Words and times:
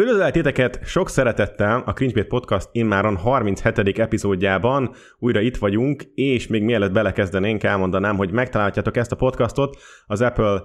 Üdvözlök 0.00 0.30
titeket 0.30 0.80
sok 0.84 1.08
szeretettel 1.08 1.82
a 1.86 1.92
Cringebait 1.92 2.26
Podcast 2.26 2.68
immáron 2.72 3.16
37. 3.16 3.98
epizódjában. 3.98 4.94
Újra 5.18 5.40
itt 5.40 5.56
vagyunk, 5.56 6.02
és 6.14 6.46
még 6.46 6.62
mielőtt 6.62 6.92
belekezdenénk, 6.92 7.62
elmondanám, 7.62 8.16
hogy 8.16 8.30
megtalálhatjátok 8.30 8.96
ezt 8.96 9.12
a 9.12 9.16
podcastot 9.16 9.76
az 10.06 10.20
Apple 10.20 10.62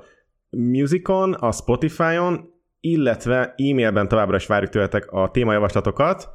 Musicon, 0.49 1.33
a 1.33 1.51
Spotify-on, 1.51 2.53
illetve 2.79 3.53
e-mailben 3.57 4.07
továbbra 4.07 4.35
is 4.35 4.45
várjuk 4.45 4.71
tőletek 4.71 5.11
a 5.11 5.31
témajavaslatokat. 5.31 6.29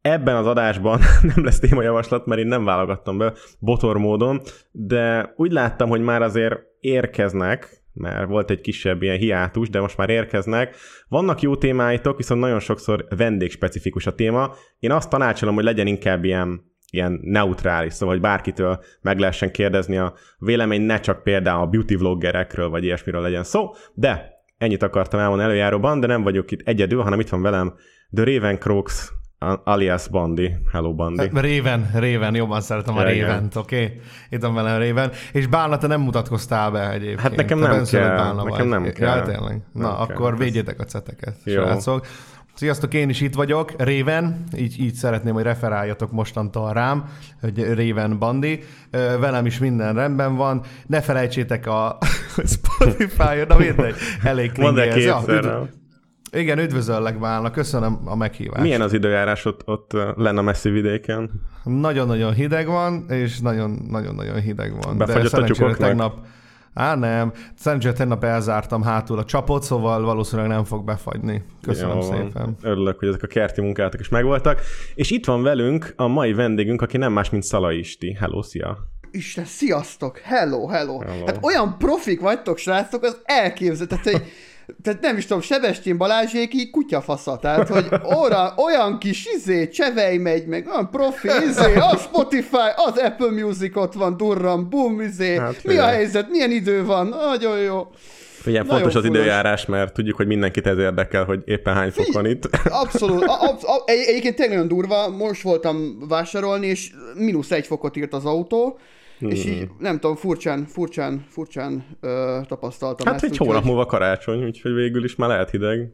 Ebben 0.00 0.36
az 0.36 0.46
adásban 0.46 1.00
nem 1.34 1.44
lesz 1.44 1.58
témajavaslat, 1.58 2.26
mert 2.26 2.40
én 2.40 2.46
nem 2.46 2.64
válogattam 2.64 3.18
be 3.18 3.32
botor 3.58 3.96
módon, 3.96 4.40
de 4.70 5.32
úgy 5.36 5.52
láttam, 5.52 5.88
hogy 5.88 6.00
már 6.00 6.22
azért 6.22 6.58
érkeznek, 6.80 7.81
mert 7.92 8.28
volt 8.28 8.50
egy 8.50 8.60
kisebb 8.60 9.02
ilyen 9.02 9.18
hiátus, 9.18 9.68
de 9.70 9.80
most 9.80 9.96
már 9.96 10.10
érkeznek. 10.10 10.76
Vannak 11.08 11.40
jó 11.40 11.56
témáitok, 11.56 12.16
viszont 12.16 12.40
nagyon 12.40 12.60
sokszor 12.60 13.06
vendégspecifikus 13.16 14.06
a 14.06 14.14
téma. 14.14 14.54
Én 14.78 14.90
azt 14.90 15.10
tanácsolom, 15.10 15.54
hogy 15.54 15.64
legyen 15.64 15.86
inkább 15.86 16.24
ilyen 16.24 16.70
ilyen 16.92 17.20
neutrális, 17.22 17.92
szóval 17.92 18.14
hogy 18.14 18.22
bárkitől 18.22 18.82
meg 19.00 19.18
lehessen 19.18 19.50
kérdezni 19.50 19.96
a 19.96 20.14
vélemény, 20.38 20.80
ne 20.80 21.00
csak 21.00 21.22
például 21.22 21.62
a 21.62 21.66
beauty 21.66 21.96
vloggerekről, 21.96 22.68
vagy 22.68 22.84
ilyesmiről 22.84 23.20
legyen 23.20 23.44
szó, 23.44 23.74
de 23.94 24.32
ennyit 24.58 24.82
akartam 24.82 25.20
elmondani 25.20 25.48
előjáróban, 25.48 26.00
de 26.00 26.06
nem 26.06 26.22
vagyok 26.22 26.50
itt 26.50 26.68
egyedül, 26.68 27.02
hanem 27.02 27.20
itt 27.20 27.28
van 27.28 27.42
velem 27.42 27.74
The 28.14 28.24
Raven 28.24 28.58
Crocs, 28.58 28.92
alias 29.64 30.08
Bandi. 30.08 30.54
Hello, 30.72 30.94
Bandi. 30.94 31.30
Réven, 31.34 31.90
Réven, 31.94 32.34
jobban 32.34 32.60
szeretem 32.60 32.96
a 32.96 33.02
Ja, 33.02 33.10
igen. 33.10 33.26
Révent, 33.26 33.56
oké? 33.56 33.84
Okay? 33.84 34.00
Itt 34.30 34.42
van 34.42 34.54
velem 34.54 34.78
Réven. 34.78 35.10
És 35.32 35.46
Bálna, 35.46 35.78
te 35.78 35.86
nem 35.86 36.00
mutatkoztál 36.00 36.70
be 36.70 36.90
egyébként. 36.90 37.20
Hát 37.20 37.36
nekem 37.36 37.60
Te 37.60 37.66
nem 37.68 37.84
kell, 37.84 38.16
Bálna 38.16 38.42
nekem 38.42 38.68
vagy. 38.68 38.80
nem 38.82 38.92
kell. 38.92 39.16
Ja, 39.16 39.22
tényleg. 39.22 39.60
Na, 39.72 39.80
Nem 39.82 40.06
kell. 40.06 40.16
akkor 40.16 40.38
védjétek 40.38 40.80
a 40.80 40.84
ceteket, 40.84 41.34
Jó. 41.44 41.62
srácok. 41.62 42.06
Sziasztok, 42.54 42.94
én 42.94 43.08
is 43.08 43.20
itt 43.20 43.34
vagyok, 43.34 43.72
Réven, 43.78 44.44
így, 44.56 44.80
így 44.80 44.94
szeretném, 44.94 45.34
hogy 45.34 45.42
referáljatok 45.42 46.12
mostantól 46.12 46.72
rám, 46.72 47.04
hogy 47.40 47.72
Réven 47.74 48.18
Bandi. 48.18 48.62
Velem 49.20 49.46
is 49.46 49.58
minden 49.58 49.94
rendben 49.94 50.36
van. 50.36 50.60
Ne 50.86 51.00
felejtsétek 51.00 51.66
a 51.66 51.98
Spotify-on, 52.54 53.46
na 53.48 53.56
mindegy, 53.56 53.94
elég 54.22 54.52
Mondd 54.58 54.78
el 54.78 54.88
klingi 54.88 55.08
ez. 55.08 55.26
Ja, 55.26 55.34
üdv-? 55.34 55.81
Igen, 56.36 56.58
üdvözöllek 56.58 57.18
Bálna, 57.18 57.50
köszönöm 57.50 58.00
a 58.04 58.16
meghívást. 58.16 58.62
Milyen 58.62 58.80
az 58.80 58.92
időjárás 58.92 59.44
ott, 59.44 59.62
ott 59.64 59.92
lenne 60.16 60.38
a 60.38 60.42
messzi 60.42 60.70
vidéken? 60.70 61.30
Nagyon-nagyon 61.64 62.32
hideg 62.32 62.66
van, 62.66 63.04
és 63.08 63.40
nagyon-nagyon 63.40 64.40
hideg 64.40 64.82
van. 64.82 64.98
Befagyott 64.98 65.24
a 65.24 65.28
szerencsére 65.28 65.74
tegnap... 65.74 66.18
Á, 66.74 66.94
nem. 66.94 67.32
Szerencsére 67.54 67.92
tegnap 67.92 68.24
elzártam 68.24 68.82
hátul 68.82 69.18
a 69.18 69.24
csapot, 69.24 69.62
szóval 69.62 70.02
valószínűleg 70.02 70.50
nem 70.50 70.64
fog 70.64 70.84
befagyni. 70.84 71.42
Köszönöm 71.62 71.96
Jó 71.96 72.02
szépen. 72.02 72.56
Örülök, 72.62 72.98
hogy 72.98 73.08
ezek 73.08 73.22
a 73.22 73.26
kerti 73.26 73.60
munkálatok 73.60 74.00
is 74.00 74.08
megvoltak. 74.08 74.60
És 74.94 75.10
itt 75.10 75.26
van 75.26 75.42
velünk 75.42 75.92
a 75.96 76.06
mai 76.06 76.32
vendégünk, 76.32 76.82
aki 76.82 76.96
nem 76.96 77.12
más, 77.12 77.30
mint 77.30 77.42
Szala 77.42 77.72
Isti. 77.72 78.16
Hello, 78.20 78.42
szia! 78.42 78.78
Isten, 79.10 79.44
sziasztok! 79.44 80.18
Hello, 80.18 80.66
hello! 80.66 80.98
Hello. 80.98 81.26
Hát 81.26 81.38
olyan 81.40 81.78
profik 81.78 82.20
vagytok, 82.20 82.58
srácok, 82.58 83.02
az 83.02 83.20
elképzelhető, 83.24 83.86
tehát, 83.86 84.20
hogy 84.20 84.32
tehát 84.82 85.00
nem 85.00 85.16
is 85.16 85.26
tudom, 85.26 85.42
Sebestyén 85.42 85.96
Balázsék 85.96 86.54
így 86.54 86.70
kutyafasza, 86.70 87.38
tehát, 87.38 87.68
hogy 87.68 87.86
óra, 88.16 88.54
olyan 88.56 88.98
kis 88.98 89.26
izé, 89.36 89.68
csevej 89.68 90.16
megy, 90.16 90.46
meg 90.46 90.66
olyan 90.66 90.90
profi, 90.90 91.28
izé, 91.48 91.74
a 91.74 91.96
Spotify, 91.96 92.70
az 92.76 92.98
Apple 92.98 93.30
Music 93.30 93.76
ott 93.76 93.92
van, 93.92 94.16
durram, 94.16 94.68
bum, 94.68 95.00
izé, 95.00 95.36
Hát, 95.36 95.50
mi 95.50 95.56
a 95.56 95.60
figyelj. 95.60 95.94
helyzet, 95.94 96.30
milyen 96.30 96.50
idő 96.50 96.84
van, 96.84 97.06
nagyon 97.06 97.58
jó. 97.58 97.86
Nagyon 98.44 98.66
fontos 98.66 98.94
az 98.94 99.04
időjárás, 99.04 99.66
mert 99.66 99.92
tudjuk, 99.94 100.16
hogy 100.16 100.26
mindenkit 100.26 100.66
ez 100.66 100.78
érdekel, 100.78 101.24
hogy 101.24 101.42
éppen 101.44 101.74
hány 101.74 101.90
fok 101.90 102.12
van 102.12 102.26
itt. 102.26 102.48
Abszolút. 102.82 103.22
A, 103.22 103.42
a, 103.42 103.48
a, 103.48 103.82
egy, 103.84 104.04
egyébként 104.06 104.34
tényleg 104.34 104.54
nagyon 104.56 104.68
durva, 104.68 105.08
most 105.08 105.42
voltam 105.42 105.96
vásárolni, 106.08 106.66
és 106.66 106.90
mínusz 107.14 107.50
egy 107.50 107.66
fokot 107.66 107.96
írt 107.96 108.12
az 108.12 108.24
autó, 108.24 108.78
és 109.30 109.44
így 109.44 109.68
nem 109.78 109.98
tudom, 109.98 110.16
furcsán, 110.16 110.64
furcsán, 110.66 111.24
furcsán 111.28 111.84
ö, 112.00 112.38
tapasztaltam 112.48 113.06
Hát 113.06 113.14
ezt. 113.14 113.24
egy 113.24 113.30
úgyhogy- 113.30 113.46
hónap 113.46 113.64
múlva 113.64 113.86
karácsony, 113.86 114.44
úgyhogy 114.44 114.72
végül 114.72 115.04
is 115.04 115.16
már 115.16 115.28
lehet 115.28 115.50
hideg. 115.50 115.90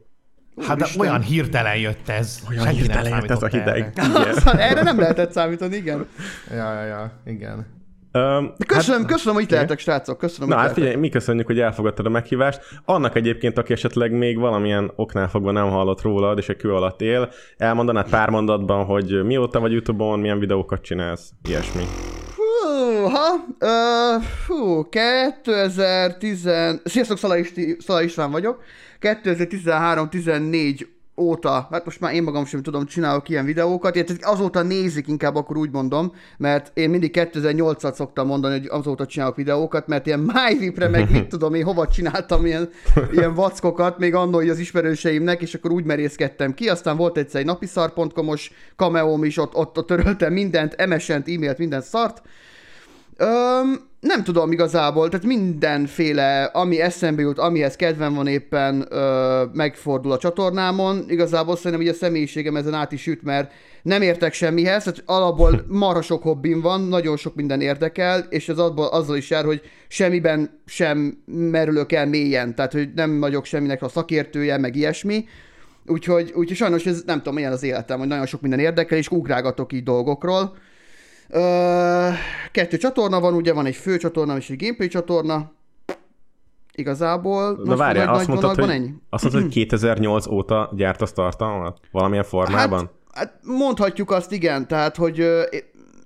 Hát 0.57 0.77
de 0.77 0.83
Úristen. 0.83 1.07
olyan 1.07 1.21
hirtelen 1.21 1.77
jött 1.77 2.09
ez. 2.09 2.39
Olyan 2.49 2.63
Senki 2.63 2.79
hirtelen 2.79 3.19
jött 3.21 3.29
ez 3.29 3.43
a 3.43 3.47
hideg. 3.47 3.91
erre. 3.95 4.29
Aztán 4.29 4.57
erre 4.57 4.81
nem 4.83 4.99
lehetett 4.99 5.31
számítani, 5.31 5.75
igen. 5.75 6.07
Ja, 6.49 6.73
ja, 6.73 6.85
ja, 6.85 7.21
igen. 7.25 7.77
De 8.11 8.65
köszönöm, 8.67 9.01
hát, 9.01 9.11
köszönöm, 9.11 9.33
hogy 9.33 9.43
itt 9.43 9.49
lehetek, 9.49 9.79
srácok, 9.79 10.17
köszönöm, 10.17 10.49
Na 10.49 10.55
hát 10.55 10.73
figyelj, 10.73 10.95
mi 10.95 11.09
köszönjük, 11.09 11.45
hogy 11.45 11.59
elfogadtad 11.59 12.05
a 12.05 12.09
meghívást. 12.09 12.59
Annak 12.85 13.15
egyébként, 13.15 13.57
aki 13.57 13.73
esetleg 13.73 14.11
még 14.11 14.39
valamilyen 14.39 14.91
oknál 14.95 15.29
fogva 15.29 15.51
nem 15.51 15.69
hallott 15.69 16.01
rólad, 16.01 16.37
és 16.37 16.49
egy 16.49 16.57
kő 16.57 16.73
alatt 16.73 17.01
él, 17.01 17.29
elmondanád 17.57 18.09
pár 18.09 18.29
mondatban, 18.29 18.85
hogy 18.85 19.23
mióta 19.23 19.59
vagy 19.59 19.71
Youtube-on, 19.71 20.19
milyen 20.19 20.39
videókat 20.39 20.81
csinálsz, 20.81 21.31
ilyesmi. 21.47 21.83
Húha, 22.79 23.45
uh, 23.59 24.23
hú, 24.47 24.89
2010... 24.89 26.49
Sziasztok, 26.83 27.17
Szala, 27.17 27.37
Isti, 27.37 27.75
Szala 27.79 28.01
István 28.01 28.31
vagyok. 28.31 28.63
2013-14 29.01 30.87
óta, 31.17 31.67
hát 31.71 31.85
most 31.85 31.99
már 31.99 32.13
én 32.13 32.23
magam 32.23 32.45
sem 32.45 32.63
tudom, 32.63 32.85
csinálok 32.85 33.29
ilyen 33.29 33.45
videókat, 33.45 33.95
illetve 33.95 34.15
azóta 34.29 34.61
nézik, 34.61 35.07
inkább 35.07 35.35
akkor 35.35 35.57
úgy 35.57 35.71
mondom, 35.71 36.13
mert 36.37 36.71
én 36.73 36.89
mindig 36.89 37.11
2008-at 37.13 37.93
szoktam 37.93 38.27
mondani, 38.27 38.59
hogy 38.59 38.67
azóta 38.69 39.05
csinálok 39.05 39.35
videókat, 39.35 39.87
mert 39.87 40.05
ilyen 40.05 40.19
MyVip-re 40.33 40.87
meg 40.87 41.11
mit 41.11 41.27
tudom 41.27 41.53
én, 41.53 41.63
hova 41.63 41.87
csináltam 41.87 42.45
ilyen, 42.45 42.69
ilyen 43.11 43.33
vackokat, 43.33 43.97
még 43.97 44.15
hogy 44.15 44.49
az 44.49 44.59
ismerőseimnek, 44.59 45.41
és 45.41 45.53
akkor 45.53 45.71
úgy 45.71 45.85
merészkedtem 45.85 46.53
ki, 46.53 46.69
aztán 46.69 46.97
volt 46.97 47.17
egyszer 47.17 47.39
egy 47.39 47.47
napiszar.com-os 47.47 48.51
kameóm 48.75 49.23
is, 49.23 49.37
ott, 49.37 49.55
ott, 49.55 49.77
ott 49.77 49.87
töröltem 49.87 50.33
mindent, 50.33 50.85
MSN-t, 50.87 51.29
e-mailt, 51.29 51.57
minden 51.57 51.81
szart, 51.81 52.21
Öm, 53.21 53.87
nem 53.99 54.23
tudom 54.23 54.51
igazából, 54.51 55.09
tehát 55.09 55.25
mindenféle, 55.25 56.43
ami 56.43 56.81
eszembe 56.81 57.21
jut, 57.21 57.39
amihez 57.39 57.75
kedvem 57.75 58.13
van 58.13 58.27
éppen, 58.27 58.85
ö, 58.89 59.43
megfordul 59.53 60.11
a 60.11 60.17
csatornámon. 60.17 61.05
Igazából 61.07 61.55
szerintem 61.55 61.81
így 61.81 61.93
a 61.93 61.93
személyiségem 61.93 62.55
ezen 62.55 62.73
át 62.73 62.91
is 62.91 63.07
üt, 63.07 63.23
mert 63.23 63.51
nem 63.81 64.01
értek 64.01 64.33
semmihez, 64.33 64.83
tehát 64.83 65.03
alapból 65.05 65.65
marha 65.67 66.01
sok 66.01 66.23
hobbim 66.23 66.61
van, 66.61 66.81
nagyon 66.81 67.17
sok 67.17 67.35
minden 67.35 67.61
érdekel, 67.61 68.25
és 68.29 68.49
ez 68.49 68.57
abból, 68.57 68.85
azzal 68.85 69.17
is 69.17 69.29
jár, 69.29 69.45
hogy 69.45 69.61
semmiben 69.87 70.61
sem 70.65 71.23
merülök 71.25 71.91
el 71.91 72.07
mélyen, 72.07 72.55
tehát 72.55 72.71
hogy 72.71 72.89
nem 72.95 73.19
vagyok 73.19 73.45
semminek 73.45 73.81
a 73.81 73.89
szakértője, 73.89 74.57
meg 74.57 74.75
ilyesmi. 74.75 75.25
Úgyhogy, 75.85 76.31
úgyhogy 76.35 76.57
sajnos 76.57 76.85
ez 76.85 77.03
nem 77.05 77.17
tudom, 77.17 77.33
milyen 77.33 77.51
az 77.51 77.63
életem, 77.63 77.99
hogy 77.99 78.07
nagyon 78.07 78.25
sok 78.25 78.41
minden 78.41 78.59
érdekel, 78.59 78.97
és 78.97 79.09
ugrálgatok 79.09 79.73
így 79.73 79.83
dolgokról. 79.83 80.57
Kettő 82.51 82.77
csatorna 82.77 83.19
van, 83.19 83.33
ugye 83.33 83.53
van 83.53 83.65
egy 83.65 83.75
fő 83.75 83.97
csatorna 83.97 84.37
és 84.37 84.49
egy 84.49 84.61
gameplay 84.61 84.87
csatorna. 84.87 85.51
Igazából. 86.73 87.51
Na 87.51 87.63
most 87.65 87.77
várjál, 87.77 88.13
azt 88.13 88.27
mondtad, 88.27 88.55
hogy, 88.55 88.69
ennyi. 88.69 88.93
azt 89.09 89.23
mondtad, 89.23 89.41
hogy 89.41 89.51
2008 89.51 90.27
óta 90.27 90.71
gyártasz 90.75 91.13
tartalmat? 91.13 91.79
Valamilyen 91.91 92.23
formában? 92.23 92.79
Hát, 92.79 92.91
hát 93.11 93.39
mondhatjuk 93.43 94.11
azt, 94.11 94.31
igen, 94.31 94.67
tehát, 94.67 94.95
hogy 94.95 95.19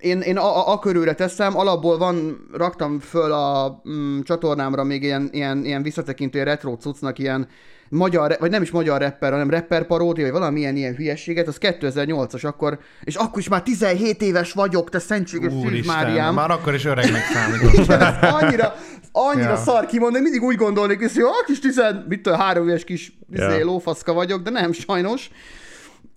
én, 0.04 0.20
én 0.20 0.38
a, 0.38 0.58
a, 0.58 0.72
a 0.72 0.80
körülre 0.80 1.14
teszem, 1.14 1.58
alapból 1.58 1.98
van, 1.98 2.48
raktam 2.54 3.00
föl 3.00 3.32
a 3.32 3.82
mm, 3.90 4.20
csatornámra 4.22 4.84
még 4.84 5.04
ilyen, 5.04 5.30
ilyen, 5.32 5.66
ilyen 5.66 5.84
visszatekintő 5.84 6.44
retro 6.44 6.76
cuccnak 6.76 7.20
ilyen 7.20 7.48
magyar, 7.94 8.36
vagy 8.40 8.50
nem 8.52 8.62
is 8.62 8.72
magyar 8.72 9.02
rapper, 9.02 9.32
hanem 9.32 9.50
rapper 9.50 9.86
paródia, 9.86 10.24
vagy 10.24 10.34
valamilyen 10.34 10.76
ilyen 10.76 10.96
hülyességet, 10.96 11.48
az 11.48 11.58
2008-as 11.60 12.46
akkor, 12.46 12.80
és 13.04 13.16
akkor 13.16 13.40
is 13.40 13.48
már 13.48 13.64
17 13.64 14.22
éves 14.22 14.52
vagyok, 14.54 14.90
te 14.90 15.00
szentséges 15.00 15.54
Szűz 15.68 15.86
Máriám. 15.86 16.34
már 16.34 16.52
akkor 16.52 16.74
is 16.74 16.86
öregnek 16.86 17.22
számított. 17.34 17.88
Annyira, 18.42 18.74
annyira 19.12 19.50
Ja. 19.50 19.56
szar 19.56 19.86
kimondani, 19.86 20.24
mindig 20.24 20.42
úgy 20.42 20.56
gondolnék, 20.56 21.00
hogy 21.00 21.12
jó, 21.16 21.28
a 21.28 21.44
kis 21.46 21.60
tizen, 21.60 22.06
mit 22.10 22.22
tudom, 22.22 22.40
három 22.40 22.68
éves 22.68 22.84
kis 22.84 23.18
Ja. 23.30 23.50
izé, 23.50 23.62
lófaszka 23.62 24.14
vagyok, 24.14 24.42
de 24.42 24.50
nem 24.50 24.72
sajnos. 24.72 25.30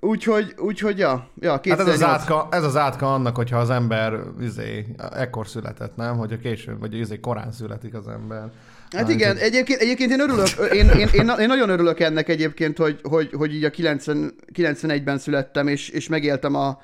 Úgyhogy, 0.00 0.54
úgyhogy 0.58 0.98
ja, 0.98 1.28
ja 1.40 1.50
Hát 1.50 1.66
ez 1.66 1.78
az, 1.78 1.84
2008. 1.84 2.02
átka, 2.02 2.48
ez 2.50 2.62
az 2.64 2.76
átka 2.76 3.14
annak, 3.14 3.36
hogyha 3.36 3.58
az 3.58 3.70
ember 3.70 4.20
izé, 4.40 4.86
ekkor 5.16 5.46
született, 5.48 5.96
nem? 5.96 6.16
Hogy 6.16 6.32
a 6.32 6.36
később, 6.38 6.80
vagy 6.80 6.94
izé, 6.98 7.20
korán 7.20 7.52
születik 7.52 7.94
az 7.94 8.08
ember. 8.08 8.50
Hát 8.90 9.08
igen, 9.08 9.36
egyébként, 9.36 9.80
egyébként 9.80 10.10
én 10.10 10.20
örülök, 10.20 10.48
én, 10.72 10.88
én, 10.88 11.08
én, 11.12 11.32
én, 11.38 11.46
nagyon 11.46 11.68
örülök 11.68 12.00
ennek 12.00 12.28
egyébként, 12.28 12.78
hogy, 12.78 13.00
hogy, 13.02 13.30
hogy 13.32 13.54
így 13.54 13.64
a 13.64 13.70
90, 13.70 14.34
91-ben 14.54 15.18
születtem, 15.18 15.68
és, 15.68 15.88
és 15.88 16.08
megéltem 16.08 16.54
a, 16.54 16.82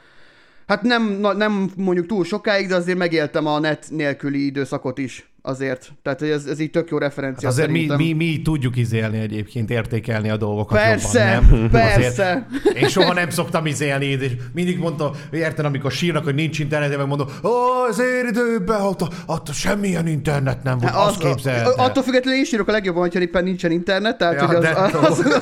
hát 0.67 0.83
nem, 0.83 1.03
nem 1.37 1.71
mondjuk 1.77 2.07
túl 2.07 2.25
sokáig, 2.25 2.69
de 2.69 2.75
azért 2.75 2.99
megéltem 2.99 3.47
a 3.47 3.59
net 3.59 3.87
nélküli 3.91 4.47
időszakot 4.47 4.99
is 4.99 5.32
azért. 5.43 5.93
Tehát 6.03 6.19
hogy 6.19 6.29
ez, 6.29 6.45
ez 6.47 6.61
így 6.61 6.71
tök 6.71 6.91
jó 6.91 6.99
referencia 6.99 7.49
Azért 7.49 7.69
mi, 7.71 7.75
szerintem. 7.87 7.97
mi, 8.07 8.13
mi 8.13 8.43
tudjuk 8.43 8.77
izélni 8.77 9.19
egyébként, 9.19 9.71
értékelni 9.71 10.31
a 10.31 10.37
dolgokat 10.37 10.79
Persze, 10.79 11.41
jobban, 11.43 11.59
nem? 11.61 11.71
persze. 11.71 12.47
Azért 12.65 12.77
én 12.79 12.89
soha 12.89 13.13
nem 13.13 13.31
szoktam 13.31 13.67
izélni, 13.67 14.05
és 14.07 14.33
mindig 14.55 14.79
mondtam, 14.79 15.11
érted, 15.33 15.65
amikor 15.65 15.91
sírnak, 15.93 16.25
hogy 16.25 16.35
nincs 16.35 16.59
internet, 16.59 16.97
meg 16.97 17.07
mondom, 17.07 17.27
ó, 17.45 17.51
az 17.89 18.01
én 18.01 18.27
időben, 18.29 18.81
ott, 18.81 19.01
ott 19.27 19.53
semmilyen 19.53 20.07
internet 20.07 20.63
nem 20.63 20.79
volt, 20.79 20.93
Hát 20.93 21.07
azt 21.09 21.19
képzeld 21.19 21.67
el. 21.67 21.73
Attól 21.87 22.03
függetlenül 22.03 22.39
én 22.39 22.45
sírok 22.47 22.69
a 22.69 22.73
legjobban, 22.73 23.03
hogyha 23.03 23.21
éppen 23.21 23.45
nincsen 23.45 23.71
internet, 23.71 24.19
tehát 24.19 24.35
Ja, 24.35 24.47
hogy 24.47 24.57
az, 24.57 24.65
az, 24.65 24.95
az, 24.95 24.95
az, 24.95 25.19
az, 25.21 25.21
úgy- 25.21 25.33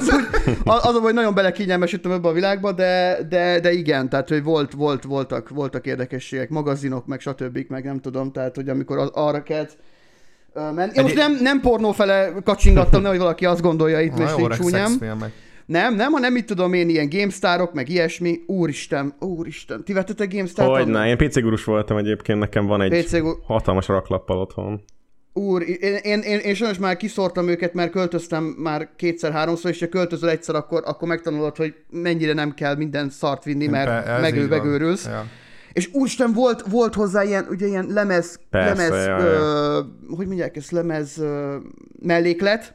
az, 0.64 0.87
az, 0.87 0.94
hogy 1.00 1.14
nagyon 1.14 1.35
belekényelmesítem 1.35 2.12
ebbe 2.12 2.29
a 2.29 2.32
világba, 2.32 2.73
de, 2.73 3.19
de, 3.29 3.61
de 3.61 3.73
igen, 3.73 4.08
tehát 4.08 4.29
hogy 4.29 4.43
volt, 4.43 4.73
volt, 4.73 5.05
voltak, 5.05 5.49
voltak 5.49 5.87
érdekességek, 5.87 6.49
magazinok, 6.49 7.06
meg 7.06 7.20
stb. 7.20 7.58
meg 7.69 7.85
nem 7.85 8.00
tudom, 8.00 8.32
tehát 8.32 8.55
hogy 8.56 8.69
amikor 8.69 8.99
az, 8.99 9.11
arra 9.12 9.43
kellett 9.43 9.76
ö, 10.52 10.70
menni. 10.70 10.93
Én 10.94 11.02
most 11.02 11.14
nem, 11.14 11.38
nem 11.41 11.61
pornó 11.61 11.93
fele 11.93 12.32
kacsingattam, 12.44 13.02
nehogy 13.02 13.19
valaki 13.19 13.44
azt 13.44 13.61
gondolja 13.61 14.00
itt, 14.00 14.19
így 14.19 14.43
öreg 14.43 14.58
csúnyám. 14.58 14.99
Nem, 15.67 15.94
nem, 15.94 16.12
hanem 16.12 16.32
mit 16.32 16.47
tudom 16.47 16.73
én, 16.73 16.88
ilyen 16.88 17.08
GameStarok, 17.08 17.73
meg 17.73 17.88
ilyesmi. 17.88 18.41
Úristen, 18.47 19.14
úristen. 19.19 19.85
Ti 19.85 19.93
vettetek 19.93 20.32
GameStar-t? 20.32 20.76
Hogy 20.76 20.87
ne, 20.87 21.08
én 21.08 21.17
PC 21.17 21.41
gurus 21.41 21.64
voltam 21.64 21.97
egyébként, 21.97 22.38
nekem 22.38 22.67
van 22.67 22.82
egy 22.82 23.05
PC 23.05 23.19
hatalmas 23.47 23.87
raklappal 23.88 24.38
otthon. 24.38 24.82
Úr, 25.32 25.62
én, 25.62 25.94
én, 26.02 26.20
én, 26.20 26.38
én 26.38 26.55
sajnos 26.55 26.79
már 26.79 26.97
kiszortam 26.97 27.49
őket, 27.49 27.75
mert 27.75 27.91
költöztem 27.91 28.44
már 28.44 28.88
kétszer-háromszor, 28.97 29.70
és 29.70 29.81
ha 29.81 29.88
költözöl 29.88 30.29
egyszer, 30.29 30.55
akkor, 30.55 30.82
akkor 30.87 31.08
megtanulod, 31.08 31.56
hogy 31.56 31.75
mennyire 31.91 32.32
nem 32.32 32.55
kell 32.55 32.76
minden 32.76 33.11
szart 33.11 33.44
vinni, 33.44 33.67
mert 33.67 34.06
ez 34.06 34.20
megő, 34.20 34.43
így 34.43 34.49
van. 34.49 34.58
megőrülsz. 34.58 35.06
Ja. 35.06 35.26
És 35.72 35.88
úristen, 35.93 36.32
volt, 36.32 36.62
volt 36.67 36.94
hozzá 36.94 37.22
ilyen, 37.25 37.46
ugye 37.50 37.67
ilyen 37.67 37.87
lemez, 37.88 38.40
Persze, 38.50 38.88
lemez 38.88 39.06
ja, 39.06 39.19
ö, 39.19 39.81
hogy 40.17 40.26
mondják 40.26 40.56
ezt, 40.56 40.70
lemez 40.70 41.19
ö, 41.19 41.56
melléklet, 42.02 42.75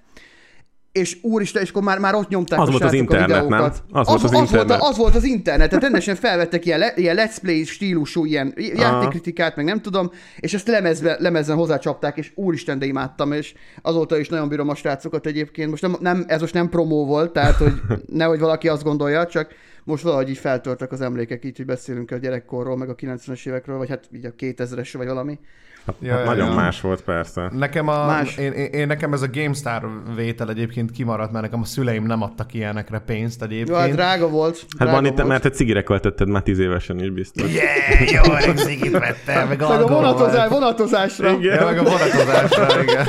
és 0.95 1.17
úristen, 1.21 1.61
és 1.61 1.69
akkor 1.69 1.83
már, 1.83 1.99
már 1.99 2.15
ott 2.15 2.29
nyomták 2.29 2.59
Az 2.59 2.67
a 2.67 2.71
volt 2.71 2.83
az 2.83 2.89
srácok 2.89 3.11
a 3.11 3.15
internet, 3.15 3.29
nem? 3.29 3.45
videókat. 3.45 3.83
Az 3.91 4.07
volt 4.07 4.23
az 4.23 4.33
az, 4.33 4.39
internet. 4.39 4.67
Volt, 4.67 4.91
az 4.91 4.97
volt 4.97 5.15
az 5.15 5.23
internet, 5.23 5.69
tehát 5.69 5.83
rendesen 5.83 6.15
felvettek 6.15 6.65
ilyen, 6.65 6.79
le, 6.79 6.93
ilyen 6.95 7.15
let's 7.19 7.37
play 7.41 7.63
stílusú, 7.63 8.25
ilyen 8.25 8.53
játékkritikát, 8.57 9.55
meg 9.55 9.65
nem 9.65 9.81
tudom, 9.81 10.11
és 10.39 10.53
ezt 10.53 10.67
lemezbe, 10.67 11.17
lemezzen 11.19 11.55
hozzácsapták, 11.55 12.17
és 12.17 12.31
úristen, 12.35 12.79
de 12.79 12.85
imádtam, 12.85 13.31
és 13.31 13.53
azóta 13.81 14.17
is 14.17 14.29
nagyon 14.29 14.49
bírom 14.49 14.69
a 14.69 14.75
srácokat 14.75 15.25
egyébként. 15.25 15.69
Most 15.69 15.81
nem, 15.81 15.95
nem, 15.99 16.23
ez 16.27 16.41
most 16.41 16.53
nem 16.53 16.69
promó 16.69 17.05
volt, 17.05 17.33
tehát 17.33 17.55
hogy 17.55 17.73
nehogy 18.07 18.39
valaki 18.39 18.67
azt 18.67 18.83
gondolja, 18.83 19.25
csak 19.25 19.47
most 19.85 20.03
valahogy 20.03 20.29
így 20.29 20.37
feltörtek 20.37 20.91
az 20.91 21.01
emlékek, 21.01 21.45
így, 21.45 21.57
hogy 21.57 21.65
beszélünk 21.65 22.11
a 22.11 22.17
gyerekkorról, 22.17 22.77
meg 22.77 22.89
a 22.89 22.95
90-es 22.95 23.47
évekről, 23.47 23.77
vagy 23.77 23.89
hát 23.89 24.09
így 24.11 24.25
a 24.25 24.33
2000-es, 24.39 24.89
vagy 24.97 25.07
valami. 25.07 25.39
Hát, 25.85 25.95
Ja, 25.99 26.11
hát 26.11 26.19
ja, 26.19 26.25
nagyon 26.25 26.47
ja. 26.47 26.53
más 26.53 26.81
volt 26.81 27.01
persze. 27.01 27.49
Nekem, 27.53 27.87
a, 27.87 28.05
Más. 28.05 28.37
én, 28.37 28.51
én, 28.51 28.65
én, 28.65 28.87
nekem 28.87 29.13
ez 29.13 29.21
a 29.21 29.27
GameStar 29.33 29.89
vétel 30.15 30.49
egyébként 30.49 30.91
kimaradt, 30.91 31.31
mert 31.31 31.43
nekem 31.43 31.61
a 31.61 31.65
szüleim 31.65 32.05
nem 32.05 32.21
adtak 32.21 32.53
ilyenekre 32.53 32.99
pénzt 32.99 33.43
egyébként. 33.43 33.69
Jó, 33.69 33.75
hát 33.75 33.91
drága 33.91 34.29
volt. 34.29 34.59
Hát 34.59 34.67
drága 34.87 34.91
van 34.91 35.05
itt, 35.05 35.23
mert 35.23 35.41
te 35.41 35.49
cigire 35.49 35.83
költötted 35.83 36.27
már 36.27 36.41
tíz 36.41 36.59
évesen 36.59 36.99
is 36.99 37.09
biztos. 37.09 37.53
Yeah, 37.53 38.11
jó, 38.11 38.33
öreg 38.33 38.57
cigit 38.57 38.91
vettem, 38.91 39.47
meg 39.47 39.59
Meg 39.59 39.81
a 39.81 39.87
vonatozás, 39.87 40.49
vonatozásra. 40.49 41.29
Igen. 41.29 41.59
Ja, 41.59 41.65
meg 41.65 41.77
a 41.77 41.83
vonatozásra, 41.83 42.81
igen. 42.83 43.07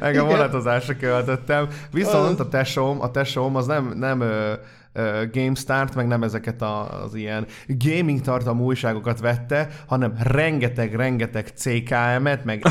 Meg 0.00 0.16
a 0.16 0.24
vonatozásra 0.24 0.96
költöttem. 0.96 1.68
Viszont 1.92 2.40
a 2.40 2.48
tesóm, 2.48 3.00
a 3.00 3.10
tesóm 3.10 3.56
az 3.56 3.66
nem, 3.66 3.92
nem 3.96 4.22
GameStart, 5.32 5.94
meg 5.94 6.06
nem 6.06 6.22
ezeket 6.22 6.62
a, 6.62 7.02
az 7.02 7.14
ilyen 7.14 7.46
gaming 7.66 8.20
tartalmú 8.20 8.64
újságokat 8.64 9.20
vette, 9.20 9.68
hanem 9.86 10.14
rengeteg-rengeteg 10.22 11.46
CKM-et, 11.54 12.44
meg 12.44 12.62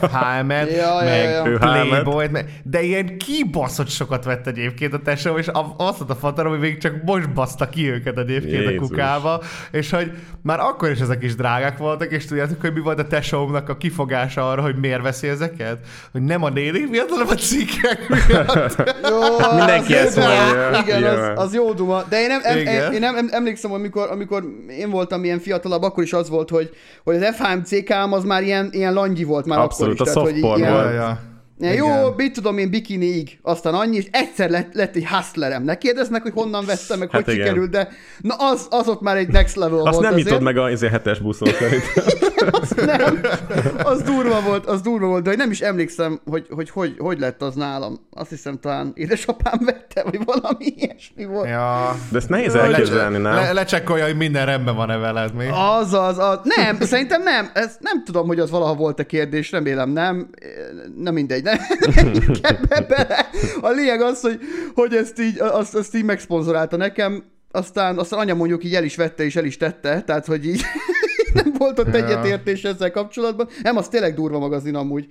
FHM-et, 0.00 0.70
Ja, 0.80 1.00
meg 1.04 1.28
ja. 1.28 1.58
Playboy-t, 1.58 2.30
meg, 2.32 2.60
de 2.64 2.82
ilyen 2.82 3.18
kibaszott 3.18 3.88
sokat 3.88 4.24
vett 4.24 4.46
egyébként 4.46 4.94
a 4.94 4.98
tesóm, 4.98 5.36
és 5.36 5.46
azt 5.76 5.98
mondta 5.98 6.04
a 6.08 6.16
fatarom, 6.16 6.52
hogy 6.52 6.60
még 6.60 6.78
csak 6.78 7.02
most 7.04 7.32
baszta 7.32 7.68
ki 7.68 7.90
őket 7.90 8.18
egyébként 8.18 8.62
Jézus. 8.62 8.76
a 8.76 8.80
kukába, 8.80 9.42
és 9.70 9.90
hogy 9.90 10.12
már 10.42 10.60
akkor 10.60 10.90
is 10.90 11.00
ezek 11.00 11.22
is 11.22 11.34
drágák 11.34 11.78
voltak, 11.78 12.12
és 12.12 12.24
tudjátok, 12.24 12.60
hogy 12.60 12.72
mi 12.72 12.80
volt 12.80 12.98
a 12.98 13.06
tesómnak 13.06 13.68
a 13.68 13.76
kifogása 13.76 14.50
arra, 14.50 14.62
hogy 14.62 14.76
miért 14.76 15.02
veszi 15.02 15.28
ezeket? 15.28 15.78
Hogy 16.12 16.22
nem 16.22 16.44
a 16.44 16.48
nénik 16.48 16.88
miatt, 16.88 17.08
hanem 17.08 17.26
a 17.28 17.34
cikkek 17.34 18.08
miatt. 18.08 18.82
Jó, 19.08 19.38
Hát 19.38 19.54
Mindenki 19.56 19.94
az 19.94 20.06
ezt 20.06 20.16
mondja. 20.16 20.80
Igen, 20.80 20.98
Igen. 20.98 21.36
az, 21.36 21.49
az 21.50 21.56
jó 21.56 21.72
duma. 21.72 22.02
De 22.08 22.20
én, 22.22 22.30
em, 22.30 22.40
em, 22.42 22.58
Igen. 22.58 22.92
én 22.92 23.04
em, 23.04 23.28
emlékszem, 23.30 23.70
hogy 23.70 23.80
amikor, 23.80 24.08
amikor 24.10 24.44
én 24.78 24.90
voltam 24.90 25.24
ilyen 25.24 25.38
fiatalabb, 25.38 25.82
akkor 25.82 26.02
is 26.02 26.12
az 26.12 26.28
volt, 26.28 26.50
hogy, 26.50 26.70
hogy 27.04 27.16
az 27.16 27.34
FHM-CKM 27.34 28.12
az 28.12 28.24
már 28.24 28.42
ilyen, 28.42 28.68
ilyen 28.72 28.92
langyi 28.92 29.24
volt 29.24 29.46
már 29.46 29.58
Abszolút, 29.58 30.00
akkor 30.00 30.06
is. 30.06 30.10
a 30.10 30.14
Tehát, 30.14 30.28
hogy 30.28 30.58
ilyen- 30.58 30.72
volt. 30.72 30.84
Ja, 30.84 30.90
ja. 30.90 31.20
Igen. 31.60 31.74
jó, 31.74 32.12
mit 32.16 32.32
tudom 32.32 32.58
én, 32.58 32.70
bikiniig, 32.70 33.38
aztán 33.42 33.74
annyi, 33.74 33.96
és 33.96 34.06
egyszer 34.10 34.50
lett, 34.50 34.74
lett 34.74 34.96
egy 34.96 35.06
hustlerem. 35.06 35.62
Ne 35.62 35.78
kérdezd 35.78 36.10
meg, 36.10 36.22
hogy 36.22 36.32
honnan 36.34 36.64
vettem, 36.64 36.98
meg 36.98 37.10
Hát 37.10 37.24
hogy 37.24 37.34
igen. 37.34 37.46
sikerült, 37.46 37.70
de 37.70 37.88
na 38.18 38.34
az, 38.34 38.66
az 38.70 38.88
ott 38.88 39.00
már 39.00 39.16
egy 39.16 39.28
next 39.28 39.56
level 39.56 39.78
Azt 39.78 39.90
volt 39.90 40.00
nem 40.00 40.12
azért. 40.12 40.26
nyitod 40.26 40.42
meg 40.42 40.56
a 40.56 40.70
izé, 40.70 40.88
hetes 40.88 41.18
buszon 41.18 41.48
szerintem. 41.52 42.04
Nem, 42.86 43.20
az 43.82 44.02
durva 44.02 44.40
volt, 44.40 44.66
az 44.66 44.80
durva 44.80 45.06
volt, 45.06 45.22
de 45.22 45.28
hogy 45.28 45.38
nem 45.38 45.50
is 45.50 45.60
emlékszem, 45.60 46.20
hogy 46.30 46.46
hogy, 46.50 46.70
hogy, 46.70 46.94
hogy 46.98 47.18
lett 47.18 47.42
az 47.42 47.54
nálam. 47.54 48.06
Azt 48.10 48.30
hiszem 48.30 48.58
talán 48.60 48.92
édesapám 48.94 49.60
vette, 49.64 50.02
vagy 50.02 50.20
valami 50.24 50.64
ilyesmi 50.76 51.24
volt. 51.24 51.48
Ja. 51.48 51.96
De 52.10 52.18
ezt 52.18 52.28
nehéz 52.28 52.54
elképzelni, 52.54 53.18
nem? 53.18 53.34
Le, 53.34 53.52
lecsekkolja, 53.52 54.04
hogy 54.04 54.16
minden 54.16 54.46
rendben 54.46 54.76
van-e 54.76 54.96
veled 54.96 55.34
mi? 55.34 55.46
Az, 55.78 55.92
az, 55.92 56.18
az. 56.18 56.38
Nem, 56.42 56.80
szerintem 56.80 57.22
nem. 57.22 57.50
Ez 57.54 57.76
nem 57.80 58.04
tudom, 58.04 58.26
hogy 58.26 58.38
az 58.38 58.50
valaha 58.50 58.74
volt 58.74 58.98
a 59.00 59.04
kérdés, 59.04 59.50
remélem 59.50 59.90
nem. 59.90 60.30
Nem 60.96 61.14
mindegy, 61.14 61.42
nem. 61.94 62.12
Ebbe 62.42 62.80
bele. 62.88 63.28
A 63.60 63.68
lényeg 63.68 64.00
az, 64.00 64.20
hogy, 64.20 64.38
hogy 64.74 64.94
ezt 64.94 65.20
így, 65.20 65.38
azt, 65.38 65.74
azt 65.74 65.96
így 65.96 66.04
megszponzorálta 66.04 66.76
nekem, 66.76 67.24
aztán, 67.50 67.98
aztán 67.98 68.18
anya 68.20 68.34
mondjuk 68.34 68.64
így 68.64 68.74
el 68.74 68.84
is 68.84 68.96
vette 68.96 69.24
és 69.24 69.36
el 69.36 69.44
is 69.44 69.56
tette, 69.56 70.02
tehát 70.02 70.26
hogy 70.26 70.46
így 70.46 70.62
nem 71.34 71.52
volt 71.58 71.78
ott 71.78 71.94
Ja. 71.94 72.06
egyetértés 72.06 72.62
ezzel 72.62 72.90
kapcsolatban. 72.90 73.48
Nem, 73.62 73.76
az 73.76 73.88
tényleg 73.88 74.14
durva 74.14 74.38
magazin 74.38 74.74
amúgy. 74.74 75.06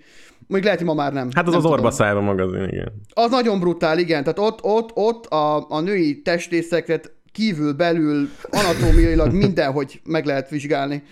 Még 0.47 0.63
lehet, 0.63 0.77
hogy 0.77 0.87
ma 0.87 0.93
már 0.93 1.13
nem. 1.13 1.29
Hát 1.33 1.47
az 1.47 1.53
nem 1.53 1.55
az 1.55 1.63
tudom. 1.63 1.71
orba 1.71 1.91
szájba 1.91 2.21
magazin, 2.21 2.63
igen. 2.63 2.91
Az 3.13 3.29
nagyon 3.29 3.59
brutál, 3.59 3.97
igen. 3.99 4.23
Tehát 4.23 4.39
ott, 4.39 4.59
ott, 4.63 4.91
ott 4.93 5.25
a, 5.25 5.69
a 5.69 5.79
női 5.79 6.21
testrészeket 6.21 7.11
kívül, 7.31 7.73
belül, 7.73 8.29
anatómiailag 8.49 9.33
mindenhogy 9.43 10.01
meg 10.03 10.25
lehet 10.25 10.49
vizsgálni. 10.49 11.03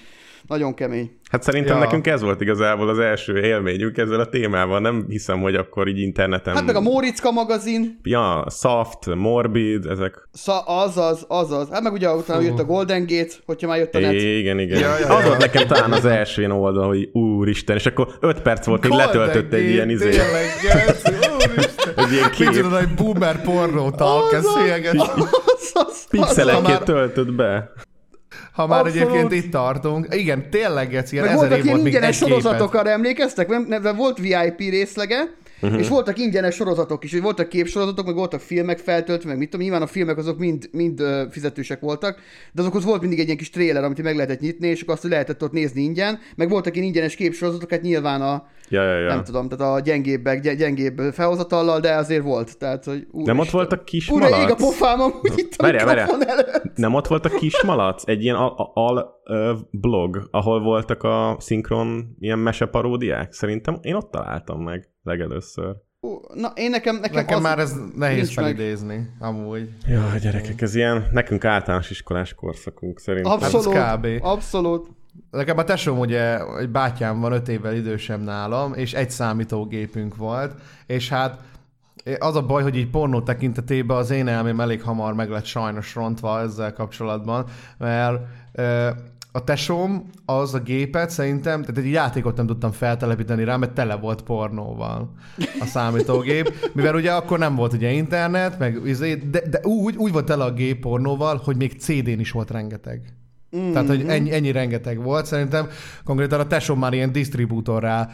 Nagyon 0.47 0.73
kemény. 0.73 1.11
Hát 1.31 1.43
szerintem 1.43 1.75
Ja. 1.77 1.83
nekünk 1.83 2.07
ez 2.07 2.21
volt 2.21 2.41
igazából 2.41 2.89
az 2.89 2.99
első 2.99 3.37
élményünk 3.43 3.97
ezzel 3.97 4.19
a 4.19 4.25
témával. 4.29 4.79
Nem 4.79 5.05
hiszem, 5.07 5.41
hogy 5.41 5.55
akkor 5.55 5.87
így 5.87 5.99
interneten... 5.99 6.55
Hát 6.55 6.65
meg 6.65 6.75
a 6.75 6.81
Móriczka 6.81 7.31
magazin, 7.31 7.99
Ja, 8.03 8.45
soft, 8.49 9.15
morbid, 9.15 9.85
ezek... 9.85 10.27
szá, 10.31 10.57
azaz, 10.65 11.25
azaz. 11.27 11.69
Hát 11.71 11.81
meg 11.81 11.93
ugye 11.93 12.09
utána 12.09 12.41
jött 12.41 12.59
a 12.59 12.65
Golden 12.65 13.05
Gate, 13.07 13.33
hogyha 13.45 13.67
már 13.67 13.77
jött 13.77 13.95
a 13.95 13.99
net. 13.99 14.13
Igen, 14.13 14.59
igen. 14.59 14.79
Ja, 14.79 14.97
ja, 14.99 15.15
az 15.15 15.21
ja. 15.21 15.27
volt 15.27 15.39
nekem 15.39 15.67
talán 15.67 15.91
az 15.91 16.05
első 16.05 16.41
ilyen 16.41 16.51
oldal, 16.51 16.87
hogy 16.87 17.09
úristen, 17.13 17.75
és 17.75 17.85
akkor 17.85 18.07
öt 18.19 18.41
perc 18.41 18.65
volt, 18.65 18.83
még 18.83 18.91
letöltött 18.91 19.53
egy 19.53 19.69
ilyen 19.69 19.89
izé, 19.89 20.09
Tényleg, 20.09 20.45
egy 21.95 22.11
ilyen 22.11 22.31
kép, 22.31 22.49
tudod, 22.49 22.79
hogy 22.79 22.93
boomer 22.95 23.41
pornó 23.41 23.89
talk, 23.91 24.33
ez 24.33 24.45
szélyeges. 24.45 24.91
Az, 24.97 25.09
az, 25.45 25.71
az, 25.73 26.07
pixelekként 26.09 26.67
már- 26.67 26.83
töltött 26.83 27.33
be. 27.33 27.71
Ha 28.57 28.67
már 28.67 28.79
Abszolút. 28.79 29.01
egyébként 29.01 29.31
itt 29.43 29.51
tartunk. 29.51 30.07
Igen, 30.09 30.49
tényleg, 30.49 30.89
Geci, 30.89 31.15
ilyen 31.15 31.27
ezer 31.27 31.51
év 31.51 31.65
volt 31.65 31.83
még 31.83 31.93
egy 31.95 31.99
képet. 31.99 32.13
sorozatok, 32.13 32.73
arra 32.73 32.89
emlékeztek? 32.89 33.47
Nem, 33.47 33.65
nem, 33.69 33.95
volt 33.95 34.17
VIP 34.17 34.59
részlege. 34.59 35.17
Uh-huh. 35.61 35.79
és 35.79 35.87
voltak 35.87 36.19
ingyenes 36.19 36.55
sorozatok 36.55 37.03
is, 37.03 37.11
hogy 37.11 37.21
voltak 37.21 37.49
képsorozatok, 37.49 38.05
meg 38.05 38.15
voltak 38.15 38.39
filmek 38.39 38.77
feltöltve, 38.77 39.29
meg 39.29 39.37
mit 39.37 39.49
tudom, 39.49 39.65
nyilván 39.65 39.81
a 39.81 39.87
filmek 39.87 40.17
azok 40.17 40.37
mind, 40.37 40.69
mind 40.71 41.01
uh, 41.01 41.21
fizetősek 41.31 41.79
voltak, 41.79 42.19
de 42.51 42.61
azokhoz 42.61 42.83
volt 42.83 43.01
mindig 43.01 43.19
egy 43.19 43.25
ilyen 43.25 43.37
kis 43.37 43.49
trailer, 43.49 43.83
amit 43.83 44.01
meg 44.03 44.15
lehetett 44.15 44.39
nyitni, 44.39 44.67
és 44.67 44.81
akkor 44.81 44.93
azt 44.93 45.03
lehetett 45.03 45.43
ott 45.43 45.51
nézni 45.51 45.81
ingyen, 45.81 46.19
meg 46.35 46.49
voltak 46.49 46.75
ilyen 46.75 46.87
ingyenes 46.87 47.15
képsorozatok, 47.15 47.69
hát 47.69 47.81
nyilván 47.81 48.21
a, 48.21 48.47
Ja, 48.69 48.83
ja, 48.83 48.99
ja. 48.99 49.07
nem 49.07 49.23
tudom, 49.23 49.49
tehát 49.49 49.75
a 49.75 49.79
gyengébbek, 49.79 50.41
gy- 50.41 50.55
gyengébb 50.55 50.99
felhozatallal, 51.13 51.79
de 51.79 51.93
azért 51.93 52.23
volt, 52.23 52.57
tehát, 52.57 52.85
hogy 52.85 53.07
úr 53.11 53.25
Nem 53.25 53.39
ott 53.39 53.49
volt 53.49 53.71
a 53.71 53.83
kis 53.83 54.09
Ura, 54.09 54.27
ég 54.27 54.33
a 54.33 54.37
malac? 54.37 54.61
pofám 54.61 55.01
amúgy 55.01 55.33
itt 55.35 55.61
mikrofon 55.61 56.27
előtt. 56.27 56.75
Nem 56.75 56.93
ott 56.93 57.07
volt 57.07 57.25
a 57.25 57.29
kis 57.29 57.63
malac? 57.63 58.03
Egy 58.05 58.23
ilyen 58.23 58.35
al, 58.35 58.71
al 58.73 59.16
blog, 59.71 60.27
ahol 60.31 60.61
voltak 60.61 61.03
a 61.03 61.35
szinkron 61.39 62.15
ilyen 62.19 62.39
meseparódiák? 62.39 63.31
Szerintem 63.33 63.77
én 63.81 63.95
ott 63.95 64.11
találtam 64.11 64.61
meg 64.63 64.89
legelőször. 65.03 65.75
Na, 66.33 66.51
én 66.55 66.69
nekem, 66.69 66.95
nekem, 66.95 67.15
Nekem 67.15 67.37
az 67.37 67.43
már 67.43 67.59
ez 67.59 67.73
nehéz 67.95 68.17
nincs 68.17 68.35
meg. 68.35 68.45
felidézni, 68.45 69.09
amúgy. 69.19 69.69
Ja, 69.87 70.03
gyerekek, 70.21 70.61
ez 70.61 70.75
ilyen, 70.75 71.07
nekünk 71.11 71.45
általános 71.45 71.89
iskolás 71.89 72.33
korszakunk 72.33 72.99
szerintem. 72.99 73.31
Abszolút, 73.31 73.73
Hát 73.73 73.97
kb. 73.97 74.07
abszolút. 74.21 74.87
Nekem 75.31 75.57
a 75.57 75.63
tesóm 75.63 75.99
ugye, 75.99 76.39
egy 76.59 76.69
bátyám 76.69 77.19
van 77.19 77.31
öt 77.31 77.47
évvel 77.47 77.75
idősebb 77.75 78.23
nálam, 78.23 78.73
és 78.73 78.93
egy 78.93 79.09
számítógépünk 79.09 80.15
volt, 80.15 80.53
és 80.85 81.09
hát 81.09 81.39
az 82.19 82.35
a 82.35 82.45
baj, 82.45 82.63
hogy 82.63 82.75
így 82.75 82.89
pornó 82.89 83.21
tekintetében 83.21 83.97
az 83.97 84.11
én 84.11 84.27
elmém 84.27 84.59
elég 84.59 84.81
hamar 84.81 85.13
meg 85.13 85.29
lett 85.29 85.45
sajnos 85.45 85.95
rontva 85.95 86.39
ezzel 86.39 86.73
kapcsolatban, 86.73 87.45
mert 87.77 88.21
ö, 88.53 88.89
a 89.31 89.43
tesóm 89.43 90.09
az 90.25 90.53
a 90.53 90.59
gépet 90.59 91.09
szerintem, 91.09 91.61
tehát 91.61 91.77
egy 91.77 91.91
játékot 91.91 92.37
nem 92.37 92.47
tudtam 92.47 92.71
feltelepíteni 92.71 93.43
rá, 93.43 93.57
mert 93.57 93.73
tele 93.73 93.95
volt 93.95 94.21
pornóval 94.21 95.13
a 95.59 95.65
számítógép, 95.65 96.71
mivel 96.73 96.95
ugye 96.95 97.11
akkor 97.11 97.39
nem 97.39 97.55
volt 97.55 97.73
ugye 97.73 97.91
internet, 97.91 98.59
meg 98.59 98.81
izé, 98.85 99.15
de, 99.15 99.41
de 99.49 99.59
úgy, 99.63 99.95
úgy 99.95 100.11
volt 100.11 100.25
tele 100.25 100.43
a 100.43 100.53
gép 100.53 100.79
pornóval, 100.79 101.41
hogy 101.43 101.57
még 101.57 101.79
CD-n 101.79 102.19
is 102.19 102.31
volt 102.31 102.51
rengeteg. 102.51 103.01
Mm-hmm. 103.57 103.71
Tehát, 103.71 103.87
hogy 103.87 104.03
ennyi, 104.07 104.33
ennyi 104.33 104.51
rengeteg 104.51 105.03
volt. 105.03 105.25
Szerintem 105.25 105.67
konkrétan 106.03 106.39
a 106.39 106.47
tesóm 106.47 106.79
már 106.79 106.93
ilyen 106.93 107.11
disztribútorrá 107.11 108.09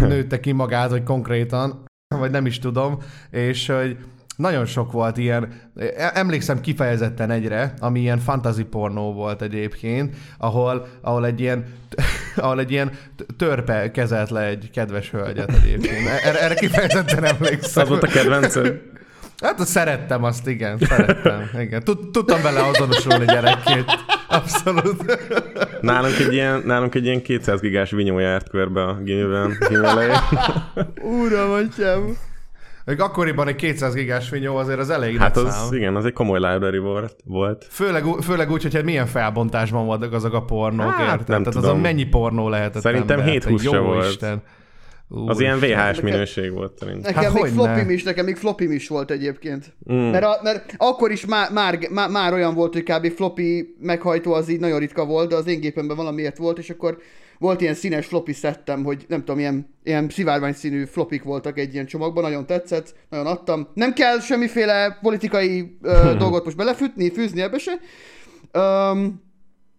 nőtte 0.00 0.40
ki 0.40 0.52
magát, 0.52 0.90
hogy 0.90 1.02
konkrétan, 1.02 1.84
vagy 2.18 2.30
nem 2.30 2.46
is 2.46 2.58
tudom, 2.58 2.98
és 3.30 3.66
hogy 3.66 3.96
nagyon 4.38 4.66
sok 4.66 4.92
volt 4.92 5.16
ilyen, 5.16 5.48
e- 5.76 6.10
emlékszem 6.14 6.60
kifejezetten 6.60 7.30
egyre, 7.30 7.74
ami 7.80 8.00
ilyen 8.00 8.18
fantasy 8.18 8.64
pornó 8.64 9.12
volt 9.12 9.42
egyébként, 9.42 10.16
ahol, 10.38 10.86
ahol 11.00 11.26
egy 11.26 11.40
ilyen 11.40 11.64
ahol 12.36 12.60
egy 12.60 12.70
ilyen 12.70 12.90
törpe 13.36 13.90
kezelt 13.90 14.30
le 14.30 14.44
egy 14.44 14.70
kedves 14.70 15.10
hölgyet 15.10 15.52
egyébként. 15.62 16.06
Erre, 16.24 16.42
erre 16.42 16.54
kifejezetten 16.54 17.24
emlékszem. 17.24 17.82
Az 17.82 17.88
volt 17.88 18.02
a 18.02 18.06
kedvenced? 18.06 18.80
Hát 19.42 19.66
szerettem 19.66 20.24
azt, 20.24 20.46
igen, 20.46 20.78
szerettem. 20.78 21.50
Igen. 21.60 21.84
Tud, 21.84 22.10
tudtam 22.10 22.42
vele 22.42 22.60
azonosulni 22.60 23.24
gyerekként. 23.24 23.86
Abszolút. 24.28 25.18
Nálunk 25.80 26.18
egy 26.18 26.32
ilyen, 26.32 26.62
nálunk 26.64 26.94
egy 26.94 27.04
ilyen 27.04 27.22
200 27.22 27.60
gigás 27.60 27.90
vinyó 27.90 28.18
járt 28.18 28.48
körbe 28.48 28.84
a 28.84 28.94
gimiben, 28.94 29.56
gimi 29.68 29.86
elején. 29.86 30.16
Uram, 31.02 31.50
atyám. 31.50 32.16
Még 32.88 33.00
akkoriban 33.00 33.48
egy 33.48 33.56
200 33.56 33.94
gigás 33.94 34.30
vinyó 34.30 34.56
azért 34.56 34.78
az 34.78 34.90
elég 34.90 35.16
Hát 35.18 35.36
az, 35.36 35.54
szám. 35.54 35.72
igen, 35.72 35.96
az 35.96 36.04
egy 36.04 36.12
komoly 36.12 36.38
library 36.38 36.78
volt. 36.78 37.16
volt. 37.24 37.66
Főleg, 37.70 38.04
főleg 38.22 38.50
úgy, 38.50 38.62
hogy 38.62 38.74
hát 38.74 38.84
milyen 38.84 39.06
felbontásban 39.06 39.86
voltak 39.86 40.12
azok 40.12 40.34
a 40.34 40.42
pornók, 40.42 40.90
Hát, 40.90 41.00
érted? 41.00 41.18
nem 41.18 41.26
Tehát 41.26 41.44
tudom. 41.44 41.62
azon 41.62 41.80
mennyi 41.80 42.04
pornó 42.04 42.48
lehetett 42.48 42.82
Szerintem 42.82 43.18
ember? 43.18 43.32
7 43.32 43.42
Hát, 43.42 43.52
húsz 43.52 43.62
se 43.62 43.76
jó 43.76 43.82
volt. 43.82 44.06
Isten. 44.06 44.42
Az 45.26 45.40
ilyen. 45.40 45.58
VHS 45.58 46.00
minőség 46.00 46.52
volt 46.52 46.78
szerintem. 46.78 47.14
Nekem 47.14 47.32
Hát 47.32 47.42
még 47.42 47.52
floppim 47.52 47.90
is, 47.90 48.02
nekem 48.02 48.24
még 48.24 48.36
floppim 48.36 48.72
is 48.72 48.88
volt 48.88 49.10
egyébként. 49.10 49.72
Mm. 49.92 49.96
Mert, 49.96 50.24
a, 50.24 50.38
mert 50.42 50.74
akkor 50.76 51.10
is 51.10 51.26
már, 51.26 51.52
már, 51.52 51.78
már, 51.90 52.10
már 52.10 52.32
olyan 52.32 52.54
volt, 52.54 52.72
hogy 52.72 52.82
kb. 52.82 53.12
floppy 53.12 53.76
meghajtó 53.80 54.32
az 54.32 54.48
így 54.48 54.60
nagyon 54.60 54.78
ritka 54.78 55.04
volt, 55.04 55.28
de 55.28 55.36
az 55.36 55.46
én 55.46 55.60
gépemben 55.60 55.96
valamiért 55.96 56.38
volt, 56.38 56.58
és 56.58 56.70
akkor 56.70 56.98
volt 57.38 57.60
ilyen 57.60 57.74
színes 57.74 58.06
floppy 58.06 58.32
szettem, 58.32 58.84
hogy 58.84 59.04
nem 59.08 59.18
tudom, 59.18 59.38
ilyen, 59.38 59.74
ilyen 59.84 60.08
szivárvány 60.08 60.52
színű 60.52 60.84
flopik 60.84 61.22
voltak 61.22 61.58
egy 61.58 61.72
ilyen 61.72 61.86
csomagban, 61.86 62.22
nagyon 62.22 62.46
tetszett, 62.46 62.94
nagyon 63.08 63.26
adtam. 63.26 63.68
Nem 63.74 63.92
kell 63.92 64.20
semmiféle 64.20 64.98
politikai 65.02 65.78
ö, 65.82 66.14
dolgot 66.18 66.44
most 66.44 66.56
belefűtni, 66.56 67.10
fűzni 67.10 67.40
ebbe 67.40 67.58
se. 67.58 67.72
Um, 68.60 69.26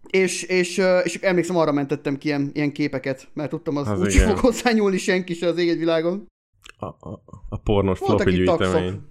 és, 0.10 0.44
és, 0.44 0.82
és 1.04 1.16
emlékszem, 1.16 1.58
arra 1.58 1.72
mentettem 1.72 2.18
ki 2.18 2.28
ilyen, 2.28 2.50
ilyen 2.54 2.72
képeket, 2.72 3.28
mert 3.34 3.50
tudtam, 3.50 3.78
az, 3.78 3.88
Az 3.88 4.00
úgy 4.00 4.14
igen. 4.14 4.28
fog 4.28 4.38
hozzányúlni 4.38 4.98
senki 4.98 5.34
se 5.34 5.48
az 5.48 5.58
ég 5.58 5.70
egy 5.70 5.78
világon. 5.78 6.28
A, 6.78 6.86
a, 6.86 7.22
a 7.50 7.58
pornos 7.58 8.00
Voltak 8.00 8.22
floppy 8.22 8.38
gyűjtemény. 8.38 9.02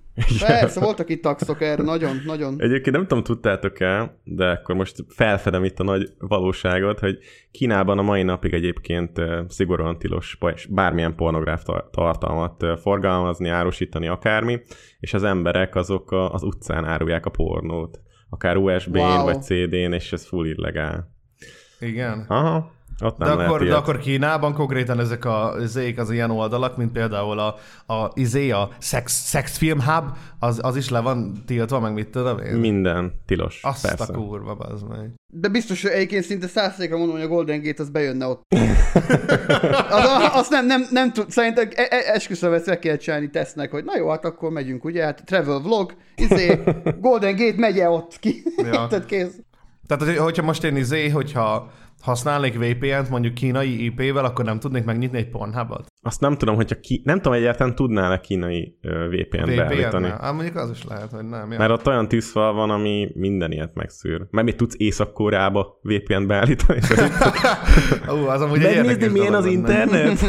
Persze, 0.47 0.81
voltak 0.81 1.09
itt 1.09 1.23
taxok 1.23 1.61
erre, 1.61 1.83
nagyon, 1.83 2.21
nagyon. 2.27 2.55
Egyébként 2.59 2.97
nem 2.97 3.07
tudom, 3.07 3.25
tudtátok-e, 3.25 4.19
de 4.25 4.49
akkor 4.49 4.75
most 4.75 5.05
felfedem 5.09 5.65
itt 5.65 5.79
a 5.79 5.85
nagy 5.85 6.13
valóságot, 6.19 6.99
hogy 6.99 7.19
Kínában 7.51 7.99
a 7.99 8.03
mai 8.03 8.23
napig 8.23 8.53
egyébként 8.53 9.21
szigorúan 9.49 9.99
tilos 9.99 10.37
vagy 10.41 10.67
bármilyen 10.69 11.15
pornográf 11.15 11.63
tar- 11.63 11.91
tartalmat 11.91 12.65
forgalmazni, 12.81 13.49
árusítani, 13.49 14.09
akármi, 14.09 14.61
és 15.01 15.15
az 15.15 15.23
emberek 15.23 15.75
azok 15.75 16.11
a, 16.13 16.33
az 16.33 16.43
utcán 16.43 16.85
árulják 16.85 17.27
a 17.27 17.31
pornót. 17.31 18.01
Akár 18.31 18.57
USB-n 18.57 18.99
Wow. 18.99 19.25
vagy 19.25 19.43
CD-n, 19.43 19.93
és 19.93 20.13
ez 20.13 20.27
full 20.27 20.47
illegál. 20.47 21.11
Igen. 21.81 22.25
Aha, 22.29 22.73
ott 23.05 23.19
nem 23.19 23.29
De 23.29 23.35
lehet 23.35 23.49
akkor, 23.49 23.59
de 23.61 23.65
ilyet. 23.65 23.77
akkor 23.79 23.99
Kínában 23.99 24.55
konkrétan 24.55 25.01
ezek 25.01 25.25
a 25.25 25.55
zék, 25.59 25.99
az 25.99 26.11
ilyen 26.11 26.31
oldalak, 26.31 26.77
mint 26.77 26.93
például 26.93 27.39
a, 27.39 27.55
a, 27.95 28.11
izé, 28.15 28.51
a 28.51 28.69
sex, 28.79 29.29
sex 29.29 29.57
film 29.59 29.81
hub, 29.81 30.05
az, 30.39 30.59
az 30.63 30.77
is 30.77 30.89
le 30.89 31.01
van 31.01 31.33
tiltva, 31.47 31.81
meg 31.81 31.93
mit 31.93 32.09
tudom 32.09 32.39
én? 32.39 32.55
Minden 32.55 33.13
tilos, 33.27 33.61
Azt 33.63 33.89
persze. 33.89 34.13
a 34.13 34.17
kurva, 34.17 34.55
bazd 34.55 34.89
meg. 34.89 35.11
De 35.33 35.49
biztos, 35.49 35.83
hogy 35.83 35.91
egyébként 35.91 36.25
szinte 36.25 36.47
százszerékre 36.47 36.97
mondom, 36.97 37.15
hogy 37.17 37.25
a 37.25 37.29
Golden 37.29 37.63
Gate 37.63 37.83
az 37.83 37.91
bejönne 37.91 38.27
ott. 38.27 38.43
Az, 39.91 40.31
azt 40.33 40.51
nem, 40.51 40.67
nem, 40.67 40.87
nem 40.91 41.13
tud, 41.13 41.31
szerintem 41.31 41.69
e- 41.75 41.87
e- 41.91 42.13
esküszöm, 42.15 42.53
ezt 42.53 42.67
meg 42.67 42.79
kell 42.79 42.97
csinálni 42.97 43.31
tesznek, 43.31 43.71
hogy 43.71 43.85
na 43.85 43.97
jó, 43.97 44.09
hát 44.09 44.25
akkor 44.25 44.51
megyünk, 44.51 44.85
ugye, 44.85 45.05
hát 45.05 45.25
travel 45.25 45.59
vlog, 45.59 45.95
izé, 46.17 46.61
Golden 47.01 47.37
Gate 47.37 47.59
megye 47.59 47.89
ott 47.89 48.19
ki. 48.19 48.43
Ja. 48.57 48.65
Érted, 48.83 49.05
kész. 49.05 49.41
Tehát, 49.87 50.05
hogy- 50.05 50.17
hogyha 50.17 50.43
most 50.43 50.65
én 50.65 50.77
izé, 50.77 51.09
hogyha 51.09 51.71
használnék 52.01 52.59
VPN-t 52.59 53.09
mondjuk 53.11 53.35
kínai 53.35 53.85
IP-vel, 53.85 54.25
akkor 54.25 54.45
nem 54.45 54.59
tudnék 54.59 54.85
megnyitni 54.85 55.19
egy 55.19 55.29
Pornhubot? 55.29 55.87
Azt 56.03 56.21
nem 56.21 56.37
tudom, 56.37 56.55
hogyha 56.55 56.81
ki, 56.81 57.03
nem 57.05 57.17
tudom 57.17 57.33
egyáltalán 57.33 57.75
tudnál-e 57.75 58.21
kínai 58.21 58.77
VPN-t 59.11 59.57
beállítani. 59.57 60.07
VPN-nel? 60.07 60.19
Hát 60.21 60.33
mondjuk 60.33 60.57
az 60.57 60.71
is 60.71 60.85
lehet, 60.89 61.11
hogy 61.11 61.25
nem. 61.25 61.53
Ja. 61.53 61.59
Mert 61.59 61.71
ott 61.71 61.87
olyan 61.87 62.09
tűzfal 62.09 62.53
van, 62.53 62.71
ami 62.71 63.09
minden 63.15 63.53
ilyet 63.53 63.75
megszűr. 63.75 64.27
Mert 64.31 64.47
mit 64.47 64.57
tudsz 64.57 64.75
Észak-Koreába 64.79 65.79
VPN 65.83 66.27
beállítani? 66.27 66.81
Ú, 68.23 68.27
az 68.27 68.41
amúgy 68.41 68.63
egy 68.65 68.87
Megnézni, 68.87 69.19
milyen 69.19 69.35
az 69.35 69.45
lenne. 69.45 69.57
internet? 69.57 70.21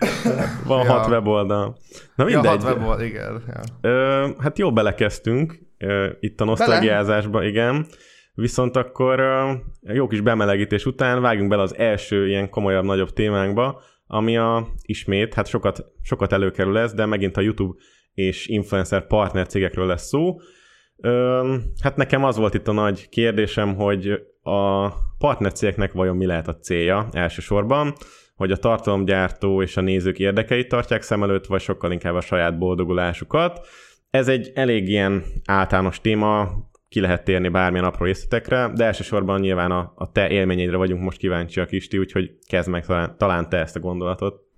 van 0.66 0.84
Ja. 0.84 0.92
hat 0.92 1.08
weboldal. 1.08 1.76
Na 2.14 2.28
Ja, 2.28 2.40
mindegy. 2.40 2.62
hat 2.62 2.78
web 2.78 3.00
igen. 3.00 3.42
Ja. 3.46 3.88
Ö, 3.90 4.28
hát 4.38 4.58
jó 4.58 4.72
belekezdtünk 4.72 5.58
ö, 5.78 6.08
itt 6.20 6.40
a 6.40 6.44
nosztalgiázásba, 6.44 7.44
igen. 7.44 7.86
Viszont 8.40 8.76
akkor 8.76 9.22
jó 9.80 10.06
kis 10.06 10.20
bemelegítés 10.20 10.86
után 10.86 11.20
vágjunk 11.20 11.48
bele 11.48 11.62
az 11.62 11.76
első 11.76 12.28
ilyen 12.28 12.50
komolyabb, 12.50 12.84
nagyobb 12.84 13.12
témánkba, 13.12 13.82
ami 14.06 14.36
a 14.36 14.68
ismét, 14.82 15.34
hát 15.34 15.46
sokat, 15.46 15.84
sokat 16.02 16.32
előkerül 16.32 16.78
ez, 16.78 16.92
de 16.94 17.06
megint 17.06 17.36
a 17.36 17.40
YouTube 17.40 17.80
és 18.14 18.46
influencer 18.46 19.06
partner 19.06 19.46
cégekről 19.46 19.86
lesz 19.86 20.06
szó. 20.06 20.36
Hát 21.82 21.96
nekem 21.96 22.24
az 22.24 22.36
volt 22.36 22.54
itt 22.54 22.68
a 22.68 22.72
nagy 22.72 23.08
kérdésem, 23.08 23.74
hogy 23.74 24.10
a 24.42 24.88
partner 25.18 25.52
cégeknek 25.52 25.92
vajon 25.92 26.16
mi 26.16 26.26
lehet 26.26 26.48
a 26.48 26.58
célja 26.58 27.08
elsősorban, 27.12 27.92
hogy 28.34 28.50
a 28.50 28.56
tartalomgyártó 28.56 29.62
és 29.62 29.76
a 29.76 29.80
nézők 29.80 30.18
érdekeit 30.18 30.68
tartják 30.68 31.02
szem 31.02 31.22
előtt, 31.22 31.46
vagy 31.46 31.60
sokkal 31.60 31.92
inkább 31.92 32.14
a 32.14 32.20
saját 32.20 32.58
boldogulásukat. 32.58 33.66
Ez 34.10 34.28
egy 34.28 34.50
elég 34.54 34.88
ilyen 34.88 35.24
általános 35.44 36.00
téma, 36.00 36.48
ki 36.90 37.00
lehet 37.00 37.24
térni 37.24 37.48
bármilyen 37.48 37.84
apró 37.84 38.04
részletekre, 38.04 38.70
de 38.74 38.84
elsősorban 38.84 39.40
nyilván 39.40 39.70
a, 39.70 39.92
a 39.94 40.12
te 40.12 40.28
élményeidre 40.30 40.76
vagyunk 40.76 41.02
most 41.02 41.18
kíváncsiak, 41.18 41.72
Isti, 41.72 41.98
úgyhogy 41.98 42.36
kezd 42.46 42.68
meg 42.68 42.86
talán, 42.86 43.14
talán 43.18 43.48
te 43.48 43.56
ezt 43.56 43.76
a 43.76 43.80
gondolatot. 43.80 44.48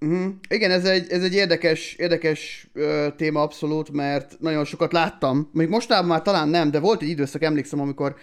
Uh-huh. 0.00 0.26
Igen, 0.48 0.70
ez 0.70 0.84
egy, 0.84 1.10
ez 1.10 1.22
egy 1.22 1.34
érdekes, 1.34 1.94
érdekes 1.94 2.68
ö, 2.72 3.06
téma 3.16 3.42
abszolút, 3.42 3.90
mert 3.90 4.36
nagyon 4.40 4.64
sokat 4.64 4.92
láttam. 4.92 5.50
Még 5.52 5.68
mostában 5.68 6.06
már 6.06 6.22
talán 6.22 6.48
nem, 6.48 6.70
de 6.70 6.80
volt 6.80 7.02
egy 7.02 7.08
időszak, 7.08 7.42
emlékszem, 7.42 7.80
amikor 7.80 8.14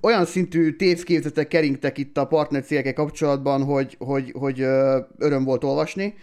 olyan 0.00 0.24
szintű 0.24 0.76
tévképzetek 0.76 1.48
keringtek 1.48 1.98
itt 1.98 2.16
a 2.16 2.26
partnercégekkel 2.26 2.92
kapcsolatban, 2.92 3.64
hogy, 3.64 3.96
hogy, 3.98 4.32
hogy 4.38 4.60
ö, 4.60 4.98
öröm 5.18 5.44
volt 5.44 5.64
olvasni. 5.64 6.14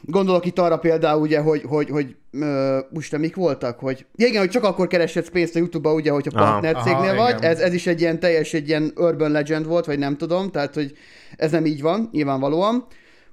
Gondolok 0.00 0.46
itt 0.46 0.58
arra 0.58 0.78
például, 0.78 1.20
ugye, 1.20 1.40
hogy, 1.40 1.62
hogy, 1.62 1.90
hogy 1.90 2.16
ö, 2.30 2.78
most 2.90 3.18
mik 3.18 3.36
voltak, 3.36 3.78
hogy 3.78 4.06
ja, 4.16 4.26
igen, 4.26 4.40
hogy 4.40 4.50
csak 4.50 4.64
akkor 4.64 4.86
kereshetsz 4.86 5.28
pénzt 5.28 5.54
a 5.54 5.58
YouTube-ba, 5.58 5.92
ugye, 5.92 6.10
hogyha 6.10 6.40
Aha. 6.40 6.50
partnercégnél 6.50 7.10
Aha, 7.10 7.22
vagy. 7.22 7.38
igen. 7.38 7.50
Ez, 7.50 7.58
ez 7.58 7.72
is 7.72 7.86
egy 7.86 8.00
ilyen 8.00 8.20
teljes, 8.20 8.54
egy 8.54 8.68
ilyen 8.68 8.92
urban 8.96 9.30
legend 9.30 9.66
volt, 9.66 9.86
vagy 9.86 9.98
nem 9.98 10.16
tudom, 10.16 10.50
tehát, 10.50 10.74
hogy 10.74 10.92
ez 11.36 11.50
nem 11.50 11.66
így 11.66 11.82
van, 11.82 12.08
nyilvánvalóan 12.12 12.86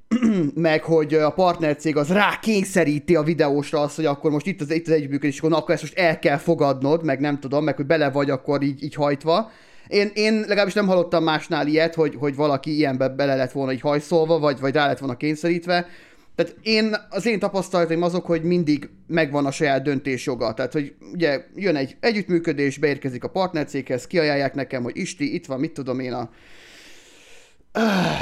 meg 0.56 0.84
hogy 0.84 1.14
a 1.14 1.30
partnercég 1.30 1.98
az 1.98 2.10
rá 2.10 2.40
kényszeríti 2.42 3.16
a 3.16 3.24
videósra 3.24 3.82
azt, 3.82 3.96
hogy 3.96 4.06
akkor 4.06 4.32
most 4.32 4.46
itt 4.46 4.62
az, 4.62 4.72
itt 4.72 4.88
az 4.88 4.94
együttműködés, 4.94 5.34
és 5.34 5.38
akkor, 5.38 5.50
na, 5.50 5.58
akkor 5.58 5.74
ezt 5.74 5.82
most 5.84 5.98
el 5.98 6.20
kell 6.20 6.38
fogadnod, 6.38 7.04
meg 7.04 7.20
nem 7.20 7.40
tudom, 7.40 7.64
meg 7.64 7.76
hogy 7.76 7.86
bele 7.86 8.10
vagy 8.10 8.30
akkor 8.30 8.62
így, 8.62 8.84
így 8.84 8.94
hajtva. 8.94 9.52
Én, 9.88 10.12
én 10.14 10.40
legalábbis 10.40 10.74
nem 10.74 10.88
hallottam 10.88 11.24
másnál 11.24 11.68
ilyet, 11.68 11.96
hogy, 11.96 12.16
hogy 12.20 12.36
valaki 12.36 12.76
ilyenbe 12.76 13.10
bele 13.10 13.36
lett 13.36 13.52
volna 13.52 13.72
így 13.72 13.82
hajszolva, 13.82 14.40
vagy, 14.40 14.60
vagy 14.60 14.74
rá 14.74 14.88
lett 14.88 15.00
volna 15.00 15.18
kényszerítve. 15.18 15.88
Tehát 16.36 16.56
én, 16.62 16.96
az 17.10 17.26
én 17.26 17.40
tapasztalataim 17.40 18.02
azok, 18.02 18.26
hogy 18.26 18.44
mindig 18.44 18.90
megvan 19.08 19.46
a 19.46 19.52
saját 19.52 19.84
döntésjoga. 19.84 20.54
Tehát, 20.54 20.74
hogy 20.74 20.94
ugye 21.14 21.46
jön 21.56 21.76
egy 21.76 21.98
együttműködés, 22.00 22.78
beérkezik 22.78 23.24
a 23.24 23.30
partnercéghez, 23.30 24.08
kiajánlják 24.08 24.54
nekem, 24.54 24.84
hogy 24.84 24.98
Isti, 24.98 25.34
itt 25.34 25.46
van, 25.46 25.60
mit 25.60 25.72
tudom 25.72 26.00
én 26.00 26.14
a 26.14 26.30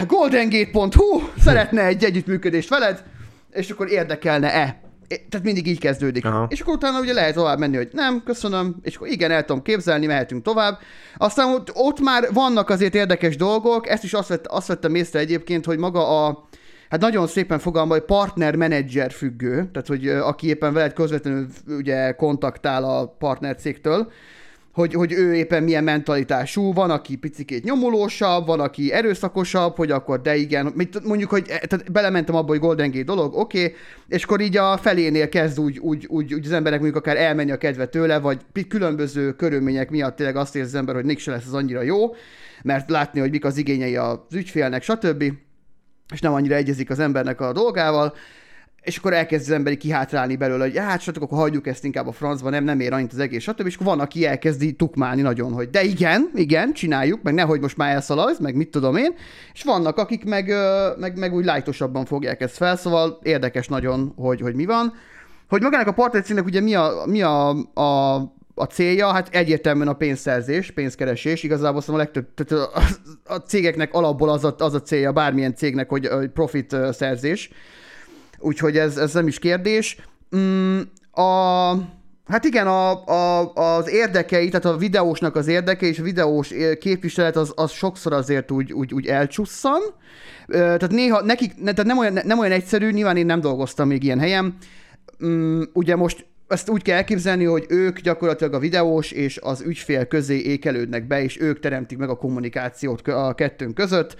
goldengate.hu 0.07 1.21
szeretne 1.37 1.85
egy 1.85 2.03
együttműködést 2.03 2.69
veled, 2.69 3.03
és 3.51 3.69
akkor 3.69 3.91
érdekelne-e. 3.91 4.81
Tehát 5.07 5.45
mindig 5.45 5.67
így 5.67 5.79
kezdődik. 5.79 6.25
Aha. 6.25 6.47
És 6.49 6.59
akkor 6.59 6.73
utána 6.73 6.99
ugye 6.99 7.13
lehet 7.13 7.33
tovább 7.33 7.59
menni, 7.59 7.75
hogy 7.75 7.89
nem, 7.91 8.23
köszönöm, 8.25 8.75
és 8.81 8.95
akkor 8.95 9.07
igen, 9.07 9.31
el 9.31 9.45
tudom 9.45 9.61
képzelni, 9.61 10.05
mehetünk 10.05 10.43
tovább. 10.43 10.79
Aztán 11.17 11.53
ott, 11.53 11.71
ott 11.73 11.99
már 11.99 12.33
vannak 12.33 12.69
azért 12.69 12.95
érdekes 12.95 13.35
dolgok, 13.35 13.87
ezt 13.89 14.03
is 14.03 14.13
azt, 14.13 14.27
vett, 14.27 14.47
azt 14.47 14.67
vettem 14.67 14.95
észre 14.95 15.19
egyébként, 15.19 15.65
hogy 15.65 15.77
maga 15.77 16.25
a, 16.25 16.47
hát 16.93 17.01
nagyon 17.01 17.27
szépen 17.27 17.59
fogalma, 17.59 17.93
hogy 17.93 18.03
partner-menedzser 18.03 19.11
függő, 19.11 19.69
tehát 19.71 19.87
hogy 19.87 20.07
aki 20.07 20.47
éppen 20.47 20.73
veled 20.73 20.93
közvetlenül 20.93 21.47
ugye 21.67 22.11
kontaktál 22.11 22.83
a 22.83 23.07
partner 23.07 23.55
hogy, 24.73 24.93
hogy 24.93 25.11
ő 25.11 25.35
éppen 25.35 25.63
milyen 25.63 25.83
mentalitású, 25.83 26.73
van, 26.73 26.89
aki 26.89 27.15
picikét 27.15 27.63
nyomulósabb, 27.63 28.45
van, 28.45 28.59
aki 28.59 28.91
erőszakosabb, 28.91 29.75
hogy 29.75 29.91
akkor 29.91 30.21
de 30.21 30.35
igen, 30.35 30.73
mondjuk, 31.03 31.29
hogy 31.29 31.45
e, 31.49 31.57
tehát 31.67 31.91
belementem 31.91 32.35
abba, 32.35 32.47
hogy 32.47 32.59
Golden 32.59 32.91
Gate 32.91 33.03
dolog, 33.03 33.35
oké, 33.35 33.63
okay, 33.63 33.75
és 34.07 34.23
akkor 34.23 34.41
így 34.41 34.57
a 34.57 34.77
felénél 34.77 35.29
kezd 35.29 35.59
úgy, 35.59 35.79
úgy, 35.79 36.05
úgy, 36.09 36.33
úgy 36.33 36.45
az 36.45 36.51
emberek 36.51 36.79
mondjuk 36.79 37.05
akár 37.05 37.17
elmenni 37.17 37.51
a 37.51 37.57
kedve 37.57 37.85
tőle, 37.85 38.19
vagy 38.19 38.39
különböző 38.67 39.31
körülmények 39.31 39.89
miatt 39.89 40.15
tényleg 40.15 40.35
azt 40.35 40.55
érzi 40.55 40.69
az 40.69 40.75
ember, 40.75 40.95
hogy 40.95 41.05
mégse 41.05 41.31
lesz 41.31 41.45
az 41.45 41.53
annyira 41.53 41.81
jó, 41.81 42.15
mert 42.63 42.89
látni, 42.89 43.19
hogy 43.19 43.31
mik 43.31 43.45
az 43.45 43.57
igényei 43.57 43.95
az 43.95 44.17
ügyfélnek, 44.31 44.83
stb 44.83 45.23
és 46.13 46.19
nem 46.19 46.33
annyira 46.33 46.55
egyezik 46.55 46.89
az 46.89 46.99
embernek 46.99 47.41
a 47.41 47.51
dolgával, 47.51 48.13
és 48.83 48.97
akkor 48.97 49.13
elkezd 49.13 49.49
az 49.49 49.55
emberi 49.55 49.77
kihátrálni 49.77 50.35
belőle, 50.35 50.63
hogy 50.63 50.77
hát 50.77 51.01
stb. 51.01 51.23
akkor 51.23 51.37
hagyjuk 51.37 51.67
ezt 51.67 51.85
inkább 51.85 52.07
a 52.07 52.11
francba, 52.11 52.49
nem, 52.49 52.63
nem 52.63 52.79
ér 52.79 52.93
annyit 52.93 53.13
az 53.13 53.19
egész, 53.19 53.41
stb. 53.41 53.65
És 53.65 53.75
akkor 53.75 53.87
van, 53.87 53.99
aki 53.99 54.25
elkezdi 54.25 54.73
tukmálni 54.73 55.21
nagyon, 55.21 55.53
hogy 55.53 55.69
de 55.69 55.83
igen, 55.83 56.29
igen, 56.35 56.73
csináljuk, 56.73 57.21
meg 57.21 57.33
nehogy 57.33 57.59
most 57.59 57.77
már 57.77 57.93
elszaladsz, 57.93 58.39
meg 58.39 58.55
mit 58.55 58.69
tudom 58.69 58.95
én, 58.95 59.13
és 59.53 59.63
vannak, 59.63 59.97
akik 59.97 60.25
meg, 60.25 60.53
meg, 60.97 61.17
meg 61.17 61.33
úgy 61.33 61.45
lájtosabban 61.45 62.05
fogják 62.05 62.41
ezt 62.41 62.57
fel, 62.57 62.77
szóval 62.77 63.19
érdekes 63.21 63.67
nagyon, 63.67 64.13
hogy, 64.15 64.41
hogy 64.41 64.55
mi 64.55 64.65
van. 64.65 64.93
Hogy 65.49 65.61
magának 65.61 65.87
a 65.87 65.93
partnercégnek 65.93 66.45
ugye 66.45 66.61
mi 66.61 66.75
a, 66.75 67.03
mi 67.05 67.21
a, 67.21 67.49
a 67.73 68.21
a 68.55 68.63
célja, 68.63 69.11
hát 69.11 69.29
egyértelműen 69.31 69.87
a 69.87 69.93
pénzszerzés, 69.93 70.71
pénzkeresés, 70.71 71.43
igazából 71.43 71.81
szóval 71.81 72.01
a 72.01 72.03
legtöbb, 72.03 72.27
tehát 72.35 72.65
a, 72.65 72.81
a 73.33 73.37
cégeknek 73.37 73.93
alapból 73.93 74.29
az 74.29 74.43
a, 74.43 74.55
az 74.57 74.73
a 74.73 74.81
célja, 74.81 75.11
bármilyen 75.11 75.55
cégnek, 75.55 75.89
hogy, 75.89 76.09
profit 76.33 76.75
szerzés. 76.91 77.49
Úgyhogy 78.39 78.77
ez, 78.77 78.97
ez 78.97 79.13
nem 79.13 79.27
is 79.27 79.39
kérdés. 79.39 79.97
Mm, 80.35 80.79
a, 81.11 81.69
hát 82.27 82.43
igen, 82.43 82.67
a, 82.67 83.05
a, 83.05 83.53
az 83.53 83.89
érdekei, 83.89 84.49
tehát 84.49 84.65
a 84.65 84.77
videósnak 84.77 85.35
az 85.35 85.47
érdeke 85.47 85.85
és 85.85 85.99
a 85.99 86.03
videós 86.03 86.51
képviselet 86.79 87.35
az, 87.35 87.53
az 87.55 87.71
sokszor 87.71 88.13
azért 88.13 88.51
úgy, 88.51 88.73
úgy, 88.73 88.93
úgy 88.93 89.07
elcsusszan. 89.07 89.81
Tehát 90.47 90.91
néha 90.91 91.21
nekik, 91.21 91.51
ne- 91.55 91.71
tehát 91.71 91.85
nem 91.85 91.97
olyan, 91.97 92.19
nem 92.23 92.39
olyan 92.39 92.51
egyszerű, 92.51 92.89
nyilván 92.89 93.17
én 93.17 93.25
nem 93.25 93.41
dolgoztam 93.41 93.87
még 93.87 94.03
ilyen 94.03 94.19
helyen. 94.19 94.57
Mm, 95.25 95.61
ugye 95.73 95.95
most 95.95 96.25
ezt 96.47 96.69
úgy 96.69 96.81
kell 96.81 96.97
elképzelni, 96.97 97.43
hogy 97.43 97.65
ők 97.69 97.99
gyakorlatilag 97.99 98.53
a 98.53 98.59
videós 98.59 99.11
és 99.11 99.39
az 99.41 99.61
ügyfél 99.61 100.05
közé 100.05 100.37
ékelődnek 100.37 101.07
be, 101.07 101.23
és 101.23 101.41
ők 101.41 101.59
teremtik 101.59 101.97
meg 101.97 102.09
a 102.09 102.15
kommunikációt 102.15 103.07
a 103.07 103.33
kettőnk 103.33 103.73
között, 103.73 104.15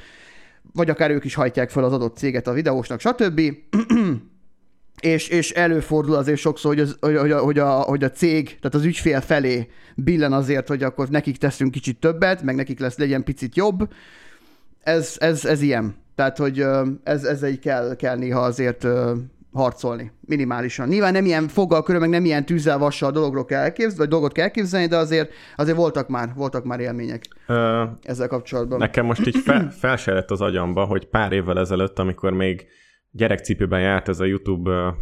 vagy 0.74 0.90
akár 0.90 1.12
ők 1.12 1.24
is 1.24 1.36
hajtják 1.36 1.70
fel 1.70 1.84
az 1.84 1.94
adott 1.94 2.18
céget 2.18 2.48
a 2.48 2.54
videósnak, 2.54 3.00
stb. 3.00 3.42
és, 5.00 5.28
és 5.28 5.52
előfordul 5.52 6.16
azért 6.16 6.40
sokszor, 6.40 6.76
hogy, 6.76 6.84
az, 6.84 6.98
hogy, 7.00 7.32
a, 7.32 7.40
hogy, 7.40 7.60
a, 7.60 7.70
hogy 7.70 8.04
a 8.04 8.12
cég, 8.12 8.46
tehát 8.46 8.76
az 8.76 8.84
ügyfél 8.84 9.22
felé 9.22 9.70
billen 9.96 10.34
azért, 10.34 10.68
hogy 10.68 10.84
akkor 10.84 11.10
nekik 11.10 11.38
teszünk 11.38 11.72
kicsit 11.72 12.00
többet, 12.00 12.44
meg 12.44 12.56
nekik 12.56 12.80
lesz 12.80 12.98
legyen 12.98 13.24
picit 13.24 13.56
jobb. 13.56 13.94
Ez, 14.84 15.16
ez, 15.20 15.46
ez 15.46 15.62
ilyen. 15.62 15.96
Tehát, 16.16 16.38
hogy 16.38 16.66
ez, 17.04 17.24
ezzel 17.24 17.50
így 17.50 17.60
kell, 17.60 17.96
kell 17.96 18.18
néha 18.18 18.40
azért 18.40 18.88
harcolni, 19.54 20.12
minimálisan. 20.22 20.88
Nyilván 20.88 21.14
nem 21.14 21.26
ilyen 21.26 21.48
foggal 21.48 21.84
körül, 21.84 22.02
meg 22.02 22.10
nem 22.10 22.26
ilyen 22.26 22.46
tűzzel, 22.46 22.78
vassal 22.78 23.12
dologról 23.12 23.46
kell 23.46 23.62
elképzelni, 23.62 23.98
vagy 23.98 24.08
dolgot 24.08 24.32
kell 24.32 24.44
elképzelni, 24.44 24.88
de 24.88 24.98
azért, 24.98 25.32
azért 25.56 25.78
voltak 25.78 26.08
már, 26.08 26.34
voltak 26.36 26.64
már 26.64 26.80
élmények 26.80 27.28
Ö, 27.48 27.84
ezzel 28.02 28.28
kapcsolatban. 28.28 28.78
Nekem 28.78 29.06
most 29.06 29.28
így 29.28 29.38
fel, 29.38 29.70
fel 29.82 29.96
se 29.96 30.14
lett 30.14 30.32
az 30.32 30.42
agyamba, 30.42 30.86
hogy 30.86 31.06
pár 31.06 31.32
évvel 31.32 31.60
ezelőtt, 31.60 32.00
amikor 32.00 32.34
még 32.34 32.66
gyerekcipőben 33.12 33.82
járt 33.82 34.10
ez 34.10 34.20
a 34.20 34.26
YouTube, 34.26 34.96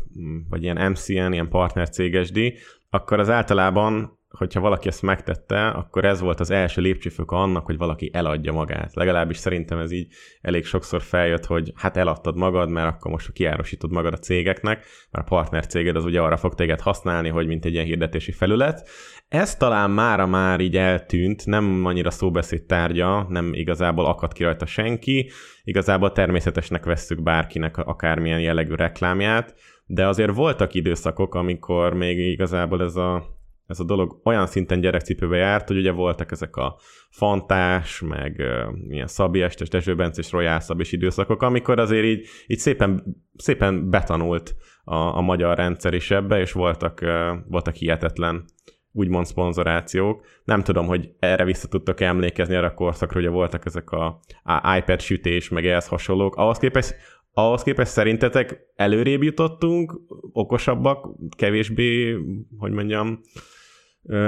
vagy 0.50 0.64
ilyen 0.64 0.92
MCN, 0.92 1.32
ilyen 1.32 1.50
partnercéges 1.50 2.32
díj, 2.32 2.54
akkor 2.90 3.20
az 3.20 3.30
általában, 3.30 4.20
hogyha 4.32 4.60
valaki 4.60 4.88
ezt 4.88 5.02
megtette, 5.02 5.68
akkor 5.68 6.06
ez 6.06 6.20
volt 6.20 6.40
az 6.40 6.52
első 6.52 6.82
lépcsőfök 6.82 7.32
annak, 7.32 7.66
hogy 7.66 7.78
valaki 7.78 8.10
eladja 8.14 8.52
magát. 8.52 8.96
Legalábbis 8.96 9.38
szerintem 9.38 9.80
ez 9.80 9.92
így 9.92 10.08
elég 10.42 10.66
sokszor 10.66 11.02
feljött, 11.02 11.46
hogy 11.46 11.72
hát 11.76 11.98
eladtad 11.98 12.36
magad, 12.38 12.70
mert 12.70 12.88
akkor 12.88 13.12
most 13.12 13.32
kiárosítod 13.32 13.92
magad 13.92 14.14
a 14.14 14.18
cégeknek, 14.18 14.86
mert 15.12 15.26
a 15.26 15.36
partner 15.36 15.66
céged 15.66 15.96
az 15.96 16.06
ugye 16.06 16.22
arra 16.22 16.38
fog 16.38 16.56
téged 16.56 16.80
használni, 16.80 17.30
hogy 17.30 17.48
mint 17.48 17.66
egy 17.66 17.74
ilyen 17.74 17.86
hirdetési 17.86 18.32
felület. 18.32 18.90
Ez 19.28 19.56
talán 19.56 19.92
mára 19.92 20.26
már 20.26 20.60
így 20.60 20.78
eltűnt, 20.78 21.46
nem 21.46 21.86
annyira 21.86 22.12
szóbeszéd 22.12 22.64
tárgya, 22.64 23.26
nem 23.30 23.54
igazából 23.54 24.06
akadt 24.06 24.34
ki 24.34 24.44
rajta 24.44 24.66
senki, 24.66 25.32
igazából 25.64 26.12
természetesnek 26.12 26.86
vesszük 26.86 27.24
bárkinek 27.24 27.78
akármilyen 27.78 28.40
jellegű 28.40 28.74
reklámját, 28.74 29.56
de 29.86 30.08
azért 30.08 30.34
voltak 30.34 30.74
időszakok, 30.74 31.36
amikor 31.36 31.94
még 31.94 32.18
igazából 32.18 32.82
ez 32.82 32.96
a, 32.96 33.40
ez 33.72 33.80
a 33.80 33.84
dolog 33.84 34.20
olyan 34.24 34.48
szinten 34.48 34.82
gyerekcipőbe 34.82 35.38
járt, 35.38 35.68
hogy 35.68 35.78
ugye 35.78 35.92
voltak 35.92 36.32
ezek 36.32 36.56
a 36.56 36.76
fantás, 37.10 38.02
meg 38.02 38.36
uh, 38.40 38.78
ilyen 38.90 39.08
Szabi 39.08 39.42
Estes, 39.42 39.70
Dezső 39.70 39.96
Bence 39.96 40.22
és 40.22 40.32
Royal 40.32 40.60
Szabis 40.60 40.92
időszakok, 40.92 41.42
amikor 41.42 41.80
azért 41.80 42.06
így, 42.06 42.28
így 42.48 42.60
szépen, 42.60 43.04
szépen 43.36 43.90
betanult 43.90 44.56
a, 44.84 44.96
a 44.96 45.22
magyar 45.22 45.58
rendszer 45.58 45.94
is 45.94 46.12
ebbe, 46.12 46.40
és 46.40 46.52
voltak, 46.52 47.00
uh, 47.02 47.38
voltak 47.48 47.76
hihetetlen 47.76 48.46
úgymond 48.92 49.26
szponzorációk. 49.26 50.26
Nem 50.44 50.64
tudom, 50.64 50.86
hogy 50.88 51.10
erre 51.20 51.44
vissza 51.44 51.68
tudtok 51.68 52.02
emlékezni 52.02 52.56
erre 52.56 52.66
a 52.66 52.74
korszakra, 52.74 53.20
ugye 53.20 53.30
voltak 53.30 53.66
ezek 53.66 53.92
a, 53.92 54.20
a 54.44 54.76
iPad 54.78 55.00
sütés, 55.00 55.50
meg 55.50 55.66
ehhez 55.66 55.88
hasonlók. 55.88 56.36
Ahhoz 56.36 56.58
képest, 56.58 56.96
ahhoz 57.34 57.64
képest 57.64 57.92
szerintetek 57.92 58.60
előrébb 58.76 59.24
jutottunk, 59.24 60.02
okosabbak, 60.34 61.10
kevésbé, 61.36 62.18
hogy 62.58 62.72
mondjam, 62.72 63.22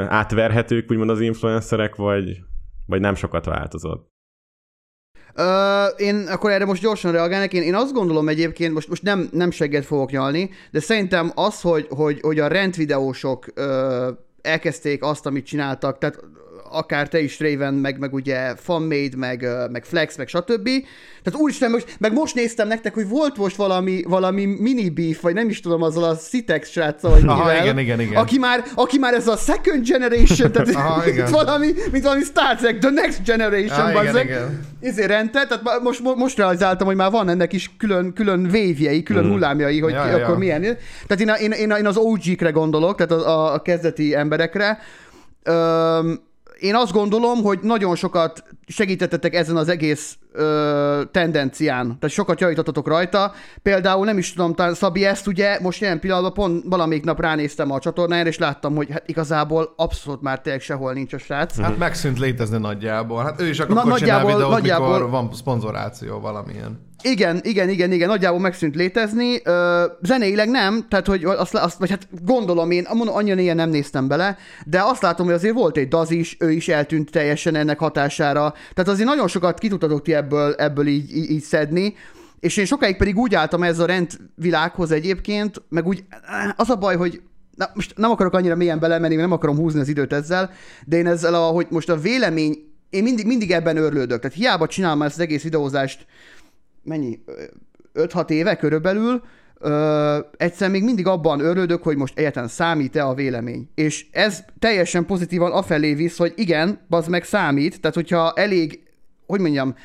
átverhetők, 0.08 0.92
úgymond 0.92 1.10
az 1.10 1.22
influencerek, 1.22 1.96
vagy, 1.96 2.38
vagy 2.86 3.00
nem 3.00 3.16
sokat 3.16 3.46
változott? 3.46 4.12
Ö, 5.36 5.86
én 5.86 6.28
akkor 6.28 6.52
erre 6.52 6.66
most 6.66 6.82
gyorsan 6.82 7.12
reagálnék. 7.12 7.54
Én, 7.54 7.62
én 7.62 7.76
azt 7.76 7.94
gondolom 7.94 8.30
egyébként, 8.30 8.74
most, 8.74 8.88
most 8.88 9.04
nem, 9.04 9.30
nem 9.32 9.52
segget 9.52 9.86
fogok 9.86 10.12
nyalni, 10.12 10.50
de 10.72 10.80
szerintem 10.80 11.32
az, 11.36 11.62
hogy, 11.62 11.88
hogy, 11.90 12.20
hogy 12.22 12.40
a 12.40 12.48
rendvideósok 12.48 13.46
ö, 13.54 14.12
elkezdték 14.42 15.04
azt, 15.04 15.26
amit 15.26 15.46
csináltak, 15.46 15.98
tehát 15.98 16.20
akár 16.74 17.08
te 17.08 17.22
is 17.22 17.40
Raven, 17.40 17.74
meg, 17.74 18.00
meg 18.00 18.14
ugye 18.14 18.56
Fanmade, 18.56 19.18
meg, 19.18 19.48
meg 19.72 19.86
Flex, 19.86 20.18
meg 20.18 20.28
stb. 20.28 20.70
Tehát 21.24 21.40
úristen, 21.40 21.72
most, 21.72 21.96
meg 22.00 22.14
most 22.14 22.36
néztem 22.36 22.68
nektek, 22.68 22.94
hogy 22.94 23.08
volt 23.08 23.38
most 23.38 23.56
valami, 23.56 24.04
valami 24.08 24.46
mini 24.46 24.90
beef, 24.90 25.22
vagy 25.22 25.34
nem 25.34 25.50
is 25.50 25.60
tudom, 25.60 25.82
azzal 25.82 26.04
a 26.04 26.16
Citex 26.16 26.70
sráccal, 26.70 27.12
vagy 27.12 27.24
Aha, 27.28 27.44
mivel, 27.44 27.64
igen, 27.64 27.80
igen, 27.80 28.00
igen. 28.00 28.16
Aki 28.16 28.38
már, 28.38 28.64
aki 28.76 28.98
már 28.98 29.14
ez 29.14 29.28
a 29.28 29.36
second 29.36 29.88
generation, 29.88 30.52
tehát 30.52 30.76
Aha, 30.76 31.04
mint, 31.06 31.30
valami, 31.30 31.74
mint 31.92 32.04
valami 32.04 32.24
Star 32.24 32.56
Trek, 32.56 32.78
the 32.78 32.90
next 32.90 33.24
generation, 33.24 33.80
Ah, 33.80 34.04
igen, 34.04 34.18
igen. 34.18 34.66
Izé 34.82 35.06
rendte, 35.06 35.46
tehát 35.48 35.82
most, 35.82 36.00
mo- 36.00 36.16
most 36.16 36.38
realizáltam, 36.38 36.88
hogy 36.88 36.96
már 36.96 37.12
van 37.12 37.30
ennek 37.30 37.54
is 37.54 37.72
külön, 37.78 38.14
külön 38.14 38.48
vévjei, 38.50 39.04
külön 39.04 39.30
hullámjai, 39.30 39.80
hogy 39.80 39.92
ja, 39.92 40.02
akkor 40.02 40.20
ja. 40.20 40.36
milyen. 40.36 40.62
Tehát 41.08 41.40
én, 41.42 41.52
én, 41.52 41.52
én, 41.52 41.78
én 41.78 41.86
az 41.86 41.98
OG-kre 41.98 42.50
gondolok, 42.50 42.96
tehát 42.96 43.12
a, 43.12 43.30
a, 43.30 43.54
a 43.54 43.62
kezdeti 43.62 44.16
emberekre. 44.16 44.80
Öm, 45.44 46.20
én 46.64 46.76
azt 46.76 46.92
gondolom, 46.92 47.42
hogy 47.44 47.60
nagyon 47.62 47.96
sokat 47.96 48.44
segítettetek 48.68 49.34
ezen 49.36 49.56
az 49.56 49.68
egész 49.70 50.18
ö, 50.32 51.02
tendencián, 51.12 51.86
tehát 51.86 52.10
sokat 52.16 52.40
javítottatok 52.40 52.88
rajta. 52.88 53.32
Például 53.62 54.06
nem 54.06 54.18
is 54.18 54.34
tudom, 54.34 54.54
talán 54.54 54.74
Szabi 54.74 55.06
ezt 55.06 55.28
ugye 55.28 55.60
most 55.62 55.82
jelen 55.82 56.00
pillanatban 56.00 56.34
pont 56.34 56.64
valamelyik 56.68 57.04
nap 57.04 57.20
ránéztem 57.22 57.72
a 57.72 57.80
csatornájára, 57.80 58.30
és 58.30 58.38
láttam, 58.38 58.76
hogy 58.76 58.92
hát 58.92 59.04
igazából 59.10 59.74
abszolút 59.76 60.22
már 60.22 60.42
tényleg 60.42 60.62
sehol 60.62 60.94
nincs 60.94 61.14
a 61.14 61.18
srác. 61.18 61.60
Hát 61.60 61.78
megszűnt 61.78 62.20
létezni 62.20 62.58
nagyjából. 62.58 63.24
Hát 63.24 63.42
ő 63.42 63.48
is 63.48 63.60
akkor 63.60 63.76
Na, 63.76 63.84
nagyjából- 63.84 64.32
videót, 64.32 64.52
nagyjából- 64.52 64.94
mikor 64.94 65.10
van 65.10 65.30
szponzoráció 65.34 66.20
valamilyen. 66.20 66.92
Igen, 67.04 67.40
igen, 67.44 67.70
igen, 67.70 67.92
igen, 67.92 68.08
nagyjából 68.08 68.40
megszűnt 68.40 68.76
létezni. 68.76 69.42
Ö, 69.44 69.86
zeneileg 70.02 70.50
nem, 70.50 70.86
tehát 70.90 71.08
hogy 71.08 71.24
azt, 71.24 71.56
azt, 71.56 71.78
vagy 71.78 71.90
hát 71.90 72.08
gondolom 72.26 72.72
én, 72.72 72.88
mondom, 72.94 73.16
annyira 73.16 73.40
ilyen 73.40 73.56
nem 73.56 73.70
néztem 73.70 74.08
bele, 74.08 74.38
de 74.66 74.82
azt 74.82 75.02
látom, 75.02 75.26
hogy 75.26 75.36
azért 75.36 75.54
volt 75.54 75.78
egy 75.78 75.88
daz 75.88 76.12
is, 76.12 76.38
ő 76.40 76.52
is 76.52 76.68
eltűnt 76.68 77.12
teljesen 77.12 77.56
ennek 77.56 77.80
hatására. 77.80 78.54
Tehát 78.74 78.92
azért 78.92 79.08
nagyon 79.08 79.28
sokat 79.28 79.60
ki 79.60 79.72
ti 80.04 80.14
ebből, 80.14 80.54
ebből 80.54 80.88
így, 80.88 81.16
így, 81.16 81.32
így 81.32 81.44
szedni. 81.44 81.96
És 82.40 82.58
én 82.58 82.66
sokáig 82.66 82.98
pedig 82.98 83.18
úgy 83.18 83.36
álltam 83.36 83.64
ez 83.64 83.80
a 83.80 83.86
rendvilághoz 83.86 84.92
egyébként, 84.92 85.62
meg 85.70 85.88
úgy 85.88 86.04
az 86.56 86.70
a 86.70 86.76
baj, 86.76 86.96
hogy 86.96 87.22
na, 87.56 87.70
most 87.74 87.94
nem 87.98 88.12
akarok 88.12 88.34
annyira 88.34 88.56
mélyen 88.56 88.80
belemenni, 88.80 89.16
nem 89.16 89.32
akarom 89.32 89.58
húzni 89.58 89.80
az 89.80 89.88
időt 89.88 90.14
ezzel, 90.14 90.52
de 90.86 90.98
én 90.98 91.08
ezzel, 91.08 91.34
a, 91.34 91.46
hogy 91.46 91.68
most 91.70 91.90
a 91.90 91.98
vélemény, 91.98 92.58
én 92.90 93.04
mindig, 93.04 93.26
mindig 93.26 93.52
ebben 93.52 93.78
örlődök. 93.78 94.22
Tehát 94.22 94.38
hiába 94.38 94.68
csinálom 94.68 95.02
ezt 95.02 95.14
az 95.14 95.22
egész 95.22 95.44
videózást, 95.44 96.06
mennyi, 96.84 97.20
5-6 97.94 98.30
éve 98.30 98.56
körülbelül, 98.56 99.24
ö, 99.60 100.20
egyszer 100.38 100.70
még 100.70 100.84
mindig 100.84 101.08
abban 101.08 101.40
örődök, 101.40 101.84
hogy 101.84 101.98
most 101.98 102.18
egyáltalán 102.18 102.50
számít-e 102.50 103.06
a 103.06 103.14
vélemény. 103.14 103.70
És 103.76 104.06
ez 104.12 104.44
teljesen 104.60 105.06
pozitívan 105.06 105.52
afelé 105.52 105.94
visz, 105.94 106.18
hogy 106.18 106.34
igen, 106.36 106.80
az 106.90 107.08
meg 107.08 107.24
számít, 107.24 107.82
tehát 107.82 107.96
hogyha 107.96 108.34
elég, 108.36 108.80
hogy 109.26 109.40
mondjam, 109.40 109.76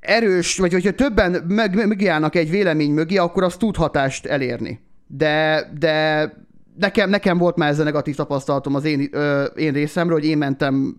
erős, 0.00 0.58
vagy 0.58 0.72
hogyha 0.72 0.92
többen 0.92 1.44
meg, 1.48 1.86
megjárnak 1.86 2.34
egy 2.34 2.50
vélemény 2.50 2.90
mögé, 2.90 3.16
akkor 3.16 3.42
az 3.42 3.56
tud 3.56 3.76
hatást 3.76 4.26
elérni. 4.26 4.80
De, 5.06 5.66
de 5.78 6.32
nekem, 6.78 7.10
nekem 7.10 7.38
volt 7.38 7.56
már 7.56 7.68
ez 7.68 7.78
a 7.78 7.84
negatív 7.84 8.14
tapasztalatom 8.14 8.74
az 8.74 8.84
én, 8.84 9.08
ö, 9.12 9.44
én 9.44 9.72
részemről, 9.72 10.18
hogy 10.18 10.28
én 10.28 10.38
mentem 10.38 10.96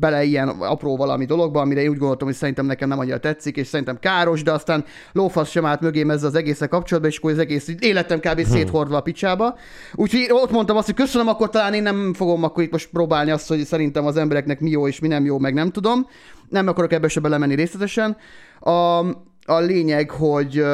bele 0.00 0.24
ilyen 0.24 0.48
apró 0.48 0.96
valami 0.96 1.24
dologba, 1.24 1.60
amire 1.60 1.80
én 1.80 1.88
úgy 1.88 1.98
gondoltam, 1.98 2.26
hogy 2.26 2.36
szerintem 2.36 2.66
nekem 2.66 2.88
nem 2.88 2.98
annyira 2.98 3.18
tetszik, 3.18 3.56
és 3.56 3.66
szerintem 3.66 3.98
káros, 3.98 4.42
de 4.42 4.52
aztán 4.52 4.84
lófasz 5.12 5.50
sem 5.50 5.64
állt 5.64 5.80
mögém 5.80 6.10
ezzel 6.10 6.28
az 6.28 6.34
egészen 6.34 6.68
kapcsolatban, 6.68 7.10
és 7.12 7.18
akkor 7.18 7.30
az 7.30 7.38
egész 7.38 7.74
életem 7.78 8.18
kb. 8.18 8.40
Hmm. 8.40 8.44
széthordva 8.44 8.96
a 8.96 9.00
picsába. 9.00 9.56
Úgyhogy 9.94 10.26
ott 10.30 10.50
mondtam 10.50 10.76
azt, 10.76 10.86
hogy 10.86 10.94
köszönöm, 10.94 11.28
akkor 11.28 11.50
talán 11.50 11.74
én 11.74 11.82
nem 11.82 12.14
fogom 12.14 12.42
akkor 12.42 12.62
itt 12.62 12.72
most 12.72 12.88
próbálni 12.92 13.30
azt, 13.30 13.48
hogy 13.48 13.64
szerintem 13.64 14.06
az 14.06 14.16
embereknek 14.16 14.60
mi 14.60 14.70
jó 14.70 14.88
és 14.88 15.00
mi 15.00 15.08
nem 15.08 15.24
jó, 15.24 15.38
meg 15.38 15.54
nem 15.54 15.70
tudom. 15.70 16.06
Nem 16.48 16.68
akarok 16.68 16.92
ebbe 16.92 17.08
se 17.08 17.20
belemenni 17.20 17.54
részletesen. 17.54 18.16
A, 18.60 19.04
a 19.44 19.58
lényeg, 19.58 20.10
hogy, 20.10 20.64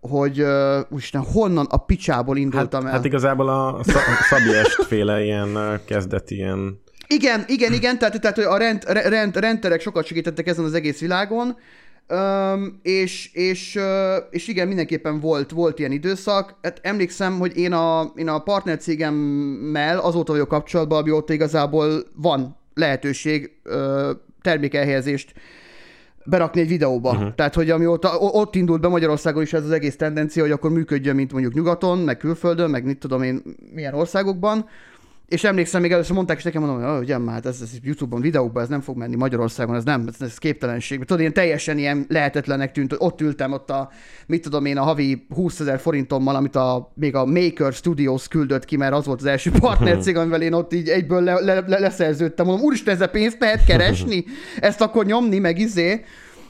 hogy 0.00 0.44
úristen, 0.88 1.22
honnan 1.32 1.66
a 1.70 1.76
picsából 1.76 2.36
indultam 2.36 2.80
hát, 2.80 2.90
el. 2.90 2.96
Hát 2.96 3.04
igazából 3.04 3.48
a 3.48 3.80
Szabi 4.28 4.50
féle 4.88 5.22
ilyen 5.22 5.80
kezdeti 5.86 6.34
ilyen... 6.34 6.82
Igen, 7.06 7.44
igen, 7.46 7.72
igen, 7.72 7.98
tehát, 7.98 8.20
tehát 8.20 8.38
a 8.38 8.56
rend, 8.56 8.82
rend, 8.86 9.36
rendterek 9.36 9.80
sokat 9.80 10.06
segítettek 10.06 10.46
ezen 10.46 10.64
az 10.64 10.74
egész 10.74 11.00
világon, 11.00 11.56
Um, 12.08 12.80
és, 12.82 13.30
és, 13.32 13.76
uh, 13.76 14.24
és 14.30 14.48
igen, 14.48 14.66
mindenképpen 14.66 15.20
volt, 15.20 15.50
volt 15.50 15.78
ilyen 15.78 15.92
időszak. 15.92 16.54
Hát 16.62 16.78
emlékszem, 16.82 17.38
hogy 17.38 17.56
én 17.56 17.72
a, 17.72 18.12
én 18.16 18.28
a 18.28 18.38
partnercégemmel 18.38 19.98
azóta 19.98 20.32
vagyok 20.32 20.48
kapcsolatban, 20.48 20.98
amióta 20.98 21.32
igazából 21.32 22.04
van 22.16 22.56
lehetőség 22.74 23.50
uh, 23.64 24.10
termékelhelyezést 24.42 25.32
berakni 26.24 26.60
egy 26.60 26.68
videóba. 26.68 27.10
Uh-huh. 27.10 27.34
Tehát, 27.34 27.54
hogy 27.54 27.70
amióta 27.70 28.18
ott 28.18 28.54
indult 28.54 28.80
be 28.80 28.88
Magyarországon 28.88 29.42
is 29.42 29.52
ez 29.52 29.64
az 29.64 29.70
egész 29.70 29.96
tendencia, 29.96 30.42
hogy 30.42 30.52
akkor 30.52 30.70
működjön, 30.70 31.14
mint 31.14 31.32
mondjuk 31.32 31.54
nyugaton, 31.54 31.98
meg 31.98 32.16
külföldön, 32.16 32.70
meg 32.70 32.84
mit 32.84 32.98
tudom 32.98 33.22
én, 33.22 33.42
milyen 33.72 33.94
országokban, 33.94 34.66
és 35.28 35.44
emlékszem, 35.44 35.80
még 35.80 35.92
először 35.92 36.14
mondták, 36.14 36.36
és 36.36 36.42
nekem 36.42 36.62
mondom, 36.62 36.90
hogy 36.90 37.02
ugye 37.02 37.18
már 37.18 37.34
hát 37.34 37.46
ez, 37.46 37.60
ez 37.62 37.70
YouTube-on, 37.82 38.20
videóban, 38.20 38.62
ez 38.62 38.68
nem 38.68 38.80
fog 38.80 38.96
menni 38.96 39.16
Magyarországon, 39.16 39.74
ez 39.74 39.84
nem, 39.84 40.04
ez, 40.08 40.14
ez 40.20 40.38
képtelenség. 40.38 40.98
Tudod, 40.98 41.22
én 41.22 41.32
teljesen 41.32 41.78
ilyen 41.78 42.06
lehetetlenek 42.08 42.72
tűnt, 42.72 42.90
hogy 42.90 42.98
ott 43.00 43.20
ültem 43.20 43.52
ott 43.52 43.70
a, 43.70 43.90
mit 44.26 44.42
tudom 44.42 44.64
én, 44.64 44.76
a 44.76 44.82
havi 44.82 45.26
20 45.34 45.60
ezer 45.60 45.80
forintommal, 45.80 46.34
amit 46.34 46.56
a, 46.56 46.92
még 46.94 47.14
a 47.14 47.24
Maker 47.24 47.72
Studios 47.72 48.28
küldött 48.28 48.64
ki, 48.64 48.76
mert 48.76 48.92
az 48.92 49.06
volt 49.06 49.20
az 49.20 49.26
első 49.26 49.50
partnercég, 49.60 50.16
amivel 50.16 50.42
én 50.42 50.52
ott 50.52 50.74
így 50.74 50.88
egyből 50.88 51.22
le, 51.22 51.40
le, 51.40 51.64
le, 51.66 51.78
leszerződtem. 51.78 52.46
Mondom, 52.46 52.64
úristen, 52.64 52.94
ezzel 52.94 53.08
pénzt 53.08 53.40
lehet 53.40 53.64
keresni? 53.64 54.24
Ezt 54.60 54.80
akkor 54.80 55.04
nyomni, 55.04 55.38
meg 55.38 55.58
izé. 55.58 56.04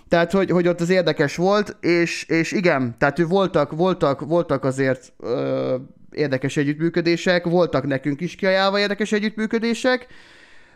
Tehát, 0.08 0.32
hogy, 0.32 0.50
hogy 0.50 0.68
ott 0.68 0.80
az 0.80 0.90
érdekes 0.90 1.36
volt, 1.36 1.76
és, 1.80 2.24
és 2.24 2.52
igen, 2.52 2.94
tehát 2.98 3.18
voltak, 3.18 3.72
voltak, 3.72 4.20
voltak 4.20 4.64
azért 4.64 5.12
ö, 5.20 5.74
érdekes 6.14 6.56
együttműködések, 6.56 7.44
voltak 7.44 7.86
nekünk 7.86 8.20
is 8.20 8.34
kiajálva 8.34 8.78
érdekes 8.78 9.12
együttműködések, 9.12 10.06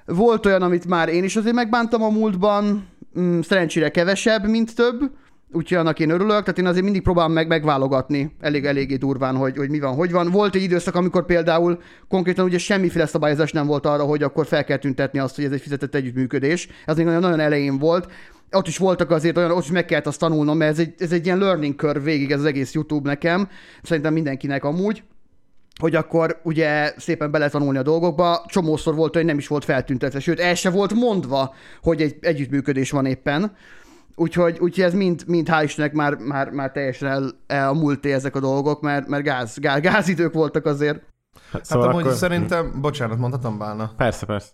volt 0.07 0.47
olyan, 0.47 0.63
amit 0.63 0.87
már 0.87 1.09
én 1.09 1.25
is 1.25 1.37
azért 1.37 1.55
megbántam 1.55 2.03
a 2.03 2.09
múltban, 2.09 2.89
mm, 3.19 3.41
szerencsére 3.41 3.91
kevesebb, 3.91 4.49
mint 4.49 4.75
több, 4.75 5.11
úgyhogy 5.53 5.79
annak 5.79 6.01
én 6.01 6.11
örülök, 6.11 6.41
tehát 6.41 6.59
én 6.59 6.67
azért 6.67 6.85
mindig 6.85 7.03
próbálom 7.03 7.33
meg 7.33 7.47
megválogatni 7.47 8.37
elég 8.41 8.65
eléggé 8.65 8.97
durván, 8.97 9.37
hogy, 9.37 9.57
hogy 9.57 9.71
mi 9.71 9.81
van, 9.81 9.95
hogy 9.95 10.13
van. 10.13 10.31
Volt 10.31 10.55
egy 10.55 10.63
időszak, 10.63 10.95
amikor 10.95 11.25
például 11.25 11.81
konkrétan 12.09 12.45
ugye 12.45 12.59
semmiféle 12.59 13.07
szabályozás 13.07 13.53
nem 13.53 13.67
volt 13.67 13.87
arra, 13.87 14.03
hogy 14.03 14.23
akkor 14.23 14.47
fel 14.47 14.65
kell 14.65 14.77
tüntetni 14.77 15.19
azt, 15.19 15.35
hogy 15.37 15.45
ez 15.45 15.53
egy 15.53 15.61
fizetett 15.61 15.95
együttműködés. 15.95 16.69
Ez 16.87 16.97
még 16.97 17.05
nagyon, 17.05 17.21
nagyon 17.21 17.41
elején 17.41 17.79
volt. 17.79 18.13
Ott 18.51 18.67
is 18.67 18.79
voltak 18.79 19.11
azért 19.11 19.37
olyan, 19.37 19.51
ott 19.51 19.65
is 19.65 19.71
meg 19.71 19.85
kellett 19.85 20.07
azt 20.07 20.19
tanulnom, 20.19 20.57
mert 20.57 20.71
ez 20.71 20.79
egy, 20.79 20.95
ez 20.99 21.13
egy 21.13 21.25
ilyen 21.25 21.39
learning 21.39 21.75
curve 21.75 22.01
végig 22.01 22.31
ez 22.31 22.39
az 22.39 22.45
egész 22.45 22.73
YouTube 22.73 23.09
nekem, 23.09 23.49
szerintem 23.83 24.13
mindenkinek 24.13 24.65
amúgy 24.65 25.03
hogy 25.79 25.95
akkor 25.95 26.41
ugye 26.43 26.93
szépen 26.97 27.31
beletanulni 27.31 27.79
a 27.79 27.83
dolgokba. 27.83 28.45
Csomószor 28.47 28.95
volt, 28.95 29.15
hogy 29.15 29.25
nem 29.25 29.39
is 29.39 29.49
volt 29.49 29.65
feltüntetve, 29.65 30.21
sőt, 30.21 30.41
el 30.41 30.55
se 30.55 30.71
volt 30.71 30.95
mondva, 30.95 31.55
hogy 31.83 32.03
egy 32.03 32.17
együttműködés 32.21 32.91
van 32.91 33.07
éppen. 33.07 33.57
Úgyhogy, 34.15 34.59
úgyhogy 34.61 34.85
ez 34.85 34.95
mind, 34.95 35.23
mind 35.27 35.49
hál' 35.51 35.63
Istennek 35.65 35.93
már, 35.93 36.17
már, 36.17 36.51
már 36.51 36.71
teljesen 36.71 37.09
el, 37.09 37.31
el 37.47 37.69
a 37.69 37.73
múlté 37.73 38.13
ezek 38.13 38.37
a 38.37 38.41
dolgok, 38.41 38.81
mert, 38.81 39.09
mert 39.09 39.23
gáz, 39.23 39.59
gáz, 39.59 39.81
gázidők 39.81 40.33
voltak 40.33 40.67
azért. 40.67 41.03
Hát, 41.53 41.65
szóval 41.65 41.85
hát 41.85 41.95
amúgy 41.95 42.07
akkor... 42.07 42.19
szerintem, 42.19 42.81
bocsánat, 42.81 43.19
mondhatom 43.19 43.59
Bálna? 43.59 43.93
Persze, 43.97 44.27
persze. 44.27 44.49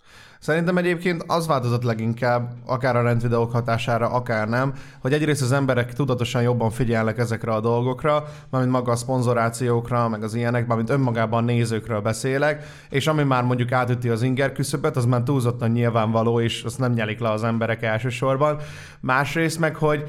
Szerintem 0.44 0.76
egyébként 0.76 1.24
az 1.26 1.46
változott 1.46 1.82
leginkább, 1.82 2.52
akár 2.66 2.96
a 2.96 3.02
rendvideók 3.02 3.52
hatására, 3.52 4.08
akár 4.08 4.48
nem, 4.48 4.72
hogy 5.00 5.12
egyrészt 5.12 5.42
az 5.42 5.52
emberek 5.52 5.92
tudatosan 5.92 6.42
jobban 6.42 6.70
figyelnek 6.70 7.18
ezekre 7.18 7.52
a 7.52 7.60
dolgokra, 7.60 8.24
mármint 8.50 8.72
maga 8.72 8.92
a 8.92 8.96
szponzorációkra, 8.96 10.08
meg 10.08 10.22
az 10.22 10.34
ilyenek, 10.34 10.66
mármint 10.66 10.90
önmagában 10.90 11.44
nézőkről 11.44 12.00
beszélek, 12.00 12.64
és 12.90 13.06
ami 13.06 13.22
már 13.22 13.42
mondjuk 13.44 13.72
átüti 13.72 14.08
az 14.08 14.22
inger 14.22 14.52
küszöbet, 14.52 14.96
az 14.96 15.04
már 15.04 15.22
túlzottan 15.22 15.70
nyilvánvaló, 15.70 16.40
és 16.40 16.62
azt 16.62 16.78
nem 16.78 16.92
nyelik 16.92 17.20
le 17.20 17.30
az 17.30 17.44
emberek 17.44 17.82
elsősorban. 17.82 18.58
Másrészt 19.00 19.58
meg, 19.58 19.76
hogy 19.76 20.04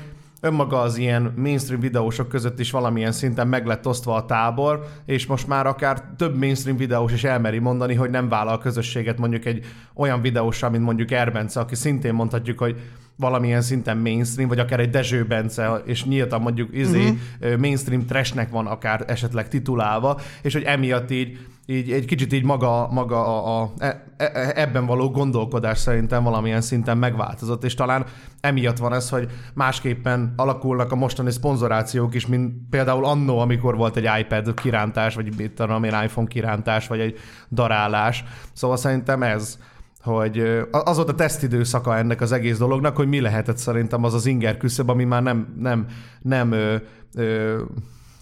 önmaga 0.45 0.79
az 0.79 0.97
ilyen 0.97 1.33
mainstream 1.35 1.81
videósok 1.81 2.27
között 2.27 2.59
is 2.59 2.71
valamilyen 2.71 3.11
szinten 3.11 3.47
meg 3.47 3.65
lett 3.65 3.87
osztva 3.87 4.15
a 4.15 4.25
tábor, 4.25 4.85
és 5.05 5.25
most 5.25 5.47
már 5.47 5.67
akár 5.67 6.03
több 6.17 6.37
mainstream 6.37 6.77
videós 6.77 7.11
is 7.11 7.23
elmeri 7.23 7.59
mondani, 7.59 7.93
hogy 7.93 8.09
nem 8.09 8.29
vállal 8.29 8.57
közösséget 8.57 9.17
mondjuk 9.17 9.45
egy 9.45 9.65
olyan 9.95 10.21
videóssal, 10.21 10.69
mint 10.69 10.83
mondjuk 10.83 11.11
Erbence, 11.11 11.59
aki 11.59 11.75
szintén 11.75 12.13
mondhatjuk, 12.13 12.59
hogy 12.59 12.81
valamilyen 13.17 13.61
szinten 13.61 13.97
mainstream, 13.97 14.49
vagy 14.49 14.59
akár 14.59 14.79
egy 14.79 14.89
Dezső 14.89 15.25
Bence, 15.25 15.81
és 15.85 16.05
nyíltan 16.05 16.41
mondjuk 16.41 16.69
izé, 16.71 17.09
uh-huh. 17.09 17.59
mainstream 17.59 18.05
trashnek 18.05 18.49
van 18.49 18.67
akár 18.67 19.03
esetleg 19.07 19.47
titulálva, 19.47 20.19
és 20.41 20.53
hogy 20.53 20.63
emiatt 20.63 21.11
így, 21.11 21.37
így 21.65 21.91
egy 21.91 22.05
kicsit 22.05 22.33
így 22.33 22.43
maga, 22.43 22.87
maga 22.91 23.25
a, 23.25 23.61
a, 23.61 23.73
e, 23.77 24.03
e, 24.17 24.51
ebben 24.55 24.85
való 24.85 25.09
gondolkodás 25.09 25.77
szerintem 25.77 26.23
valamilyen 26.23 26.61
szinten 26.61 26.97
megváltozott, 26.97 27.63
és 27.63 27.73
talán 27.73 28.05
emiatt 28.41 28.77
van 28.77 28.93
ez, 28.93 29.09
hogy 29.09 29.27
másképpen 29.53 30.33
alakulnak 30.35 30.91
a 30.91 30.95
mostani 30.95 31.31
szponzorációk 31.31 32.15
is, 32.15 32.27
mint 32.27 32.53
például 32.69 33.05
annó, 33.05 33.39
amikor 33.39 33.75
volt 33.75 33.95
egy 33.95 34.09
iPad 34.19 34.53
kirántás, 34.53 35.15
vagy 35.15 35.35
mit 35.37 35.51
tudom 35.51 35.83
én, 35.83 36.01
iPhone 36.03 36.27
kirántás, 36.27 36.87
vagy 36.87 36.99
egy 36.99 37.17
darálás. 37.51 38.23
Szóval 38.53 38.77
szerintem 38.77 39.23
ez 39.23 39.57
hogy 40.05 40.65
az 40.71 40.95
volt 40.95 41.09
a 41.09 41.15
tesztidőszaka 41.15 41.97
ennek 41.97 42.21
az 42.21 42.31
egész 42.31 42.57
dolognak, 42.57 42.95
hogy 42.95 43.07
mi 43.07 43.19
lehetett 43.19 43.57
szerintem 43.57 44.03
az 44.03 44.13
az 44.13 44.25
inger 44.25 44.57
küszöb, 44.57 44.89
ami 44.89 45.03
már 45.03 45.23
nem, 45.23 45.55
nem, 45.59 45.85
nem 46.21 46.51
ö, 46.51 46.75
ö, 47.15 47.61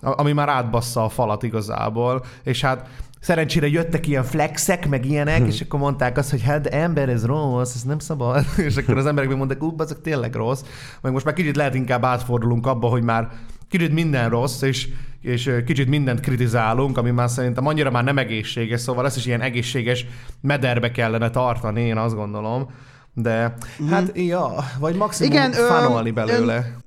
ami 0.01 0.31
már 0.31 0.49
átbassza 0.49 1.03
a 1.03 1.09
falat 1.09 1.43
igazából, 1.43 2.23
és 2.43 2.61
hát 2.61 2.87
szerencsére 3.19 3.67
jöttek 3.67 4.07
ilyen 4.07 4.23
flexek, 4.23 4.89
meg 4.89 5.05
ilyenek, 5.05 5.37
hm. 5.37 5.45
és 5.45 5.61
akkor 5.61 5.79
mondták 5.79 6.17
azt, 6.17 6.29
hogy 6.29 6.41
hát 6.41 6.67
ember, 6.67 7.09
ez 7.09 7.25
rossz, 7.25 7.75
ez 7.75 7.83
nem 7.83 7.99
szabad, 7.99 8.45
és 8.67 8.77
akkor 8.77 8.97
az 8.97 9.05
emberek 9.05 9.35
mondták, 9.35 9.63
ú, 9.63 9.75
azok 9.77 10.01
tényleg 10.01 10.35
rossz, 10.35 10.63
meg 11.01 11.11
most 11.11 11.25
már 11.25 11.33
kicsit 11.33 11.55
lehet 11.55 11.75
inkább 11.75 12.03
átfordulunk 12.05 12.67
abba, 12.67 12.87
hogy 12.87 13.03
már 13.03 13.29
kicsit 13.73 13.93
minden 13.93 14.29
rossz, 14.29 14.62
és, 14.62 14.88
és 15.21 15.51
kicsit 15.65 15.88
mindent 15.88 16.19
kritizálunk, 16.19 16.97
ami 16.97 17.12
már 17.12 17.29
szerintem 17.29 17.67
annyira 17.67 17.91
már 17.91 18.03
nem 18.03 18.17
egészséges, 18.17 18.81
szóval 18.81 19.05
ezt 19.05 19.17
is 19.17 19.25
ilyen 19.25 19.41
egészséges 19.41 20.05
mederbe 20.41 20.91
kellene 20.91 21.29
tartani, 21.29 21.81
én 21.81 21.97
azt 21.97 22.15
gondolom. 22.15 22.71
De 23.13 23.53
mm. 23.83 23.88
hát, 23.88 24.12
ja, 24.17 24.53
vagy 24.79 24.95
maximum 24.95 25.31
Igen, 25.31 25.51
fanolni 25.51 26.12
belőle. 26.12 26.55
Ön, 26.55 26.83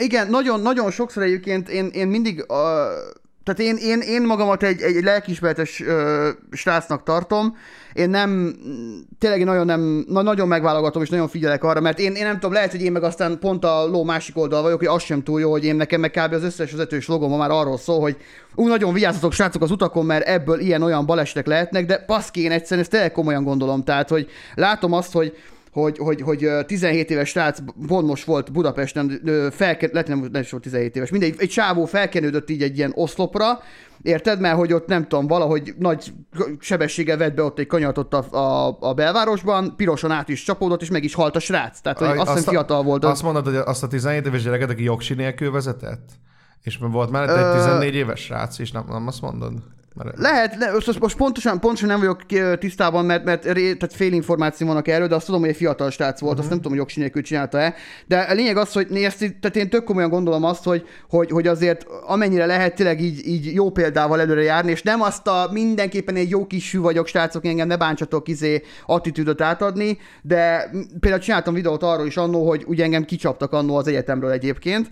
igen, 0.00 0.30
nagyon, 0.30 0.60
nagyon 0.60 0.90
sokszor 0.90 1.22
egyébként 1.22 1.68
én, 1.68 1.86
én 1.86 2.08
mindig 2.08 2.44
uh, 2.48 2.56
tehát 3.44 3.60
én, 3.60 3.76
én, 3.76 4.00
én 4.00 4.22
magamat 4.22 4.62
egy, 4.62 4.80
egy 4.80 5.02
lelkismeretes 5.04 5.80
uh, 5.80 6.28
srácnak 6.50 7.02
tartom, 7.02 7.56
én 7.92 8.10
nem, 8.10 8.54
tényleg 9.18 9.44
nagyon 9.44 9.66
nem, 9.66 10.04
na, 10.08 10.22
nagyon 10.22 10.48
megválogatom 10.48 11.02
és 11.02 11.08
nagyon 11.08 11.28
figyelek 11.28 11.64
arra, 11.64 11.80
mert 11.80 11.98
én, 11.98 12.14
én 12.14 12.24
nem 12.24 12.34
tudom, 12.34 12.52
lehet, 12.52 12.70
hogy 12.70 12.82
én 12.82 12.92
meg 12.92 13.02
aztán 13.02 13.38
pont 13.38 13.64
a 13.64 13.86
ló 13.86 14.04
másik 14.04 14.38
oldal 14.38 14.62
vagyok, 14.62 14.78
hogy 14.78 14.86
az 14.86 15.02
sem 15.02 15.22
túl 15.22 15.40
jó, 15.40 15.50
hogy 15.50 15.64
én 15.64 15.76
nekem 15.76 16.00
meg 16.00 16.10
kb. 16.10 16.32
az 16.32 16.42
összes 16.42 16.70
vezetős 16.70 17.06
logom 17.06 17.38
már 17.38 17.50
arról 17.50 17.78
szól, 17.78 18.00
hogy 18.00 18.16
ú, 18.54 18.66
nagyon 18.66 18.92
vigyázzatok 18.92 19.32
srácok 19.32 19.62
az 19.62 19.70
utakon, 19.70 20.06
mert 20.06 20.26
ebből 20.26 20.60
ilyen-olyan 20.60 21.06
balesetek 21.06 21.46
lehetnek, 21.46 21.86
de 21.86 21.98
paszki, 21.98 22.42
én 22.42 22.50
egyszerűen 22.50 22.80
ezt 22.80 22.90
tényleg 22.90 23.12
komolyan 23.12 23.44
gondolom, 23.44 23.84
tehát, 23.84 24.08
hogy 24.08 24.30
látom 24.54 24.92
azt, 24.92 25.12
hogy 25.12 25.36
hogy, 25.72 25.98
hogy, 25.98 26.20
hogy 26.20 26.48
17 26.66 27.10
éves 27.10 27.28
srác, 27.28 27.58
pont 27.86 28.06
most 28.06 28.24
volt 28.24 28.52
Budapesten, 28.52 29.20
felken, 29.52 29.90
lehet 29.92 30.08
nem, 30.08 30.28
nem 30.32 30.42
is 30.42 30.50
volt 30.50 30.62
17 30.62 30.96
éves, 30.96 31.10
mindegy, 31.10 31.34
egy 31.38 31.48
csávó 31.48 31.84
felkenődött 31.84 32.50
így 32.50 32.62
egy 32.62 32.76
ilyen 32.76 32.92
oszlopra, 32.94 33.60
érted? 34.02 34.40
Mert 34.40 34.56
hogy 34.56 34.72
ott 34.72 34.86
nem 34.86 35.08
tudom, 35.08 35.26
valahogy 35.26 35.74
nagy 35.78 36.12
sebességgel 36.58 37.16
vett 37.16 37.34
be 37.34 37.42
ott 37.42 37.58
egy 37.58 37.66
kanyart 37.66 37.98
ott 37.98 38.14
a, 38.14 38.36
a, 38.36 38.76
a 38.80 38.94
belvárosban, 38.94 39.76
pirosan 39.76 40.10
át 40.10 40.28
is 40.28 40.42
csapódott, 40.42 40.82
és 40.82 40.90
meg 40.90 41.04
is 41.04 41.14
halt 41.14 41.36
a 41.36 41.40
srác. 41.40 41.80
Tehát, 41.80 41.98
hogy 41.98 42.08
azt, 42.08 42.18
azt 42.18 42.32
hiszem 42.32 42.52
fiatal 42.52 42.82
volt. 42.82 43.04
Azt 43.04 43.22
mondod, 43.22 43.44
hogy 43.44 43.56
azt 43.56 43.82
a 43.82 43.88
17 43.88 44.26
éves 44.26 44.42
gyereket, 44.42 44.70
aki 44.70 44.82
jogsi 44.82 45.14
nélkül 45.14 45.50
vezetett? 45.50 46.08
És 46.62 46.78
volt 46.80 47.10
mellett 47.10 47.36
egy 47.36 47.52
14 47.52 47.94
éves 47.94 48.20
srác 48.20 48.58
is, 48.58 48.72
nem, 48.72 48.84
nem 48.88 49.06
azt 49.06 49.20
mondod? 49.20 49.52
Lehet, 50.16 50.56
le, 50.56 50.72
most, 50.72 51.00
most 51.00 51.16
pontosan, 51.16 51.60
pontosan 51.60 51.88
nem 51.88 51.98
vagyok 51.98 52.26
tisztában, 52.58 53.04
mert, 53.04 53.24
mert 53.24 53.44
ré, 53.44 53.74
tehát 53.74 53.94
fél 53.94 54.12
információ 54.12 54.66
vannak 54.66 54.88
erről, 54.88 55.06
de 55.06 55.14
azt 55.14 55.26
tudom, 55.26 55.40
hogy 55.40 55.48
egy 55.48 55.56
fiatal 55.56 55.90
srác 55.90 56.20
volt, 56.20 56.22
uh-huh. 56.22 56.38
azt 56.38 56.48
nem 56.48 56.56
tudom, 56.56 56.72
hogy 56.72 56.80
jogsi 56.80 57.00
nélkül 57.00 57.22
csinálta-e. 57.22 57.74
De 58.06 58.18
a 58.18 58.34
lényeg 58.34 58.56
az, 58.56 58.72
hogy 58.72 58.86
nézd, 58.90 59.18
tehát 59.18 59.56
én 59.56 59.68
tök 59.68 59.84
komolyan 59.84 60.10
gondolom 60.10 60.44
azt, 60.44 60.64
hogy, 60.64 60.86
hogy, 61.08 61.30
hogy 61.30 61.46
azért 61.46 61.86
amennyire 62.06 62.46
lehet 62.46 62.74
tényleg 62.74 63.00
így, 63.00 63.26
így 63.26 63.54
jó 63.54 63.70
példával 63.70 64.20
előre 64.20 64.42
járni, 64.42 64.70
és 64.70 64.82
nem 64.82 65.02
azt 65.02 65.26
a 65.26 65.48
mindenképpen 65.52 66.16
egy 66.16 66.30
jó 66.30 66.46
kis 66.46 66.72
hű 66.72 66.78
vagyok, 66.78 67.06
srácok, 67.06 67.46
engem 67.46 67.66
ne 67.66 67.76
bántsatok 67.76 68.28
izé 68.28 68.62
attitűdöt 68.86 69.40
átadni, 69.40 69.98
de 70.22 70.70
például 71.00 71.22
csináltam 71.22 71.54
videót 71.54 71.82
arról 71.82 72.06
is 72.06 72.16
annó, 72.16 72.48
hogy 72.48 72.64
ugye 72.66 72.84
engem 72.84 73.04
kicsaptak 73.04 73.52
annó 73.52 73.76
az 73.76 73.86
egyetemről 73.86 74.30
egyébként, 74.30 74.90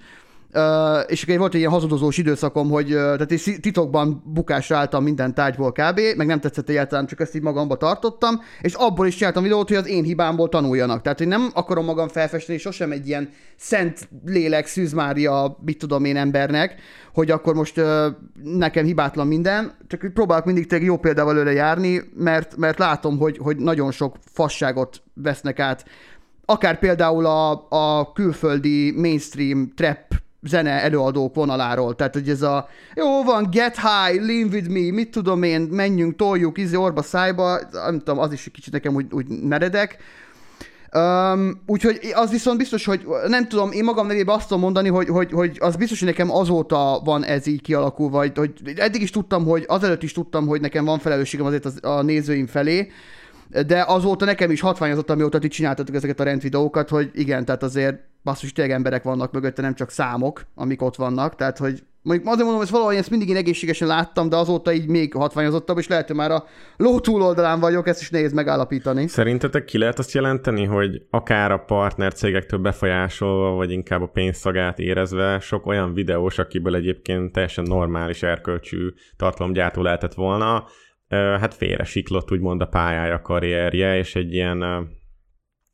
Uh, 0.54 0.62
és 1.06 1.22
akkor 1.22 1.38
volt 1.38 1.54
egy 1.54 1.60
ilyen 1.60 1.70
hazudozós 1.70 2.18
időszakom, 2.18 2.70
hogy 2.70 2.92
uh, 2.92 2.98
tehát 2.98 3.32
én 3.32 3.60
titokban 3.60 4.22
bukásra 4.26 4.76
álltam 4.76 5.02
minden 5.02 5.34
tárgyból 5.34 5.72
kb, 5.72 6.00
meg 6.16 6.26
nem 6.26 6.40
tetszett 6.40 6.68
egyáltalán, 6.68 7.06
csak 7.06 7.20
ezt 7.20 7.34
így 7.34 7.42
magamba 7.42 7.76
tartottam, 7.76 8.40
és 8.60 8.74
abból 8.74 9.06
is 9.06 9.14
csináltam 9.14 9.42
videót, 9.42 9.68
hogy 9.68 9.76
az 9.76 9.86
én 9.86 10.04
hibámból 10.04 10.48
tanuljanak. 10.48 11.02
Tehát, 11.02 11.18
hogy 11.18 11.26
nem 11.26 11.50
akarom 11.54 11.84
magam 11.84 12.08
felfesteni 12.08 12.58
sosem 12.58 12.92
egy 12.92 13.08
ilyen 13.08 13.30
szent 13.56 14.08
lélek, 14.24 14.66
Szűz 14.66 14.92
Mária, 14.92 15.58
mit 15.64 15.78
tudom 15.78 16.04
én 16.04 16.16
embernek, 16.16 16.80
hogy 17.14 17.30
akkor 17.30 17.54
most 17.54 17.78
uh, 17.78 18.06
nekem 18.42 18.84
hibátlan 18.84 19.26
minden, 19.26 19.76
csak 19.86 20.10
próbálok 20.14 20.44
mindig 20.44 20.66
tényleg 20.66 20.88
jó 20.88 20.96
példával 20.96 21.32
előre 21.32 21.52
járni, 21.52 22.02
mert, 22.16 22.56
mert 22.56 22.78
látom, 22.78 23.18
hogy, 23.18 23.38
hogy 23.38 23.56
nagyon 23.56 23.90
sok 23.90 24.16
fasságot 24.32 25.02
vesznek 25.14 25.58
át. 25.58 25.84
Akár 26.44 26.78
például 26.78 27.26
a, 27.26 27.66
a 27.68 28.12
külföldi 28.12 28.92
mainstream 28.96 29.72
trap 29.74 29.98
zene 30.42 30.82
előadók 30.82 31.34
vonaláról. 31.34 31.94
Tehát, 31.96 32.14
hogy 32.14 32.28
ez 32.28 32.42
a 32.42 32.68
jó 32.94 33.22
van, 33.24 33.48
get 33.50 33.76
high, 33.76 34.26
lean 34.26 34.48
with 34.52 34.68
me, 34.68 34.92
mit 34.92 35.10
tudom 35.10 35.42
én, 35.42 35.60
menjünk, 35.60 36.16
toljuk, 36.16 36.58
izé 36.58 36.76
orba 36.76 37.02
szájba, 37.02 37.60
nem 37.72 37.98
tudom, 37.98 38.18
az 38.18 38.32
is 38.32 38.48
kicsit 38.52 38.72
nekem 38.72 38.94
úgy, 38.94 39.06
úgy 39.10 39.26
meredek. 39.28 39.98
Um, 40.94 41.62
úgyhogy 41.66 42.00
az 42.14 42.30
viszont 42.30 42.58
biztos, 42.58 42.84
hogy 42.84 43.06
nem 43.26 43.48
tudom, 43.48 43.72
én 43.72 43.84
magam 43.84 44.06
nevében 44.06 44.34
azt 44.34 44.48
tudom 44.48 44.62
mondani, 44.62 44.88
hogy, 44.88 45.08
hogy, 45.08 45.32
hogy 45.32 45.56
az 45.60 45.76
biztos, 45.76 45.98
hogy 45.98 46.08
nekem 46.08 46.30
azóta 46.30 47.00
van 47.04 47.24
ez 47.24 47.46
így 47.46 47.62
kialakulva, 47.62 48.16
vagy 48.16 48.36
hogy 48.36 48.52
eddig 48.76 49.02
is 49.02 49.10
tudtam, 49.10 49.44
hogy 49.44 49.64
azelőtt 49.66 50.02
is 50.02 50.12
tudtam, 50.12 50.46
hogy 50.46 50.60
nekem 50.60 50.84
van 50.84 50.98
felelősségem 50.98 51.46
azért 51.46 51.64
az, 51.64 51.78
a 51.82 52.02
nézőim 52.02 52.46
felé, 52.46 52.90
de 53.66 53.84
azóta 53.86 54.24
nekem 54.24 54.50
is 54.50 54.60
hatványozott, 54.60 55.10
amióta 55.10 55.38
ti 55.38 55.48
csináltatok 55.48 55.94
ezeket 55.94 56.20
a 56.20 56.24
rendvideókat, 56.24 56.88
hogy 56.88 57.10
igen, 57.14 57.44
tehát 57.44 57.62
azért 57.62 58.00
basszus, 58.22 58.52
tényleg 58.52 58.74
emberek 58.74 59.02
vannak 59.02 59.32
mögötte, 59.32 59.62
nem 59.62 59.74
csak 59.74 59.90
számok, 59.90 60.46
amik 60.54 60.82
ott 60.82 60.96
vannak, 60.96 61.34
tehát 61.34 61.58
hogy 61.58 61.82
mondjuk 62.02 62.28
azért 62.28 62.44
mondom, 62.44 62.62
hogy 62.62 62.70
valahogy 62.70 62.96
ezt 62.96 63.10
mindig 63.10 63.28
én 63.28 63.36
egészségesen 63.36 63.88
láttam, 63.88 64.28
de 64.28 64.36
azóta 64.36 64.72
így 64.72 64.86
még 64.86 65.14
hatványozottabb, 65.14 65.78
és 65.78 65.88
lehet, 65.88 66.06
hogy 66.06 66.16
már 66.16 66.30
a 66.30 66.44
ló 66.76 67.00
túloldalán 67.00 67.60
vagyok, 67.60 67.88
ezt 67.88 68.00
is 68.00 68.10
nehéz 68.10 68.32
megállapítani. 68.32 69.06
Szerintetek 69.06 69.64
ki 69.64 69.78
lehet 69.78 69.98
azt 69.98 70.12
jelenteni, 70.12 70.64
hogy 70.64 71.02
akár 71.10 71.52
a 71.52 71.58
partner 71.58 72.12
cégektől 72.12 72.60
befolyásolva, 72.60 73.50
vagy 73.56 73.70
inkább 73.70 74.02
a 74.02 74.06
pénzszagát 74.06 74.78
érezve 74.78 75.40
sok 75.40 75.66
olyan 75.66 75.94
videós, 75.94 76.38
akiből 76.38 76.74
egyébként 76.74 77.32
teljesen 77.32 77.64
normális 77.64 78.22
erkölcsű 78.22 78.88
tartalomgyártó 79.16 79.82
lehetett 79.82 80.14
volna, 80.14 80.64
hát 81.08 81.54
félre 81.54 81.84
siklott 81.84 82.32
úgymond 82.32 82.60
a 82.60 82.66
pályája, 82.66 83.20
karrierje, 83.22 83.96
és 83.98 84.14
egy 84.14 84.32
ilyen 84.34 84.64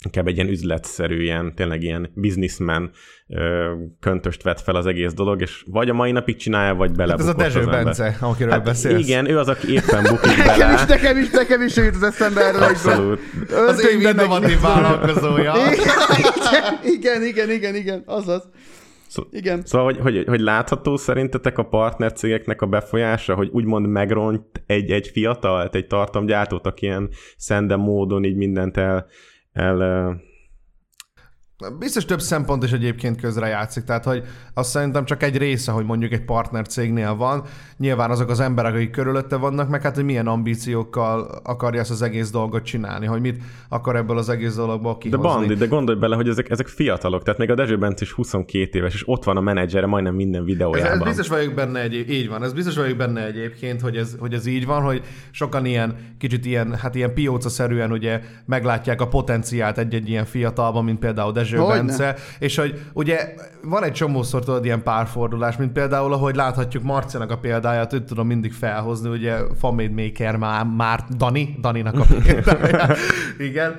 inkább 0.05 0.27
egy 0.27 0.37
ilyen 0.37 0.49
üzletszerű, 0.49 1.23
ilyen, 1.23 1.55
tényleg 1.55 1.83
ilyen 1.83 2.11
businessman 2.15 2.91
ö, 3.29 3.73
köntöst 4.01 4.43
vett 4.43 4.61
fel 4.61 4.75
az 4.77 4.87
egész 4.87 5.13
dolog, 5.13 5.41
és 5.41 5.65
vagy 5.67 5.89
a 5.89 5.93
mai 5.93 6.13
napig 6.13 6.37
csinálja, 6.37 6.75
vagy 6.75 6.91
Hát 6.91 7.01
ez 7.01 7.07
belebukott 7.07 7.35
a 7.35 7.43
Dezső. 7.43 7.65
Bence, 7.65 8.17
akiről 8.21 8.51
Hát 8.51 8.65
beszélsz. 8.65 9.07
igen, 9.09 9.29
ő 9.31 9.39
az, 9.39 9.49
aki 9.49 9.73
éppen 9.73 10.03
bukik 10.03 10.37
Nekem 10.37 10.59
bele. 10.59 10.73
is, 10.75 10.85
nekem 10.89 11.19
is, 11.19 11.31
nekem 11.31 11.63
is 11.63 11.77
jut 11.77 11.95
az 11.95 12.03
eszembe 12.03 12.41
erről 12.41 12.63
egy 12.63 12.69
Abszolút. 12.71 13.21
Az 13.69 13.83
meg- 14.03 14.15
innovatív 14.17 14.61
vállalkozója. 14.61 15.53
igen, 16.97 17.23
igen, 17.23 17.51
igen, 17.51 17.75
igen, 17.75 18.03
azaz. 18.07 18.43
Szó- 19.15 19.27
Igen. 19.31 19.63
Szóval, 19.65 19.87
hogy, 19.87 19.99
hogy, 19.99 20.25
hogy 20.27 20.41
látható 20.41 20.97
szerintetek 20.97 21.59
a 21.59 21.63
partnercégeknek 21.63 22.63
a 22.63 22.67
befolyása, 22.67 23.35
hogy 23.35 23.49
úgymond 23.53 23.87
megront 23.87 24.63
egy-egy 24.67 25.09
fiatalt, 25.09 25.75
egy 25.75 25.87
tartalomgyártót, 25.87 26.67
aki 26.67 26.87
ilyen 26.87 27.09
szende 27.37 27.77
módon 27.77 28.25
így 28.25 28.37
mindent 28.37 28.77
el, 28.77 29.07
el 29.53 30.17
Biztos 31.79 32.05
több 32.05 32.21
szempont 32.21 32.65
is 32.65 32.73
egyébként 32.73 33.21
közre 33.21 33.47
játszik, 33.47 33.85
tehát 33.85 34.05
hogy 34.05 34.23
azt 34.55 34.71
szerintem 34.71 35.05
csak 35.05 35.23
egy 35.23 35.37
része, 35.37 35.73
hogy 35.73 35.85
mondjuk 35.85 36.13
egy 36.13 36.25
partner 36.25 36.67
cégnél 36.67 37.15
van, 37.15 37.43
nyilván 37.79 38.11
azok 38.11 38.31
az 38.31 38.41
emberek, 38.41 38.75
akik 38.75 38.91
körülötte 38.91 39.37
vannak, 39.37 39.69
meg 39.69 39.83
hát, 39.83 39.95
hogy 39.95 40.05
milyen 40.05 40.27
ambíciókkal 40.27 41.41
akarja 41.45 41.81
ezt 41.81 41.91
az 41.91 42.03
egész 42.03 42.31
dolgot 42.31 42.65
csinálni, 42.65 43.07
hogy 43.07 43.21
mit 43.21 43.43
akar 43.69 43.97
ebből 43.97 44.19
az 44.19 44.29
egész 44.29 44.55
dologból 44.55 44.93
De 44.93 44.99
kihozni. 44.99 45.29
Bandi, 45.29 45.55
de 45.55 45.67
gondolj 45.67 45.99
bele, 45.99 46.17
hogy 46.17 46.29
ezek, 46.29 46.51
ezek 46.51 46.67
fiatalok, 46.67 47.23
tehát 47.23 47.39
még 47.39 47.51
a 47.51 47.55
Dezső 47.55 47.79
Bence 47.79 48.05
is 48.05 48.13
22 48.13 48.79
éves, 48.79 48.95
és 48.95 49.09
ott 49.09 49.25
van 49.25 49.37
a 49.37 49.41
menedzsere 49.41 49.87
majdnem 49.87 50.15
minden 50.15 50.41
Ez, 50.41 50.47
videójában. 50.47 50.99
ez 50.99 51.05
biztos 51.05 51.29
vagyok 51.29 51.55
benne 51.55 51.81
egy, 51.81 52.11
így 52.11 52.29
van, 52.29 52.43
ez 52.43 52.53
biztos 52.53 52.77
vagyok 52.77 52.97
benne 52.97 53.27
egyébként, 53.27 53.81
hogy 53.81 53.97
ez, 53.97 54.17
hogy 54.19 54.35
ez 54.35 54.47
így 54.47 54.67
van, 54.67 54.83
hogy 54.83 55.03
sokan 55.31 55.65
ilyen, 55.65 55.97
kicsit 56.19 56.47
ilyen, 56.47 56.75
hát 56.75 56.95
ilyen 56.95 57.15
pióca-szerűen 57.15 57.93
ugye 57.93 58.21
meglátják 58.47 59.01
a 59.01 59.09
potenciált 59.09 59.79
egy-egy 59.79 60.09
ilyen 60.09 60.25
fiatalban, 60.25 60.85
mint 60.85 60.99
például 60.99 61.33
Dezső 61.33 61.44
Hogyne. 61.51 61.75
Bence, 61.75 62.15
és 62.39 62.57
hogy 62.57 62.81
ugye 62.93 63.35
van 63.63 63.85
egy 63.85 63.93
csomószor 63.93 64.45
tudod 64.45 64.65
ilyen 64.65 64.83
párfordulás, 64.83 65.57
mint 65.57 65.73
például, 65.73 66.13
ahogy 66.13 66.35
láthatjuk 66.35 66.83
Marcinak 66.83 67.31
a 67.31 67.39
példáját, 67.39 67.93
őt 67.93 68.03
tudom 68.03 68.27
mindig 68.27 68.53
felhozni, 68.53 69.09
ugye 69.09 69.37
Famade 69.59 70.03
Maker 70.03 70.37
már, 70.37 70.65
már 70.65 71.05
Dani, 71.17 71.57
Daninak 71.61 71.99
a 71.99 72.05
példáját, 72.25 72.97
igen, 73.39 73.77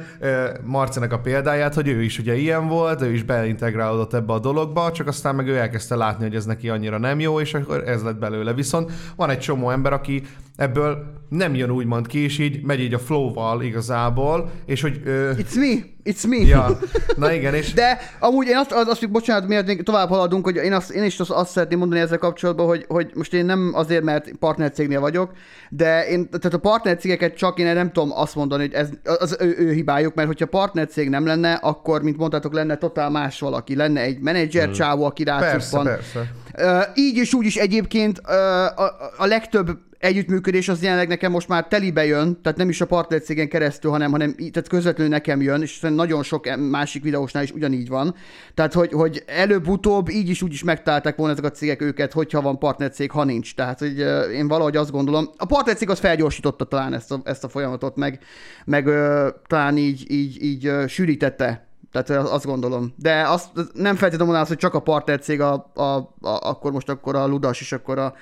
Marcinak 0.64 1.12
a 1.12 1.20
példáját, 1.20 1.74
hogy 1.74 1.88
ő 1.88 2.04
is 2.04 2.20
ugye 2.20 2.36
ilyen 2.36 2.68
volt, 2.68 3.02
ő 3.02 3.14
is 3.14 3.24
beintegrálódott 3.24 4.14
ebbe 4.14 4.34
a 4.34 4.40
dologba, 4.40 4.92
csak 4.92 5.08
aztán 5.08 5.36
meg 5.36 5.48
ő 5.48 5.58
elkezdte 5.58 5.96
látni, 5.96 6.24
hogy 6.24 6.36
ez 6.36 6.46
neki 6.46 6.70
annyira 6.70 6.98
nem 6.98 7.20
jó, 7.20 7.40
és 7.40 7.54
akkor 7.54 7.88
ez 7.88 8.04
lett 8.04 8.20
belőle. 8.20 8.54
Viszont 8.54 8.92
van 9.16 9.30
egy 9.30 9.40
csomó 9.40 9.70
ember, 9.70 9.94
aki 9.94 10.24
ebből 10.56 11.14
nem 11.30 11.56
jön 11.56 11.70
úgymond 11.72 12.08
ki, 12.08 12.20
és 12.20 12.40
így 12.40 12.64
megy 12.64 12.80
így 12.80 12.94
a 12.94 13.00
flow-val 13.00 13.62
igazából, 13.62 14.52
és 14.66 14.82
hogy... 14.82 15.02
Ö, 15.06 15.32
It's 15.38 15.56
me, 15.56 15.74
it's 16.12 16.28
me. 16.28 16.36
ja, 16.38 16.80
na 17.16 17.32
igen, 17.34 17.54
és... 17.54 17.74
De 17.74 17.98
amúgy 18.20 18.48
én 18.48 18.56
azt, 18.56 18.72
azt, 18.72 18.88
azt 18.90 19.12
bocsánat, 19.12 19.48
miért 19.48 19.68
még 19.68 19.84
tovább 19.84 20.10
haladunk, 20.10 20.44
hogy 20.46 20.56
én, 20.56 20.74
azt, 20.74 20.92
én 20.92 21.04
is 21.04 21.20
azt, 21.20 21.30
azt 21.30 21.52
szeretném 21.52 21.80
mondani 21.80 22.02
ezzel 22.02 22.18
kapcsolatban, 22.18 22.66
hogy, 22.66 22.86
hogy 22.88 23.12
most 23.16 23.34
én 23.34 23.46
nem 23.46 23.72
azért, 23.74 24.04
mert 24.04 24.32
partnercégnél 24.40 25.00
vagyok, 25.00 25.32
de 25.70 26.08
én, 26.08 26.30
tehát 26.30 26.54
a 26.54 26.58
partnercégeket 26.58 27.36
csak 27.36 27.60
én 27.60 27.74
nem 27.74 27.92
tudom 27.92 28.12
azt 28.12 28.36
mondani, 28.36 28.62
hogy 28.62 28.74
ez 28.74 28.90
az 29.20 29.38
ő, 29.40 29.56
ő 29.58 29.72
hibájuk, 29.72 30.14
mert 30.16 30.28
hogyha 30.28 30.46
partnercég 30.46 31.10
nem 31.10 31.26
lenne, 31.26 31.54
akkor, 31.54 32.02
mint 32.02 32.18
mondtátok, 32.18 32.54
lenne 32.54 32.76
totál 32.78 33.10
más 33.10 33.40
valaki. 33.40 33.76
Lenne 33.76 34.02
egy 34.02 34.20
menedzser 34.20 34.72
csávó, 34.72 35.06
aki 35.06 35.24
Persze, 35.24 35.46
rácuppan. 35.46 35.84
persze. 35.86 36.32
Ö, 36.58 36.80
így 36.96 37.18
és 37.18 37.34
úgy 37.34 37.46
is 37.46 37.56
egyébként 37.56 38.22
ö, 38.28 38.34
a, 38.76 38.96
a 39.18 39.26
legtöbb 39.26 39.78
együttműködés 40.00 40.70
az 40.70 40.82
jelenleg 40.82 41.08
nekem 41.08 41.32
most 41.32 41.48
már 41.48 41.68
telibe 41.68 42.06
jön, 42.06 42.42
tehát 42.42 42.58
nem 42.58 42.70
is 42.70 42.82
a 42.82 42.86
partnercégen 42.86 43.50
keresztül, 43.50 43.92
hanem, 43.92 44.12
hanem 44.12 44.36
tehát 44.36 44.68
közvetlenül 44.68 45.12
nekem 45.12 45.42
jön, 45.42 45.62
és 45.62 45.80
nagyon 45.80 46.24
sok 46.24 46.56
másik 46.70 47.04
videósnál 47.04 47.44
is 47.44 47.52
ugyanígy 47.52 47.88
van. 47.88 48.16
Tehát, 48.54 48.74
hogy, 48.74 48.92
hogy 48.92 49.24
előbb-utóbb 49.26 50.10
így 50.10 50.30
is 50.30 50.42
úgy 50.42 50.54
is 50.54 50.64
megtalálták 50.64 51.16
volna 51.16 51.34
ezek 51.34 51.46
a 51.46 51.52
cégek 51.52 51.82
őket, 51.82 52.14
hogyha 52.14 52.42
van 52.42 52.60
partnercég, 52.60 53.12
ha 53.12 53.24
nincs. 53.24 53.56
Tehát, 53.56 53.80
hogy 53.80 54.00
én 54.34 54.48
valahogy 54.48 54.76
azt 54.76 54.92
gondolom, 54.92 55.30
a 55.38 55.46
partnercég 55.46 55.90
az 55.90 56.00
felgyorsította 56.00 56.66
talán 56.66 56.94
ezt 56.94 57.12
a, 57.12 57.22
ezt 57.24 57.44
a 57.44 57.50
folyamatot, 57.50 57.96
meg, 57.96 58.20
meg 58.66 58.88
ö, 58.88 59.30
talán 59.48 59.78
így, 59.78 60.12
így, 60.12 60.44
így 60.44 60.66
ö, 60.66 60.88
sűrítette 60.88 61.66
tehát 62.04 62.28
azt 62.28 62.46
gondolom. 62.46 62.94
De 62.98 63.22
azt 63.28 63.50
nem 63.56 63.96
feltétlenül 63.96 64.26
mondanám 64.26 64.48
hogy 64.48 64.58
csak 64.58 64.74
a 64.74 64.80
partnercég, 64.80 65.42
a, 65.42 65.72
a, 65.74 65.84
a, 65.84 66.10
akkor 66.22 66.72
most 66.72 66.90
akkor 66.90 67.16
a 67.16 67.28
ludas, 67.28 67.62
és 67.62 67.72
akkor 67.72 67.98
a, 67.98 68.14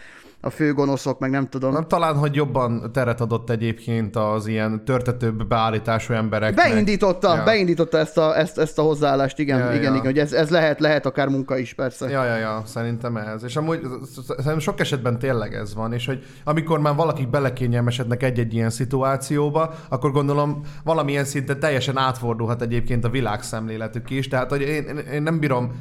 a 0.46 0.50
főgonoszok, 0.50 1.20
meg 1.20 1.30
nem 1.30 1.50
tudom. 1.50 1.72
Na, 1.72 1.84
talán, 1.84 2.16
hogy 2.16 2.36
jobban 2.36 2.92
teret 2.94 3.22
adott 3.22 3.50
egyébként 3.50 4.16
az 4.16 4.48
ilyen 4.48 4.86
törtetőbb 4.86 5.48
beállítású 5.48 6.14
embereknek. 6.14 6.70
Beindította, 6.70 7.36
Ja. 7.36 7.44
beindította 7.44 7.98
ezt 7.98 8.18
a, 8.18 8.38
ezt, 8.38 8.58
ezt 8.58 8.80
a 8.80 8.82
hozzáállást, 8.82 9.40
igen, 9.40 9.60
Ja, 9.60 9.66
igen, 9.66 9.82
ja. 9.84 9.90
igen, 9.90 10.06
hogy 10.06 10.20
ez, 10.20 10.34
ez 10.34 10.50
lehet, 10.50 10.80
lehet 10.80 11.06
akár 11.06 11.28
munka 11.28 11.58
is, 11.58 11.74
persze. 11.74 12.10
Ja. 12.10 12.24
Ja, 12.24 12.36
ja, 12.36 12.62
szerintem 12.66 13.18
ez. 13.18 13.44
És 13.44 13.56
amúgy 13.56 13.82
szerintem 14.26 14.60
sok 14.60 14.80
esetben 14.80 15.20
tényleg 15.20 15.54
ez 15.54 15.76
van, 15.76 15.94
és 15.94 16.06
hogy 16.06 16.24
amikor 16.44 16.80
már 16.80 16.96
valakik 16.96 17.30
belekényelmesednek 17.30 18.24
egy-egy 18.24 18.54
ilyen 18.54 18.70
szituációba, 18.70 19.74
akkor 19.90 20.12
gondolom 20.12 20.62
valamilyen 20.84 21.26
szinten 21.26 21.60
teljesen 21.60 21.98
átfordulhat 21.98 22.62
egyébként 22.62 23.06
a 23.06 23.10
világszemléletük 23.10 24.10
is. 24.10 24.28
Tehát, 24.28 24.50
hogy 24.50 24.62
én, 24.62 24.84
én, 24.84 24.98
én 24.98 25.24
nem 25.24 25.40
bírom, 25.40 25.72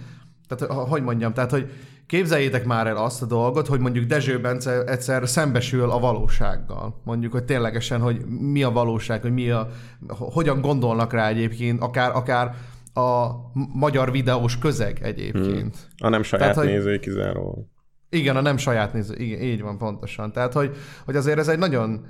tehát 0.48 0.72
hogy 0.88 1.02
mondjam, 1.02 1.32
tehát, 1.32 1.50
hogy 1.50 1.70
képzeljétek 2.06 2.64
már 2.64 2.86
el 2.86 2.96
azt 2.96 3.22
a 3.22 3.26
dolgot, 3.26 3.66
hogy 3.66 3.80
mondjuk 3.80 4.04
Dezső 4.04 4.40
Bence 4.40 4.84
egyszer 4.84 5.28
szembesül 5.28 5.90
a 5.90 5.98
valósággal. 5.98 7.00
Mondjuk, 7.04 7.32
hogy 7.32 7.44
ténylegesen, 7.44 8.00
hogy 8.00 8.24
mi 8.26 8.62
a 8.62 8.70
valóság, 8.70 9.22
hogy 9.22 9.32
mi 9.32 9.50
a, 9.50 9.68
hogyan 10.08 10.60
gondolnak 10.60 11.12
rá 11.12 11.28
egyébként, 11.28 11.80
akár, 11.80 12.10
akár 12.16 12.54
a 12.94 13.30
magyar 13.72 14.10
videós 14.10 14.58
közeg 14.58 14.98
egyébként. 15.02 15.76
a 15.98 16.08
nem 16.08 16.22
saját 16.22 16.54
Tehát, 16.54 16.70
nézői 16.70 16.98
kizárólag. 16.98 17.70
Igen, 18.10 18.36
a 18.36 18.40
nem 18.40 18.56
saját 18.56 18.92
néző, 18.92 19.14
igen, 19.16 19.40
így 19.40 19.62
van 19.62 19.78
pontosan. 19.78 20.32
Tehát, 20.32 20.52
hogy, 20.52 20.76
hogy 21.04 21.16
azért 21.16 21.38
ez 21.38 21.48
egy 21.48 21.58
nagyon 21.58 22.06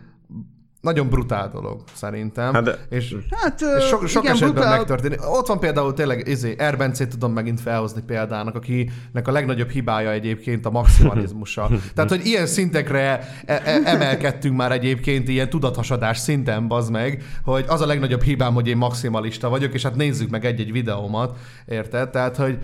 nagyon 0.83 1.09
brutál 1.09 1.49
dolog, 1.49 1.83
szerintem. 1.93 2.55
Hát 2.55 2.63
de- 2.63 2.79
és, 2.89 3.17
Hát, 3.31 3.61
és 3.79 3.85
sok, 3.85 4.07
sok 4.09 4.23
igen, 4.23 4.35
esetben 4.35 4.55
brutál. 4.55 4.77
megtörténik. 4.77 5.31
Ott 5.31 5.47
van 5.47 5.59
például 5.59 5.95
tényleg, 5.95 6.29
izé, 6.29 6.55
Erbencét 6.59 7.09
tudom 7.09 7.33
megint 7.33 7.61
felhozni 7.61 8.01
példának, 8.07 8.55
akinek 8.55 9.29
a 9.29 9.33
legnagyobb 9.33 9.71
hibája 9.71 10.11
egyébként 10.11 10.67
a 10.67 10.71
maximalizmusa. 10.71 11.69
Tehát, 11.95 12.11
hogy 12.11 12.27
ilyen 12.27 12.47
szintekre 12.47 13.29
e- 13.47 13.63
e- 13.65 13.81
emelkedtünk 13.85 14.57
már 14.57 14.73
egyébként, 14.73 15.29
ilyen 15.29 15.49
tudathasadás 15.51 16.19
szinten, 16.19 16.69
bazd 16.69 16.91
meg, 16.91 17.23
hogy 17.45 17.65
az 17.69 17.81
a 17.81 17.87
legnagyobb 17.87 18.23
hibám, 18.23 18.55
hogy 18.55 18.69
én 18.69 18.77
maximalista 18.77 19.49
vagyok, 19.49 19.75
és 19.75 19.83
hát 19.83 19.95
nézzük 19.97 20.31
meg 20.31 20.45
egy-egy 20.45 20.73
videómat, 20.73 21.39
érted? 21.67 22.11
Tehát, 22.11 22.37
hogy 22.37 22.59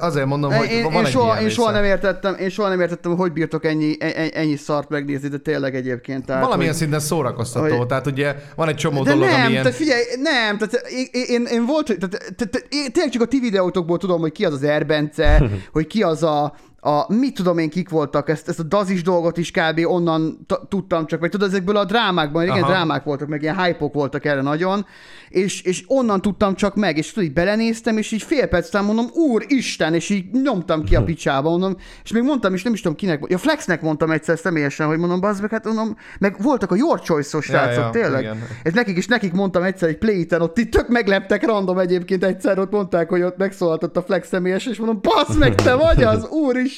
azért 0.00 0.26
mondom, 0.26 0.52
hogy 0.52 0.70
én, 0.70 0.82
van 0.82 0.92
én, 0.92 1.04
egy 1.04 1.10
soha, 1.10 1.40
én 1.40 1.48
soha 1.48 1.70
nem 1.70 1.84
értettem, 1.84 2.34
én 2.34 2.48
soha 2.48 2.68
nem 2.68 2.80
értettem, 2.80 3.16
hogy 3.16 3.32
bírtok 3.32 3.64
ennyi, 3.64 3.96
ennyi, 3.98 4.30
ennyi 4.34 4.56
szart 4.56 4.88
megnézni, 4.88 5.28
de 5.28 5.38
tényleg 5.38 5.74
egyébként. 5.74 6.26
Tehát, 6.26 6.42
Valamilyen 6.42 6.70
hogy... 6.70 6.80
szinten 6.80 7.00
szórakoztató, 7.00 7.76
hogy- 7.76 7.86
tehát 7.86 8.06
ugye 8.06 8.34
van 8.56 8.68
egy 8.68 8.76
csomó 8.76 9.02
De 9.02 9.10
dolog, 9.12 9.28
nem, 9.28 9.40
ami 9.40 9.50
ilyen... 9.50 9.62
tehát 9.62 9.78
figyelj, 9.78 10.02
nem, 10.22 10.58
tehát 10.58 10.86
én, 10.88 11.24
én, 11.28 11.44
én 11.44 11.66
volt, 11.66 11.84
tehát, 11.84 12.00
tehát, 12.00 12.36
tehát 12.36 12.66
én 12.68 12.92
tényleg 12.92 13.12
csak 13.12 13.22
a 13.22 13.26
ti 13.26 13.40
videótokból 13.40 13.98
tudom, 13.98 14.20
hogy 14.20 14.32
ki 14.32 14.44
az 14.44 14.52
az 14.52 14.62
Erbence, 14.62 15.42
hogy 15.72 15.86
ki 15.86 16.02
az 16.02 16.22
a, 16.22 16.54
a, 16.84 17.14
mit 17.14 17.34
tudom 17.34 17.58
én, 17.58 17.70
kik 17.70 17.88
voltak, 17.88 18.28
ezt, 18.28 18.48
ezt 18.48 18.58
a 18.58 18.62
dazis 18.62 19.02
dolgot 19.02 19.36
is 19.36 19.50
kb. 19.50 19.80
onnan 19.84 20.46
t- 20.46 20.60
tudtam 20.68 21.06
csak, 21.06 21.20
meg 21.20 21.30
tudod, 21.30 21.48
ezekből 21.48 21.76
a 21.76 21.84
drámákban, 21.84 22.42
igen, 22.42 22.62
Aha. 22.62 22.70
drámák 22.70 23.04
voltak, 23.04 23.28
meg 23.28 23.42
ilyen 23.42 23.62
hype 23.62 23.90
voltak 23.92 24.24
erre 24.24 24.40
nagyon, 24.40 24.86
és, 25.28 25.62
és 25.62 25.84
onnan 25.86 26.20
tudtam 26.20 26.54
csak 26.54 26.74
meg, 26.74 26.96
és 26.96 27.12
tudod, 27.12 27.28
így 27.28 27.34
belenéztem, 27.34 27.96
és 27.96 28.12
így 28.12 28.22
fél 28.22 28.46
perc 28.46 28.68
után 28.68 28.84
mondom, 28.84 29.06
úr 29.14 29.44
Isten, 29.48 29.94
és 29.94 30.10
így 30.10 30.24
nyomtam 30.30 30.84
ki 30.84 30.96
a 30.96 31.02
picsába, 31.02 31.50
mondom, 31.50 31.76
és 32.04 32.12
még 32.12 32.22
mondtam, 32.22 32.54
és 32.54 32.62
nem 32.62 32.72
is 32.72 32.80
tudom 32.80 32.96
kinek, 32.96 33.24
ja 33.28 33.38
Flexnek 33.38 33.82
mondtam 33.82 34.10
egyszer 34.10 34.38
személyesen, 34.38 34.86
hogy 34.86 34.98
mondom, 34.98 35.20
bazd 35.20 35.40
meg, 35.40 35.50
hát 35.50 35.64
mondom, 35.64 35.96
meg 36.18 36.36
voltak 36.42 36.70
a 36.70 36.76
Your 36.76 37.00
Choice-os 37.00 37.48
Ja, 37.48 37.54
srácok, 37.58 37.84
ja, 37.84 37.90
tényleg. 37.90 38.20
igen. 38.20 38.42
Ez 38.62 38.72
nekik 38.72 38.96
is, 38.96 39.06
nekik 39.06 39.32
mondtam 39.32 39.62
egyszer 39.62 39.88
egy 39.88 39.98
play 39.98 40.26
ott 40.38 40.58
itt 40.58 40.70
tök 40.70 40.88
megleptek 40.88 41.46
random 41.46 41.78
egyébként 41.78 42.24
egyszer, 42.24 42.58
ott 42.58 42.70
mondták, 42.70 43.08
hogy 43.08 43.22
ott 43.22 43.36
megszólaltott 43.36 43.96
a 43.96 44.02
Flex 44.02 44.28
személyes, 44.28 44.66
és 44.66 44.78
mondom, 44.78 45.00
passz 45.00 45.36
meg, 45.36 45.54
te 45.54 45.74
vagy 45.74 46.02
az, 46.02 46.28
úristen! 46.28 46.71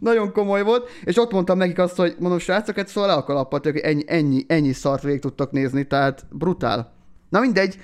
Nagyon 0.00 0.32
komoly 0.32 0.62
volt, 0.62 0.90
és 1.04 1.18
ott 1.18 1.32
mondtam 1.32 1.58
nekik 1.58 1.78
azt, 1.78 1.96
hogy 1.96 2.14
mondom, 2.18 2.38
srácok, 2.38 2.76
hát 2.76 2.88
szóval 2.88 3.10
le 3.10 3.16
a 3.16 3.24
kalappal, 3.24 3.60
ennyi, 3.82 4.02
ennyi, 4.06 4.44
ennyi 4.48 4.72
szart 4.72 5.02
végig 5.02 5.20
tudtak 5.20 5.50
nézni, 5.50 5.86
tehát 5.86 6.24
brutál. 6.30 6.92
Na 7.28 7.40
mindegy, 7.40 7.78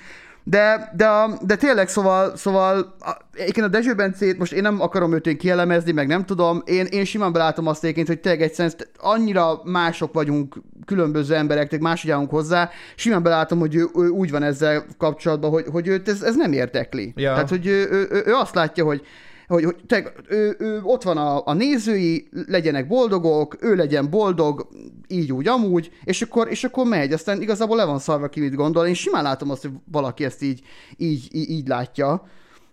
de, 0.49 0.91
de, 0.95 1.09
de 1.41 1.55
tényleg, 1.55 1.87
szóval, 1.87 2.35
szóval 2.35 2.95
egyébként 3.33 3.65
a 3.65 3.69
Dezső 3.69 3.95
Bencét, 3.95 4.37
most 4.37 4.53
én 4.53 4.61
nem 4.61 4.81
akarom 4.81 5.13
őt 5.13 5.27
én 5.27 5.37
kielemezni, 5.37 5.91
meg 5.91 6.07
nem 6.07 6.25
tudom, 6.25 6.61
én, 6.65 6.85
én 6.85 7.05
simán 7.05 7.31
belátom 7.31 7.67
azt 7.67 7.83
egyébként, 7.83 8.07
hogy 8.07 8.19
tényleg 8.19 8.41
egyszerűen 8.41 8.73
annyira 8.97 9.61
mások 9.63 10.13
vagyunk, 10.13 10.55
különböző 10.85 11.35
emberek, 11.35 11.69
tényleg 11.69 11.89
máshogy 11.89 12.11
állunk 12.11 12.29
hozzá, 12.29 12.69
simán 12.95 13.23
belátom, 13.23 13.59
hogy 13.59 13.75
ő, 13.75 13.87
ő 13.95 14.07
úgy 14.07 14.31
van 14.31 14.43
ezzel 14.43 14.85
kapcsolatban, 14.97 15.51
hogy, 15.51 15.65
hogy 15.71 15.87
őt 15.87 16.09
ez, 16.09 16.21
ez 16.21 16.35
nem 16.35 16.53
érdekli. 16.53 17.13
Ja. 17.15 17.31
Tehát, 17.31 17.49
hogy 17.49 17.67
ő, 17.67 17.87
ő, 17.91 18.07
ő, 18.11 18.23
ő 18.25 18.33
azt 18.33 18.55
látja, 18.55 18.83
hogy 18.83 19.01
hogy, 19.49 19.63
hogy 19.63 19.75
te, 19.87 20.13
ő, 20.27 20.55
ő, 20.59 20.81
ott 20.83 21.03
van 21.03 21.17
a, 21.17 21.41
a 21.45 21.53
nézői, 21.53 22.27
legyenek 22.47 22.87
boldogok, 22.87 23.57
ő 23.59 23.75
legyen 23.75 24.09
boldog, 24.09 24.67
így 25.07 25.31
úgy, 25.31 25.47
amúgy, 25.47 25.91
és 26.03 26.21
akkor, 26.21 26.49
és 26.49 26.63
akkor 26.63 26.85
megy, 26.85 27.13
aztán 27.13 27.41
igazából 27.41 27.77
le 27.77 27.85
van 27.85 27.99
szarva 27.99 28.29
ki, 28.29 28.39
mit 28.39 28.55
gondol. 28.55 28.87
Én 28.87 28.93
simán 28.93 29.23
látom 29.23 29.49
azt, 29.49 29.61
hogy 29.61 29.71
valaki 29.91 30.23
ezt 30.23 30.41
így, 30.41 30.61
így, 30.97 31.27
így, 31.31 31.49
így 31.49 31.67
látja. 31.67 32.27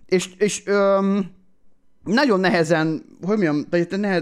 És, 0.07 0.35
és 0.39 0.62
öm, 0.67 1.31
nagyon 2.07 2.40
nehezen, 2.40 3.05
hogy 3.23 3.38
mondjam, 3.38 3.66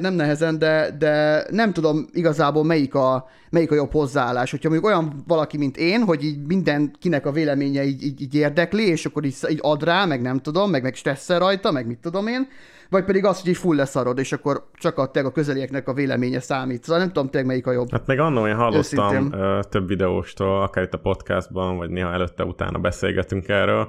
nem 0.01 0.15
nehezen, 0.15 0.59
de, 0.59 0.97
de 0.99 1.45
nem 1.51 1.73
tudom 1.73 2.07
igazából 2.13 2.65
melyik 2.65 2.95
a, 2.95 3.29
melyik 3.51 3.71
a 3.71 3.75
jobb 3.75 3.93
hozzáállás. 3.93 4.51
Hogyha 4.51 4.69
mondjuk 4.69 4.91
olyan 4.91 5.23
valaki, 5.27 5.59
mint 5.59 5.77
én, 5.77 6.03
hogy 6.03 6.25
így 6.25 6.47
mindenkinek 6.47 7.27
a 7.27 7.33
véleménye 7.33 7.85
így, 7.85 8.05
így, 8.05 8.21
így 8.21 8.35
érdekli, 8.35 8.89
és 8.89 9.07
akkor 9.07 9.25
így, 9.25 9.37
így 9.49 9.59
ad 9.63 9.83
rá, 9.83 10.05
meg 10.05 10.21
nem 10.23 10.39
tudom, 10.39 10.71
meg, 10.71 10.83
meg 10.83 10.95
stresszel 10.95 11.39
rajta, 11.39 11.71
meg 11.71 11.87
mit 11.87 11.99
tudom 11.99 12.27
én, 12.27 12.49
vagy 12.91 13.05
pedig 13.05 13.25
az, 13.25 13.41
hogy 13.41 13.51
így 13.51 13.57
full 13.57 13.77
leszarod, 13.77 14.19
és 14.19 14.33
akkor 14.33 14.69
csak 14.75 14.99
a, 14.99 15.07
tényleg 15.07 15.31
a 15.31 15.35
közelieknek 15.35 15.89
a 15.89 15.93
véleménye 15.93 16.41
számít. 16.41 16.83
Szóval 16.85 16.99
nem 16.99 17.13
tudom 17.13 17.29
tényleg 17.29 17.49
melyik 17.49 17.67
a 17.67 17.73
jobb. 17.73 17.91
Hát 17.91 18.07
meg 18.07 18.19
annól 18.19 18.49
én 18.49 18.55
hallottam 18.55 19.15
Őszintén. 19.15 19.63
több 19.71 19.89
videóstól, 19.89 20.63
akár 20.63 20.85
itt 20.85 20.95
a 20.95 20.99
podcastban, 20.99 21.77
vagy 21.77 21.91
néha 21.91 22.13
előtte-utána 22.13 22.79
beszélgetünk 22.79 23.49
erről, 23.49 23.89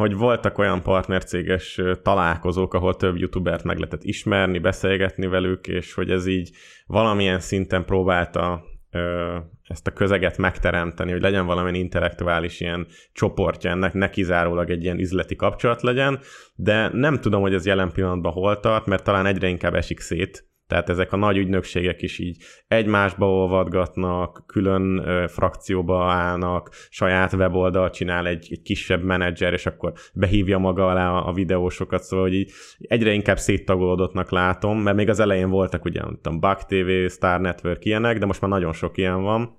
hogy 0.00 0.16
voltak 0.16 0.58
olyan 0.58 0.82
partnercéges 0.82 1.80
találkozók, 2.02 2.74
ahol 2.74 2.96
több 2.96 3.16
youtubert 3.16 3.64
meg 3.64 3.76
lehetett 3.76 4.04
ismerni, 4.04 4.58
beszélgetni 4.58 5.26
velük, 5.26 5.68
és 5.68 5.94
hogy 5.94 6.10
ez 6.10 6.26
így 6.26 6.50
valamilyen 6.86 7.40
szinten 7.40 7.84
próbálta 7.84 8.64
ö, 8.90 9.36
ezt 9.62 9.86
a 9.86 9.92
közeget 9.92 10.38
megteremteni, 10.38 11.10
hogy 11.10 11.20
legyen 11.20 11.46
valamilyen 11.46 11.80
intellektuális 11.80 12.60
ilyen 12.60 12.86
csoportja 13.12 13.70
ennek, 13.70 13.92
ne 13.92 14.10
kizárólag 14.10 14.70
egy 14.70 14.82
ilyen 14.82 14.98
üzleti 14.98 15.36
kapcsolat 15.36 15.82
legyen, 15.82 16.18
de 16.54 16.90
nem 16.92 17.20
tudom, 17.20 17.40
hogy 17.40 17.54
ez 17.54 17.66
jelen 17.66 17.92
pillanatban 17.92 18.32
hol 18.32 18.60
tart, 18.60 18.86
mert 18.86 19.04
talán 19.04 19.26
egyre 19.26 19.48
inkább 19.48 19.74
esik 19.74 20.00
szét, 20.00 20.48
tehát 20.70 20.88
ezek 20.88 21.12
a 21.12 21.16
nagy 21.16 21.36
ügynökségek 21.36 22.02
is 22.02 22.18
így 22.18 22.42
egymásba 22.68 23.30
olvadgatnak, 23.30 24.42
külön 24.46 24.98
ö, 24.98 25.24
frakcióba 25.28 26.10
állnak, 26.12 26.70
saját 26.90 27.32
weboldal 27.32 27.90
csinál 27.90 28.26
egy, 28.26 28.46
egy 28.50 28.62
kisebb 28.62 29.02
menedzser, 29.02 29.52
és 29.52 29.66
akkor 29.66 29.92
behívja 30.14 30.58
maga 30.58 30.86
alá 30.86 31.10
a, 31.10 31.28
a 31.28 31.32
videósokat, 31.32 32.02
szóval 32.02 32.24
hogy 32.24 32.34
így 32.34 32.52
egyre 32.78 33.12
inkább 33.12 33.38
széttagolódottnak 33.38 34.30
látom, 34.30 34.78
mert 34.78 34.96
még 34.96 35.08
az 35.08 35.20
elején 35.20 35.50
voltak 35.50 35.84
ugye, 35.84 36.00
nem 36.00 36.18
tudom, 36.22 36.40
Bug 36.40 36.56
TV, 36.56 37.12
Star 37.12 37.40
Network 37.40 37.84
ilyenek, 37.84 38.18
de 38.18 38.26
most 38.26 38.40
már 38.40 38.50
nagyon 38.50 38.72
sok 38.72 38.98
ilyen 38.98 39.22
van. 39.22 39.58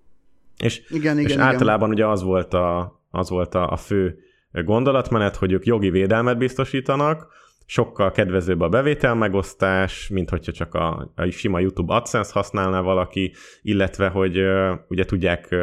És, 0.64 0.82
Igen, 0.90 1.18
és 1.18 1.24
igen, 1.24 1.38
igen. 1.38 1.40
általában 1.40 1.90
ugye 1.90 2.08
az 2.08 2.24
volt 2.24 2.54
a, 2.54 3.00
az 3.10 3.30
volt 3.30 3.56
a, 3.56 3.72
a 3.72 3.78
fő 3.78 4.18
gondolatmenet, 4.52 5.36
hogy 5.36 5.52
ők 5.52 5.66
jogi 5.66 5.90
védelmet 5.90 6.38
biztosítanak, 6.38 7.28
sokkal 7.72 8.12
kedvezőbb 8.12 8.62
a 8.62 8.70
bevételmegosztás, 8.70 10.10
mint 10.10 10.30
hogyha 10.30 10.52
csak 10.52 10.74
a, 10.74 11.12
a 11.16 11.30
sima 11.30 11.60
YouTube 11.60 11.94
AdSense 11.94 12.32
használná 12.34 12.82
valaki, 12.82 13.34
illetve 13.62 14.08
hogy 14.08 14.38
ö, 14.38 14.74
ugye 14.88 15.06
tudják 15.06 15.56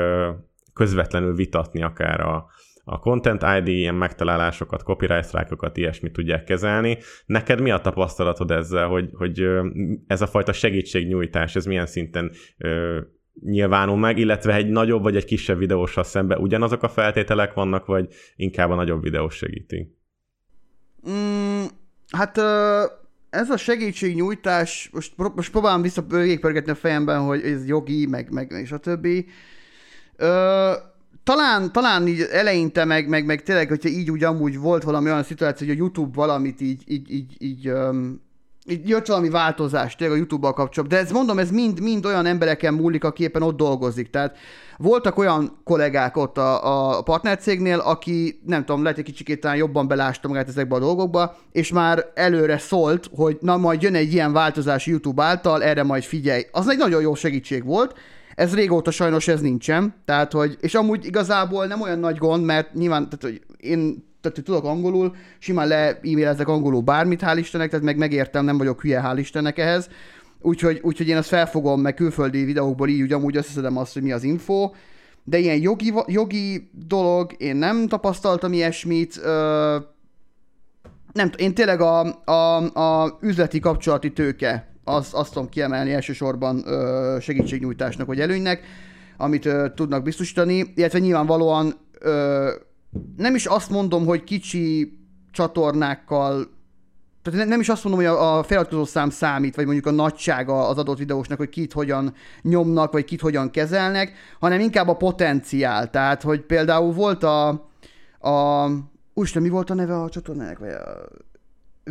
közvetlenül 0.73 1.35
vitatni 1.35 1.83
akár 1.83 2.21
a, 2.21 2.47
a 2.85 2.99
Content 2.99 3.43
ID 3.59 3.69
ilyen 3.69 3.95
megtalálásokat, 3.95 4.83
copyright 4.83 5.25
strike-okat, 5.25 5.77
ilyesmit 5.77 6.13
tudják 6.13 6.45
kezelni. 6.45 6.99
Neked 7.27 7.61
mi 7.61 7.71
a 7.71 7.79
tapasztalatod 7.79 8.51
ezzel, 8.51 8.87
hogy, 8.87 9.11
hogy 9.13 9.49
ez 10.07 10.23
a 10.23 10.27
fajta 10.27 10.53
segítségnyújtás, 10.53 11.57
ez 11.57 11.65
milyen 11.65 11.87
szinten 11.87 12.31
nyilvánul 13.45 13.97
meg, 13.97 14.19
illetve 14.19 14.55
egy 14.55 14.69
nagyobb 14.69 15.03
vagy 15.03 15.17
egy 15.17 15.25
kisebb 15.25 15.59
videóssal 15.59 16.05
szemben 16.05 16.39
ugyanazok 16.39 16.83
a 16.83 16.89
feltételek 16.89 17.55
vannak, 17.55 17.87
vagy 17.87 18.09
inkább 18.37 18.71
a 18.71 18.75
nagyobb 18.75 19.03
videós 19.03 19.35
segíti? 19.35 19.97
Mm, 21.11 21.58
hát 22.11 22.39
ez 23.31 23.51
a 23.51 23.57
segítségnyújtás, 23.57 24.91
most, 24.93 25.13
most 25.35 25.51
próbálom 25.51 25.83
vissza 25.83 26.03
végigpörgetni 26.03 26.71
a 26.71 26.75
fejemben, 26.75 27.21
hogy 27.21 27.43
ez 27.43 27.67
jogi, 27.67 28.07
meg, 28.07 28.31
meg 28.33 28.51
és 28.51 28.73
a 28.73 28.79
többi. 28.79 29.27
Talán, 31.25 31.73
talán 31.73 32.07
így 32.07 32.21
eleinte, 32.21 32.85
meg, 32.85 33.09
meg, 33.09 33.25
meg 33.25 33.43
tényleg, 33.43 33.69
hogyha 33.69 33.89
így 33.89 34.11
úgy 34.11 34.25
amúgy 34.25 34.59
volt 34.59 34.83
valami 34.83 35.11
olyan 35.11 35.23
szituáció, 35.23 35.67
hogy 35.67 35.77
a 35.77 35.79
YouTube 35.79 36.11
valamit 36.15 36.61
így, 36.61 36.83
így, 36.87 37.13
így, 37.13 37.37
így 37.39 37.67
öm, 37.67 38.21
jött 38.85 39.07
valami 39.07 39.29
változás 39.29 39.97
tényleg 39.97 40.17
a 40.17 40.19
YouTube-bal 40.19 40.53
kapcsolatban, 40.53 40.99
de 40.99 41.05
ez 41.05 41.13
mondom, 41.13 41.39
ez 41.39 41.51
mind, 41.51 41.81
mind 41.81 42.07
olyan 42.07 42.27
embereken 42.27 42.75
múlik, 42.75 43.05
aki 43.05 43.23
éppen 43.23 43.43
ott 43.43 43.57
dolgozik. 43.57 44.11
Tehát 44.11 44.37
voltak 44.77 45.19
olyan 45.19 45.61
kollégák 45.65 46.17
ott 46.17 46.39
a, 46.39 46.97
a 46.97 47.03
partnercégnél, 47.03 47.79
aki 47.79 48.41
nem 48.47 48.65
tudom, 48.65 48.83
lehet 48.83 48.99
egy 48.99 49.05
kicsikét 49.05 49.41
talán 49.41 49.57
jobban 49.57 49.89
belásta 49.89 50.29
magát 50.29 50.49
ezekbe 50.49 50.75
a 50.75 50.79
dolgokba, 50.79 51.37
és 51.53 51.73
már 51.73 52.05
előre 52.15 52.59
szólt, 52.59 53.11
hogy 53.15 53.39
na 53.41 53.57
majd 53.57 53.83
jön 53.83 53.95
egy 53.95 54.13
ilyen 54.13 54.33
változás 54.33 54.87
YouTube 54.87 55.23
által, 55.23 55.63
erre 55.63 55.83
majd 55.83 56.03
figyelj. 56.03 56.47
Az 56.53 56.69
egy 56.69 56.79
nagyon 56.79 57.01
jó 57.01 57.15
segítség 57.15 57.65
volt, 57.65 57.95
ez 58.35 58.55
régóta 58.55 58.91
sajnos 58.91 59.29
ez 59.29 59.41
nincsen, 59.41 59.95
tehát 60.05 60.33
hogy, 60.33 60.57
és 60.61 60.75
amúgy 60.75 61.07
igazából 61.07 61.67
nem 61.67 61.81
olyan 61.81 61.99
nagy 61.99 62.17
gond, 62.17 62.45
mert 62.45 62.75
nyilván, 62.75 63.09
tehát 63.09 63.23
hogy 63.23 63.57
én 63.57 64.08
tehát, 64.21 64.43
tudok 64.45 64.65
angolul, 64.65 65.17
simán 65.39 65.69
le 65.69 65.87
e-mailezek 65.87 66.49
angolul 66.49 66.81
bármit, 66.81 67.23
hál' 67.25 67.39
Istennek, 67.39 67.71
tehát 67.71 67.85
meg 67.85 67.97
megértem, 67.97 68.45
nem 68.45 68.59
vagyok 68.59 68.81
hülye, 68.81 69.03
hál' 69.05 69.19
Istennek 69.19 69.59
ehhez, 69.59 69.89
úgyhogy, 70.41 70.81
úgyhogy 70.83 71.09
én 71.09 71.17
azt 71.17 71.29
felfogom, 71.29 71.81
meg 71.81 71.95
külföldi 71.95 72.45
videókból 72.45 72.89
így, 72.89 73.03
úgy 73.03 73.13
amúgy 73.13 73.37
összeszedem 73.37 73.77
azt, 73.77 73.93
hogy 73.93 74.03
mi 74.03 74.13
az 74.13 74.23
info, 74.23 74.71
de 75.25 75.39
ilyen 75.39 75.61
jogi, 75.61 75.93
jogi 76.07 76.71
dolog, 76.87 77.33
én 77.37 77.57
nem 77.57 77.89
tapasztaltam 77.89 78.53
ilyesmit, 78.53 79.21
ö, 79.23 79.77
nem, 81.13 81.31
én 81.37 81.55
tényleg 81.55 81.81
a, 81.81 82.25
a, 82.25 82.57
a 83.03 83.19
üzleti 83.21 83.61
kapcsolati 83.61 84.13
tőke, 84.13 84.73
azt, 84.85 85.15
azt 85.15 85.33
tudom 85.33 85.49
kiemelni 85.49 85.93
elsősorban 85.93 86.63
ö, 86.67 87.17
segítségnyújtásnak 87.21 88.07
vagy 88.07 88.21
előnynek, 88.21 88.63
amit 89.17 89.47
ö, 89.47 89.67
tudnak 89.75 90.03
biztosítani, 90.03 90.73
illetve 90.75 90.99
nyilvánvalóan 90.99 91.75
ö, 91.99 92.51
nem 93.17 93.35
is 93.35 93.47
azt 93.47 93.71
mondom, 93.71 94.07
hogy 94.07 94.25
kicsi 94.25 94.99
csatornákkal 95.31 96.57
tehát 97.23 97.39
ne- 97.39 97.51
nem 97.51 97.61
is 97.61 97.69
azt 97.69 97.85
mondom, 97.85 98.05
hogy 98.05 98.15
a, 98.15 98.39
a 98.39 98.43
feliratkozó 98.43 98.85
szám 98.85 99.11
számít, 99.11 99.57
vagy 99.57 99.65
mondjuk 99.65 99.87
a 99.87 99.91
nagysága 99.91 100.69
az 100.69 100.79
adott 100.79 100.99
videósnak, 100.99 101.39
hogy 101.39 101.49
kit 101.49 101.73
hogyan 101.73 102.15
nyomnak, 102.43 102.93
vagy 102.93 103.05
kit 103.05 103.21
hogyan 103.21 103.51
kezelnek, 103.51 104.13
hanem 104.41 104.61
inkább 104.61 104.89
a 104.89 104.97
potenciál. 104.97 105.91
Tehát, 105.91 106.23
hogy 106.23 106.41
például 106.41 106.93
volt 106.93 107.23
a, 107.23 107.49
a 108.19 108.69
Úristen, 109.15 109.43
mi 109.43 109.49
volt 109.49 109.71
a 109.71 109.75
neve 109.75 110.01
a 110.01 110.09
csatornának? 110.09 110.59
Vagy 110.59 110.71
a 110.71 111.09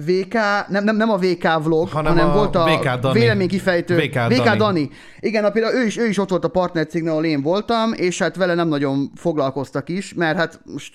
VK, 0.05 0.33
nem, 0.67 0.83
nem, 0.83 0.95
nem 0.95 1.09
a 1.09 1.17
VK 1.17 1.63
vlog, 1.63 1.89
Hanem 1.89 2.17
hanem, 2.17 2.29
a 2.29 2.33
volt 2.33 2.55
a 2.55 2.65
VK 2.65 2.99
Dani. 2.99 3.19
véleménykifejtő. 3.19 3.95
VK 3.95 4.13
VK 4.13 4.43
Dani. 4.43 4.57
Dani. 4.57 4.89
Igen, 5.19 5.45
a, 5.45 5.49
például 5.49 5.75
ő 5.75 5.85
is, 5.85 5.97
ő 5.97 6.07
is 6.07 6.17
ott 6.17 6.29
volt 6.29 6.43
a 6.43 6.47
partnercégnél, 6.47 7.11
ahol 7.11 7.25
én 7.25 7.41
voltam, 7.41 7.93
és 7.93 8.19
hát 8.19 8.35
vele 8.35 8.53
nem 8.53 8.67
nagyon 8.67 9.11
foglalkoztak 9.15 9.89
is, 9.89 10.13
mert 10.13 10.37
hát 10.37 10.59
most, 10.65 10.93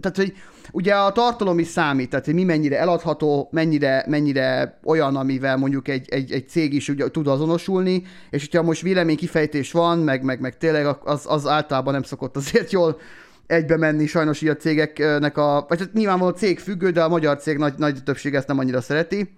tehát 0.00 0.16
hogy 0.16 0.32
ugye 0.72 0.94
a 0.94 1.12
tartalom 1.12 1.58
is 1.58 1.66
számít, 1.66 2.10
tehát 2.10 2.24
hogy 2.24 2.34
mi 2.34 2.44
mennyire 2.44 2.78
eladható, 2.78 3.48
mennyire, 3.52 4.04
mennyire 4.08 4.78
olyan, 4.84 5.16
amivel 5.16 5.56
mondjuk 5.56 5.88
egy, 5.88 6.08
egy, 6.08 6.32
egy 6.32 6.48
cég 6.48 6.74
is 6.74 6.88
ugye 6.88 7.10
tud 7.10 7.26
azonosulni, 7.26 8.02
és 8.30 8.40
hogyha 8.40 8.62
most 8.62 8.82
véleménykifejtés 8.82 9.72
van, 9.72 9.98
meg, 9.98 10.22
meg, 10.22 10.40
meg 10.40 10.56
tényleg 10.56 10.86
az, 11.04 11.24
az 11.28 11.46
általában 11.46 11.92
nem 11.92 12.02
szokott 12.02 12.36
azért 12.36 12.72
jól 12.72 12.98
egybe 13.46 13.76
menni 13.76 14.06
sajnos 14.06 14.40
így 14.40 14.48
a 14.48 14.56
cégeknek 14.56 15.36
a, 15.36 15.64
vagy 15.68 15.78
hát 15.78 15.92
nyilvánvalóan 15.92 16.34
a 16.34 16.38
cég 16.38 16.58
függő, 16.58 16.90
de 16.90 17.02
a 17.02 17.08
magyar 17.08 17.36
cég 17.36 17.56
nagy, 17.56 17.74
nagy 17.76 18.02
többség 18.02 18.34
ezt 18.34 18.48
nem 18.48 18.58
annyira 18.58 18.80
szereti. 18.80 19.36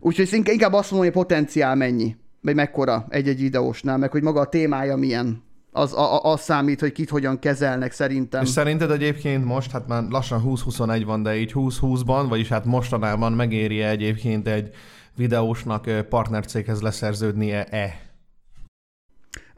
Úgyhogy 0.00 0.28
inkább- 0.32 0.72
azt 0.72 0.90
mondom, 0.90 1.08
hogy 1.08 1.16
a 1.18 1.20
potenciál 1.20 1.74
mennyi, 1.74 2.16
vagy 2.40 2.54
mekkora 2.54 3.06
egy-egy 3.08 3.40
videósnál, 3.40 3.98
meg 3.98 4.10
hogy 4.10 4.22
maga 4.22 4.40
a 4.40 4.48
témája 4.48 4.96
milyen. 4.96 5.42
Az, 5.74 5.92
a, 5.92 6.22
az 6.22 6.40
számít, 6.40 6.80
hogy 6.80 6.92
kit 6.92 7.10
hogyan 7.10 7.38
kezelnek 7.38 7.92
szerintem. 7.92 8.42
És 8.42 8.48
szerinted 8.48 8.90
egyébként 8.90 9.44
most, 9.44 9.70
hát 9.70 9.88
már 9.88 10.02
lassan 10.08 10.42
20-21 10.46 11.02
van, 11.04 11.22
de 11.22 11.36
így 11.36 11.52
20-20-ban, 11.54 12.26
vagyis 12.28 12.48
hát 12.48 12.64
mostanában 12.64 13.32
megéri 13.32 13.80
egyébként 13.80 14.48
egy 14.48 14.70
videósnak 15.16 16.08
partnercéghez 16.08 16.80
leszerződnie-e? 16.80 18.00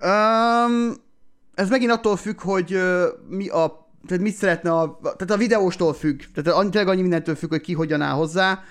Um, 0.05 1.04
ez 1.55 1.69
megint 1.69 1.91
attól 1.91 2.17
függ, 2.17 2.41
hogy 2.41 2.79
mi 3.29 3.49
a 3.49 3.83
tehát 4.07 4.23
mit 4.23 4.35
szeretne 4.35 4.73
a, 4.73 4.99
tehát 5.03 5.31
a 5.31 5.37
videóstól 5.37 5.93
függ, 5.95 6.21
tehát 6.35 6.59
annyi, 6.61 6.71
tényleg 6.71 6.93
annyi 6.93 7.01
mindentől 7.01 7.35
függ, 7.35 7.49
hogy 7.51 7.61
ki 7.61 7.73
hogyan 7.73 8.01
áll 8.01 8.15
hozzá. 8.15 8.63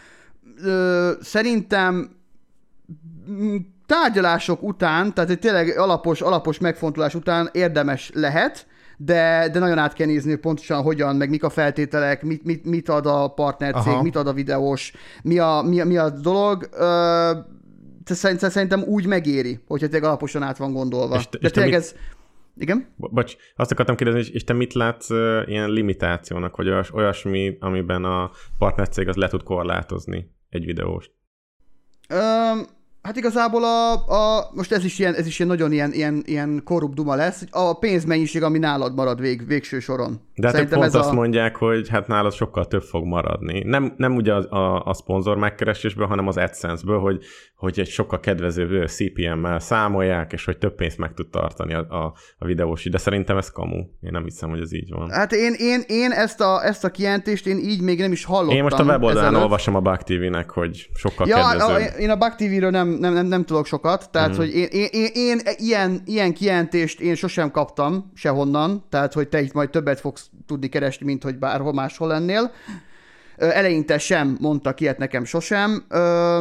Ö, 0.63 1.11
szerintem 1.21 2.15
tárgyalások 3.85 4.63
után, 4.63 5.13
tehát 5.13 5.29
egy 5.29 5.39
tényleg 5.39 5.77
alapos, 5.77 6.21
alapos 6.21 6.59
megfontolás 6.59 7.15
után 7.15 7.49
érdemes 7.51 8.11
lehet, 8.13 8.67
de, 8.97 9.49
de 9.51 9.59
nagyon 9.59 9.77
át 9.77 9.93
kell 9.93 10.07
nézni, 10.07 10.35
pontosan 10.35 10.81
hogyan, 10.81 11.15
meg 11.15 11.29
mik 11.29 11.43
a 11.43 11.49
feltételek, 11.49 12.23
mit, 12.23 12.43
mit, 12.43 12.65
mit 12.65 12.89
ad 12.89 13.05
a 13.05 13.27
partnercég, 13.27 13.93
Aha. 13.93 14.01
mit 14.01 14.15
ad 14.15 14.27
a 14.27 14.33
videós, 14.33 14.93
mi 15.23 15.39
a, 15.39 15.61
mi 15.65 15.81
a, 15.81 15.85
mi 15.85 15.97
a 15.97 16.09
dolog. 16.09 16.69
Ö, 16.71 17.31
te 18.03 18.13
szerint- 18.13 18.51
szerintem 18.51 18.81
úgy 18.81 19.05
megéri, 19.05 19.59
hogyha 19.67 19.87
tényleg 19.87 20.09
alaposan 20.09 20.43
át 20.43 20.57
van 20.57 20.73
gondolva. 20.73 21.15
És 21.15 21.29
te- 21.29 21.37
de 21.37 21.47
és 21.47 21.51
te 21.53 21.63
mit- 21.63 21.73
ez... 21.73 21.93
Igen? 22.55 22.93
Bo- 22.95 23.13
Bocs, 23.13 23.35
azt 23.55 23.71
akartam 23.71 23.95
kérdezni, 23.95 24.33
és- 24.33 24.43
te 24.43 24.53
mit 24.53 24.73
látsz 24.73 25.09
uh, 25.09 25.43
ilyen 25.45 25.69
limitációnak, 25.69 26.55
vagy 26.55 26.67
olyas, 26.69 26.93
olyasmi, 26.93 27.57
amiben 27.59 28.03
a 28.03 28.31
partnercég 28.57 29.07
az 29.07 29.15
le 29.15 29.27
tud 29.27 29.43
korlátozni 29.43 30.31
egy 30.49 30.65
videóst? 30.65 31.11
Öm, 32.09 32.65
hát 33.03 33.15
igazából 33.15 33.63
a, 33.63 33.91
a, 33.93 34.49
most 34.53 34.71
ez 34.71 34.83
is 34.83 34.99
ilyen, 34.99 35.13
ez 35.13 35.27
is 35.27 35.39
ilyen 35.39 35.51
nagyon 35.51 35.71
ilyen, 35.71 35.91
ilyen, 35.91 36.23
ilyen 36.25 36.61
korrupt 36.63 36.95
duma 36.95 37.15
lesz, 37.15 37.39
hogy 37.39 37.47
a 37.51 37.77
pénzmennyiség, 37.79 38.43
ami 38.43 38.57
nálad 38.57 38.95
marad 38.95 39.19
vég, 39.19 39.47
végső 39.47 39.79
soron. 39.79 40.21
De 40.35 40.47
hát 40.47 40.69
pont 40.69 40.83
ez 40.83 40.95
azt 40.95 41.09
a... 41.09 41.13
mondják, 41.13 41.55
hogy 41.55 41.89
hát 41.89 42.07
nálad 42.07 42.33
sokkal 42.33 42.67
több 42.67 42.81
fog 42.81 43.05
maradni. 43.05 43.63
Nem, 43.65 43.93
nem 43.97 44.15
ugye 44.15 44.33
a, 44.33 44.55
a, 44.57 44.83
a 44.85 44.93
szponzor 44.93 45.37
megkeresésből, 45.37 46.07
hanem 46.07 46.27
az 46.27 46.37
AdSense-ből, 46.37 46.99
hogy, 46.99 47.23
hogy 47.55 47.79
egy 47.79 47.87
sokkal 47.87 48.19
kedvezőbb 48.19 48.87
CPM-mel 48.87 49.59
számolják, 49.59 50.33
és 50.33 50.45
hogy 50.45 50.57
több 50.57 50.75
pénzt 50.75 50.97
meg 50.97 51.13
tud 51.13 51.27
tartani 51.27 51.73
a, 51.73 51.79
a, 51.79 52.13
a 52.37 52.45
videós. 52.45 52.89
De 52.89 52.97
szerintem 52.97 53.37
ez 53.37 53.49
kamu. 53.49 53.77
Én 53.77 54.11
nem 54.11 54.23
hiszem, 54.23 54.49
hogy 54.49 54.59
ez 54.59 54.73
így 54.73 54.89
van. 54.89 55.09
Hát 55.09 55.31
én, 55.31 55.53
én, 55.57 55.81
én 55.87 56.11
ezt, 56.11 56.41
a, 56.41 56.65
ezt 56.65 56.83
a 56.83 56.89
kijelentést 56.89 57.47
én 57.47 57.57
így 57.57 57.81
még 57.81 57.99
nem 57.99 58.11
is 58.11 58.25
hallottam. 58.25 58.55
Én 58.55 58.63
most 58.63 58.79
a 58.79 58.83
weboldalán 58.83 59.25
ezelőtt. 59.25 59.43
olvasom 59.43 59.75
a 59.75 59.79
Bug 59.79 59.97
TV-nek, 59.97 60.49
hogy 60.49 60.89
sokkal 60.93 61.27
Ja, 61.27 61.49
kedvezőbb. 61.49 61.93
a, 61.95 61.99
én 61.99 62.09
a 62.09 62.15
Bug 62.15 62.35
TV-ről 62.35 62.69
nem, 62.69 62.92
nem, 62.99 63.13
nem, 63.13 63.25
nem 63.25 63.45
tudok 63.45 63.65
sokat, 63.65 64.09
tehát 64.11 64.33
mm. 64.33 64.35
hogy 64.35 64.55
én, 64.55 64.67
én, 64.71 64.87
én, 64.91 65.09
én 65.13 65.39
ilyen, 65.57 66.01
ilyen 66.05 66.33
kijelentést 66.33 66.99
én 66.99 67.15
sosem 67.15 67.51
kaptam 67.51 68.11
sehonnan, 68.13 68.85
tehát 68.89 69.13
hogy 69.13 69.27
te 69.27 69.41
itt 69.41 69.53
majd 69.53 69.69
többet 69.69 69.99
fogsz 69.99 70.29
tudni 70.45 70.69
keresni, 70.69 71.05
mint 71.05 71.23
hogy 71.23 71.37
bárhol 71.37 71.73
máshol 71.73 72.07
lennél. 72.07 72.51
Eleinte 73.37 73.97
sem 73.97 74.37
mondtak 74.39 74.79
ilyet 74.79 74.97
nekem 74.97 75.25
sosem, 75.25 75.83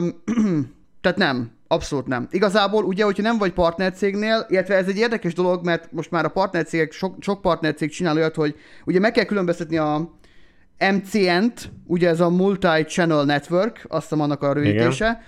tehát 1.03 1.19
nem, 1.19 1.51
abszolút 1.69 2.07
nem. 2.07 2.29
Igazából 2.31 2.85
ugye, 2.85 3.05
hogyha 3.05 3.23
nem 3.23 3.39
vagy 3.39 3.53
partnercégnél, 3.53 4.47
illetve 4.49 4.75
ez 4.75 4.89
egy 4.89 4.99
érdekes 4.99 5.35
dolog, 5.35 5.65
mert 5.65 5.93
most 5.93 6.11
már 6.11 6.25
a 6.25 6.29
partnercégek, 6.29 6.93
sok, 6.93 7.17
sok 7.21 7.41
partnercég 7.41 7.91
csinál 7.91 8.17
olyat, 8.17 8.35
hogy 8.35 8.55
ugye 8.85 8.99
meg 8.99 9.13
kell 9.13 9.25
különböztetni 9.25 9.77
a 9.77 10.11
MCN-t, 10.91 11.71
ugye 11.87 12.09
ez 12.09 12.21
a 12.21 12.31
Multi-Channel 12.31 13.25
Network, 13.25 13.85
azt 13.89 14.03
hiszem 14.03 14.21
annak 14.21 14.43
a 14.43 14.53
rövidítése. 14.53 15.23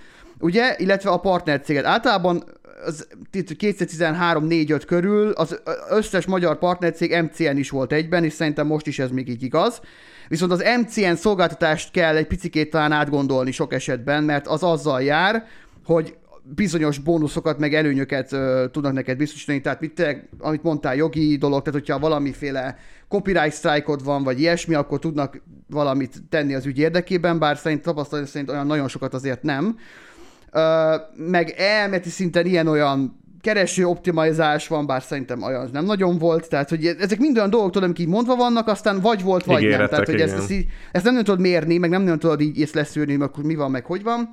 Ugye, 0.45 0.75
illetve 0.79 1.11
a 1.11 1.19
partnercéget. 1.19 1.85
Általában 1.85 2.45
az 2.87 3.07
2013-4-5 3.33 4.83
körül 4.87 5.31
az 5.31 5.61
összes 5.91 6.27
magyar 6.27 6.59
partnercég 6.59 7.23
MCN 7.23 7.57
is 7.57 7.71
volt 7.71 7.93
egyben, 7.93 8.25
és 8.25 8.33
szerintem 8.33 8.67
most 8.67 8.87
is 8.87 8.99
ez 8.99 9.11
még 9.11 9.29
így 9.29 9.43
igaz. 9.43 9.81
Viszont 10.29 10.53
az 10.53 10.65
MCN 10.81 11.15
szolgáltatást 11.15 11.91
kell 11.91 12.17
egy 12.17 12.27
picikét 12.27 12.71
talán 12.71 12.93
átgondolni 12.93 13.51
sok 13.51 13.73
esetben, 13.73 14.25
mert 14.25 14.47
az 14.47 14.63
azzal 14.63 15.03
jár, 15.03 15.47
hogy 15.85 16.17
bizonyos 16.43 16.99
bónuszokat, 16.99 17.59
meg 17.59 17.75
előnyöket 17.75 18.33
ö, 18.33 18.65
tudnak 18.73 18.93
neked 18.93 19.17
biztosítani, 19.17 19.61
tehát 19.61 19.81
mit 19.81 19.95
te, 19.95 20.29
amit 20.39 20.63
mondtál, 20.63 20.97
jogi 20.97 21.37
dolog, 21.37 21.63
tehát 21.63 21.81
hogyha 21.81 21.99
valamiféle 21.99 22.79
copyright 23.09 23.55
strike 23.55 23.97
van, 24.05 24.23
vagy 24.23 24.41
ilyesmi, 24.41 24.75
akkor 24.75 24.99
tudnak 24.99 25.43
valamit 25.67 26.23
tenni 26.29 26.55
az 26.55 26.67
ügy 26.67 26.79
érdekében, 26.79 27.39
bár 27.39 27.57
szerint 27.57 27.83
tapasztalat 27.83 28.27
szerint 28.27 28.51
olyan 28.51 28.67
nagyon 28.67 28.89
sokat 28.89 29.15
azért 29.15 29.43
nem. 29.43 29.79
Meg 31.17 31.55
elméleti 31.57 32.09
szinten 32.09 32.47
ilyen-olyan 32.47 33.23
kereső 33.41 33.87
optimalizás 33.87 34.69
van, 34.69 34.87
bár 34.87 35.03
szerintem 35.03 35.43
olyan 35.43 35.69
nem 35.73 35.85
nagyon 35.85 36.19
volt, 36.19 36.49
tehát 36.49 36.69
hogy 36.69 36.87
ezek 36.87 37.19
mind 37.19 37.37
olyan 37.37 37.51
dolgok, 37.51 37.73
tudom, 37.73 37.93
így 37.97 38.09
mondva 38.09 38.37
vannak, 38.37 38.69
aztán 38.69 39.01
vagy 39.01 39.23
volt, 39.23 39.45
vagy 39.45 39.63
Ígéretek, 39.63 39.79
nem. 39.79 39.89
Tehát, 39.89 40.07
hogy 40.07 40.21
ezt, 40.21 40.33
igen. 40.33 40.43
ezt, 40.43 40.51
így, 40.51 40.67
ezt 40.93 41.05
nem 41.05 41.13
nagyon 41.13 41.25
tudod 41.25 41.41
mérni, 41.41 41.79
meg 41.79 41.91
nem 41.91 42.03
nagyon 42.03 42.19
tudod 42.19 42.41
így 42.41 42.63
ezt 42.63 42.75
leszűrni, 42.75 43.17
meg 43.17 43.31
mi 43.43 43.55
van, 43.55 43.71
meg 43.71 43.85
hogy 43.85 44.03
van. 44.03 44.29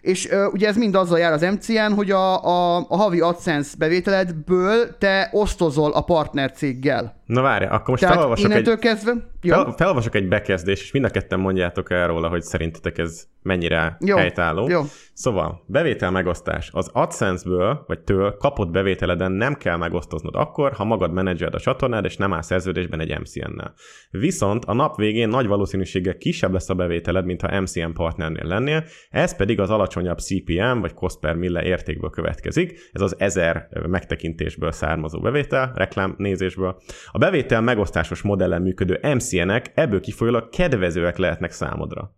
És 0.00 0.30
ö, 0.30 0.46
ugye 0.46 0.68
ez 0.68 0.76
mind 0.76 0.94
azzal 0.94 1.18
jár 1.18 1.32
az 1.32 1.40
MCN, 1.40 1.92
hogy 1.92 2.10
a, 2.10 2.44
a, 2.44 2.76
a 2.88 2.96
havi 2.96 3.20
AdSense 3.20 3.74
bevételedből 3.78 4.98
te 4.98 5.28
osztozol 5.32 5.92
a 5.92 6.00
partnercéggel. 6.00 7.22
Na 7.26 7.42
várj, 7.42 7.64
akkor 7.64 7.88
most 7.88 8.02
Tehát 8.02 8.16
felolvasok 8.16 8.52
egy, 8.52 8.78
kezdve... 8.78 9.12
Jó, 9.42 9.54
fel, 9.54 9.74
felolvasok 9.76 10.14
egy 10.14 10.28
bekezdést, 10.28 10.82
és 10.82 10.92
mind 10.92 11.04
a 11.04 11.10
ketten 11.10 11.40
mondjátok 11.40 11.90
el 11.90 12.06
róla, 12.06 12.28
hogy 12.28 12.42
szerintetek 12.42 12.98
ez 12.98 13.26
mennyire 13.42 13.96
Jó, 14.00 14.16
helytálló. 14.16 14.68
jó. 14.68 14.82
Szóval, 15.12 15.64
bevétel 15.66 16.10
megosztás. 16.10 16.70
Az 16.72 16.90
AdSense-ből, 16.92 17.84
vagy 17.86 18.00
től 18.00 18.36
kapott 18.36 18.70
bevételeden 18.70 19.32
nem 19.32 19.54
kell 19.54 19.76
megosztoznod 19.76 20.34
akkor, 20.34 20.72
ha 20.72 20.84
magad 20.84 21.12
menedzseled 21.12 21.54
a 21.54 21.60
csatornád, 21.60 22.04
és 22.04 22.16
nem 22.16 22.32
áll 22.32 22.42
szerződésben 22.42 23.00
egy 23.00 23.18
MCN-nel. 23.20 23.74
Viszont 24.10 24.64
a 24.64 24.72
nap 24.72 24.96
végén 24.96 25.28
nagy 25.28 25.46
valószínűséggel 25.46 26.16
kisebb 26.16 26.52
lesz 26.52 26.68
a 26.68 26.74
bevételed, 26.74 27.24
mint 27.24 27.40
ha 27.40 27.60
MCN 27.60 27.92
partnernél 27.92 28.46
lennél, 28.46 28.84
ez 29.10 29.36
pedig 29.36 29.60
az 29.60 29.70
alacsonyabb 29.70 30.18
CPM, 30.18 30.80
vagy 30.80 30.94
cost 30.94 31.18
per 31.18 31.34
mille 31.34 31.62
értékből 31.62 32.10
következik. 32.10 32.90
Ez 32.92 33.00
az 33.00 33.14
1000 33.18 33.68
megtekintésből 33.86 34.72
származó 34.72 35.20
bevétel, 35.20 35.72
reklámnézésből. 35.74 36.76
A 37.14 37.18
bevétel 37.18 37.60
megosztásos 37.60 38.22
modellen 38.22 38.62
működő 38.62 39.00
MCN-ek 39.14 39.72
ebből 39.74 40.00
kifolyólag 40.00 40.48
kedvezőek 40.48 41.16
lehetnek 41.16 41.52
számodra. 41.52 42.16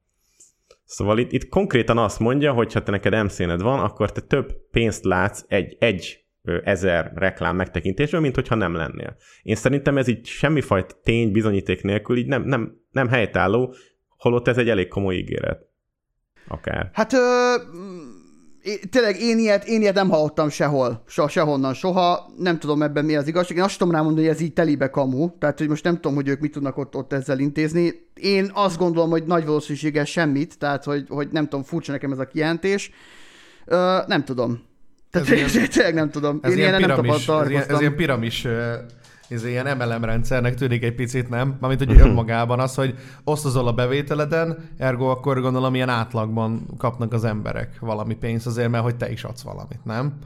Szóval 0.84 1.18
itt, 1.18 1.32
itt 1.32 1.48
konkrétan 1.48 1.98
azt 1.98 2.18
mondja, 2.18 2.52
hogy 2.52 2.72
ha 2.72 2.82
te 2.82 2.90
neked 2.90 3.24
MCN-ed 3.24 3.60
van, 3.60 3.78
akkor 3.78 4.12
te 4.12 4.20
több 4.20 4.52
pénzt 4.70 5.04
látsz 5.04 5.44
egy, 5.48 5.76
egy 5.78 6.24
ezer 6.62 7.12
reklám 7.14 7.56
megtekintésből, 7.56 8.20
mint 8.20 8.34
hogyha 8.34 8.54
nem 8.54 8.74
lennél. 8.74 9.16
Én 9.42 9.54
szerintem 9.54 9.98
ez 9.98 10.08
így 10.08 10.26
semmifajta 10.26 10.94
tény, 11.02 11.32
bizonyíték 11.32 11.82
nélkül 11.82 12.16
így 12.16 12.26
nem, 12.26 12.42
nem, 12.42 12.80
nem 12.90 13.08
helytálló, 13.08 13.74
holott 14.16 14.48
ez 14.48 14.58
egy 14.58 14.68
elég 14.68 14.88
komoly 14.88 15.14
ígéret. 15.14 15.66
Akár. 16.48 16.90
Hát 16.92 17.12
ö, 17.12 17.54
é- 18.66 18.88
tényleg 18.90 19.20
én 19.20 19.38
ilyet, 19.38 19.64
én 19.64 19.80
ilyet 19.80 19.94
nem 19.94 20.08
hallottam 20.08 20.48
sehol, 20.48 21.02
so, 21.06 21.28
sehonnan, 21.28 21.74
soha. 21.74 22.32
Nem 22.38 22.58
tudom 22.58 22.82
ebben 22.82 23.04
mi 23.04 23.16
az 23.16 23.28
igazság. 23.28 23.56
Én 23.56 23.62
azt 23.62 23.78
tudom 23.78 23.94
rámondani, 23.94 24.26
hogy 24.26 24.34
ez 24.34 24.40
így 24.40 24.52
telibe 24.52 24.90
kamu. 24.90 25.30
Tehát, 25.38 25.58
hogy 25.58 25.68
most 25.68 25.84
nem 25.84 25.94
tudom, 25.94 26.14
hogy 26.14 26.28
ők 26.28 26.40
mit 26.40 26.52
tudnak 26.52 26.76
ott, 26.76 26.96
ott 26.96 27.12
ezzel 27.12 27.38
intézni. 27.38 27.92
Én 28.14 28.50
azt 28.54 28.78
gondolom, 28.78 29.10
hogy 29.10 29.24
nagy 29.24 29.46
valószínűséggel 29.46 30.04
semmit, 30.04 30.58
tehát, 30.58 30.84
hogy, 30.84 31.04
hogy 31.08 31.28
nem 31.30 31.44
tudom, 31.44 31.64
furcsa 31.64 31.92
nekem 31.92 32.12
ez 32.12 32.18
a 32.18 32.26
kijelentés. 32.26 32.90
Ö, 33.64 33.98
nem 34.06 34.24
tudom. 34.24 34.62
Tehát 35.10 35.28
Ez 35.28 35.54
ilyen- 35.54 35.68
tényleg 35.74 35.94
nem 35.94 36.10
tudom. 36.10 36.38
Ez 36.42 36.50
én 36.50 36.56
ilyen, 36.58 36.68
ilyen 36.78 36.88
nem 36.88 37.00
piramis, 37.00 37.28
ez, 37.28 37.50
ilyen, 37.50 37.64
ez 37.68 37.80
ilyen 37.80 37.96
piramis 37.96 38.46
ez 39.28 39.44
ilyen 39.44 39.76
MLM 39.76 40.04
rendszernek 40.04 40.54
tűnik 40.54 40.84
egy 40.84 40.94
picit, 40.94 41.28
nem? 41.28 41.56
Mármint, 41.60 41.84
hogy 41.84 42.00
önmagában 42.00 42.60
az, 42.60 42.74
hogy 42.74 42.94
osztozol 43.24 43.66
a 43.66 43.72
bevételeden, 43.72 44.68
ergo 44.76 45.06
akkor 45.06 45.40
gondolom 45.40 45.74
ilyen 45.74 45.88
átlagban 45.88 46.66
kapnak 46.78 47.12
az 47.12 47.24
emberek 47.24 47.78
valami 47.80 48.14
pénzt 48.14 48.46
azért, 48.46 48.70
mert 48.70 48.84
hogy 48.84 48.96
te 48.96 49.10
is 49.10 49.24
adsz 49.24 49.42
valamit, 49.42 49.84
nem? 49.84 50.18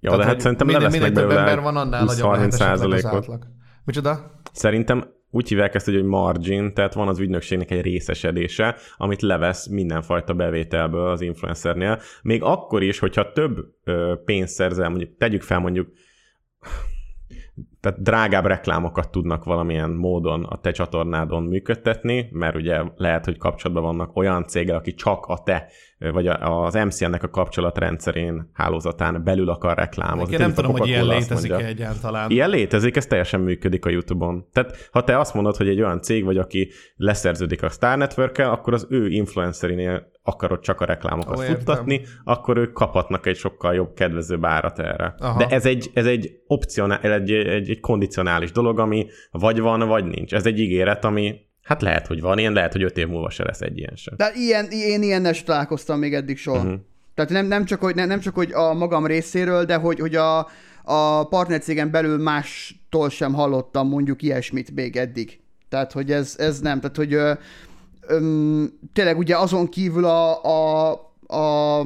Jó, 0.00 0.16
de 0.16 0.24
hát 0.24 0.40
szerintem 0.40 0.68
levesznek 0.68 1.00
minél 1.00 1.12
több 1.12 1.36
ember 1.36 1.60
van, 1.60 1.76
annál 1.76 2.04
nagyobb 2.04 2.32
lehet 2.32 2.52
20-30 2.52 2.54
esetleg 2.54 2.72
az 2.72 2.78
százalékot. 2.78 3.14
átlag. 3.14 3.46
Micsoda? 3.84 4.30
Szerintem 4.52 5.04
úgy 5.30 5.48
hívják 5.48 5.74
ezt, 5.74 5.84
hogy 5.84 6.04
margin, 6.04 6.74
tehát 6.74 6.94
van 6.94 7.08
az 7.08 7.18
ügynökségnek 7.18 7.70
egy 7.70 7.80
részesedése, 7.80 8.76
amit 8.96 9.22
levesz 9.22 9.66
mindenfajta 9.66 10.34
bevételből 10.34 11.08
az 11.08 11.20
influencernél. 11.20 12.00
Még 12.22 12.42
akkor 12.42 12.82
is, 12.82 12.98
hogyha 12.98 13.32
több 13.32 13.56
pénzt 14.24 14.54
szerzel, 14.54 14.88
mondjuk 14.88 15.16
tegyük 15.16 15.42
fel 15.42 15.58
mondjuk 15.58 15.88
tehát 17.84 18.02
drágább 18.02 18.46
reklámokat 18.46 19.10
tudnak 19.10 19.44
valamilyen 19.44 19.90
módon 19.90 20.44
a 20.44 20.56
te 20.56 20.70
csatornádon 20.70 21.42
működtetni, 21.42 22.28
mert 22.32 22.54
ugye 22.54 22.82
lehet, 22.96 23.24
hogy 23.24 23.38
kapcsolatban 23.38 23.84
vannak 23.84 24.16
olyan 24.16 24.46
céggel, 24.46 24.76
aki 24.76 24.94
csak 24.94 25.26
a 25.26 25.42
te, 25.42 25.66
vagy 26.12 26.26
az 26.26 26.74
MCN-nek 26.74 27.22
a 27.22 27.28
kapcsolatrendszerén, 27.28 28.50
hálózatán 28.52 29.24
belül 29.24 29.48
akar 29.48 29.76
reklámozni. 29.76 30.32
Én 30.32 30.38
nem 30.40 30.52
tudom, 30.52 30.70
hogy 30.72 30.86
ilyen 30.86 31.00
Coca-Cola 31.00 31.18
azt 31.18 31.28
létezik 31.28 31.50
mondja. 31.50 31.68
egyáltalán. 31.68 32.30
Ilyen 32.30 32.50
létezik, 32.50 32.96
ez 32.96 33.06
teljesen 33.06 33.40
működik 33.40 33.84
a 33.84 33.90
YouTube-on. 33.90 34.46
Tehát 34.52 34.88
ha 34.92 35.04
te 35.04 35.18
azt 35.18 35.34
mondod, 35.34 35.56
hogy 35.56 35.68
egy 35.68 35.80
olyan 35.80 36.00
cég 36.00 36.24
vagy, 36.24 36.38
aki 36.38 36.70
leszerződik 36.96 37.62
a 37.62 37.68
Star 37.68 37.98
network 37.98 38.38
akkor 38.38 38.72
az 38.72 38.86
ő 38.90 39.08
influencerinél 39.08 40.12
akarod 40.22 40.60
csak 40.60 40.80
a 40.80 40.84
reklámokat 40.84 41.38
Ó, 41.38 41.40
értem. 41.40 41.56
futtatni, 41.56 42.02
akkor 42.24 42.56
ők 42.56 42.72
kaphatnak 42.72 43.26
egy 43.26 43.36
sokkal 43.36 43.74
jobb, 43.74 43.94
kedvezőbb 43.94 44.44
árat 44.44 44.78
erre. 44.78 45.14
Aha. 45.18 45.38
De 45.38 45.46
ez 45.46 45.66
egy, 45.66 45.90
ez 45.94 46.06
egy 46.06 46.30
opcionál, 46.46 47.00
egy, 47.00 47.30
egy, 47.30 47.70
egy 47.70 47.80
kondicionális 47.80 48.52
dolog, 48.52 48.78
ami 48.78 49.06
vagy 49.30 49.60
van, 49.60 49.88
vagy 49.88 50.04
nincs. 50.04 50.34
Ez 50.34 50.46
egy 50.46 50.58
ígéret, 50.58 51.04
ami 51.04 51.34
hát 51.64 51.82
lehet, 51.82 52.06
hogy 52.06 52.20
van 52.20 52.38
ilyen, 52.38 52.52
lehet, 52.52 52.72
hogy 52.72 52.82
öt 52.82 52.98
év 52.98 53.08
múlva 53.08 53.30
se 53.30 53.44
lesz 53.44 53.60
egy 53.60 53.78
ilyen 53.78 53.96
sem. 53.96 54.14
De 54.16 54.32
ilyen, 54.34 54.66
én 54.70 55.02
ilyennel 55.02 55.32
sem 55.32 55.44
találkoztam 55.44 55.98
még 55.98 56.14
eddig 56.14 56.38
soha. 56.38 56.58
Uh-huh. 56.58 56.80
Tehát 57.14 57.30
nem, 57.30 57.46
nem, 57.46 57.64
csak, 57.64 57.80
hogy, 57.80 57.94
nem, 57.94 58.08
nem 58.08 58.20
csak 58.20 58.34
hogy 58.34 58.52
a 58.52 58.74
magam 58.74 59.06
részéről, 59.06 59.64
de 59.64 59.74
hogy, 59.74 60.00
hogy 60.00 60.14
a, 60.14 60.38
a 60.84 61.28
partnercégen 61.28 61.90
belül 61.90 62.22
mástól 62.22 63.10
sem 63.10 63.34
hallottam 63.34 63.88
mondjuk 63.88 64.22
ilyesmit 64.22 64.74
még 64.74 64.96
eddig. 64.96 65.40
Tehát, 65.68 65.92
hogy 65.92 66.12
ez, 66.12 66.34
ez 66.38 66.60
nem, 66.60 66.80
tehát, 66.80 66.96
hogy 66.96 67.14
ö, 67.14 67.32
öm, 68.06 68.78
tényleg 68.92 69.18
ugye 69.18 69.36
azon 69.36 69.68
kívül 69.68 70.04
a, 70.04 70.44
a, 70.44 70.92
a, 71.26 71.78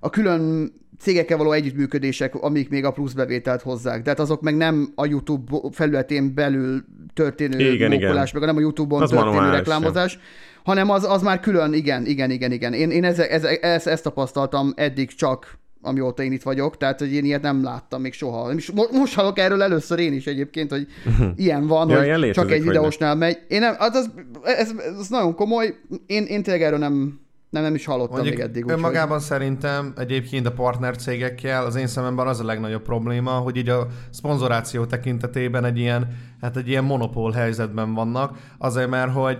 a 0.00 0.10
külön 0.10 0.72
cégekkel 0.98 1.36
való 1.36 1.52
együttműködések, 1.52 2.34
amik 2.34 2.68
még 2.68 2.84
a 2.84 2.90
plusz 2.90 3.12
bevételt 3.12 3.62
hozzák. 3.62 4.02
Tehát 4.02 4.20
azok 4.20 4.40
meg 4.40 4.56
nem 4.56 4.92
a 4.94 5.06
YouTube 5.06 5.56
felületén 5.70 6.34
belül 6.34 6.84
történő 7.14 7.58
Igen, 7.58 7.72
igen. 7.72 7.90
mókolás, 7.90 8.32
meg 8.32 8.42
nem 8.42 8.56
a 8.56 8.60
YouTube-on 8.60 9.02
Az 9.02 9.10
történő 9.10 9.50
reklámozás, 9.50 10.18
hanem 10.64 10.90
az, 10.90 11.04
az 11.04 11.22
már 11.22 11.40
külön, 11.40 11.72
igen, 11.72 12.06
igen, 12.06 12.30
igen, 12.30 12.52
igen. 12.52 12.72
Én, 12.72 12.90
én 12.90 13.04
eze, 13.04 13.28
eze, 13.28 13.56
ezt, 13.56 13.86
ezt 13.86 14.02
tapasztaltam 14.02 14.72
eddig 14.76 15.14
csak, 15.14 15.58
amióta 15.82 16.22
én 16.22 16.32
itt 16.32 16.42
vagyok, 16.42 16.76
tehát 16.76 16.98
hogy 16.98 17.12
én 17.12 17.24
ilyet 17.24 17.42
nem 17.42 17.62
láttam 17.62 18.00
még 18.00 18.12
soha. 18.12 18.52
Mo- 18.74 18.92
most 18.92 19.14
hallok 19.14 19.38
erről 19.38 19.62
először 19.62 19.98
én 19.98 20.12
is 20.12 20.26
egyébként, 20.26 20.70
hogy 20.70 20.86
ilyen 21.36 21.66
van, 21.66 21.88
Ja, 21.88 22.18
hogy 22.18 22.30
csak 22.30 22.50
egy 22.50 22.62
videósnál 22.62 23.14
megy. 23.14 23.38
Én 23.48 23.60
nem, 23.60 23.74
az, 23.78 23.94
az, 23.94 24.10
ez, 24.42 24.72
ez 24.98 25.08
nagyon 25.08 25.34
komoly, 25.34 25.74
én, 26.06 26.24
én 26.24 26.42
tényleg 26.42 26.62
erről 26.62 26.78
nem, 26.78 27.20
nem, 27.50 27.62
nem 27.62 27.74
is 27.74 27.84
hallottam 27.84 28.14
Mondjuk 28.14 28.36
még 28.36 28.44
eddig. 28.44 28.64
önmagában 28.68 29.20
szerintem 29.20 29.92
egyébként 29.96 30.46
a 30.46 30.52
partnercégekkel 30.52 31.64
az 31.64 31.74
én 31.74 31.86
szememben 31.86 32.26
az 32.26 32.40
a 32.40 32.44
legnagyobb 32.44 32.82
probléma, 32.82 33.30
hogy 33.30 33.56
így 33.56 33.68
a 33.68 33.86
szponzoráció 34.10 34.84
tekintetében 34.84 35.64
egy 35.64 35.78
ilyen, 35.78 36.08
hát 36.40 36.56
egy 36.56 36.68
ilyen 36.68 36.84
monopól 36.84 37.32
helyzetben 37.32 37.94
vannak, 37.94 38.38
azért 38.58 38.88
mert, 38.90 39.12
hogy 39.12 39.38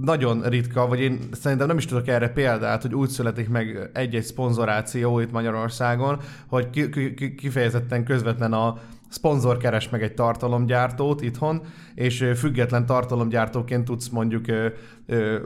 nagyon 0.00 0.42
ritka, 0.42 0.86
vagy 0.86 1.00
én 1.00 1.18
szerintem 1.32 1.66
nem 1.66 1.76
is 1.76 1.86
tudok 1.86 2.08
erre 2.08 2.28
példát, 2.28 2.82
hogy 2.82 2.94
úgy 2.94 3.08
születik 3.08 3.48
meg 3.48 3.90
egy-egy 3.92 4.24
szponzoráció 4.24 5.20
itt 5.20 5.32
Magyarországon, 5.32 6.18
hogy 6.46 6.70
ki- 6.70 7.14
ki- 7.14 7.34
kifejezetten 7.34 8.04
közvetlen 8.04 8.52
a 8.52 8.78
szponzor 9.14 9.56
keres 9.56 9.88
meg 9.88 10.02
egy 10.02 10.14
tartalomgyártót 10.14 11.20
itthon, 11.20 11.62
és 11.94 12.30
független 12.36 12.86
tartalomgyártóként 12.86 13.84
tudsz 13.84 14.08
mondjuk 14.08 14.44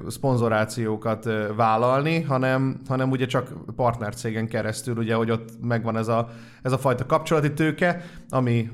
szponzorációkat 0.08 1.28
vállalni, 1.56 2.22
hanem, 2.22 2.80
hanem 2.88 3.10
ugye 3.10 3.26
csak 3.26 3.52
partnercégen 3.76 4.48
keresztül, 4.48 4.96
ugye, 4.96 5.14
hogy 5.14 5.30
ott 5.30 5.48
megvan 5.62 5.96
ez 5.96 6.08
a, 6.08 6.28
ez 6.62 6.72
a 6.72 6.78
fajta 6.78 7.06
kapcsolati 7.06 7.52
tőke, 7.52 8.04
ami 8.28 8.70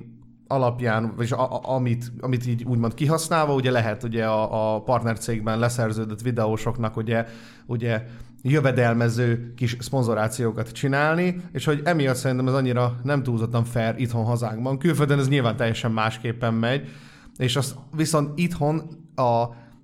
alapján, 0.46 1.12
vagy 1.16 1.32
a, 1.32 1.40
a, 1.40 1.60
amit, 1.62 2.12
amit 2.20 2.46
így 2.46 2.64
úgymond 2.64 2.94
kihasználva, 2.94 3.54
ugye 3.54 3.70
lehet 3.70 4.02
ugye 4.02 4.24
a, 4.26 4.74
a 4.74 4.82
partnercégben 4.82 5.58
leszerződött 5.58 6.20
videósoknak 6.20 6.96
ugye, 6.96 7.26
ugye 7.66 8.02
jövedelmező 8.46 9.52
kis 9.56 9.76
szponzorációkat 9.78 10.72
csinálni, 10.72 11.36
és 11.52 11.64
hogy 11.64 11.80
emiatt 11.84 12.16
szerintem 12.16 12.48
ez 12.48 12.54
annyira 12.54 13.00
nem 13.02 13.22
túlzottan 13.22 13.64
fair 13.64 13.94
itthon 13.96 14.24
hazánkban. 14.24 14.78
Külföldön 14.78 15.18
ez 15.18 15.28
nyilván 15.28 15.56
teljesen 15.56 15.90
másképpen 15.92 16.54
megy, 16.54 16.88
és 17.36 17.56
az 17.56 17.74
viszont 17.96 18.38
itthon 18.38 18.82
a, 19.14 19.42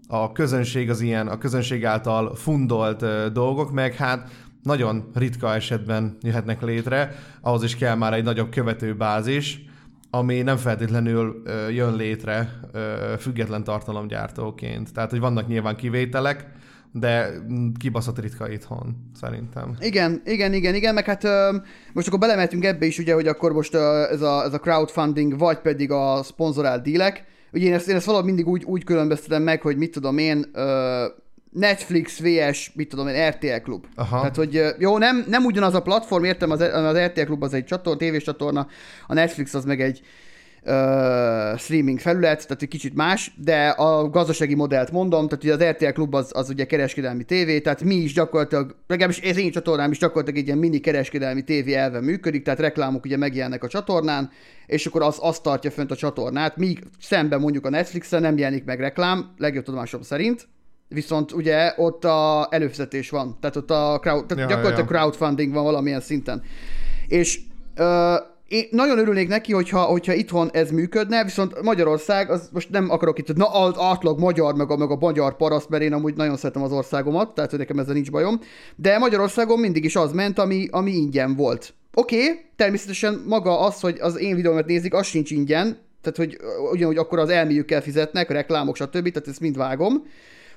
a 0.08 0.32
közönség 0.32 0.90
az 0.90 1.00
ilyen, 1.00 1.28
a 1.28 1.38
közönség 1.38 1.84
által 1.84 2.34
fundolt 2.34 3.32
dolgok, 3.32 3.72
meg 3.72 3.94
hát 3.94 4.30
nagyon 4.62 5.10
ritka 5.14 5.54
esetben 5.54 6.16
jöhetnek 6.20 6.62
létre, 6.62 7.14
ahhoz 7.40 7.62
is 7.62 7.76
kell 7.76 7.94
már 7.94 8.14
egy 8.14 8.24
nagyobb 8.24 8.50
követőbázis, 8.50 9.64
ami 10.10 10.42
nem 10.42 10.56
feltétlenül 10.56 11.42
jön 11.70 11.96
létre 11.96 12.60
független 13.18 13.64
tartalomgyártóként. 13.64 14.92
Tehát, 14.92 15.10
hogy 15.10 15.20
vannak 15.20 15.46
nyilván 15.46 15.76
kivételek, 15.76 16.58
de 16.92 17.30
kibaszott 17.78 18.18
ritka 18.18 18.50
itthon, 18.50 19.10
szerintem. 19.20 19.76
Igen, 19.80 20.22
igen, 20.24 20.52
igen, 20.52 20.74
igen, 20.74 20.94
meg 20.94 21.04
hát 21.04 21.22
most 21.92 22.06
akkor 22.06 22.18
belemeltünk 22.18 22.64
ebbe 22.64 22.86
is, 22.86 22.98
ugye, 22.98 23.14
hogy 23.14 23.26
akkor 23.26 23.52
most 23.52 23.74
ez, 23.74 24.20
a, 24.20 24.42
ez 24.44 24.52
a 24.52 24.58
crowdfunding, 24.58 25.38
vagy 25.38 25.58
pedig 25.58 25.90
a 25.90 26.22
szponzorált 26.22 26.82
dílek. 26.82 27.24
Ugye 27.52 27.66
én 27.66 27.72
ezt, 27.72 27.88
én 27.88 27.96
ezt 27.96 28.04
valahogy 28.04 28.26
mindig 28.26 28.48
úgy, 28.48 28.64
úgy 28.64 28.84
különböztetem 28.84 29.42
meg, 29.42 29.62
hogy 29.62 29.76
mit 29.76 29.90
tudom 29.90 30.18
én, 30.18 30.50
Netflix 31.50 32.20
vs. 32.20 32.72
mit 32.74 32.88
tudom 32.88 33.08
én, 33.08 33.28
RTL 33.28 33.62
klub. 33.62 33.86
Aha. 33.94 34.16
Tehát, 34.16 34.36
hogy 34.36 34.62
jó, 34.78 34.98
nem, 34.98 35.24
nem 35.28 35.44
ugyanaz 35.44 35.74
a 35.74 35.82
platform, 35.82 36.24
értem, 36.24 36.50
az, 36.50 36.60
az 36.60 36.96
RTL 36.96 37.20
klub 37.20 37.42
az 37.42 37.54
egy 37.54 37.64
csatorna, 37.64 37.98
tévés 37.98 38.22
csatorna, 38.22 38.66
a 39.06 39.14
Netflix 39.14 39.54
az 39.54 39.64
meg 39.64 39.80
egy 39.80 40.00
ö, 40.62 41.54
streaming 41.56 41.98
felület, 41.98 42.46
tehát 42.46 42.62
egy 42.62 42.68
kicsit 42.68 42.94
más, 42.94 43.32
de 43.36 43.68
a 43.68 44.08
gazdasági 44.08 44.54
modellt 44.54 44.90
mondom, 44.90 45.28
tehát 45.28 45.44
ugye 45.44 45.54
az 45.54 45.76
RTL 45.76 45.92
Klub 45.92 46.14
az, 46.14 46.30
az 46.34 46.48
ugye 46.48 46.64
kereskedelmi 46.64 47.24
tévé, 47.24 47.60
tehát 47.60 47.82
mi 47.82 47.94
is 47.94 48.12
gyakorlatilag, 48.12 48.76
legalábbis 48.86 49.20
ez 49.20 49.36
én 49.36 49.50
csatornám 49.50 49.90
is 49.90 49.98
gyakorlatilag 49.98 50.38
egy 50.40 50.46
ilyen 50.46 50.58
mini 50.58 50.78
kereskedelmi 50.78 51.42
tévé 51.42 51.74
elve 51.74 52.00
működik, 52.00 52.42
tehát 52.42 52.60
reklámok 52.60 53.04
ugye 53.04 53.16
megjelennek 53.16 53.64
a 53.64 53.68
csatornán, 53.68 54.30
és 54.66 54.86
akkor 54.86 55.02
az, 55.02 55.18
az 55.20 55.40
tartja 55.40 55.70
fönt 55.70 55.90
a 55.90 55.96
csatornát, 55.96 56.56
míg 56.56 56.82
szemben 57.00 57.40
mondjuk 57.40 57.66
a 57.66 57.70
Netflixen 57.70 58.20
nem 58.20 58.38
jelenik 58.38 58.64
meg 58.64 58.80
reklám, 58.80 59.34
legjobb 59.36 59.64
tudomásom 59.64 60.02
szerint, 60.02 60.48
viszont 60.88 61.32
ugye 61.32 61.72
ott 61.76 62.04
a 62.04 62.48
előfizetés 62.50 63.10
van, 63.10 63.36
tehát 63.40 63.56
ott 63.56 63.70
a 63.70 63.98
crowd, 64.00 64.26
tehát 64.26 64.50
Ja, 64.50 64.56
gyakorlatilag 64.56 64.90
ja. 64.90 64.96
crowdfunding 64.96 65.52
van 65.52 65.64
valamilyen 65.64 66.00
szinten. 66.00 66.42
És 67.08 67.40
ö, 67.74 68.14
én 68.50 68.68
nagyon 68.70 68.98
örülnék 68.98 69.28
neki, 69.28 69.52
hogyha, 69.52 69.80
hogyha 69.80 70.12
itthon 70.12 70.50
ez 70.52 70.70
működne, 70.70 71.24
viszont 71.24 71.62
Magyarország, 71.62 72.30
az 72.30 72.48
most 72.52 72.70
nem 72.70 72.90
akarok 72.90 73.18
itt, 73.18 73.36
na 73.36 73.46
az 73.46 73.74
átlag 73.78 74.18
magyar, 74.18 74.54
meg 74.54 74.70
a, 74.70 74.76
meg 74.76 74.90
a 74.90 74.96
magyar 75.00 75.36
paraszt, 75.36 75.68
mert 75.68 75.82
én 75.82 75.92
amúgy 75.92 76.14
nagyon 76.14 76.36
szeretem 76.36 76.62
az 76.62 76.72
országomat, 76.72 77.34
tehát 77.34 77.50
hogy 77.50 77.58
nekem 77.58 77.78
ezzel 77.78 77.94
nincs 77.94 78.10
bajom, 78.10 78.40
de 78.76 78.98
Magyarországon 78.98 79.58
mindig 79.58 79.84
is 79.84 79.96
az 79.96 80.12
ment, 80.12 80.38
ami, 80.38 80.68
ami 80.70 80.90
ingyen 80.90 81.36
volt. 81.36 81.74
Oké, 81.94 82.22
okay, 82.22 82.40
természetesen 82.56 83.22
maga 83.26 83.60
az, 83.60 83.80
hogy 83.80 83.98
az 84.00 84.18
én 84.18 84.34
videómat 84.34 84.66
nézik, 84.66 84.94
az 84.94 85.06
sincs 85.06 85.30
ingyen, 85.30 85.78
tehát 86.02 86.16
hogy 86.16 86.38
ugyanúgy 86.72 86.96
akkor 86.96 87.18
az 87.18 87.28
elméjükkel 87.28 87.82
fizetnek, 87.82 88.30
a 88.30 88.32
reklámok, 88.32 88.76
stb., 88.76 89.10
tehát 89.10 89.28
ezt 89.28 89.40
mind 89.40 89.56
vágom, 89.56 90.02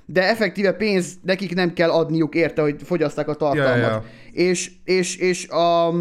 de 0.05 0.29
effektíve 0.29 0.73
pénz 0.73 1.13
nekik 1.21 1.55
nem 1.55 1.73
kell 1.73 1.89
adniuk 1.89 2.35
érte, 2.35 2.61
hogy 2.61 2.75
fogyaszták 2.83 3.27
a 3.27 3.33
tartalmat. 3.33 3.77
Ja, 3.77 3.85
ja. 3.85 4.03
És, 4.31 4.71
és, 4.83 5.17
és 5.17 5.47
a 5.47 5.93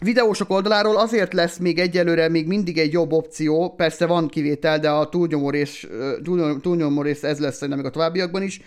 videósok 0.00 0.50
oldaláról 0.50 0.96
azért 0.96 1.32
lesz 1.32 1.58
még 1.58 1.78
egyelőre 1.78 2.28
még 2.28 2.46
mindig 2.46 2.78
egy 2.78 2.92
jobb 2.92 3.12
opció, 3.12 3.74
persze 3.76 4.06
van 4.06 4.28
kivétel, 4.28 4.78
de 4.78 4.90
a 4.90 5.08
túlnyomó 5.08 5.50
rész, 5.50 5.86
túlnyomó 6.60 7.02
rész 7.02 7.22
ez 7.22 7.38
lesz 7.38 7.54
szerintem 7.54 7.78
még 7.78 7.86
a 7.86 7.90
továbbiakban 7.90 8.42
is, 8.42 8.60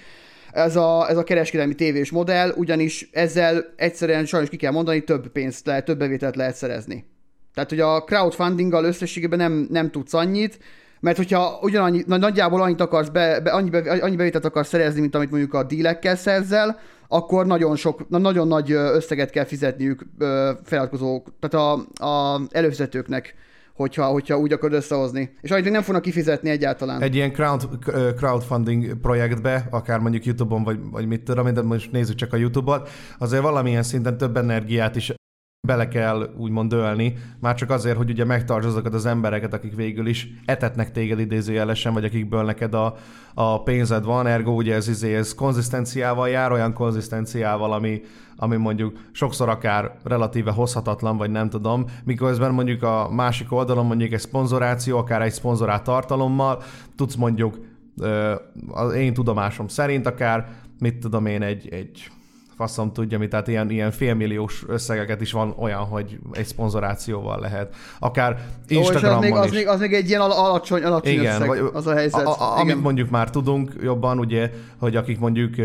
ez 0.51 0.75
a, 0.75 1.09
ez 1.09 1.17
a 1.17 1.23
kereskedelmi 1.23 1.75
tévés 1.75 2.11
modell, 2.11 2.53
ugyanis 2.55 3.09
ezzel 3.11 3.73
egyszerűen 3.75 4.25
sajnos 4.25 4.49
ki 4.49 4.57
kell 4.57 4.71
mondani, 4.71 5.03
több 5.03 5.27
pénzt 5.27 5.65
lehet, 5.65 5.85
több 5.85 5.97
bevételt 5.97 6.35
lehet 6.35 6.55
szerezni. 6.55 7.05
Tehát, 7.53 7.69
hogy 7.69 7.79
a 7.79 8.03
crowdfundinggal 8.03 8.85
összességében 8.85 9.39
nem, 9.39 9.67
nem 9.69 9.91
tudsz 9.91 10.13
annyit, 10.13 10.59
mert 11.03 11.17
hogyha 11.17 11.59
ugyanannyi, 11.61 12.03
na- 12.07 12.17
nagyjából 12.17 12.61
annyit 12.61 12.81
akarsz 12.81 13.09
be, 13.09 13.39
be, 13.39 13.51
annyi, 13.51 13.69
be, 13.69 13.97
annyi 14.01 14.15
bevételt 14.15 14.45
akarsz 14.45 14.67
szerezni, 14.67 15.01
mint 15.01 15.15
amit 15.15 15.29
mondjuk 15.29 15.53
a 15.53 15.63
dílekkel 15.63 16.15
szerzel, 16.15 16.79
akkor 17.07 17.45
nagyon 17.45 17.75
sok, 17.75 18.09
na- 18.09 18.17
nagyon 18.17 18.47
nagy 18.47 18.71
összeget 18.71 19.29
kell 19.29 19.45
fizetniük 19.45 20.05
ö, 20.17 20.51
feliratkozók, 20.63 21.27
tehát 21.39 21.67
a, 21.67 22.03
a 22.05 22.41
előfizetőknek, 22.51 23.35
hogyha, 23.73 24.05
hogyha 24.05 24.37
úgy 24.37 24.53
akarod 24.53 24.75
összehozni. 24.75 25.35
És 25.41 25.51
annyit 25.51 25.71
nem 25.71 25.81
fognak 25.81 26.01
kifizetni 26.01 26.49
egyáltalán. 26.49 27.01
Egy 27.01 27.15
ilyen 27.15 27.31
crowd, 27.31 27.67
crowdfunding 28.17 28.97
projektbe, 29.01 29.67
akár 29.71 29.99
mondjuk 29.99 30.25
YouTube-on, 30.25 30.63
vagy, 30.63 30.79
vagy 30.91 31.07
mit 31.07 31.23
tudom, 31.23 31.53
de 31.53 31.61
most 31.61 31.91
nézzük 31.91 32.15
csak 32.15 32.33
a 32.33 32.37
YouTube-ot, 32.37 32.89
azért 33.17 33.41
valamilyen 33.41 33.83
szinten 33.83 34.17
több 34.17 34.37
energiát 34.37 34.95
is 34.95 35.13
bele 35.67 35.87
kell 35.87 36.33
úgymond 36.37 36.69
dölni, 36.69 37.13
már 37.39 37.55
csak 37.55 37.69
azért, 37.69 37.97
hogy 37.97 38.09
ugye 38.09 38.25
megtartsd 38.25 38.67
azokat 38.67 38.93
az 38.93 39.05
embereket, 39.05 39.53
akik 39.53 39.75
végül 39.75 40.07
is 40.07 40.27
etetnek 40.45 40.91
téged 40.91 41.19
idézőjelesen, 41.19 41.93
vagy 41.93 42.03
akikből 42.03 42.43
neked 42.43 42.73
a, 42.73 42.95
a 43.33 43.63
pénzed 43.63 44.03
van, 44.03 44.27
ergo 44.27 44.51
ugye 44.51 44.75
ez, 44.75 44.87
izé, 44.87 45.15
ez 45.15 45.33
konzisztenciával 45.33 46.29
jár, 46.29 46.51
olyan 46.51 46.73
konzisztenciával, 46.73 47.73
ami, 47.73 48.01
ami 48.35 48.55
mondjuk 48.55 48.99
sokszor 49.11 49.49
akár 49.49 49.95
relatíve 50.03 50.51
hozhatatlan, 50.51 51.17
vagy 51.17 51.31
nem 51.31 51.49
tudom, 51.49 51.85
miközben 52.03 52.53
mondjuk 52.53 52.83
a 52.83 53.09
másik 53.11 53.51
oldalon 53.51 53.85
mondjuk 53.85 54.11
egy 54.11 54.19
szponzoráció, 54.19 54.97
akár 54.97 55.21
egy 55.21 55.33
szponzorált 55.33 55.83
tartalommal, 55.83 56.61
tudsz 56.95 57.15
mondjuk 57.15 57.59
az 58.67 58.93
én 58.93 59.13
tudomásom 59.13 59.67
szerint 59.67 60.05
akár, 60.05 60.47
mit 60.79 60.97
tudom 60.97 61.25
én, 61.25 61.41
egy, 61.41 61.67
egy 61.71 62.11
faszom 62.55 62.93
tudja 62.93 63.17
mi, 63.17 63.27
tehát 63.27 63.47
ilyen, 63.47 63.69
ilyen 63.69 63.91
félmilliós 63.91 64.63
összegeket 64.67 65.21
is 65.21 65.31
van 65.31 65.53
olyan, 65.59 65.79
hogy 65.79 66.19
egy 66.31 66.45
szponzorációval 66.45 67.39
lehet. 67.39 67.75
Akár 67.99 68.45
Instagramon 68.67 69.17
Ó, 69.17 69.23
és 69.23 69.31
az 69.31 69.31
még, 69.31 69.43
is. 69.43 69.49
az, 69.49 69.51
még, 69.51 69.67
az 69.67 69.79
még 69.79 69.93
egy 69.93 70.09
ilyen 70.09 70.21
al- 70.21 70.37
alacsony, 70.37 70.83
alacsony 70.83 71.13
Igen, 71.13 71.35
összeg, 71.35 71.47
vagy, 71.47 71.69
az 71.73 71.87
a 71.87 71.93
helyzet. 71.93 72.25
A, 72.25 72.29
a, 72.29 72.53
Igen. 72.53 72.71
amit 72.71 72.83
mondjuk 72.83 73.09
már 73.09 73.29
tudunk 73.29 73.71
jobban, 73.81 74.19
ugye, 74.19 74.51
hogy 74.77 74.95
akik 74.95 75.19
mondjuk 75.19 75.55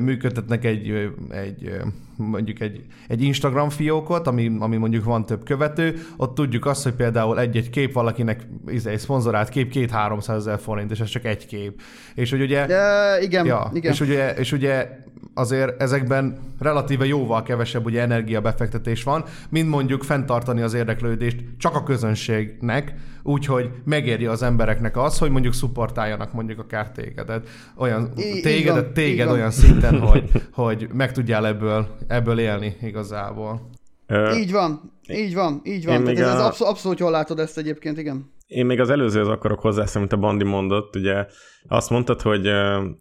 működtetnek 0.00 0.64
egy, 0.64 1.10
egy 1.30 1.70
mondjuk 2.16 2.60
egy, 2.60 2.84
egy 3.08 3.22
Instagram 3.22 3.68
fiókot, 3.68 4.26
ami, 4.26 4.56
ami 4.58 4.76
mondjuk 4.76 5.04
van 5.04 5.26
több 5.26 5.44
követő, 5.44 6.06
ott 6.16 6.34
tudjuk 6.34 6.66
azt, 6.66 6.82
hogy 6.82 6.92
például 6.92 7.40
egy-egy 7.40 7.70
kép 7.70 7.92
valakinek 7.92 8.46
izé, 8.66 8.90
egy 8.90 8.98
szponzorált 8.98 9.48
kép 9.48 9.70
két-háromszáz 9.70 10.36
ezer 10.36 10.58
forint, 10.58 10.90
és 10.90 11.00
ez 11.00 11.08
csak 11.08 11.24
egy 11.24 11.46
kép. 11.46 11.80
És 12.14 12.30
hogy 12.30 12.40
ugye... 12.40 12.66
De, 12.66 13.18
igen, 13.20 13.46
Ja, 13.46 13.70
igen. 13.74 13.92
És, 13.92 14.00
ugye, 14.00 14.34
és 14.34 14.52
ugye 14.52 14.88
azért 15.34 15.82
ezekben 15.82 16.38
relatíve 16.58 17.06
jóval 17.06 17.42
kevesebb 17.42 17.84
ugye 17.84 18.00
energiabefektetés 18.00 19.02
van, 19.02 19.24
mint 19.48 19.68
mondjuk 19.68 20.02
fenntartani 20.02 20.60
az 20.60 20.74
érdeklődést 20.74 21.36
csak 21.58 21.74
a 21.74 21.82
közönségnek, 21.82 22.94
úgyhogy 23.24 23.70
megéri 23.84 24.26
az 24.26 24.42
embereknek 24.42 24.96
az, 24.96 25.18
hogy 25.18 25.30
mondjuk 25.30 25.54
szupportáljanak 25.54 26.32
mondjuk 26.32 26.58
akár 26.58 26.92
tégedet. 26.92 27.48
Olyan, 27.76 28.12
így 28.16 28.42
tégedet, 28.42 28.84
van, 28.84 28.92
téged 28.92 29.26
van. 29.26 29.34
olyan 29.34 29.50
szinten, 29.50 29.98
hogy, 30.08 30.30
hogy 30.52 30.88
meg 30.92 31.12
tudjál 31.12 31.46
ebből, 31.46 31.86
ebből 32.06 32.38
élni 32.38 32.76
igazából. 32.82 33.70
Ö, 34.06 34.34
Így 34.34 34.52
van, 34.52 34.92
így 35.08 35.34
van, 35.34 35.60
így 35.64 35.84
van. 35.84 36.04
Tehát 36.04 36.18
ez, 36.20 36.28
ez 36.28 36.38
a- 36.38 36.46
abszol- 36.46 36.68
abszolút 36.70 36.98
jól 36.98 37.10
látod 37.10 37.38
ezt 37.38 37.58
egyébként, 37.58 37.98
igen. 37.98 38.32
Én 38.46 38.66
még 38.66 38.80
az 38.80 38.90
előzőhöz 38.90 39.28
akarok 39.28 39.60
hozzászólni, 39.60 40.08
mint 40.08 40.12
a 40.22 40.26
Bandi 40.26 40.44
mondott. 40.44 40.96
Ugye 40.96 41.26
azt 41.68 41.90
mondtad, 41.90 42.20
hogy 42.22 42.48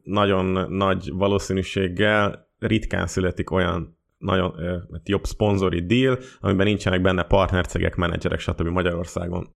nagyon 0.03 0.71
nagy 0.71 1.09
valószínűséggel 1.13 2.47
ritkán 2.59 3.07
születik 3.07 3.51
olyan 3.51 3.97
nagyon 4.17 4.53
ö, 4.57 4.75
jobb 5.03 5.25
szponzori 5.25 5.85
deal, 5.85 6.17
amiben 6.39 6.65
nincsenek 6.65 7.01
benne 7.01 7.23
partnercegek, 7.23 7.95
menedzserek, 7.95 8.39
stb. 8.39 8.67
Magyarországon. 8.67 9.55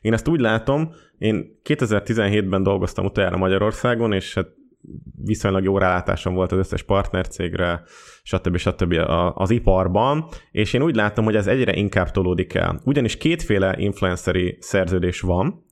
Én 0.00 0.12
ezt 0.12 0.28
úgy 0.28 0.40
látom, 0.40 0.90
én 1.18 1.60
2017-ben 1.64 2.62
dolgoztam 2.62 3.04
utoljára 3.04 3.36
Magyarországon, 3.36 4.12
és 4.12 4.34
hát 4.34 4.46
viszonylag 5.24 5.62
jó 5.62 5.78
rálátásom 5.78 6.34
volt 6.34 6.52
az 6.52 6.58
összes 6.58 6.82
partnercégre, 6.82 7.82
stb. 8.22 8.56
stb. 8.56 8.94
az 9.34 9.50
iparban, 9.50 10.28
és 10.50 10.72
én 10.72 10.82
úgy 10.82 10.94
látom, 10.94 11.24
hogy 11.24 11.36
ez 11.36 11.46
egyre 11.46 11.74
inkább 11.76 12.10
tolódik 12.10 12.54
el. 12.54 12.80
Ugyanis 12.84 13.16
kétféle 13.16 13.74
influenceri 13.78 14.56
szerződés 14.60 15.20
van, 15.20 15.64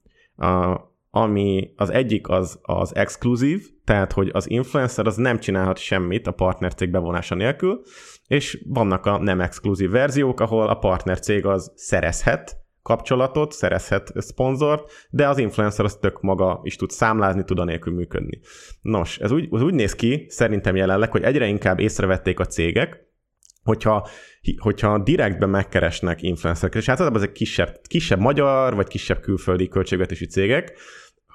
ami 1.10 1.72
az 1.76 1.90
egyik 1.90 2.28
az 2.28 2.58
az 2.62 2.94
exkluzív, 2.94 3.66
tehát 3.84 4.12
hogy 4.12 4.30
az 4.32 4.50
influencer 4.50 5.06
az 5.06 5.16
nem 5.16 5.38
csinálhat 5.38 5.78
semmit 5.78 6.26
a 6.26 6.32
partnercég 6.32 6.90
bevonása 6.90 7.34
nélkül, 7.34 7.82
és 8.26 8.64
vannak 8.68 9.06
a 9.06 9.18
nem 9.18 9.40
exkluzív 9.40 9.90
verziók, 9.90 10.40
ahol 10.40 10.68
a 10.68 10.74
partnercég 10.74 11.46
az 11.46 11.72
szerezhet 11.74 12.65
kapcsolatot, 12.86 13.52
szerezhet 13.52 14.12
szponzort, 14.16 14.92
de 15.10 15.28
az 15.28 15.38
influencer 15.38 15.84
az 15.84 15.96
tök 15.96 16.20
maga 16.20 16.60
is 16.62 16.76
tud 16.76 16.90
számlázni, 16.90 17.44
tud 17.44 17.58
anélkül 17.58 17.94
működni. 17.94 18.40
Nos, 18.80 19.18
ez 19.18 19.30
úgy, 19.30 19.48
az 19.50 19.62
úgy 19.62 19.74
néz 19.74 19.94
ki, 19.94 20.26
szerintem 20.28 20.76
jelenleg, 20.76 21.10
hogy 21.10 21.22
egyre 21.22 21.46
inkább 21.46 21.78
észrevették 21.78 22.40
a 22.40 22.44
cégek, 22.46 23.06
hogyha, 23.62 24.08
hogyha 24.58 24.98
direktben 24.98 25.48
megkeresnek 25.48 26.22
influencereket, 26.22 26.80
és 26.80 26.88
általában 26.88 27.18
ezek 27.18 27.32
kisebb, 27.32 27.80
kisebb 27.88 28.18
magyar 28.18 28.74
vagy 28.74 28.88
kisebb 28.88 29.20
külföldi 29.20 29.68
költségvetési 29.68 30.26
cégek, 30.26 30.78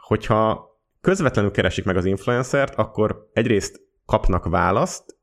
hogyha 0.08 0.70
közvetlenül 1.02 1.52
keresik 1.52 1.86
meg 1.86 1.97
az 1.97 2.06
influencert, 2.06 2.76
akkor 2.76 3.30
egyrészt 3.34 3.80
kapnak 4.06 4.45
választ, 4.45 5.20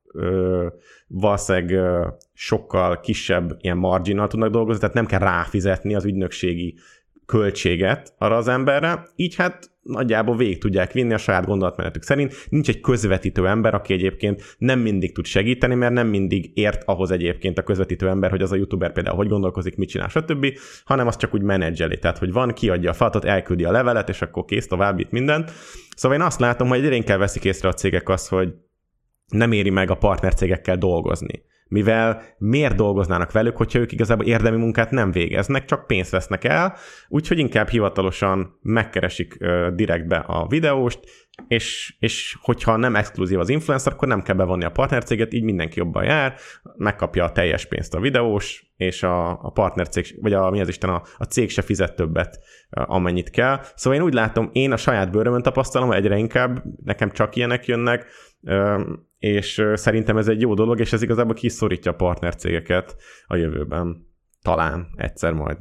valószínűleg 1.09 1.91
sokkal 2.33 3.01
kisebb 3.01 3.57
ilyen 3.61 3.77
marginnal 3.77 4.27
tudnak 4.27 4.51
dolgozni, 4.51 4.81
tehát 4.81 4.95
nem 4.95 5.07
kell 5.07 5.19
ráfizetni 5.19 5.95
az 5.95 6.05
ügynökségi 6.05 6.75
költséget 7.27 8.15
arra 8.19 8.37
az 8.37 8.49
emberre, 8.49 9.03
így 9.17 9.35
hát 9.35 9.71
nagyjából 9.83 10.37
végig 10.37 10.59
tudják 10.59 10.93
vinni 10.93 11.13
a 11.13 11.19
saját 11.19 11.47
gondolatmenetük 11.47 12.03
szerint. 12.03 12.47
Nincs 12.49 12.69
egy 12.69 12.81
közvetítő 12.81 13.47
ember, 13.47 13.75
aki 13.75 13.93
egyébként 13.93 14.57
nem 14.59 14.79
mindig 14.79 15.15
tud 15.15 15.25
segíteni, 15.25 15.75
mert 15.75 15.93
nem 15.93 16.07
mindig 16.07 16.51
ért 16.55 16.83
ahhoz 16.85 17.11
egyébként 17.11 17.59
a 17.59 17.63
közvetítő 17.63 18.09
ember, 18.09 18.31
hogy 18.31 18.43
az 18.43 18.53
a 18.53 18.57
youtuber 18.57 18.93
például 18.93 19.17
hogy 19.17 19.29
gondolkozik, 19.29 19.77
mit 19.77 19.89
csinál, 19.89 20.09
stb., 20.09 20.47
hanem 20.85 21.07
az 21.07 21.17
csak 21.17 21.35
úgy 21.35 21.43
menedzseli. 21.43 21.99
Tehát, 21.99 22.19
hogy 22.19 22.33
van, 22.33 22.53
kiadja 22.53 22.91
a 22.91 22.95
feladatot, 22.95 23.31
elküldi 23.31 23.65
a 23.65 23.71
levelet, 23.71 24.09
és 24.09 24.23
akkor 24.23 24.45
kész, 24.45 24.67
tovább 24.67 24.99
itt 24.99 25.11
mindent. 25.11 25.53
Szóval 25.97 26.19
én 26.19 26.25
azt 26.25 26.41
látom, 26.41 26.69
hogy 26.69 26.79
egyre 26.79 26.95
inkább 26.95 27.19
veszik 27.19 27.45
észre 27.45 27.69
a 27.69 27.73
cégek 27.73 28.09
azt, 28.09 28.29
hogy 28.29 28.55
nem 29.29 29.53
éri 29.53 29.71
meg 29.71 29.91
a 29.91 29.97
partnercégekkel 29.97 30.77
dolgozni. 30.77 31.47
Mivel 31.69 32.23
miért 32.39 32.75
dolgoznának 32.75 33.33
velük, 33.33 33.57
hogyha 33.57 33.79
ők 33.79 33.93
igazából 33.93 34.27
érdemi 34.27 34.57
munkát 34.57 34.91
nem 34.91 35.11
végeznek, 35.11 35.65
csak 35.65 35.87
pénzt 35.87 36.11
vesznek 36.11 36.45
el, 36.45 36.77
úgyhogy 37.09 37.39
inkább 37.39 37.69
hivatalosan 37.69 38.59
megkeresik 38.63 39.37
direktbe 39.75 40.17
a 40.17 40.47
videóst, 40.47 41.01
és, 41.49 41.97
és 41.99 42.37
hogyha 42.41 42.77
nem 42.77 42.97
exkluzív 42.97 43.39
az 43.39 43.49
influencer, 43.49 43.93
akkor 43.93 44.09
nem 44.09 44.23
kell 44.23 44.35
bevonni 44.35 44.65
a 44.65 44.71
partnercéget, 44.71 45.33
így 45.33 45.43
mindenki 45.43 45.79
jobban 45.79 46.05
jár, 46.05 46.35
megkapja 46.77 47.25
a 47.25 47.33
teljes 47.33 47.67
pénzt 47.67 47.95
a 47.95 48.01
videós, 48.01 48.73
és 48.77 49.03
a, 49.03 49.31
a 49.31 49.51
partnercég, 49.51 50.19
vagy 50.21 50.33
a, 50.33 50.51
mi 50.51 50.61
az 50.61 50.69
Isten, 50.69 50.91
a, 50.91 51.03
a 51.19 51.25
cég 51.25 51.51
se 51.51 51.63
fizet 51.63 51.97
többet, 51.97 52.39
amennyit 52.71 53.31
kell. 53.31 53.61
Szóval 53.75 53.99
én 53.99 54.05
úgy 54.05 54.15
látom, 54.15 54.51
én 54.53 54.73
a 54.73 54.77
saját 54.77 55.11
bőrömön 55.11 55.43
tapasztalom, 55.43 55.93
egyre 55.93 56.17
inkább 56.17 56.63
nekem 56.85 57.11
csak 57.11 57.37
ilyenek 57.37 57.67
jönnek, 57.67 58.07
és 59.19 59.63
szerintem 59.75 60.17
ez 60.17 60.29
egy 60.29 60.41
jó 60.41 60.55
dolog, 60.55 60.81
és 60.81 60.93
ez 60.93 61.03
igazából 61.03 61.35
kiszorítja 61.35 61.91
a 61.91 61.95
partnercégeket 61.95 62.97
a 63.27 63.37
jövőben. 63.37 64.07
Talán 64.43 64.89
egyszer 64.97 65.33
majd. 65.33 65.59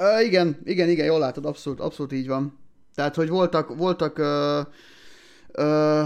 Ö, 0.00 0.20
igen, 0.20 0.60
igen, 0.64 0.88
igen, 0.88 1.06
jól 1.06 1.18
látod, 1.18 1.46
abszolút, 1.46 1.80
abszolút 1.80 2.12
így 2.12 2.26
van. 2.26 2.58
Tehát, 2.94 3.14
hogy 3.14 3.28
voltak, 3.28 3.76
voltak 3.76 4.18
ö, 4.18 4.60
ö, 5.52 6.00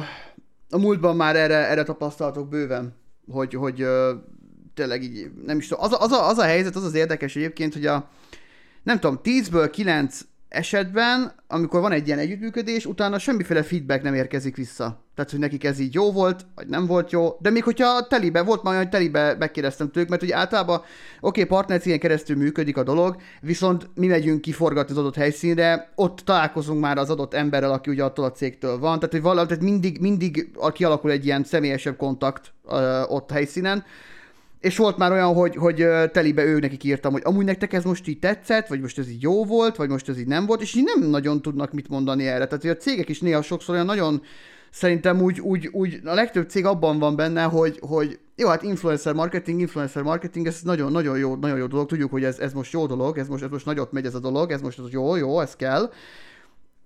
a 0.70 0.78
múltban 0.78 1.16
már 1.16 1.37
erre, 1.37 1.68
erre 1.68 1.82
tapasztalatok 1.82 2.49
bőven, 2.49 2.97
hogy, 3.26 3.55
hogy 3.55 3.80
ö, 3.80 4.14
tényleg 4.74 5.03
így, 5.03 5.30
nem 5.45 5.59
is 5.59 5.68
tudom, 5.68 5.84
az, 5.84 5.93
a- 5.93 6.01
az, 6.01 6.12
a, 6.12 6.28
az 6.28 6.39
a 6.39 6.45
helyzet, 6.45 6.76
az 6.76 6.84
az 6.84 6.95
érdekes 6.95 7.37
egyébként, 7.37 7.72
hogy 7.72 7.87
a, 7.87 8.09
nem 8.82 8.99
tudom, 9.01 9.20
10-ből 9.24 9.68
9 9.72 10.20
esetben, 10.49 11.32
amikor 11.49 11.80
van 11.80 11.92
egy 11.92 12.07
ilyen 12.07 12.18
együttműködés, 12.18 12.86
utána 12.86 13.18
semmiféle 13.18 13.62
feedback 13.62 14.03
nem 14.03 14.14
érkezik 14.14 14.57
vissza. 14.57 15.05
Tehát, 15.14 15.30
hogy 15.30 15.40
nekik 15.40 15.64
ez 15.64 15.78
így 15.78 15.94
jó 15.94 16.12
volt, 16.12 16.47
vagy 16.55 16.66
nem 16.66 16.86
volt 16.86 17.11
jó. 17.11 17.36
De 17.40 17.51
még 17.51 17.64
hogyha 17.64 18.07
telibe, 18.07 18.42
volt 18.42 18.62
már 18.62 18.72
olyan, 18.72 18.84
hogy 18.84 18.92
telibe 18.92 19.36
megkérdeztem 19.38 19.90
tőlük, 19.90 20.09
mert 20.09 20.22
ugye 20.22 20.36
általában, 20.36 20.76
oké, 20.76 20.86
okay, 21.20 21.44
partnercégen 21.44 21.99
keresztül 21.99 22.36
működik 22.36 22.76
a 22.76 22.82
dolog, 22.82 23.16
viszont 23.40 23.90
mi 23.94 24.07
megyünk 24.07 24.40
kiforgatni 24.40 24.92
az 24.92 24.99
adott 24.99 25.14
helyszínre, 25.14 25.92
ott 25.94 26.18
találkozunk 26.18 26.80
már 26.80 26.99
az 26.99 27.11
adott 27.11 27.34
emberrel, 27.34 27.72
aki 27.72 27.90
ugye 27.90 28.05
attól 28.05 28.24
a 28.24 28.32
cégtől 28.32 28.78
van. 28.78 28.99
Tehát, 28.99 29.14
hogy 29.14 29.22
valami, 29.22 29.47
tehát 29.47 29.62
mindig, 29.62 30.01
mindig 30.01 30.51
kialakul 30.72 31.11
egy 31.11 31.24
ilyen 31.24 31.44
személyesebb 31.44 31.97
kontakt 31.97 32.53
ö, 32.68 33.03
ott 33.03 33.30
helyszínen. 33.30 33.84
És 34.61 34.76
volt 34.76 34.96
már 34.96 35.12
olyan, 35.12 35.34
hogy, 35.34 35.57
hogy 35.57 35.86
telibe 36.12 36.44
ő 36.44 36.59
nekik 36.59 36.84
írtam, 36.84 37.12
hogy 37.12 37.22
amúgy 37.24 37.44
nektek 37.44 37.72
ez 37.72 37.84
most 37.84 38.09
így 38.09 38.18
tetszett, 38.18 38.66
vagy 38.66 38.80
most 38.80 38.98
ez 38.98 39.09
így 39.09 39.22
jó 39.22 39.44
volt, 39.44 39.76
vagy 39.76 39.88
most 39.88 40.09
ez 40.09 40.18
így 40.18 40.26
nem 40.26 40.46
volt, 40.46 40.61
és 40.61 40.74
így 40.74 40.84
nem 40.84 41.11
nagyon 41.11 41.42
tudnak 41.42 41.72
mit 41.72 41.88
mondani 41.88 42.26
erre. 42.26 42.46
Tehát 42.46 42.76
a 42.76 42.82
cégek 42.82 43.09
is 43.09 43.20
néha 43.20 43.42
sokszor 43.42 43.74
olyan 43.74 43.86
nagyon, 43.86 44.22
szerintem 44.70 45.22
úgy, 45.22 45.40
úgy, 45.40 45.68
úgy 45.72 46.00
a 46.04 46.14
legtöbb 46.14 46.48
cég 46.48 46.64
abban 46.64 46.98
van 46.98 47.16
benne, 47.16 47.42
hogy, 47.42 47.78
hogy 47.80 48.18
jó, 48.36 48.48
hát 48.48 48.62
influencer 48.62 49.14
marketing, 49.14 49.61
influencer 49.61 50.02
marketing, 50.02 50.46
ez 50.46 50.61
nagyon, 50.62 50.92
nagyon 50.92 51.18
jó, 51.18 51.34
nagyon 51.34 51.59
jó 51.59 51.66
dolog, 51.66 51.86
tudjuk, 51.86 52.11
hogy 52.11 52.24
ez, 52.24 52.38
ez 52.38 52.52
most 52.52 52.72
jó 52.72 52.86
dolog, 52.86 53.18
ez 53.18 53.28
most, 53.28 53.42
ez 53.42 53.50
most 53.50 53.64
nagyot 53.64 53.92
megy 53.92 54.07
ez 54.07 54.14
a 54.14 54.18
dolog, 54.18 54.50
ez 54.50 54.61
most 54.61 54.78
ez 54.78 54.84
jó, 54.90 55.16
jó, 55.16 55.40
ez 55.40 55.57
kell. 55.57 55.92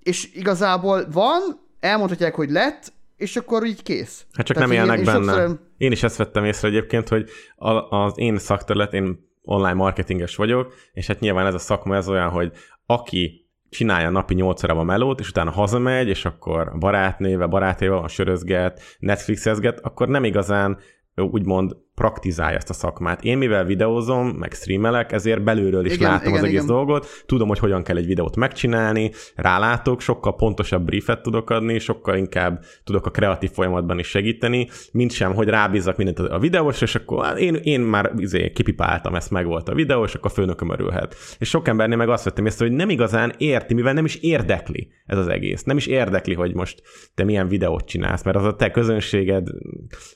És 0.03 0.35
igazából 0.35 1.07
van, 1.13 1.41
elmondhatják, 1.81 2.35
hogy 2.35 2.51
lett, 2.51 2.93
és 3.21 3.37
akkor 3.37 3.65
így 3.67 3.83
kész. 3.83 4.27
Hát 4.33 4.47
csak 4.47 4.57
Tehát 4.57 4.71
nem 4.73 4.79
élnek 4.79 4.99
én 4.99 5.05
benne. 5.05 5.33
sokszor- 5.33 5.61
Én 5.77 5.93
is 5.93 6.03
ezt 6.03 6.17
vettem 6.17 6.45
észre 6.45 6.69
egyébként, 6.69 7.09
hogy 7.09 7.29
a, 7.57 7.71
az 7.97 8.13
én 8.17 8.39
szakterület, 8.39 8.95
én 8.95 9.29
online 9.43 9.73
marketinges 9.75 10.37
vagyok, 10.37 10.75
és 10.93 11.07
hát 11.07 11.21
nyilván 11.21 11.47
ez 11.47 11.55
a 11.55 11.59
szakma 11.59 11.97
ez 11.97 12.09
olyan, 12.09 12.29
hogy 12.29 12.53
aki 12.87 13.49
csinálja 13.69 14.11
napi 14.11 14.35
8 14.35 14.65
órában 14.65 14.85
melót, 14.87 15.21
és 15.21 15.29
utána 15.29 15.51
hazamegy, 15.51 16.09
és 16.09 16.25
akkor 16.25 16.79
barátnéve, 16.79 17.47
barátéval 17.47 17.99
van 17.99 18.09
sörözget, 18.09 18.81
Netflixezget, 18.99 19.81
akkor 19.81 20.09
nem 20.09 20.25
igazán 20.25 20.79
úgymond 21.15 21.77
praktizálja 22.01 22.57
ezt 22.57 22.71
a 22.71 22.73
szakmát. 22.73 23.25
Én 23.25 23.39
mivel 23.39 23.65
videózom, 23.65 24.29
meg 24.29 24.53
streamelek, 24.53 25.13
ezért 25.13 25.43
belülről 25.43 25.85
is 25.85 25.95
igen, 25.95 26.11
látom 26.11 26.29
igen, 26.29 26.39
az 26.39 26.45
egész 26.45 26.63
igen. 26.63 26.75
dolgot, 26.75 27.07
tudom, 27.27 27.49
hogy 27.49 27.59
hogyan 27.59 27.83
kell 27.83 27.97
egy 27.97 28.07
videót 28.07 28.37
megcsinálni, 28.37 29.11
rálátok, 29.35 30.01
sokkal 30.01 30.35
pontosabb 30.35 30.85
briefet 30.85 31.23
tudok 31.23 31.51
adni, 31.51 31.79
sokkal 31.79 32.17
inkább 32.17 32.65
tudok 32.85 33.07
a 33.07 33.11
kreatív 33.11 33.51
folyamatban 33.51 33.99
is 33.99 34.07
segíteni, 34.07 34.69
mint 34.93 35.13
sem, 35.13 35.35
hogy 35.35 35.49
rábízzak 35.49 35.97
mindent 35.97 36.19
a 36.19 36.39
videós, 36.39 36.81
és 36.81 36.95
akkor 36.95 37.39
én, 37.39 37.55
én 37.55 37.81
már 37.81 38.13
izé, 38.17 38.51
kipipáltam, 38.51 39.15
ezt 39.15 39.31
meg 39.31 39.47
volt 39.47 39.69
a 39.69 39.75
videó, 39.75 40.05
és 40.05 40.15
akkor 40.15 40.31
a 40.31 40.35
főnököm 40.35 40.73
örülhet. 40.73 41.15
És 41.39 41.49
sok 41.49 41.69
embernél 41.69 41.97
meg 41.97 42.09
azt 42.09 42.25
vettem 42.25 42.47
észre, 42.47 42.67
hogy 42.67 42.77
nem 42.77 42.91
igazán 42.91 43.35
érti, 43.37 43.75
mivel 43.75 43.93
nem 43.93 44.05
is 44.05 44.17
érdekli 44.17 44.89
ez 45.07 45.19
az 45.19 45.29
egész. 45.29 45.63
Nem 45.63 45.77
is 45.77 45.87
érdekli, 45.87 46.35
hogy 46.35 46.55
most 46.55 46.83
te 47.15 47.25
milyen 47.25 47.49
videót 47.49 47.87
csinálsz, 47.87 48.23
mert 48.23 48.37
az 48.37 48.45
a 48.45 48.57
te 48.57 48.71
közönséged, 48.71 49.49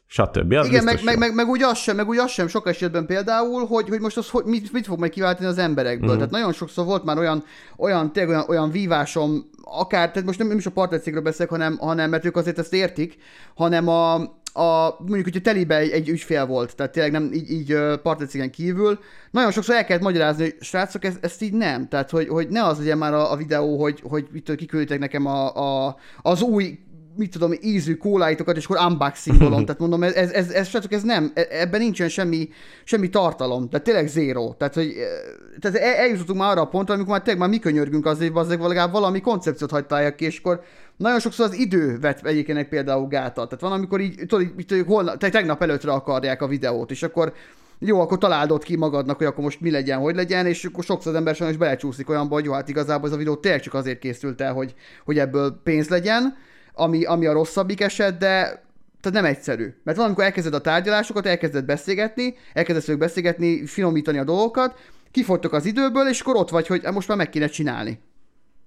stb. 0.07 0.53
Az 0.53 0.67
Igen, 0.67 0.85
meg, 0.85 1.05
meg, 1.05 1.19
meg, 1.19 1.35
meg, 1.35 1.49
úgy 1.49 1.63
az 1.63 1.74
sem, 1.79 1.97
meg 1.97 2.09
úgy 2.09 2.19
az 2.19 2.31
sem 2.31 2.49
sok 2.49 2.69
esetben 2.69 3.07
például, 3.07 3.67
hogy, 3.67 3.89
hogy 3.89 4.01
most 4.01 4.17
az 4.17 4.29
hogy, 4.29 4.45
mit, 4.45 4.73
mit 4.73 4.87
fog 4.87 4.99
majd 4.99 5.13
kiváltani 5.13 5.49
az 5.49 5.59
emberekből. 5.59 6.13
Mm. 6.13 6.17
Tehát 6.17 6.31
nagyon 6.31 6.53
sokszor 6.53 6.85
volt 6.85 7.05
már 7.05 7.19
olyan, 7.19 7.45
olyan, 7.77 8.13
tényleg 8.13 8.35
olyan, 8.35 8.49
olyan 8.49 8.71
vívásom, 8.71 9.51
akár, 9.63 10.11
tehát 10.11 10.27
most 10.27 10.39
nem, 10.39 10.49
nem 10.49 10.59
is 10.59 10.67
a 10.67 10.71
partnercégről 10.71 11.23
beszélek, 11.23 11.51
hanem, 11.51 11.77
hanem, 11.79 12.11
mert 12.11 12.25
ők 12.25 12.37
azért 12.37 12.59
ezt 12.59 12.75
értik, 12.75 13.17
hanem 13.55 13.89
a, 13.89 14.15
a, 14.57 14.97
mondjuk, 14.99 15.25
hogyha 15.25 15.41
telibe 15.41 15.77
egy, 15.77 15.91
egy 15.91 16.09
ügyfél 16.09 16.47
volt, 16.47 16.77
tehát 16.77 16.93
tényleg 16.93 17.13
nem 17.13 17.33
így, 17.33 17.51
így 17.51 17.77
partnercégen 18.03 18.51
kívül, 18.51 18.99
nagyon 19.31 19.51
sokszor 19.51 19.75
el 19.75 19.85
kellett 19.85 20.03
magyarázni, 20.03 20.43
hogy 20.43 20.57
srácok, 20.61 21.05
ez, 21.05 21.15
ezt 21.21 21.43
így 21.43 21.53
nem. 21.53 21.89
Tehát, 21.89 22.11
hogy, 22.11 22.29
hogy 22.29 22.49
ne 22.49 22.65
az 22.65 22.79
legyen 22.79 22.99
már 22.99 23.15
a, 23.15 23.33
a 23.33 23.37
videó, 23.37 23.81
hogy, 23.81 24.03
hogy 24.09 24.27
mit 24.33 24.55
kiküldtek 24.55 24.99
nekem 24.99 25.27
a, 25.27 25.55
a, 25.87 25.97
az 26.23 26.43
új 26.43 26.79
mit 27.17 27.31
tudom, 27.31 27.53
ízű 27.61 27.95
kóláitokat, 27.95 28.57
és 28.57 28.65
akkor 28.65 28.87
unboxingolom. 28.87 29.65
Tehát 29.67 29.81
mondom, 29.81 30.03
ez, 30.03 30.15
ez, 30.15 30.31
ez, 30.31 30.51
ez, 30.51 30.85
ez 30.89 31.03
nem, 31.03 31.33
e, 31.35 31.47
ebben 31.51 31.81
nincsen 31.81 32.09
semmi, 32.09 32.49
semmi 32.85 33.09
tartalom. 33.09 33.69
Tehát 33.69 33.85
tényleg 33.85 34.07
zéro. 34.07 34.55
Tehát, 34.59 34.75
hogy 34.75 34.87
e, 34.87 35.61
tehát 35.61 35.77
eljutottunk 35.77 36.39
már 36.39 36.51
arra 36.51 36.61
a 36.61 36.69
pontra, 36.69 36.95
amikor 36.95 37.13
már 37.13 37.23
tényleg 37.23 37.43
már 37.43 37.51
mi 37.51 37.59
könyörgünk 37.59 38.07
azért, 38.07 38.37
azért 38.37 38.61
legalább 38.61 38.93
valami 38.93 39.21
koncepciót 39.21 39.71
hagytálják 39.71 40.15
ki, 40.15 40.25
és 40.25 40.39
akkor 40.39 40.63
nagyon 40.97 41.21
sokszor 41.21 41.47
az 41.47 41.55
idő 41.55 41.99
vet 41.99 42.27
egyébként 42.27 42.69
például 42.69 43.09
gátat. 43.09 43.49
Tehát 43.49 43.65
van, 43.65 43.73
amikor 43.73 44.01
így, 44.01 44.15
tudod, 44.27 44.41
így, 44.41 44.73
így 44.73 44.85
holnap, 44.87 45.17
tegnap 45.17 45.63
előttre 45.63 45.93
akarják 45.93 46.43
a 46.43 46.47
videót, 46.47 46.91
és 46.91 47.03
akkor 47.03 47.33
jó, 47.79 48.01
akkor 48.01 48.19
találdod 48.19 48.65
ki 48.65 48.77
magadnak, 48.77 49.17
hogy 49.17 49.27
akkor 49.27 49.45
most 49.45 49.61
mi 49.61 49.71
legyen, 49.71 49.99
hogy 49.99 50.15
legyen, 50.15 50.47
és 50.47 50.65
akkor 50.65 50.85
sokszor 50.85 51.13
az 51.13 51.19
ember 51.19 51.35
sajnos 51.35 51.57
belecsúszik 51.57 52.09
olyanba, 52.09 52.35
hogy 52.35 52.45
jó, 52.45 52.53
hát 52.53 52.69
igazából 52.69 53.09
ez 53.09 53.15
a 53.15 53.19
videó 53.19 53.37
tényleg 53.37 53.61
csak 53.61 53.75
azért 53.75 53.99
készült 53.99 54.41
el, 54.41 54.53
hogy, 54.53 54.75
hogy 55.05 55.19
ebből 55.19 55.61
pénz 55.63 55.89
legyen, 55.89 56.37
ami, 56.75 57.05
ami 57.05 57.27
a 57.27 57.33
rosszabbik 57.33 57.81
eset, 57.81 58.19
de 58.19 58.63
tehát 59.01 59.23
nem 59.23 59.31
egyszerű. 59.31 59.75
Mert 59.85 59.97
valamikor 59.97 60.25
elkezded 60.25 60.55
a 60.55 60.61
tárgyalásokat, 60.61 61.27
elkezded 61.27 61.65
beszélgetni, 61.65 62.35
elkezdesz 62.53 62.89
ők 62.89 62.99
beszélgetni, 62.99 63.67
finomítani 63.67 64.19
a 64.19 64.25
dolgokat, 64.25 64.75
kifogytok 65.11 65.53
az 65.53 65.67
időből, 65.67 66.09
és 66.09 66.21
akkor 66.21 66.37
ott 66.37 66.51
vagy, 66.51 66.67
hogy 66.67 66.83
most 66.93 67.09
már 67.09 67.17
meg 67.17 67.29
kéne 67.29 67.47
csinálni. 67.47 68.01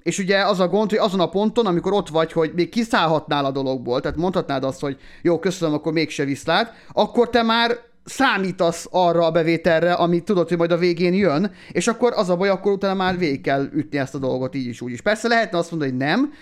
És 0.03 0.19
ugye 0.19 0.45
az 0.45 0.59
a 0.59 0.67
gond, 0.67 0.89
hogy 0.89 0.99
azon 0.99 1.19
a 1.19 1.29
ponton, 1.29 1.65
amikor 1.65 1.93
ott 1.93 2.09
vagy, 2.09 2.31
hogy 2.31 2.51
még 2.55 2.69
kiszállhatnál 2.69 3.45
a 3.45 3.51
dologból, 3.51 4.01
tehát 4.01 4.17
mondhatnád 4.17 4.63
azt, 4.63 4.79
hogy 4.79 4.97
jó, 5.21 5.39
köszönöm, 5.39 5.73
akkor 5.73 5.93
mégse 5.93 6.23
viszlát, 6.23 6.73
akkor 6.93 7.29
te 7.29 7.43
már 7.43 7.77
számítasz 8.03 8.87
arra 8.91 9.25
a 9.25 9.31
bevételre, 9.31 9.93
ami 9.93 10.19
tudod, 10.19 10.47
hogy 10.47 10.57
majd 10.57 10.71
a 10.71 10.77
végén 10.77 11.13
jön, 11.13 11.51
és 11.71 11.87
akkor 11.87 12.13
az 12.15 12.29
a 12.29 12.35
baj, 12.35 12.49
akkor 12.49 12.71
utána 12.71 12.93
már 12.93 13.17
végig 13.17 13.41
kell 13.41 13.69
ütni 13.73 13.97
ezt 13.97 14.15
a 14.15 14.17
dolgot 14.17 14.55
így 14.55 14.65
is 14.65 14.81
úgy 14.81 14.91
is. 14.91 15.01
Persze 15.01 15.27
lehetne 15.27 15.57
azt 15.57 15.71
mondani, 15.71 15.91
hogy 15.91 15.99
nem, 15.99 16.33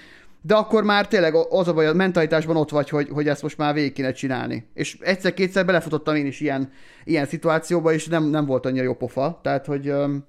de 0.47 0.55
akkor 0.55 0.83
már 0.83 1.07
tényleg 1.07 1.35
az 1.49 1.67
a 1.67 1.73
baj, 1.73 1.87
a 1.87 1.93
mentalitásban 1.93 2.55
ott 2.55 2.69
vagy, 2.69 2.89
hogy, 2.89 3.09
hogy 3.11 3.27
ezt 3.27 3.41
most 3.41 3.57
már 3.57 3.73
végig 3.73 3.93
kéne 3.93 4.11
csinálni. 4.11 4.67
És 4.73 4.97
egyszer-kétszer 4.99 5.65
belefutottam 5.65 6.15
én 6.15 6.25
is 6.25 6.39
ilyen, 6.39 6.71
ilyen 7.03 7.25
szituációba, 7.25 7.93
és 7.93 8.07
nem, 8.07 8.23
nem 8.23 8.45
volt 8.45 8.65
annyira 8.65 8.83
jó 8.83 8.93
pofa. 8.93 9.39
Tehát, 9.43 9.65
hogy 9.65 9.89
um, 9.89 10.25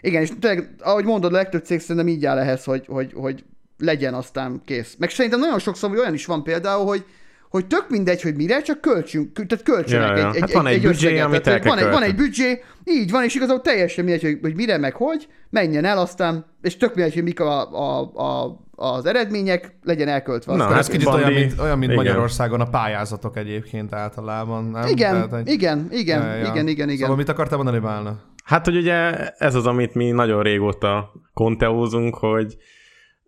igen, 0.00 0.22
és 0.22 0.30
tényleg, 0.40 0.74
ahogy 0.78 1.04
mondod, 1.04 1.32
a 1.32 1.36
legtöbb 1.36 1.64
cég 1.64 1.80
szerintem 1.80 2.08
így 2.08 2.26
áll 2.26 2.38
ehhez, 2.38 2.64
hogy, 2.64 2.84
hogy, 2.86 3.12
hogy 3.14 3.44
legyen 3.78 4.14
aztán 4.14 4.62
kész. 4.64 4.94
Meg 4.98 5.10
szerintem 5.10 5.40
nagyon 5.40 5.58
sokszor 5.58 5.90
hogy 5.90 5.98
olyan 5.98 6.14
is 6.14 6.26
van 6.26 6.42
például, 6.42 6.86
hogy, 6.86 7.04
hogy 7.50 7.66
tök 7.66 7.86
mindegy, 7.88 8.22
hogy 8.22 8.34
mire, 8.34 8.62
csak 8.62 8.80
költsünk, 8.80 9.32
tehát 9.32 9.64
költsenek 9.64 10.08
ja, 10.08 10.16
ja. 10.16 10.28
egy, 10.28 10.40
hát 10.40 10.48
egy, 10.48 10.54
van 10.54 10.66
egy, 10.66 10.74
egy 10.74 10.82
büdzsé, 10.82 11.06
összeget. 11.06 11.24
amit 11.24 11.42
tehát, 11.42 11.64
van, 11.64 11.78
egy, 11.78 11.90
van 11.90 12.02
egy 12.02 12.14
büdzsé, 12.14 12.62
így 12.84 13.10
van, 13.10 13.24
és 13.24 13.34
igazából 13.34 13.62
teljesen 13.62 14.04
mindegy, 14.04 14.22
hogy, 14.22 14.38
hogy 14.42 14.54
mire 14.54 14.78
meg 14.78 14.94
hogy, 14.94 15.28
menjen 15.50 15.84
el 15.84 15.98
aztán, 15.98 16.46
és 16.62 16.76
tök 16.76 16.94
mindegy, 16.94 17.14
hogy 17.14 17.22
mik 17.22 17.40
a, 17.40 17.72
a, 17.72 18.00
a 18.00 18.62
az 18.76 19.06
eredmények, 19.06 19.76
legyen 19.82 20.08
elköltve. 20.08 20.54
Na, 20.54 20.76
ez 20.76 20.88
kicsit 20.88 21.08
olyan, 21.08 21.32
mint, 21.32 21.60
olyan, 21.60 21.78
mint 21.78 21.94
Magyarországon 21.94 22.60
a 22.60 22.68
pályázatok 22.68 23.36
egyébként 23.36 23.94
általában. 23.94 24.64
Nem? 24.64 24.86
Igen, 24.86 25.12
Tehát, 25.12 25.30
hogy... 25.30 25.48
igen, 25.48 25.88
igen, 25.90 26.22
ja, 26.22 26.34
ja. 26.34 26.50
igen, 26.50 26.68
igen, 26.68 26.88
igen. 26.88 27.00
Szóval 27.00 27.16
mit 27.16 27.28
akartál 27.28 27.56
mondani, 27.56 27.78
Bálna? 27.78 28.20
Hát, 28.44 28.64
hogy 28.64 28.76
ugye 28.76 29.28
ez 29.28 29.54
az, 29.54 29.66
amit 29.66 29.94
mi 29.94 30.10
nagyon 30.10 30.42
régóta 30.42 31.12
konteózunk, 31.34 32.14
hogy 32.14 32.56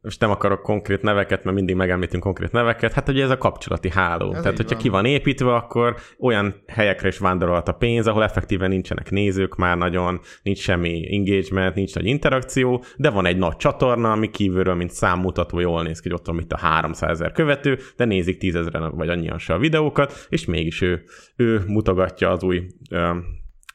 most 0.07 0.21
nem 0.21 0.31
akarok 0.31 0.63
konkrét 0.63 1.03
neveket, 1.03 1.45
mert 1.45 1.57
mindig 1.57 1.75
megemlítünk 1.75 2.23
konkrét 2.23 2.53
neveket, 2.53 2.93
hát 2.93 3.09
ugye 3.09 3.23
ez 3.23 3.31
a 3.31 3.39
kapcsolati 3.39 3.91
háló. 3.91 4.35
Ez 4.35 4.41
Tehát, 4.41 4.57
hogyha 4.57 4.75
van. 4.75 4.83
ki 4.83 4.89
van 4.89 5.05
építve, 5.05 5.55
akkor 5.55 5.97
olyan 6.19 6.63
helyekre 6.67 7.09
is 7.09 7.19
vándorolhat 7.19 7.69
a 7.69 7.73
pénz, 7.73 8.07
ahol 8.07 8.23
effektíven 8.23 8.69
nincsenek 8.69 9.11
nézők 9.11 9.57
már 9.57 9.77
nagyon, 9.77 10.21
nincs 10.43 10.59
semmi 10.59 11.15
engagement, 11.15 11.75
nincs 11.75 11.95
nagy 11.95 12.07
interakció, 12.07 12.85
de 12.97 13.11
van 13.11 13.27
egy 13.27 13.37
nagy 13.37 13.57
csatorna, 13.57 14.13
ami 14.13 14.31
kívülről, 14.31 14.75
mint 14.75 14.91
számmutató, 14.91 15.61
jól 15.61 15.83
néz 15.83 16.01
ki, 16.01 16.09
hogy 16.09 16.19
ott 16.19 16.27
van 16.27 16.39
itt 16.39 16.53
a 16.53 16.59
300 16.59 17.11
ezer 17.11 17.33
követő, 17.33 17.79
de 17.97 18.05
nézik 18.05 18.39
tízezeren 18.39 18.97
vagy 18.97 19.09
annyian 19.09 19.39
se 19.39 19.55
a 19.55 19.59
videókat, 19.59 20.27
és 20.29 20.45
mégis 20.45 20.83
ő, 20.83 21.05
ő 21.37 21.63
mutogatja 21.67 22.31
az 22.31 22.43
új 22.43 22.67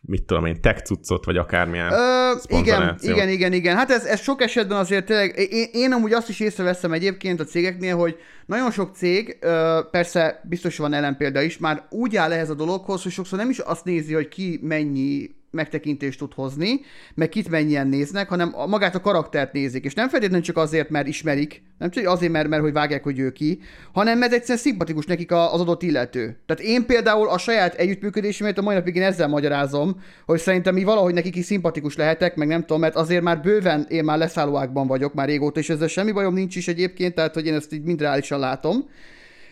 mit 0.02 0.24
tudom 0.24 0.45
én, 0.45 0.62
tech 0.62 0.84
cuccot, 0.84 1.26
vagy 1.26 1.38
akármilyen 1.38 1.91
Ö, 1.91 2.32
Igen, 2.47 2.97
igen, 2.99 3.30
igen, 3.30 3.54
igen. 3.54 3.76
Hát 3.76 3.91
ez, 3.91 4.06
ez 4.06 4.22
sok 4.22 4.41
esetben 4.41 4.78
azért 4.78 5.06
tényleg, 5.06 5.38
én, 5.52 5.68
én 5.72 5.91
amúgy 5.91 6.14
azt 6.14 6.30
is 6.30 6.39
észreveszem 6.39 6.91
egyébként 6.91 7.39
a 7.39 7.43
cégeknél, 7.43 7.95
hogy 7.95 8.18
nagyon 8.45 8.72
sok 8.72 8.95
cég, 8.95 9.38
persze 9.91 10.41
biztos 10.43 10.78
van 10.78 10.93
ellenpélda 10.93 11.41
is, 11.41 11.58
már 11.58 11.86
úgy 11.89 12.16
áll 12.16 12.32
ehhez 12.32 12.49
a 12.49 12.56
dologhoz, 12.56 13.04
hogy 13.04 13.12
sokszor 13.12 13.39
nem 13.39 13.49
is 13.49 13.60
azt 13.60 13.86
nézi, 13.86 14.14
hogy 14.14 14.28
ki 14.28 14.60
mennyi 14.62 15.30
megtekintést 15.52 16.20
tud 16.20 16.34
hozni, 16.34 16.82
meg 17.14 17.30
kit 17.30 17.49
mennyien 17.49 17.88
néznek, 17.88 18.30
hanem 18.30 18.56
magát 18.68 18.95
a 18.95 19.02
karaktert 19.02 19.54
nézik, 19.54 19.86
és 19.86 19.93
nem 19.93 20.10
feltétlenül 20.10 20.45
csak 20.45 20.58
azért, 20.58 20.89
mert 20.89 21.08
ismerik, 21.08 21.62
nem 21.78 21.89
csak 21.89 22.08
azért, 22.08 22.32
mert, 22.32 22.47
mert 22.47 22.62
hogy 22.62 22.74
vágják, 22.74 23.04
hogy 23.04 23.20
ő 23.20 23.32
ki, 23.32 23.60
hanem 23.93 24.18
mert 24.18 24.34
egyszerűen 24.34 24.58
szimpatikus 24.58 25.06
nekik 25.06 25.32
az 25.32 25.60
adott 25.62 25.84
illető. 25.84 26.38
Tehát 26.45 26.64
én 26.64 26.86
például 26.86 27.30
a 27.30 27.38
saját 27.38 27.74
együttműködésemet 27.74 28.58
a 28.58 28.62
mai 28.62 28.76
napig 28.76 28.95
én 28.95 29.04
ezzel 29.04 29.28
magyarázom, 29.28 30.02
hogy 30.26 30.39
szerintem 30.39 30.74
mi 30.74 30.84
valahogy 30.84 31.14
nekik 31.14 31.36
is 31.36 31.45
szimpatikus 31.45 31.95
lehetek, 31.95 32.36
meg 32.36 32.47
nem 32.47 32.62
tudom, 32.62 32.80
mert 32.80 32.95
azért 32.95 33.24
már 33.24 33.41
bőven 33.41 33.86
én 33.89 34.04
már 34.04 34.18
leszállóákban 34.18 34.88
vagyok 34.88 35.14
már 35.14 35.28
régóta, 35.28 35.60
és 35.60 35.70
ezzel 35.70 35.88
semmi 35.88 36.12
bajom 36.12 36.34
nincs 36.34 36.56
is 36.56 36.68
egyébként, 36.68 37.16
tehát 37.16 37.34
hogy 37.34 37.45
én 37.45 37.54
ezt 37.54 37.74
így 37.74 37.84
mind 37.84 38.02
reálisan 38.02 38.39
látom 38.39 38.86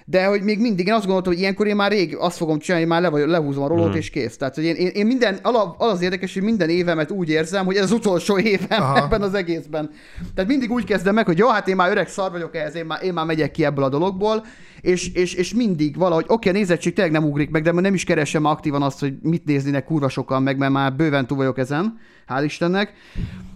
de 0.09 0.25
hogy 0.25 0.41
még 0.41 0.59
mindig 0.59 0.87
én 0.87 0.93
azt 0.93 1.05
gondoltam, 1.05 1.33
hogy 1.33 1.41
ilyenkor 1.41 1.67
én 1.67 1.75
már 1.75 1.91
rég 1.91 2.15
azt 2.15 2.37
fogom 2.37 2.59
csinálni, 2.59 2.85
már 2.85 3.01
le, 3.01 3.25
lehúzom 3.25 3.63
a 3.63 3.67
rolót, 3.67 3.93
mm. 3.93 3.97
és 3.97 4.09
kész. 4.09 4.37
Tehát, 4.37 4.55
hogy 4.55 4.63
én, 4.63 4.75
én, 4.75 4.87
én 4.87 5.05
minden, 5.05 5.39
az 5.43 5.91
az 5.91 6.01
érdekes, 6.01 6.33
hogy 6.33 6.43
minden 6.43 6.69
évemet 6.69 7.11
úgy 7.11 7.29
érzem, 7.29 7.65
hogy 7.65 7.75
ez 7.75 7.83
az 7.83 7.91
utolsó 7.91 8.39
évem 8.39 8.81
Aha. 8.81 8.97
ebben 8.97 9.21
az 9.21 9.33
egészben. 9.33 9.89
Tehát 10.35 10.49
mindig 10.49 10.71
úgy 10.71 10.83
kezdem 10.83 11.13
meg, 11.13 11.25
hogy 11.25 11.37
jó, 11.37 11.47
hát 11.47 11.67
én 11.67 11.75
már 11.75 11.91
öreg 11.91 12.07
szar 12.07 12.31
vagyok 12.31 12.55
ehhez, 12.55 12.75
én 12.75 12.85
már, 12.85 13.03
én 13.03 13.13
már 13.13 13.25
megyek 13.25 13.51
ki 13.51 13.65
ebből 13.65 13.83
a 13.83 13.89
dologból, 13.89 14.45
és, 14.81 15.13
és, 15.13 15.33
és 15.33 15.53
mindig 15.53 15.97
valahogy, 15.97 16.25
oké, 16.27 16.33
okay, 16.33 16.51
a 16.51 16.55
nézettség 16.55 16.93
tényleg 16.93 17.13
nem 17.13 17.23
ugrik 17.23 17.49
meg, 17.49 17.63
de 17.63 17.71
nem 17.71 17.93
is 17.93 18.03
keresem 18.03 18.45
aktívan 18.45 18.81
azt, 18.81 18.99
hogy 18.99 19.13
mit 19.21 19.45
néznének 19.45 19.85
kurva 19.85 20.09
sokan 20.09 20.43
meg, 20.43 20.57
mert 20.57 20.71
már 20.71 20.95
bőven 20.95 21.27
túl 21.27 21.37
vagyok 21.37 21.57
ezen, 21.57 21.99
hál' 22.27 22.43
Istennek. 22.43 22.93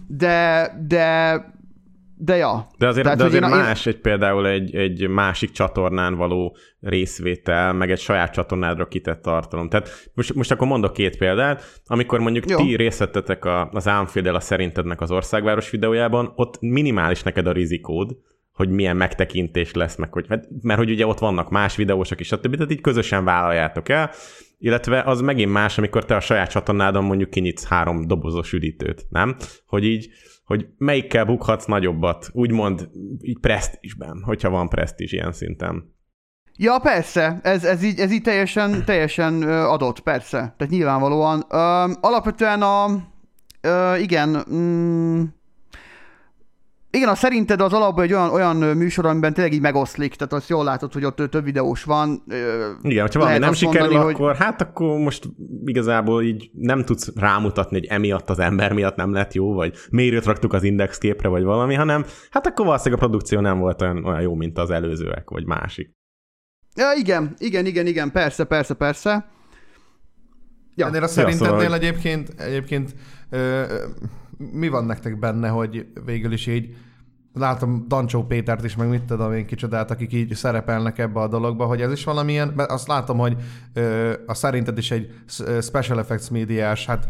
De, 0.06 0.70
de 0.88 1.34
de 2.24 2.36
ja. 2.36 2.66
De 2.78 2.86
azért, 2.86 3.04
Tehát, 3.04 3.18
de 3.18 3.24
azért 3.24 3.48
más 3.48 3.86
én... 3.86 3.92
egy 3.92 4.00
például 4.00 4.46
egy, 4.46 4.74
egy 4.74 5.08
másik 5.08 5.50
csatornán 5.50 6.14
való 6.14 6.56
részvétel, 6.80 7.72
meg 7.72 7.90
egy 7.90 7.98
saját 7.98 8.32
csatornádra 8.32 8.88
kitett 8.88 9.22
tartalom. 9.22 9.68
Tehát 9.68 10.10
most, 10.14 10.34
most 10.34 10.50
akkor 10.50 10.66
mondok 10.66 10.92
két 10.92 11.16
példát, 11.16 11.80
amikor 11.86 12.20
mondjuk 12.20 12.50
Jó. 12.50 12.56
ti 12.56 12.76
részt 12.76 12.98
vettetek 12.98 13.44
a, 13.44 13.68
az 13.72 13.88
Álmfédel 13.88 14.34
a 14.34 14.40
Szerintednek 14.40 15.00
az 15.00 15.10
országváros 15.10 15.70
videójában, 15.70 16.32
ott 16.36 16.60
minimális 16.60 17.22
neked 17.22 17.46
a 17.46 17.52
rizikód, 17.52 18.16
hogy 18.52 18.68
milyen 18.68 18.96
megtekintés 18.96 19.72
lesz, 19.72 19.96
meg 19.96 20.12
hogy, 20.12 20.26
hát, 20.28 20.48
mert 20.62 20.78
hogy 20.78 20.90
ugye 20.90 21.06
ott 21.06 21.18
vannak 21.18 21.50
más 21.50 21.76
videósok 21.76 22.20
is, 22.20 22.26
stb. 22.26 22.54
Tehát 22.54 22.72
így 22.72 22.80
közösen 22.80 23.24
vállaljátok 23.24 23.88
el, 23.88 24.10
illetve 24.58 25.02
az 25.02 25.20
megint 25.20 25.52
más, 25.52 25.78
amikor 25.78 26.04
te 26.04 26.16
a 26.16 26.20
saját 26.20 26.50
csatornádon 26.50 27.04
mondjuk 27.04 27.30
kinyitsz 27.30 27.66
három 27.66 28.06
dobozos 28.06 28.52
üdítőt, 28.52 29.06
nem? 29.08 29.36
Hogy 29.66 29.84
így 29.84 30.08
hogy 30.44 30.66
melyikkel 30.78 31.24
bukhatsz 31.24 31.64
nagyobbat, 31.64 32.30
úgymond 32.32 32.88
így 33.20 33.38
presztízsben, 33.40 34.22
hogyha 34.24 34.50
van 34.50 34.68
presztízs 34.68 35.12
ilyen 35.12 35.32
szinten. 35.32 35.92
Ja, 36.56 36.78
persze, 36.78 37.40
ez, 37.42 37.64
ez, 37.64 37.82
így, 37.82 37.98
ez 37.98 38.12
így 38.12 38.22
teljesen, 38.22 38.84
teljesen 38.84 39.42
adott, 39.42 40.00
persze. 40.00 40.38
Tehát 40.38 40.68
nyilvánvalóan. 40.68 41.44
Ö, 41.48 41.56
alapvetően 42.00 42.62
a... 42.62 42.86
Ö, 43.60 43.96
igen, 43.96 44.44
mm, 44.54 45.22
igen, 46.94 47.08
a 47.08 47.14
szerinted 47.14 47.60
az 47.60 47.72
alapban 47.72 48.04
egy 48.04 48.12
olyan, 48.12 48.30
olyan 48.30 48.56
műsor, 48.56 49.06
amiben 49.06 49.34
tényleg 49.34 49.52
így 49.52 49.60
megoszlik, 49.60 50.14
tehát 50.14 50.32
azt 50.32 50.48
jól 50.48 50.64
látod, 50.64 50.92
hogy 50.92 51.04
ott 51.04 51.16
több 51.16 51.44
videós 51.44 51.84
van. 51.84 52.22
Igen, 52.82 53.00
hogyha 53.00 53.20
valami 53.20 53.38
nem 53.38 53.52
sikerül, 53.52 53.88
mondani, 53.88 54.12
akkor 54.12 54.36
hát 54.36 54.60
akkor 54.60 54.98
most 54.98 55.28
igazából 55.64 56.22
így 56.22 56.50
nem 56.52 56.84
tudsz 56.84 57.12
rámutatni, 57.14 57.78
hogy 57.78 57.86
emiatt 57.86 58.30
az 58.30 58.38
ember 58.38 58.72
miatt 58.72 58.96
nem 58.96 59.12
lett 59.12 59.32
jó, 59.32 59.52
vagy 59.52 59.74
miért 59.90 60.24
raktuk 60.24 60.52
az 60.52 60.62
indexképre, 60.62 61.28
vagy 61.28 61.42
valami, 61.42 61.74
hanem 61.74 62.04
hát 62.30 62.46
akkor 62.46 62.66
valószínűleg 62.66 63.02
a 63.02 63.06
produkció 63.06 63.40
nem 63.40 63.58
volt 63.58 63.82
olyan, 63.82 64.04
olyan 64.04 64.20
jó, 64.20 64.34
mint 64.34 64.58
az 64.58 64.70
előzőek, 64.70 65.30
vagy 65.30 65.46
másik. 65.46 65.90
Ja, 66.76 66.92
igen, 66.96 67.34
igen, 67.38 67.66
igen, 67.66 67.86
igen, 67.86 68.12
persze, 68.12 68.44
persze, 68.44 68.74
persze. 68.74 69.32
Ja. 70.74 70.86
Ennél 70.86 71.02
a 71.02 71.06
szerintednél 71.06 71.46
szóval, 71.46 71.60
szóval, 71.60 71.76
egyébként, 71.78 72.40
egyébként 72.40 72.94
ö, 73.30 73.38
ö, 73.38 73.84
mi 74.52 74.68
van 74.68 74.84
nektek 74.84 75.18
benne, 75.18 75.48
hogy 75.48 75.86
végül 76.04 76.32
is 76.32 76.46
így 76.46 76.76
látom 77.34 77.84
Dancsó 77.88 78.22
Pétert 78.22 78.64
is, 78.64 78.76
meg 78.76 78.88
mit 78.88 79.02
tudom 79.02 79.32
én 79.32 79.46
kicsodát, 79.46 79.90
akik 79.90 80.12
így 80.12 80.34
szerepelnek 80.34 80.98
ebbe 80.98 81.20
a 81.20 81.28
dologba, 81.28 81.64
hogy 81.64 81.80
ez 81.80 81.92
is 81.92 82.04
valamilyen, 82.04 82.52
mert 82.56 82.70
azt 82.70 82.88
látom, 82.88 83.18
hogy 83.18 83.36
ö, 83.72 84.12
a 84.26 84.34
szerinted 84.34 84.78
is 84.78 84.90
egy 84.90 85.12
special 85.60 85.98
effects 85.98 86.30
médiás, 86.30 86.86
hát 86.86 87.08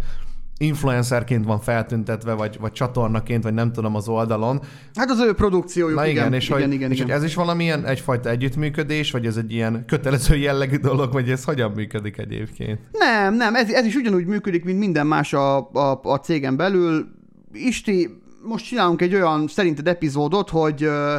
influencerként 0.58 1.44
van 1.44 1.60
feltüntetve, 1.60 2.32
vagy, 2.32 2.58
vagy 2.60 2.72
csatornaként, 2.72 3.42
vagy 3.42 3.54
nem 3.54 3.72
tudom 3.72 3.94
az 3.94 4.08
oldalon. 4.08 4.60
Hát 4.94 5.10
az 5.10 5.20
ő 5.20 5.32
produkciójuk, 5.32 5.98
Na 5.98 6.06
igen, 6.06 6.16
igen, 6.16 6.32
és, 6.32 6.48
igen, 6.48 6.60
hogy, 6.60 6.72
igen, 6.72 6.90
és 6.90 6.96
igen. 6.96 7.08
hogy 7.08 7.16
ez 7.16 7.24
is 7.24 7.34
valamilyen 7.34 7.86
egyfajta 7.86 8.28
együttműködés, 8.28 9.10
vagy 9.10 9.26
ez 9.26 9.36
egy 9.36 9.52
ilyen 9.52 9.84
kötelező 9.86 10.36
jellegű 10.36 10.76
dolog, 10.76 11.12
vagy 11.12 11.30
ez 11.30 11.44
hogyan 11.44 11.70
működik 11.70 12.18
egyébként? 12.18 12.80
Nem, 12.92 13.34
nem, 13.34 13.54
ez, 13.54 13.70
ez 13.70 13.86
is 13.86 13.94
ugyanúgy 13.94 14.26
működik, 14.26 14.64
mint 14.64 14.78
minden 14.78 15.06
más 15.06 15.32
a, 15.32 15.70
a, 15.70 16.00
a 16.02 16.16
cégen 16.16 16.56
belül. 16.56 17.22
Isti, 17.54 18.22
most 18.42 18.64
csinálunk 18.64 19.02
egy 19.02 19.14
olyan 19.14 19.46
szerinted 19.48 19.88
epizódot, 19.88 20.50
hogy 20.50 20.82
ö, 20.82 21.16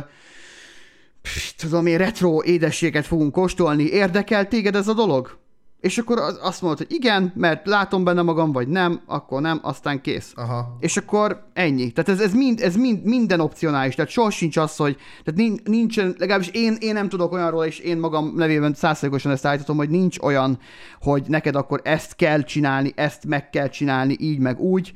pff, 1.22 1.52
tudom 1.58 1.86
én, 1.86 1.98
retro 1.98 2.44
édességet 2.44 3.06
fogunk 3.06 3.32
kóstolni. 3.32 3.84
Érdekel 3.84 4.48
téged 4.48 4.76
ez 4.76 4.88
a 4.88 4.94
dolog? 4.94 5.38
És 5.80 5.98
akkor 5.98 6.18
az- 6.20 6.40
azt 6.42 6.62
mondod, 6.62 6.78
hogy 6.80 6.92
igen, 6.92 7.32
mert 7.36 7.68
látom 7.68 8.04
benne 8.04 8.22
magam, 8.22 8.52
vagy 8.52 8.68
nem, 8.68 9.02
akkor 9.06 9.42
nem, 9.42 9.60
aztán 9.64 10.02
kész. 10.02 10.32
Aha. 10.36 10.78
És 10.80 10.98
akkor 10.98 11.46
ennyi. 11.54 11.92
Tehát 11.92 12.10
ez, 12.10 12.20
ez, 12.20 12.34
mind, 12.34 12.62
ez 12.62 12.76
mind, 12.76 13.04
minden 13.04 13.40
opcionális. 13.40 13.96
Tehát 13.96 14.12
soha 14.12 14.30
sincs 14.30 14.58
az, 14.58 14.76
hogy 14.76 14.96
tehát 15.24 15.40
nin- 15.40 15.68
nincsen, 15.68 16.16
legalábbis 16.18 16.48
én, 16.48 16.78
én 16.80 16.94
nem 16.94 17.10
tudok 17.10 17.32
olyanról, 17.32 17.66
és 17.66 17.80
én 17.80 17.98
magam 17.98 18.34
nevében 18.36 18.74
százszerűen 18.74 19.20
ezt 19.24 19.46
állítatom, 19.46 19.78
hogy 19.78 19.90
nincs 19.90 20.20
olyan, 20.20 20.60
hogy 21.02 21.24
neked 21.28 21.56
akkor 21.56 21.82
ezt 21.84 22.16
kell 22.16 22.44
csinálni, 22.44 22.92
ezt 22.96 23.26
meg 23.26 23.50
kell 23.50 23.70
csinálni, 23.70 24.16
így 24.20 24.40
meg 24.40 24.60
úgy. 24.60 24.94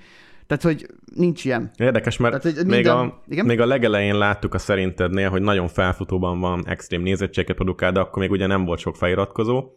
Tehát, 0.50 0.64
hogy 0.64 0.86
nincs 1.16 1.45
ilyen. 1.45 1.72
Érdekes, 1.78 2.18
mert 2.18 2.41
Tehát, 2.41 2.58
hogy 2.58 2.66
még, 2.66 2.76
minden- 2.76 2.95
a, 2.95 3.22
igen? 3.28 3.45
még 3.45 3.60
a 3.60 3.66
legelején 3.66 4.18
láttuk 4.18 4.54
a 4.54 4.58
szerintednél, 4.58 5.30
hogy 5.30 5.41
nagyon 5.41 5.68
felfutóban 5.68 6.39
van 6.39 6.64
extrém 6.68 7.02
nézettséget 7.02 7.56
produkál, 7.56 7.91
de 7.91 8.00
akkor 8.00 8.22
még 8.22 8.32
ugye 8.32 8.47
nem 8.47 8.66
volt 8.66 8.80
sok 8.80 8.95
feliratkozó. 8.95 9.70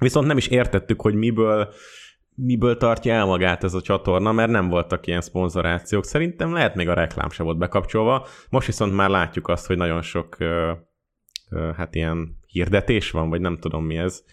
Viszont 0.00 0.26
nem 0.26 0.36
is 0.36 0.46
értettük, 0.46 1.00
hogy 1.00 1.14
miből 1.14 1.72
miből 2.34 2.76
tartja 2.76 3.14
el 3.14 3.24
magát 3.24 3.64
ez 3.64 3.74
a 3.74 3.80
csatorna, 3.80 4.32
mert 4.32 4.50
nem 4.50 4.68
voltak 4.68 5.06
ilyen 5.06 5.20
szponzorációk. 5.20 6.04
Szerintem 6.04 6.52
lehet 6.52 6.74
még 6.74 6.88
a 6.88 6.94
reklám 6.94 7.30
se 7.30 7.42
volt 7.42 7.58
bekapcsolva. 7.58 8.26
Most 8.50 8.66
viszont 8.66 8.94
már 8.94 9.08
látjuk 9.08 9.48
azt, 9.48 9.66
hogy 9.66 9.76
nagyon 9.76 10.02
sok 10.02 10.36
hát 11.76 11.94
ilyen 11.94 12.36
hirdetés 12.46 13.10
van, 13.10 13.28
vagy 13.28 13.40
nem 13.40 13.58
tudom 13.58 13.84
mi 13.84 13.96
ez. 13.96 14.24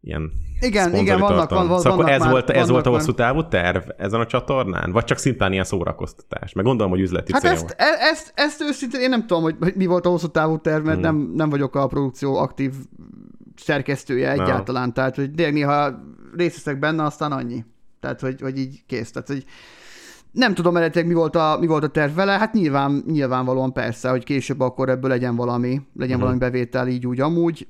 Ilyen 0.00 0.30
Igen, 0.60 0.94
igen, 0.94 1.18
vannak, 1.18 1.50
van, 1.50 1.78
Szóval 1.78 1.96
vannak 1.96 2.10
ez 2.10 2.20
már- 2.20 2.30
volt, 2.30 2.50
ez 2.50 2.68
volt 2.68 2.86
a 2.86 2.90
hosszú 2.90 3.12
távú 3.14 3.48
terv 3.48 3.82
ezen 3.96 4.20
a 4.20 4.26
csatornán? 4.26 4.92
Vagy 4.92 5.04
csak 5.04 5.18
szimplán 5.18 5.52
ilyen 5.52 5.64
szórakoztatás? 5.64 6.52
Meg 6.52 6.64
gondolom, 6.64 6.92
hogy 6.92 7.00
üzleti 7.00 7.32
Hát 7.32 7.40
cél 7.42 7.50
ezt, 7.50 7.74
e- 7.78 7.98
ezt, 8.00 8.32
ezt 8.34 8.62
őszintén 8.62 9.00
én 9.00 9.08
nem 9.08 9.26
tudom, 9.26 9.42
hogy, 9.42 9.56
hogy 9.60 9.74
mi 9.76 9.86
volt 9.86 10.06
a 10.06 10.08
hosszú 10.08 10.26
távú 10.26 10.58
terv, 10.58 10.84
mert 10.84 11.04
Hmm. 11.04 11.16
nem, 11.16 11.32
nem 11.34 11.50
vagyok 11.50 11.74
a 11.74 11.86
produkció 11.86 12.36
aktív 12.36 12.72
szerkesztője 13.56 14.34
Na. 14.34 14.42
egyáltalán. 14.42 14.92
Tehát, 14.94 15.16
hogy 15.16 15.30
tényleg 15.30 15.54
néha 15.54 16.02
részt 16.36 16.64
veszek 16.64 16.78
benne, 16.78 17.04
aztán 17.04 17.32
annyi. 17.32 17.64
Tehát, 18.00 18.20
hogy, 18.20 18.40
hogy 18.40 18.58
így 18.58 18.82
kész. 18.86 19.10
Tehát, 19.10 19.28
hogy 19.28 19.44
nem 20.32 20.54
tudom 20.54 20.76
eredetileg 20.76 21.08
mi 21.08 21.14
volt 21.14 21.36
a, 21.36 21.56
mi 21.60 21.66
volt 21.66 21.84
a 21.84 21.88
terv 21.88 22.14
vele, 22.14 22.32
hát 22.32 22.52
nyilván, 22.52 23.04
nyilvánvalóan 23.06 23.72
persze, 23.72 24.10
hogy 24.10 24.24
később 24.24 24.60
akkor 24.60 24.88
ebből 24.88 25.10
legyen 25.10 25.36
valami, 25.36 25.68
legyen 25.68 26.16
uh-huh. 26.16 26.20
valami 26.20 26.38
bevétel 26.38 26.88
így 26.88 27.06
úgy 27.06 27.20
amúgy, 27.20 27.66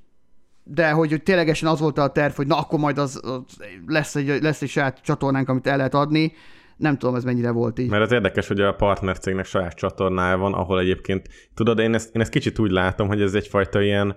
de 0.70 0.90
hogy, 0.90 1.10
hogy 1.10 1.22
ténylegesen 1.22 1.68
az 1.68 1.80
volt 1.80 1.98
a 1.98 2.08
terv, 2.08 2.34
hogy 2.34 2.46
na 2.46 2.58
akkor 2.58 2.78
majd 2.78 2.98
az, 2.98 3.20
az 3.24 3.40
lesz, 3.86 4.14
egy, 4.14 4.42
lesz 4.42 4.62
egy 4.62 4.68
saját 4.68 5.00
csatornánk, 5.02 5.48
amit 5.48 5.66
el 5.66 5.76
lehet 5.76 5.94
adni, 5.94 6.32
nem 6.76 6.98
tudom 6.98 7.14
ez 7.14 7.24
mennyire 7.24 7.50
volt 7.50 7.78
így. 7.78 7.90
Mert 7.90 8.02
az 8.02 8.12
érdekes, 8.12 8.46
hogy 8.48 8.60
a 8.60 8.74
partnercégnek 8.74 9.44
saját 9.44 9.74
csatornája 9.74 10.36
van, 10.36 10.54
ahol 10.54 10.80
egyébként, 10.80 11.28
tudod, 11.54 11.78
én 11.78 11.94
ezt, 11.94 12.14
én 12.14 12.20
ezt 12.20 12.30
kicsit 12.30 12.58
úgy 12.58 12.70
látom, 12.70 13.08
hogy 13.08 13.22
ez 13.22 13.34
egyfajta 13.34 13.80
ilyen 13.80 14.16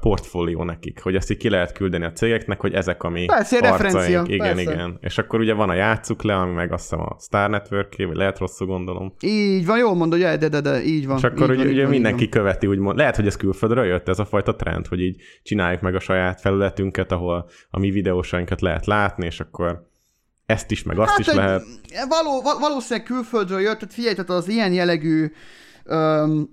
portfólió 0.00 0.62
nekik, 0.64 1.00
hogy 1.02 1.14
ezt 1.14 1.30
így 1.30 1.36
ki 1.36 1.48
lehet 1.48 1.72
küldeni 1.72 2.04
a 2.04 2.12
cégeknek, 2.12 2.60
hogy 2.60 2.72
ezek 2.74 3.02
a 3.02 3.08
mi 3.08 3.24
Persze, 3.24 3.60
referencia, 3.60 4.22
Igen, 4.26 4.54
persze. 4.54 4.60
igen. 4.72 4.98
És 5.00 5.18
akkor 5.18 5.40
ugye 5.40 5.54
van 5.54 5.68
a 5.68 5.74
játsszuk 5.74 6.22
le, 6.22 6.34
ami 6.36 6.52
meg 6.52 6.72
azt 6.72 6.82
hiszem 6.82 7.00
a 7.00 7.16
Star 7.20 7.50
network 7.50 7.96
vagy 7.96 8.16
lehet 8.16 8.38
rosszul 8.38 8.66
gondolom. 8.66 9.14
Így 9.20 9.66
van, 9.66 9.78
jól 9.78 9.94
mondod, 9.94 10.18
ja, 10.18 10.36
de, 10.36 10.48
de, 10.48 10.60
de, 10.60 10.82
így 10.82 11.06
van. 11.06 11.16
És 11.16 11.22
akkor 11.22 11.50
így 11.50 11.56
ugye, 11.56 11.62
van, 11.64 11.72
ugye 11.72 11.82
van, 11.82 11.90
mindenki 11.90 12.22
van. 12.22 12.30
követi, 12.30 12.66
úgymond. 12.66 12.96
Lehet, 12.98 13.16
hogy 13.16 13.26
ez 13.26 13.36
külföldről 13.36 13.84
jött, 13.84 14.08
ez 14.08 14.18
a 14.18 14.24
fajta 14.24 14.56
trend, 14.56 14.86
hogy 14.86 15.00
így 15.00 15.20
csináljuk 15.42 15.80
meg 15.80 15.94
a 15.94 16.00
saját 16.00 16.40
felületünket, 16.40 17.12
ahol 17.12 17.48
a 17.70 17.78
mi 17.78 17.90
videósainkat 17.90 18.60
lehet 18.60 18.86
látni, 18.86 19.26
és 19.26 19.40
akkor 19.40 19.88
ezt 20.46 20.70
is, 20.70 20.82
meg 20.82 20.98
azt 20.98 21.10
hát 21.10 21.18
is 21.18 21.26
egy- 21.26 21.34
lehet. 21.36 21.62
Való, 22.08 22.42
val- 22.42 22.58
valószínűleg 22.60 23.06
külföldről 23.06 23.60
jött, 23.60 23.78
tehát 23.78 23.94
figyelj, 23.94 24.14
tehát 24.14 24.30
az 24.30 24.48
ilyen 24.48 24.72
jellegű 24.72 25.32
öm, 25.84 26.48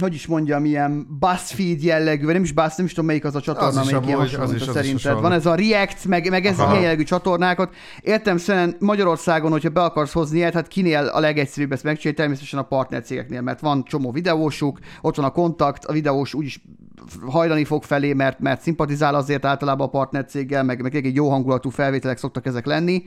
hogy 0.00 0.14
is 0.14 0.26
mondjam, 0.26 0.64
ilyen 0.64 1.06
BuzzFeed 1.18 1.82
jellegű, 1.82 2.24
vagy 2.24 2.34
nem 2.34 2.42
is 2.42 2.52
Buzz, 2.52 2.76
nem 2.76 2.86
is 2.86 2.92
tudom 2.92 3.06
melyik 3.06 3.24
az 3.24 3.34
a 3.34 3.40
csatorna, 3.40 3.68
Az 3.68 3.76
amelyik 3.76 4.06
ilyen 4.06 4.18
hasonló, 4.18 4.58
szerinted. 4.58 5.20
Van 5.20 5.32
ez 5.32 5.46
a 5.46 5.54
React, 5.54 6.04
meg, 6.04 6.30
meg 6.30 6.46
ez 6.46 6.58
Aha. 6.58 6.70
ilyen 6.70 6.82
jellegű 6.82 7.02
csatornákat. 7.02 7.74
Értem 8.00 8.36
szerint 8.36 8.80
Magyarországon, 8.80 9.50
hogyha 9.50 9.68
be 9.68 9.82
akarsz 9.82 10.12
hozni 10.12 10.36
ilyet, 10.36 10.52
hát 10.52 10.68
kinél 10.68 11.06
a 11.06 11.20
legegyszerűbb 11.20 11.72
ezt 11.72 11.84
megcsinálni, 11.84 12.18
természetesen 12.18 12.58
a 12.58 12.62
partnercégeknél, 12.62 13.40
mert 13.40 13.60
van 13.60 13.84
csomó 13.84 14.10
videósuk, 14.12 14.78
ott 15.00 15.16
van 15.16 15.24
a 15.24 15.30
kontakt, 15.30 15.84
a 15.84 15.92
videós 15.92 16.34
úgyis 16.34 16.62
hajlani 17.26 17.64
fog 17.64 17.82
felé, 17.82 18.12
mert, 18.12 18.40
mert 18.40 18.62
szimpatizál 18.62 19.14
azért 19.14 19.44
általában 19.44 19.86
a 19.86 19.90
partnercéggel, 19.90 20.64
meg, 20.64 20.82
meg 20.82 20.94
egy 20.94 21.14
jó 21.14 21.30
hangulatú 21.30 21.70
felvételek 21.70 22.18
szoktak 22.18 22.46
ezek 22.46 22.66
lenni. 22.66 23.04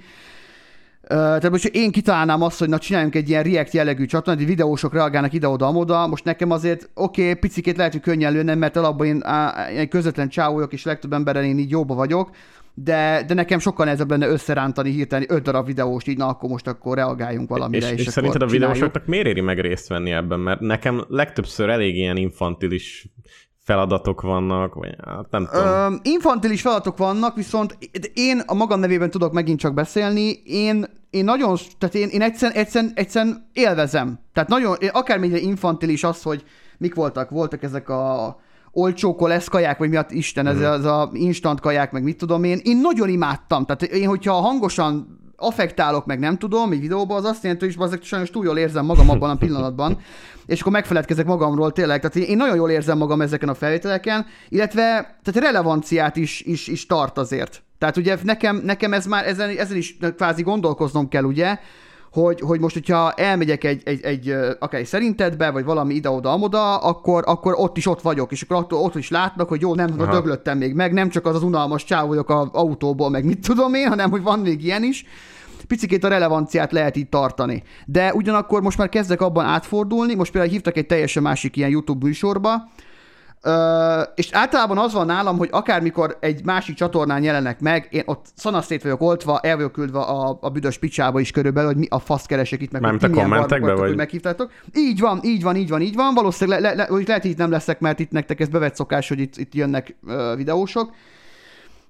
Tehát 1.07 1.49
most 1.49 1.65
én 1.65 1.91
kitalálnám 1.91 2.41
azt, 2.41 2.59
hogy 2.59 2.69
na 2.69 2.77
csináljunk 2.77 3.15
egy 3.15 3.29
ilyen 3.29 3.43
React 3.43 3.73
jellegű 3.73 4.05
csatornát, 4.05 4.37
hogy 4.37 4.47
videósok 4.47 4.93
reagálnak 4.93 5.33
ide-oda, 5.33 5.67
amoda. 5.67 6.07
Most 6.07 6.23
nekem 6.23 6.51
azért 6.51 6.89
oké, 6.93 7.21
okay, 7.21 7.33
picikét 7.33 7.77
lehet, 7.77 7.91
hogy 7.91 8.01
könnyen 8.01 8.33
lőnem, 8.33 8.57
mert 8.57 8.75
alapban 8.75 9.07
én 9.07 9.19
á, 9.23 9.67
közvetlen 9.89 10.29
csávó 10.29 10.53
vagyok, 10.53 10.73
és 10.73 10.83
legtöbb 10.83 11.13
emberrel 11.13 11.43
én 11.43 11.57
így 11.57 11.69
jóba 11.69 11.95
vagyok, 11.95 12.29
de, 12.73 13.23
de 13.27 13.33
nekem 13.33 13.59
sokkal 13.59 13.85
nehezebb 13.85 14.09
lenne 14.09 14.27
összerántani 14.27 14.91
hirtelen 14.91 15.25
öt 15.29 15.43
darab 15.43 15.65
videóst, 15.65 16.07
így 16.07 16.17
na 16.17 16.27
akkor 16.27 16.49
most 16.49 16.67
akkor 16.67 16.95
reagáljunk 16.95 17.49
valamire. 17.49 17.85
És, 17.85 17.93
és, 17.93 17.99
akkor 17.99 18.13
szerinted 18.13 18.41
a 18.41 18.45
videósoknak 18.45 19.05
miért 19.05 19.25
éri 19.25 19.41
meg 19.41 19.59
részt 19.59 19.87
venni 19.87 20.11
ebben? 20.11 20.39
Mert 20.39 20.59
nekem 20.59 21.05
legtöbbször 21.07 21.69
elég 21.69 21.95
ilyen 21.95 22.17
infantilis 22.17 23.07
feladatok 23.65 24.21
vannak, 24.21 24.73
vagy 24.73 24.95
hát 25.05 25.31
nem 25.31 25.47
tudom. 25.51 25.67
Ö, 25.67 25.95
infantilis 26.01 26.61
feladatok 26.61 26.97
vannak, 26.97 27.35
viszont 27.35 27.77
én 28.13 28.41
a 28.45 28.53
magam 28.53 28.79
nevében 28.79 29.09
tudok 29.09 29.33
megint 29.33 29.59
csak 29.59 29.73
beszélni, 29.73 30.41
én, 30.45 30.85
én 31.09 31.23
nagyon, 31.23 31.57
tehát 31.77 31.95
én, 31.95 32.07
én 32.07 32.21
egyszerűen, 32.21 32.57
egyszerűen, 32.57 32.91
egyszerűen 32.95 33.49
élvezem. 33.53 34.19
Tehát 34.33 34.49
nagyon, 34.49 34.75
akármennyire 34.91 35.39
infantilis 35.39 36.03
az, 36.03 36.21
hogy 36.21 36.43
mik 36.77 36.95
voltak, 36.95 37.29
voltak 37.29 37.63
ezek 37.63 37.89
a 37.89 38.35
olcsó 38.71 39.15
kolesz 39.15 39.47
kaják, 39.47 39.77
vagy 39.77 39.89
miatt 39.89 40.11
Isten, 40.11 40.47
ez, 40.47 40.61
az 40.61 40.85
a 40.85 41.09
instant 41.13 41.59
kaják, 41.59 41.91
meg 41.91 42.03
mit 42.03 42.17
tudom 42.17 42.43
én, 42.43 42.59
én 42.63 42.77
nagyon 42.77 43.09
imádtam. 43.09 43.65
Tehát 43.65 43.81
én, 43.81 44.07
hogyha 44.07 44.33
hangosan 44.33 45.19
affektálok, 45.35 46.05
meg 46.05 46.19
nem 46.19 46.37
tudom, 46.37 46.71
egy 46.71 46.79
videóban, 46.79 47.17
az 47.17 47.23
azt 47.25 47.43
jelenti, 47.43 47.65
hogy 47.65 47.75
azért 47.77 48.03
sajnos 48.03 48.29
túl 48.29 48.45
jól 48.45 48.57
érzem 48.57 48.85
magam 48.85 49.09
abban 49.09 49.29
a 49.29 49.35
pillanatban, 49.35 49.97
és 50.45 50.59
akkor 50.59 50.71
megfeledkezek 50.71 51.25
magamról 51.25 51.71
tényleg. 51.71 51.99
Tehát 51.99 52.15
én- 52.15 52.23
én 52.29 52.37
nagyon 52.37 52.55
jól 52.55 52.69
érzem 52.69 52.97
magam 52.97 53.21
ezeken 53.21 53.49
a 53.49 53.53
felvételeken, 53.53 54.25
illetve 54.49 54.81
tehát 55.23 55.49
relevanciát 55.49 56.15
is, 56.15 56.41
is, 56.41 56.67
is 56.67 56.85
tart 56.85 57.17
azért. 57.17 57.63
Tehát 57.77 57.97
ugye 57.97 58.17
nekem, 58.23 58.61
nekem 58.63 58.93
ez 58.93 59.05
már 59.05 59.27
ezen, 59.27 59.57
ezen 59.57 59.77
is 59.77 59.97
kvázi 60.15 60.41
gondolkoznom 60.41 61.07
kell, 61.09 61.23
ugye, 61.23 61.57
hogy, 62.15 62.39
hogy 62.41 62.59
most, 62.59 62.73
hogyha 62.73 63.11
elmegyek 63.11 63.63
egy, 63.63 63.81
egy, 63.85 64.03
egy 64.03 64.35
akár 64.59 64.79
egy 64.79 64.85
szerintedbe, 64.85 65.51
vagy 65.51 65.63
valami 65.63 65.93
ide-oda, 65.93 66.31
amoda, 66.31 66.77
akkor, 66.77 67.23
akkor 67.25 67.53
ott 67.57 67.77
is 67.77 67.87
ott 67.87 68.01
vagyok, 68.01 68.31
és 68.31 68.41
akkor 68.41 68.57
ott, 68.57 68.73
ott 68.73 68.95
is 68.95 69.09
látnak, 69.09 69.49
hogy 69.49 69.61
jó, 69.61 69.75
nem 69.75 69.95
Aha. 69.97 70.11
döglöttem 70.11 70.57
még 70.57 70.73
meg, 70.73 70.93
nem 70.93 71.09
csak 71.09 71.25
az 71.25 71.35
az 71.35 71.43
unalmas 71.43 71.83
csáv 71.83 72.07
vagyok 72.07 72.29
az 72.29 72.47
autóból, 72.51 73.09
meg 73.09 73.25
mit 73.25 73.47
tudom 73.47 73.73
én, 73.73 73.87
hanem 73.87 74.09
hogy 74.09 74.21
van 74.21 74.39
még 74.39 74.63
ilyen 74.63 74.83
is. 74.83 75.05
Picikét 75.67 76.03
a 76.03 76.07
relevanciát 76.07 76.71
lehet 76.71 76.95
így 76.95 77.09
tartani. 77.09 77.63
De 77.85 78.13
ugyanakkor 78.13 78.61
most 78.61 78.77
már 78.77 78.89
kezdek 78.89 79.21
abban 79.21 79.45
átfordulni, 79.45 80.15
most 80.15 80.31
például 80.31 80.53
hívtak 80.53 80.77
egy 80.77 80.85
teljesen 80.85 81.23
másik 81.23 81.55
ilyen 81.55 81.69
YouTube 81.69 82.05
műsorba, 82.05 82.69
Ö, 83.41 84.01
és 84.15 84.29
általában 84.31 84.77
az 84.77 84.93
van 84.93 85.05
nálam, 85.05 85.37
hogy 85.37 85.49
akármikor 85.51 86.17
egy 86.19 86.45
másik 86.45 86.75
csatornán 86.75 87.23
jelenek 87.23 87.59
meg, 87.59 87.87
én 87.91 88.03
ott 88.05 88.25
szanaszét 88.35 88.83
vagyok 88.83 89.01
oltva, 89.01 89.39
el 89.39 89.55
vagyok 89.55 89.71
küldve 89.71 89.99
a, 89.99 90.37
a 90.41 90.49
büdös 90.49 90.77
picsába 90.77 91.19
is 91.19 91.31
körülbelül, 91.31 91.69
hogy 91.69 91.79
mi 91.79 91.87
a 91.89 91.99
fasz 91.99 92.25
keresek 92.25 92.61
itt 92.61 92.71
meg. 92.71 92.81
Mármint 92.81 93.03
hogy 93.03 93.11
kommentekbe, 93.11 93.73
vagy? 93.73 93.87
hogy 93.87 93.95
meghívtátok. 93.95 94.51
Így 94.73 94.99
van, 94.99 95.19
így 95.23 95.43
van, 95.43 95.55
így 95.55 95.69
van, 95.69 95.81
így 95.81 95.95
van. 95.95 96.13
Valószínűleg 96.13 96.61
le, 96.61 96.67
le, 96.73 96.75
le, 96.75 97.03
lehet, 97.05 97.21
hogy 97.21 97.31
itt 97.31 97.37
nem 97.37 97.51
leszek, 97.51 97.79
mert 97.79 97.99
itt 97.99 98.11
nektek 98.11 98.39
ez 98.39 98.47
bevett 98.47 98.75
szokás, 98.75 99.07
hogy 99.07 99.19
itt, 99.19 99.37
itt 99.37 99.53
jönnek 99.53 99.95
ö, 100.07 100.33
videósok 100.35 100.91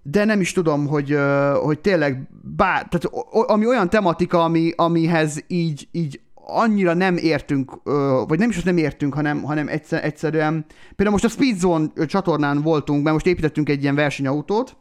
de 0.07 0.25
nem 0.25 0.41
is 0.41 0.51
tudom, 0.51 0.87
hogy, 0.87 1.17
hogy 1.61 1.79
tényleg 1.79 2.27
bár, 2.55 2.87
tehát 2.89 3.25
ami 3.31 3.67
olyan 3.67 3.89
tematika, 3.89 4.43
ami, 4.43 4.71
amihez 4.75 5.43
így, 5.47 5.87
így 5.91 6.19
annyira 6.47 6.93
nem 6.93 7.17
értünk, 7.17 7.71
vagy 8.27 8.39
nem 8.39 8.49
is 8.49 8.55
azt 8.55 8.65
nem 8.65 8.77
értünk, 8.77 9.13
hanem, 9.13 9.43
hanem 9.43 9.67
egyszer, 9.67 10.05
egyszerűen, 10.05 10.65
például 10.95 11.11
most 11.21 11.23
a 11.23 11.29
Speedzone 11.29 11.87
csatornán 12.05 12.61
voltunk, 12.61 13.01
mert 13.03 13.13
most 13.13 13.25
építettünk 13.25 13.69
egy 13.69 13.81
ilyen 13.81 13.95
versenyautót, 13.95 14.75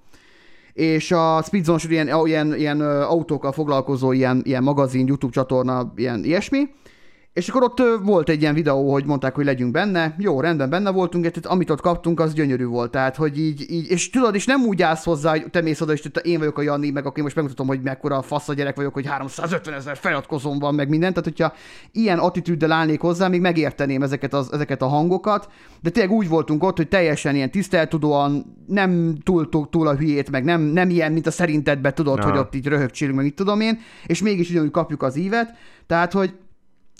és 0.72 1.12
a 1.12 1.42
Speedzone 1.42 1.78
ilyen, 1.88 2.26
ilyen, 2.26 2.54
ilyen 2.54 2.80
autókkal 3.00 3.52
foglalkozó 3.52 4.12
ilyen, 4.12 4.40
ilyen 4.44 4.62
magazin, 4.62 5.06
YouTube 5.06 5.32
csatorna, 5.32 5.92
ilyen 5.96 6.24
ilyesmi, 6.24 6.68
és 7.34 7.48
akkor 7.48 7.62
ott 7.62 7.82
volt 8.02 8.28
egy 8.28 8.40
ilyen 8.40 8.54
videó, 8.54 8.92
hogy 8.92 9.04
mondták, 9.04 9.34
hogy 9.34 9.44
legyünk 9.44 9.72
benne. 9.72 10.14
Jó, 10.18 10.40
rendben 10.40 10.70
benne 10.70 10.90
voltunk, 10.90 11.24
tehát 11.24 11.46
amit 11.46 11.70
ott 11.70 11.80
kaptunk, 11.80 12.20
az 12.20 12.32
gyönyörű 12.32 12.64
volt. 12.64 12.90
Tehát, 12.90 13.16
hogy 13.16 13.38
így, 13.38 13.70
így 13.70 13.90
és 13.90 14.10
tudod, 14.10 14.34
és 14.34 14.46
nem 14.46 14.62
úgy 14.62 14.82
állsz 14.82 15.04
hozzá, 15.04 15.30
hogy 15.30 15.50
te 15.50 15.60
mész 15.60 15.80
oda, 15.80 15.92
és 15.92 16.00
te, 16.12 16.20
én 16.20 16.38
vagyok 16.38 16.58
a 16.58 16.62
Jani, 16.62 16.90
meg 16.90 17.04
én 17.14 17.22
most 17.22 17.34
megmutatom, 17.34 17.66
hogy 17.66 17.80
mekkora 17.82 18.22
fasz 18.22 18.48
a 18.48 18.54
gyerek 18.54 18.76
vagyok, 18.76 18.94
hogy 18.94 19.06
350 19.06 19.74
ezer 19.74 19.96
feliratkozóm 19.96 20.58
van, 20.58 20.74
meg 20.74 20.88
minden. 20.88 21.08
Tehát, 21.08 21.24
hogyha 21.24 21.52
ilyen 21.92 22.18
attitűddel 22.18 22.72
állnék 22.72 23.00
hozzá, 23.00 23.28
még 23.28 23.40
megérteném 23.40 24.02
ezeket, 24.02 24.34
az, 24.34 24.52
ezeket 24.52 24.82
a 24.82 24.86
hangokat. 24.86 25.48
De 25.82 25.90
tényleg 25.90 26.12
úgy 26.14 26.28
voltunk 26.28 26.62
ott, 26.62 26.76
hogy 26.76 26.88
teljesen 26.88 27.34
ilyen 27.34 27.50
tiszteltudóan, 27.50 28.56
nem 28.66 29.16
túl, 29.22 29.48
túl, 29.48 29.68
túl 29.70 29.86
a 29.86 29.94
hülyét, 29.94 30.30
meg 30.30 30.44
nem, 30.44 30.60
nem 30.60 30.90
ilyen, 30.90 31.12
mint 31.12 31.26
a 31.26 31.30
szerintedbe 31.30 31.92
tudod, 31.92 32.18
Ja. 32.18 32.24
hogy 32.24 32.38
ott 32.38 32.54
így 32.54 32.66
röhögcsélünk, 32.66 33.16
meg 33.16 33.24
mit 33.24 33.34
tudom 33.34 33.60
én, 33.60 33.78
és 34.06 34.22
mégis 34.22 34.50
ugyanúgy 34.50 34.70
kapjuk 34.70 35.02
az 35.02 35.16
ívet. 35.16 35.54
Tehát, 35.86 36.12
hogy 36.12 36.34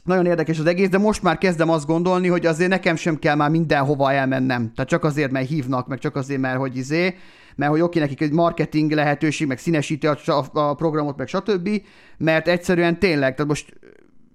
nagyon 0.05 0.27
érdekes 0.27 0.59
az 0.59 0.67
egész, 0.67 0.89
de 0.89 0.99
most 0.99 1.23
már 1.23 1.39
kezdem 1.39 1.71
azt 1.71 1.87
gondolni, 1.87 2.29
hogy 2.29 2.47
azért 2.47 2.71
nekem 2.71 2.97
sem 2.97 3.19
kell 3.19 3.35
már 3.35 3.51
mindenhova 3.51 4.13
elmennem. 4.13 4.73
Tehát 4.75 4.91
csak 4.91 5.05
azért, 5.05 5.31
mert 5.31 5.49
hívnak, 5.49 5.87
meg 5.87 5.99
csak 5.99 6.17
azért, 6.17 6.41
mert 6.41 6.59
hogy 6.59 6.77
izé, 6.77 7.15
mert 7.57 7.71
hogy 7.71 7.81
oké, 7.81 7.99
nekik 7.99 8.21
egy 8.21 8.33
marketing 8.33 8.93
lehetőség, 8.93 9.47
meg 9.47 9.59
színesíti 9.59 10.07
a, 10.07 10.45
a, 10.53 10.75
programot, 10.75 11.17
meg 11.17 11.29
stb., 11.29 11.69
mert 12.19 12.49
egyszerűen 12.49 12.99
tényleg, 12.99 13.35
tehát 13.35 13.49
most 13.49 13.73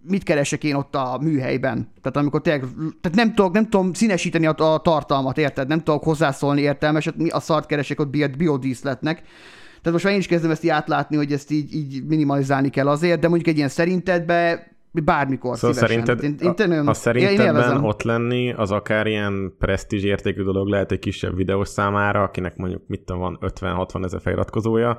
mit 0.01 0.23
keresek 0.23 0.63
én 0.63 0.75
ott 0.75 0.95
a 0.95 1.19
műhelyben? 1.21 1.91
Tehát 2.01 2.17
amikor 2.17 2.41
tényleg, 2.41 2.63
tehát 3.01 3.17
nem 3.17 3.33
tudok, 3.33 3.53
nem 3.53 3.69
tudom 3.69 3.93
színesíteni 3.93 4.45
a, 4.45 4.73
a 4.73 4.81
tartalmat, 4.81 5.37
érted? 5.37 5.67
Nem 5.67 5.83
tudok 5.83 6.03
hozzászólni 6.03 6.61
értelmeset, 6.61 7.17
mi 7.17 7.29
a 7.29 7.39
szart 7.39 7.65
keresek 7.65 7.99
ott 7.99 8.09
bio- 8.09 8.37
biodíszletnek. 8.37 9.21
Tehát 9.67 9.91
most 9.91 10.03
már 10.03 10.13
én 10.13 10.19
is 10.19 10.27
kezdem 10.27 10.51
ezt 10.51 10.63
így 10.63 10.69
átlátni, 10.69 11.15
hogy 11.15 11.31
ezt 11.31 11.51
így, 11.51 11.75
így 11.75 12.03
minimalizálni 12.07 12.69
kell 12.69 12.87
azért, 12.87 13.19
de 13.19 13.27
mondjuk 13.27 13.49
egy 13.49 13.57
ilyen 13.57 13.69
szerintetbe 13.69 14.67
bármikor 14.91 15.57
Szóval 15.57 15.75
szívesen. 15.75 16.05
szerinted, 16.05 16.23
én, 16.23 16.47
én, 16.47 16.55
tényleg- 16.55 16.79
ha 16.79 16.87
én 16.87 16.93
szerintetben 16.93 17.45
élvezem. 17.45 17.83
ott 17.83 18.01
lenni, 18.03 18.53
az 18.53 18.71
akár 18.71 19.07
ilyen 19.07 19.55
presztízs 19.59 20.03
értékű 20.03 20.43
dolog 20.43 20.67
lehet 20.67 20.91
egy 20.91 20.99
kisebb 20.99 21.35
videós 21.35 21.67
számára, 21.67 22.23
akinek 22.23 22.55
mondjuk 22.55 22.81
mit 22.87 23.01
tudom, 23.05 23.21
van 23.21 23.37
50-60 23.41 24.03
ezer 24.03 24.21
feliratkozója, 24.21 24.97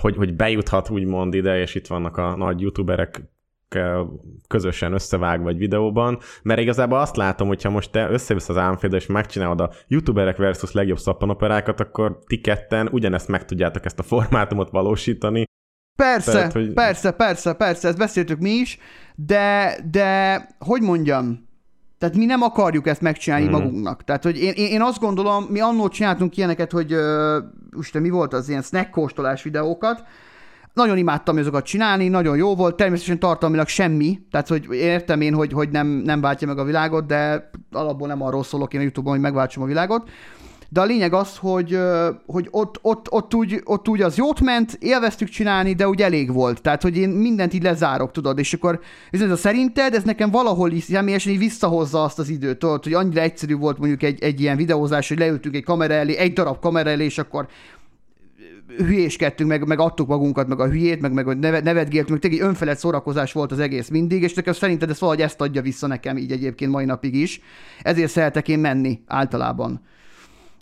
hogy, 0.00 0.16
hogy 0.16 0.36
bejuthat 0.36 0.90
úgymond 0.90 1.34
ide, 1.34 1.60
és 1.60 1.74
itt 1.74 1.86
vannak 1.86 2.16
a 2.16 2.36
nagy 2.36 2.60
youtuberek 2.60 3.22
közösen 4.48 4.92
összevágva 4.92 5.48
egy 5.48 5.58
videóban, 5.58 6.18
mert 6.42 6.60
igazából 6.60 6.98
azt 6.98 7.16
látom, 7.16 7.48
hogyha 7.48 7.70
most 7.70 7.90
te 7.90 8.10
összevisz 8.10 8.48
az 8.48 8.56
álmfélde, 8.56 8.96
és 8.96 9.06
megcsinálod 9.06 9.60
a 9.60 9.70
youtuberek 9.88 10.36
versus 10.36 10.72
legjobb 10.72 10.98
szappanoperákat, 10.98 11.80
akkor 11.80 12.18
ti 12.26 12.40
ketten 12.40 12.88
ugyanezt 12.92 13.28
meg 13.28 13.44
tudjátok 13.44 13.84
ezt 13.84 13.98
a 13.98 14.02
formátumot 14.02 14.70
valósítani. 14.70 15.45
Persze, 15.96 16.32
Tehát, 16.32 16.52
hogy- 16.52 16.72
persze, 16.72 17.10
persze, 17.10 17.52
persze, 17.52 17.88
ezt 17.88 17.98
beszéltük 17.98 18.38
mi 18.38 18.50
is, 18.50 18.78
de, 19.14 19.76
de 19.90 20.46
hogy 20.58 20.82
mondjam, 20.82 21.48
tehát 21.98 22.16
mi 22.16 22.24
nem 22.24 22.42
akarjuk 22.42 22.86
ezt 22.86 23.00
megcsinálni 23.00 23.46
mm. 23.46 23.50
magunknak. 23.50 24.04
Tehát, 24.04 24.22
hogy 24.22 24.42
én, 24.42 24.52
én, 24.52 24.82
azt 24.82 24.98
gondolom, 24.98 25.44
mi 25.44 25.60
annól 25.60 25.88
csináltunk 25.88 26.36
ilyeneket, 26.36 26.72
hogy 26.72 26.94
uh, 26.94 27.44
Isten, 27.78 28.02
mi 28.02 28.10
volt 28.10 28.32
az 28.32 28.48
ilyen 28.48 28.62
snack 28.62 28.90
kóstolás 28.90 29.42
videókat, 29.42 30.04
nagyon 30.76 30.96
imádtam 30.98 31.36
azokat 31.36 31.64
csinálni, 31.64 32.08
nagyon 32.08 32.36
jó 32.36 32.54
volt, 32.54 32.76
természetesen 32.76 33.18
tartalmilag 33.18 33.68
semmi, 33.68 34.20
tehát 34.30 34.48
hogy 34.48 34.66
értem 34.70 35.20
én, 35.20 35.34
hogy, 35.34 35.52
hogy 35.52 35.68
nem, 35.68 35.86
nem 35.86 36.20
váltja 36.20 36.46
meg 36.46 36.58
a 36.58 36.64
világot, 36.64 37.06
de 37.06 37.50
alapból 37.72 38.08
nem 38.08 38.22
arról 38.22 38.44
szólok 38.44 38.74
én 38.74 38.80
a 38.80 38.82
Youtube-on, 38.82 39.12
hogy 39.14 39.22
megváltsam 39.22 39.62
a 39.62 39.66
világot. 39.66 40.10
De 40.68 40.80
a 40.80 40.84
lényeg 40.84 41.12
az, 41.12 41.36
hogy, 41.36 41.78
hogy 42.26 42.48
ott, 42.50 42.78
ott, 42.82 43.12
ott, 43.12 43.34
úgy, 43.34 43.60
ott 43.64 43.88
úgy 43.88 44.02
az 44.02 44.16
jót 44.16 44.40
ment, 44.40 44.76
élveztük 44.80 45.28
csinálni, 45.28 45.72
de 45.72 45.88
úgy 45.88 46.02
elég 46.02 46.32
volt. 46.32 46.62
Tehát, 46.62 46.82
hogy 46.82 46.96
én 46.96 47.08
mindent 47.08 47.54
így 47.54 47.62
lezárok, 47.62 48.10
tudod, 48.10 48.38
és 48.38 48.54
akkor 48.54 48.80
ez 49.10 49.20
a 49.20 49.36
szerinted, 49.36 49.94
ez 49.94 50.02
nekem 50.02 50.30
valahol 50.30 50.72
is 50.72 50.84
személyesen 50.84 51.32
így 51.32 51.38
visszahozza 51.38 52.02
azt 52.02 52.18
az 52.18 52.28
időt, 52.28 52.58
tudod, 52.58 52.84
hogy 52.84 52.94
annyira 52.94 53.20
egyszerű 53.20 53.54
volt 53.54 53.78
mondjuk 53.78 54.02
egy, 54.02 54.22
egy 54.22 54.40
ilyen 54.40 54.56
videózás, 54.56 55.08
hogy 55.08 55.18
leültünk 55.18 55.54
egy 55.54 55.64
kamera 55.64 55.94
elé, 55.94 56.16
egy 56.16 56.32
darab 56.32 56.60
kamera 56.60 56.90
elé, 56.90 57.04
és 57.04 57.18
akkor 57.18 57.48
hülyéskedtünk, 58.76 59.50
meg, 59.50 59.66
meg 59.66 59.78
adtuk 59.80 60.08
magunkat, 60.08 60.48
meg 60.48 60.60
a 60.60 60.68
hülyét, 60.68 61.00
meg, 61.00 61.12
meg 61.12 61.38
nevet, 61.38 61.64
nevetgéltünk, 61.64 62.10
meg 62.10 62.30
tényleg 62.30 62.48
önfelett 62.48 62.78
szórakozás 62.78 63.32
volt 63.32 63.52
az 63.52 63.58
egész 63.58 63.88
mindig, 63.88 64.22
és 64.22 64.34
nekem 64.34 64.52
szerinted 64.52 64.90
ez 64.90 65.00
valahogy 65.00 65.22
ezt 65.22 65.40
adja 65.40 65.62
vissza 65.62 65.86
nekem 65.86 66.16
így 66.16 66.32
egyébként 66.32 66.70
mai 66.70 66.84
napig 66.84 67.14
is. 67.14 67.40
Ezért 67.82 68.10
szeretek 68.10 68.48
én 68.48 68.58
menni 68.58 69.00
általában. 69.06 69.80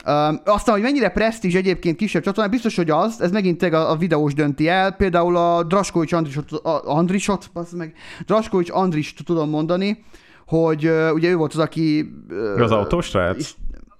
Um, 0.06 0.40
aztán, 0.44 0.74
hogy 0.74 0.82
mennyire 0.82 1.08
presztízs 1.08 1.54
egyébként 1.54 1.96
kisebb 1.96 2.22
csatornán, 2.22 2.50
biztos, 2.50 2.76
hogy 2.76 2.90
az, 2.90 3.20
ez 3.20 3.30
megint 3.30 3.62
a, 3.62 3.90
a 3.90 3.96
videós 3.96 4.34
dönti 4.34 4.68
el, 4.68 4.92
például 4.92 5.36
a 5.36 5.62
Draskovics 5.62 6.12
Andrisot, 6.12 6.52
a, 6.52 6.82
Andrisot, 6.84 7.50
meg, 7.76 7.94
Draskovics 8.26 8.70
Andrist 8.70 9.24
tudom 9.24 9.50
mondani, 9.50 10.04
hogy 10.46 10.86
uh, 10.86 11.10
ugye 11.14 11.30
ő 11.30 11.36
volt 11.36 11.52
az, 11.52 11.58
aki... 11.58 12.12
Uh, 12.30 12.62
Az 12.62 12.70
autós 12.70 13.06
srác? 13.06 13.54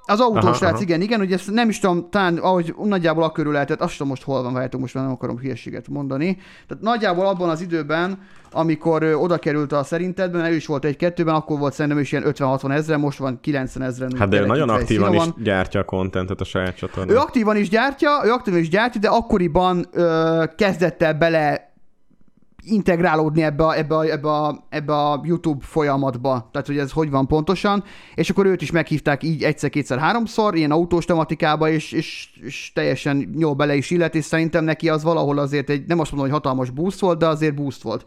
Az 0.07 0.21
autós 0.21 0.61
Aha, 0.61 0.67
aha. 0.73 0.81
igen, 0.81 1.01
igen, 1.01 1.21
ugye 1.21 1.35
ezt 1.35 1.51
nem 1.51 1.69
is 1.69 1.79
tudom, 1.79 2.11
talán 2.11 2.37
ahogy 2.37 2.75
nagyjából 2.83 3.23
a 3.23 3.33
körül 3.33 3.53
lehetett, 3.53 3.81
azt 3.81 3.93
tudom 3.93 4.09
most 4.09 4.23
hol 4.23 4.43
van, 4.43 4.53
várjátok, 4.53 4.81
most 4.81 4.95
már 4.95 5.05
nem 5.05 5.13
akarom 5.13 5.39
hülyeséget 5.39 5.89
mondani. 5.89 6.39
Tehát 6.69 6.83
nagyjából 6.83 7.27
abban 7.27 7.49
az 7.49 7.61
időben, 7.61 8.19
amikor 8.53 9.03
ö, 9.03 9.15
oda 9.15 9.39
került 9.39 9.73
a 9.73 9.83
szerintedben, 9.85 10.45
ő 10.45 10.55
is 10.55 10.67
volt 10.67 10.85
egy-kettőben, 10.85 11.35
akkor 11.35 11.59
volt 11.59 11.73
szerintem 11.73 12.01
is 12.01 12.13
ilyen 12.13 12.25
50-60 12.27 12.71
ezeren, 12.73 13.01
most 13.01 13.19
van 13.19 13.39
90 13.41 13.89
ezeren. 13.89 14.17
Hát 14.19 14.29
de 14.29 14.41
ő 14.41 14.47
nagyon 14.47 14.69
aktívan 14.69 15.13
is 15.13 15.19
Van. 15.19 15.35
gyártja 15.43 15.81
a 15.81 15.85
kontentet 15.85 16.41
a 16.41 16.45
saját 16.45 16.69
Ő 16.73 16.75
csatornán. 16.77 17.17
aktívan 17.17 17.57
is 17.57 17.69
gyártja, 17.69 18.11
ő 18.25 18.31
aktívan 18.31 18.59
is 18.59 18.69
gyártja, 18.69 19.01
de 19.01 19.09
akkoriban 19.09 19.87
ö, 19.93 20.45
kezdett 20.57 21.03
el 21.03 21.15
bele 21.15 21.73
integrálódni 22.65 23.43
ebbe 23.43 23.65
a, 23.65 23.77
ebbe, 23.77 23.97
a, 23.97 24.05
ebbe, 24.05 24.29
a, 24.31 24.67
ebbe 24.69 24.93
a 24.93 25.21
YouTube 25.25 25.65
folyamatba, 25.65 26.49
tehát 26.53 26.67
hogy 26.67 26.79
ez 26.79 26.93
hogy 26.93 27.11
van 27.11 27.27
pontosan, 27.27 27.85
és 28.15 28.31
akkor 28.31 28.47
őt 28.47 28.63
is 28.63 28.71
meghívták 28.71 29.23
így 29.23 29.43
egyszer, 29.43 29.71
kétszer, 29.71 29.99
háromszor, 29.99 30.55
ilyen 30.55 30.71
autós 30.71 31.05
tematikába, 31.05 31.69
és, 31.69 31.93
és, 31.93 32.29
és 32.41 32.71
teljesen 32.75 33.35
jó 33.39 33.55
bele 33.55 33.75
is 33.75 33.91
illet, 33.91 34.15
és 34.15 34.25
szerintem 34.25 34.65
neki 34.65 34.89
az 34.89 35.03
valahol 35.03 35.39
azért 35.39 35.71
egy, 35.71 35.85
nem 35.87 35.99
azt 35.99 36.13
mondom, 36.13 36.31
hogy 36.31 36.41
hatalmas 36.41 36.71
boost 36.71 37.01
volt, 37.01 37.19
de 37.19 37.27
azért 37.27 37.55
boost 37.55 37.83
volt. 37.83 38.07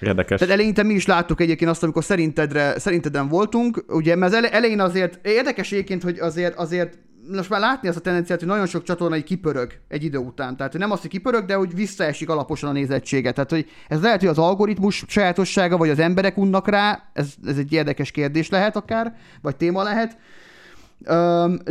Érdekes. 0.00 0.40
Tehát 0.40 0.54
eleinte 0.54 0.82
mi 0.82 0.94
is 0.94 1.06
láttuk 1.06 1.40
egyébként 1.40 1.70
azt, 1.70 1.82
amikor 1.82 2.04
szerintedre, 2.04 2.78
szerinteden 2.78 3.28
voltunk, 3.28 3.84
ugye, 3.88 4.16
mert 4.16 4.32
az 4.32 4.38
ele- 4.38 4.52
elején 4.52 4.80
azért 4.80 5.26
érdekes 5.26 5.72
egyébként, 5.72 6.02
hogy 6.02 6.18
azért, 6.18 6.54
azért 6.58 6.98
most 7.28 7.50
már 7.50 7.60
látni 7.60 7.88
azt 7.88 7.96
a 7.96 8.00
tendenciát, 8.00 8.38
hogy 8.38 8.48
nagyon 8.48 8.66
sok 8.66 8.82
csatorna 8.82 9.16
így 9.16 9.24
kipörög 9.24 9.72
egy 9.88 10.04
idő 10.04 10.18
után. 10.18 10.56
Tehát 10.56 10.72
hogy 10.72 10.80
nem 10.80 10.90
azt, 10.90 11.00
hogy 11.00 11.10
kipörög, 11.10 11.44
de 11.44 11.54
hogy 11.54 11.74
visszaesik 11.74 12.28
alaposan 12.28 12.68
a 12.68 12.72
nézettsége. 12.72 13.32
Tehát, 13.32 13.50
hogy 13.50 13.70
ez 13.88 14.00
lehet, 14.00 14.20
hogy 14.20 14.28
az 14.28 14.38
algoritmus 14.38 15.04
sajátossága, 15.06 15.76
vagy 15.76 15.88
az 15.88 15.98
emberek 15.98 16.36
unnak 16.36 16.68
rá, 16.68 17.02
ez, 17.12 17.34
ez 17.46 17.58
egy 17.58 17.72
érdekes 17.72 18.10
kérdés 18.10 18.48
lehet 18.48 18.76
akár, 18.76 19.16
vagy 19.42 19.56
téma 19.56 19.82
lehet. 19.82 20.16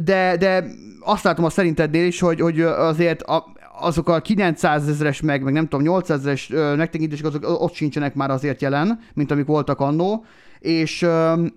De, 0.03 0.37
de 0.37 0.65
azt 0.99 1.23
látom 1.23 1.45
a 1.45 1.49
szerintednél 1.49 2.05
is, 2.05 2.19
hogy, 2.19 2.39
hogy 2.39 2.61
azért 2.61 3.21
a, 3.21 3.53
azok 3.79 4.09
a 4.09 4.19
900 4.19 4.87
ezeres 4.87 5.21
meg, 5.21 5.43
meg 5.43 5.53
nem 5.53 5.67
tudom, 5.67 5.85
800 5.85 6.19
ezeres 6.19 6.47
megtekintések, 6.77 7.25
azok 7.25 7.61
ott 7.61 7.73
sincsenek 7.73 8.15
már 8.15 8.29
azért 8.29 8.61
jelen, 8.61 8.99
mint 9.13 9.31
amik 9.31 9.45
voltak 9.45 9.79
annó. 9.79 10.25
És, 10.59 11.07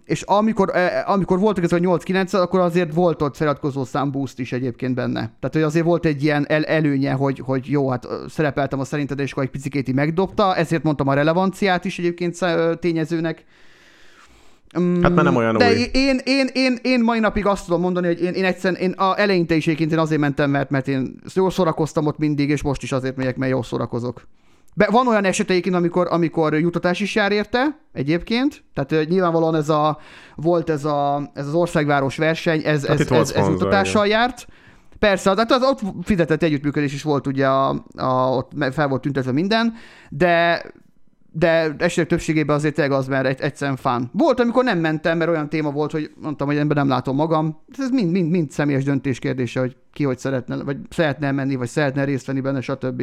és 0.04 0.22
amikor, 0.22 0.76
e, 0.76 1.04
amikor 1.06 1.38
voltak 1.38 1.64
ezek 1.64 1.78
a 1.78 1.82
8-9, 1.82 2.42
akkor 2.42 2.60
azért 2.60 2.94
volt 2.94 3.22
ott 3.22 3.36
feliratkozó 3.36 3.84
szám 3.84 4.10
boost 4.10 4.38
is 4.38 4.52
egyébként 4.52 4.94
benne. 4.94 5.20
Tehát, 5.20 5.50
hogy 5.52 5.62
azért 5.62 5.84
volt 5.84 6.06
egy 6.06 6.22
ilyen 6.22 6.44
el, 6.48 6.64
előnye, 6.64 7.12
hogy, 7.12 7.38
hogy 7.38 7.66
jó, 7.66 7.90
hát 7.90 8.06
szerepeltem 8.28 8.80
a 8.80 8.84
szerinted, 8.84 9.18
és 9.18 9.32
akkor 9.32 9.42
egy 9.42 9.50
picit 9.50 9.88
így 9.88 9.94
megdobta, 9.94 10.56
ezért 10.56 10.82
mondtam 10.82 11.08
a 11.08 11.14
relevanciát 11.14 11.84
is 11.84 11.98
egyébként 11.98 12.38
tényezőnek. 12.80 13.44
Mm, 14.78 15.02
Hát 15.02 15.14
már 15.14 15.24
nem 15.24 15.36
olyan 15.36 15.56
de 15.56 15.68
új. 15.68 15.74
Én, 15.92 16.20
én, 16.24 16.48
én, 16.52 16.78
én, 16.82 17.02
mai 17.02 17.18
napig 17.18 17.46
azt 17.46 17.64
tudom 17.64 17.80
mondani, 17.80 18.06
hogy 18.06 18.22
én, 18.22 18.32
én 18.32 18.44
egyszerűen, 18.44 18.80
én 18.80 18.90
a 18.90 19.20
eleinte 19.20 19.54
is 19.54 19.66
én 19.66 19.98
azért 19.98 20.20
mentem, 20.20 20.50
mert, 20.50 20.70
mert 20.70 20.88
én 20.88 21.20
jól 21.34 21.50
szórakoztam 21.50 22.06
ott 22.06 22.18
mindig, 22.18 22.50
és 22.50 22.62
most 22.62 22.82
is 22.82 22.92
azért 22.92 23.16
megyek, 23.16 23.36
mert 23.36 23.52
jól 23.52 23.62
szórakozok. 23.62 24.22
Be, 24.74 24.88
van 24.90 25.08
olyan 25.08 25.24
eseteik, 25.24 25.74
amikor, 25.74 26.06
amikor 26.10 26.54
jutatás 26.54 27.00
is 27.00 27.14
jár 27.14 27.32
érte, 27.32 27.78
egyébként. 27.92 28.64
Tehát 28.74 29.08
nyilvánvalóan 29.08 29.54
ez 29.54 29.68
a, 29.68 29.98
volt 30.36 30.70
ez, 30.70 30.84
a, 30.84 31.30
ez 31.34 31.46
az 31.46 31.54
országváros 31.54 32.16
verseny, 32.16 32.62
ez, 32.64 32.86
Hát 32.86 33.00
ez, 33.00 33.10
ez, 33.10 33.30
ez 33.30 33.46
jutatással 33.46 34.06
járt. 34.06 34.46
Persze, 34.98 35.34
tehát 35.34 35.52
az 35.52 35.62
ott 35.62 35.80
fizetett 36.02 36.42
együttműködés 36.42 36.92
is 36.92 37.02
volt, 37.02 37.26
ugye 37.26 37.46
a, 37.46 37.84
a, 37.96 38.36
ott 38.36 38.52
fel 38.72 38.88
volt 38.88 39.00
tüntetve 39.00 39.32
minden, 39.32 39.74
de 40.08 40.62
de 41.33 41.74
esetek 41.79 42.09
többségében 42.09 42.57
azért 42.57 42.74
tényleg 42.74 42.99
az, 42.99 43.07
mert 43.07 43.26
egy, 43.26 43.41
egyszerűen 43.41 43.76
fán. 43.76 44.11
Volt, 44.12 44.41
amikor 44.41 44.64
nem 44.64 44.79
mentem, 44.79 45.18
mert 45.18 45.31
olyan 45.31 45.49
téma 45.49 45.70
volt, 45.70 45.91
hogy 45.91 46.11
mondtam, 46.20 46.47
hogy 46.47 46.57
ebben 46.57 46.76
nem 46.76 46.89
látom 46.89 47.16
magam. 47.16 47.62
Ez 47.79 47.91
mind, 47.91 48.11
mind, 48.11 48.31
mind 48.31 48.51
személyes 48.51 48.85
döntés 48.85 49.18
kérdése, 49.18 49.61
hogy 49.61 49.76
ki 49.93 50.05
hogy 50.05 50.18
szeretne, 50.18 50.62
vagy 50.62 50.76
szeretne 50.91 51.31
menni, 51.31 51.55
vagy 51.55 51.68
szeretne 51.68 52.05
részt 52.05 52.26
venni 52.26 52.41
benne, 52.41 52.61
stb. 52.61 53.03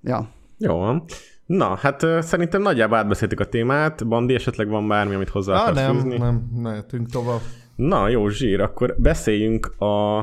Ja. 0.00 0.28
Jó 0.58 0.76
van. 0.76 1.04
Na, 1.46 1.74
hát 1.74 2.06
szerintem 2.20 2.62
nagyjából 2.62 2.98
átbeszéltük 2.98 3.40
a 3.40 3.44
témát. 3.44 4.08
Bandi, 4.08 4.34
esetleg 4.34 4.68
van 4.68 4.88
bármi, 4.88 5.14
amit 5.14 5.28
hozzá 5.28 5.54
akarsz 5.54 5.76
nem, 5.76 5.94
fűzni? 5.94 6.18
nem, 6.18 6.50
mehetünk 6.56 7.10
tovább. 7.10 7.40
Na, 7.76 8.08
jó 8.08 8.28
zsír, 8.28 8.60
akkor 8.60 8.94
beszéljünk 8.98 9.66
a, 9.66 10.18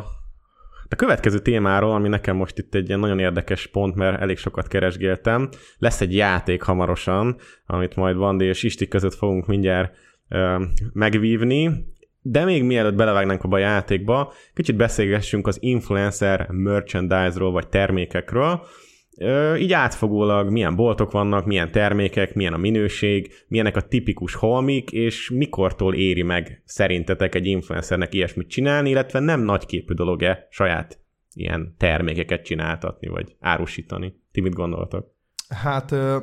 a 0.89 0.95
következő 0.95 1.39
témáról, 1.39 1.91
ami 1.93 2.07
nekem 2.07 2.35
most 2.35 2.57
itt 2.57 2.75
egy 2.75 2.87
ilyen 2.87 2.99
nagyon 2.99 3.19
érdekes 3.19 3.67
pont, 3.67 3.95
mert 3.95 4.21
elég 4.21 4.37
sokat 4.37 4.67
keresgéltem. 4.67 5.49
Lesz 5.77 6.01
egy 6.01 6.15
játék 6.15 6.61
hamarosan, 6.61 7.37
amit 7.65 7.95
majd 7.95 8.17
Bandi 8.17 8.45
és 8.45 8.63
Isti 8.63 8.87
között 8.87 9.13
fogunk 9.13 9.47
mindjárt 9.47 9.95
ö, 10.29 10.63
megvívni. 10.93 11.85
De 12.21 12.45
még 12.45 12.63
mielőtt 12.63 12.95
belevágnánk 12.95 13.43
abba 13.43 13.55
a 13.55 13.59
játékba, 13.59 14.33
kicsit 14.53 14.75
beszélgessünk 14.75 15.47
az 15.47 15.57
influencer 15.61 16.47
merchandise-ról, 16.49 17.51
vagy 17.51 17.67
termékekről. 17.67 18.61
Ö, 19.21 19.55
így 19.55 19.73
átfogólag 19.73 20.49
milyen 20.49 20.75
boltok 20.75 21.11
vannak, 21.11 21.45
milyen 21.45 21.71
termékek, 21.71 22.33
milyen 22.33 22.53
a 22.53 22.57
minőség, 22.57 23.33
milyenek 23.47 23.75
a 23.75 23.81
tipikus 23.81 24.35
holmik, 24.35 24.91
és 24.91 25.29
mikortól 25.29 25.95
éri 25.95 26.21
meg 26.21 26.61
szerintetek 26.65 27.35
egy 27.35 27.45
influencernek 27.45 28.13
ilyesmit 28.13 28.49
csinálni, 28.49 28.89
illetve 28.89 29.19
nem 29.19 29.41
nagyképű 29.41 29.93
dolog-e 29.93 30.47
saját 30.49 30.99
ilyen 31.33 31.75
termékeket 31.77 32.43
csináltatni, 32.43 33.07
vagy 33.07 33.35
árusítani. 33.39 34.13
Ti 34.31 34.41
mit 34.41 34.53
gondoltok? 34.53 35.15
Hát 35.49 35.91
ö, 35.91 36.17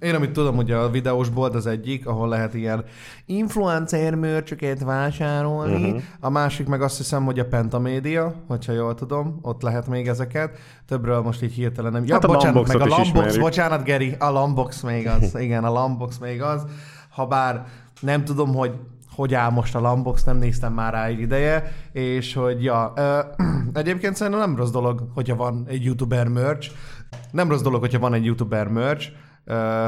én 0.00 0.14
amit 0.14 0.30
tudom, 0.30 0.56
hogy 0.56 0.70
a 0.70 0.90
videós 0.90 1.28
bolt 1.28 1.54
az 1.54 1.66
egyik, 1.66 2.06
ahol 2.06 2.28
lehet 2.28 2.54
ilyen 2.54 2.84
influencer 3.26 4.14
mörcsöket 4.14 4.84
vásárolni, 4.84 5.88
uh-huh. 5.88 6.02
a 6.20 6.30
másik 6.30 6.66
meg 6.66 6.82
azt 6.82 6.96
hiszem, 6.96 7.24
hogy 7.24 7.38
a 7.38 7.44
Pentamédia, 7.44 8.34
hogyha 8.48 8.72
jól 8.72 8.94
tudom, 8.94 9.38
ott 9.42 9.62
lehet 9.62 9.86
még 9.86 10.08
ezeket. 10.08 10.58
Többről 10.86 11.20
most 11.20 11.42
így 11.42 11.52
hirtelen 11.52 11.92
nem. 11.92 12.04
Ja, 12.04 12.14
Hát 12.14 12.24
a 12.24 12.28
bocsánat, 12.28 12.66
meg 12.66 12.76
a 12.76 12.86
Lambox, 12.86 13.08
ismerjük. 13.08 13.40
bocsánat 13.40 13.84
Geri, 13.84 14.16
a 14.18 14.30
Lambox 14.30 14.80
még 14.80 15.06
az. 15.06 15.34
Igen, 15.46 15.64
a 15.64 15.72
Lambox 15.72 16.18
még 16.18 16.42
az. 16.42 16.64
Habár 17.10 17.66
nem 18.00 18.24
tudom, 18.24 18.54
hogy 18.54 18.72
hogy 19.14 19.34
áll 19.34 19.50
most 19.50 19.74
a 19.74 19.80
Lambox, 19.80 20.24
nem 20.24 20.36
néztem 20.36 20.72
már 20.72 20.92
rá 20.92 21.06
egy 21.06 21.20
ideje, 21.20 21.72
és 21.92 22.34
hogy 22.34 22.62
ja, 22.62 22.92
ö, 22.96 23.18
egyébként 23.80 24.16
szerintem 24.16 24.42
nem 24.42 24.56
rossz 24.56 24.70
dolog, 24.70 25.08
hogyha 25.14 25.36
van 25.36 25.64
egy 25.68 25.84
youtuber 25.84 26.28
merch, 26.28 26.70
nem 27.30 27.48
rossz 27.48 27.62
dolog, 27.62 27.80
hogyha 27.80 27.98
van 27.98 28.14
egy 28.14 28.24
youtuber 28.24 28.68
merch, 28.68 29.08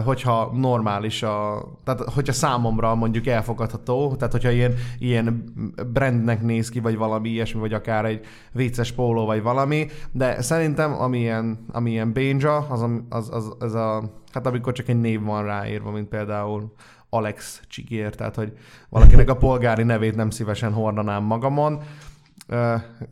hogyha 0.04 0.50
normális 0.54 1.22
a, 1.22 1.68
tehát 1.84 2.00
hogyha 2.00 2.32
számomra 2.32 2.94
mondjuk 2.94 3.26
elfogadható, 3.26 4.14
tehát 4.14 4.32
hogyha 4.32 4.50
ilyen, 4.50 4.74
ilyen 4.98 5.52
brandnek 5.92 6.42
néz 6.42 6.68
ki, 6.68 6.80
vagy 6.80 6.96
valami 6.96 7.28
ilyesmi, 7.28 7.60
vagy 7.60 7.72
akár 7.72 8.04
egy 8.04 8.24
vicces 8.52 8.92
póló, 8.92 9.26
vagy 9.26 9.42
valami, 9.42 9.86
de 10.12 10.42
szerintem 10.42 11.00
amilyen, 11.00 11.64
amilyen 11.72 12.12
Benja, 12.12 12.56
az, 12.56 12.84
az, 13.08 13.28
az, 13.30 13.52
az 13.58 13.74
a, 13.74 14.02
hát 14.32 14.46
amikor 14.46 14.72
csak 14.72 14.88
egy 14.88 15.00
név 15.00 15.22
van 15.22 15.44
ráírva, 15.44 15.90
mint 15.90 16.08
például 16.08 16.72
Alex 17.10 17.62
Csigér, 17.68 18.14
tehát 18.14 18.34
hogy 18.34 18.52
valakinek 18.88 19.28
a 19.30 19.36
polgári 19.36 19.82
nevét 19.82 20.16
nem 20.16 20.30
szívesen 20.30 20.72
hordanám 20.72 21.22
magamon. 21.22 21.82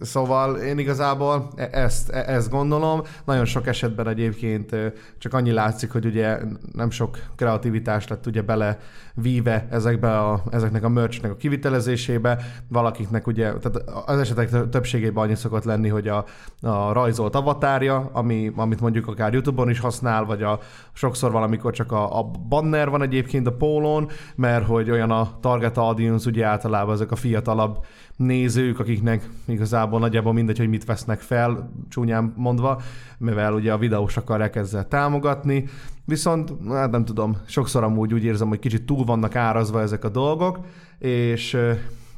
Szóval 0.00 0.56
én 0.56 0.78
igazából 0.78 1.48
e- 1.56 1.68
ezt, 1.72 2.10
e- 2.10 2.24
ezt 2.26 2.50
gondolom. 2.50 3.02
Nagyon 3.24 3.44
sok 3.44 3.66
esetben 3.66 4.08
egyébként 4.08 4.76
csak 5.18 5.34
annyi 5.34 5.52
látszik, 5.52 5.92
hogy 5.92 6.06
ugye 6.06 6.38
nem 6.72 6.90
sok 6.90 7.18
kreativitás 7.36 8.08
lett 8.08 8.26
ugye 8.26 8.42
bele 8.42 8.78
víve 9.14 9.66
ezekbe 9.70 10.18
a, 10.18 10.42
ezeknek 10.50 10.84
a 10.84 10.88
merchnek 10.88 11.30
a 11.30 11.36
kivitelezésébe. 11.36 12.38
Valakiknek 12.68 13.26
ugye, 13.26 13.52
tehát 13.52 14.06
az 14.06 14.18
esetek 14.18 14.50
tö- 14.50 14.68
többségében 14.68 15.24
annyi 15.24 15.34
szokott 15.34 15.64
lenni, 15.64 15.88
hogy 15.88 16.08
a, 16.08 16.24
a 16.60 16.92
rajzolt 16.92 17.34
avatárja, 17.34 18.10
ami, 18.12 18.52
amit 18.56 18.80
mondjuk 18.80 19.06
akár 19.06 19.32
YouTube-on 19.32 19.70
is 19.70 19.80
használ, 19.80 20.24
vagy 20.24 20.42
a, 20.42 20.58
sokszor 20.92 21.32
valamikor 21.32 21.72
csak 21.72 21.92
a, 21.92 22.18
a 22.18 22.30
banner 22.48 22.90
van 22.90 23.02
egyébként 23.02 23.46
a 23.46 23.56
pólón, 23.56 24.08
mert 24.34 24.66
hogy 24.66 24.90
olyan 24.90 25.10
a 25.10 25.38
target 25.40 25.76
audience 25.76 26.28
ugye 26.28 26.44
általában 26.44 26.94
ezek 26.94 27.10
a 27.10 27.16
fiatalabb 27.16 27.84
nézők, 28.16 28.78
akiknek 28.78 29.28
igazából 29.44 30.00
nagyjából 30.00 30.32
mindegy, 30.32 30.58
hogy 30.58 30.68
mit 30.68 30.84
vesznek 30.84 31.20
fel, 31.20 31.70
csúnyán 31.88 32.32
mondva, 32.36 32.80
mivel 33.18 33.54
ugye 33.54 33.72
a 33.72 33.78
videós 33.78 34.16
akarják 34.16 34.56
ezzel 34.56 34.88
támogatni. 34.88 35.64
Viszont, 36.04 36.52
hát 36.68 36.90
nem 36.90 37.04
tudom, 37.04 37.36
sokszor 37.46 37.82
amúgy 37.82 38.14
úgy 38.14 38.24
érzem, 38.24 38.48
hogy 38.48 38.58
kicsit 38.58 38.86
túl 38.86 39.04
vannak 39.04 39.36
árazva 39.36 39.80
ezek 39.80 40.04
a 40.04 40.08
dolgok, 40.08 40.58
és 40.98 41.56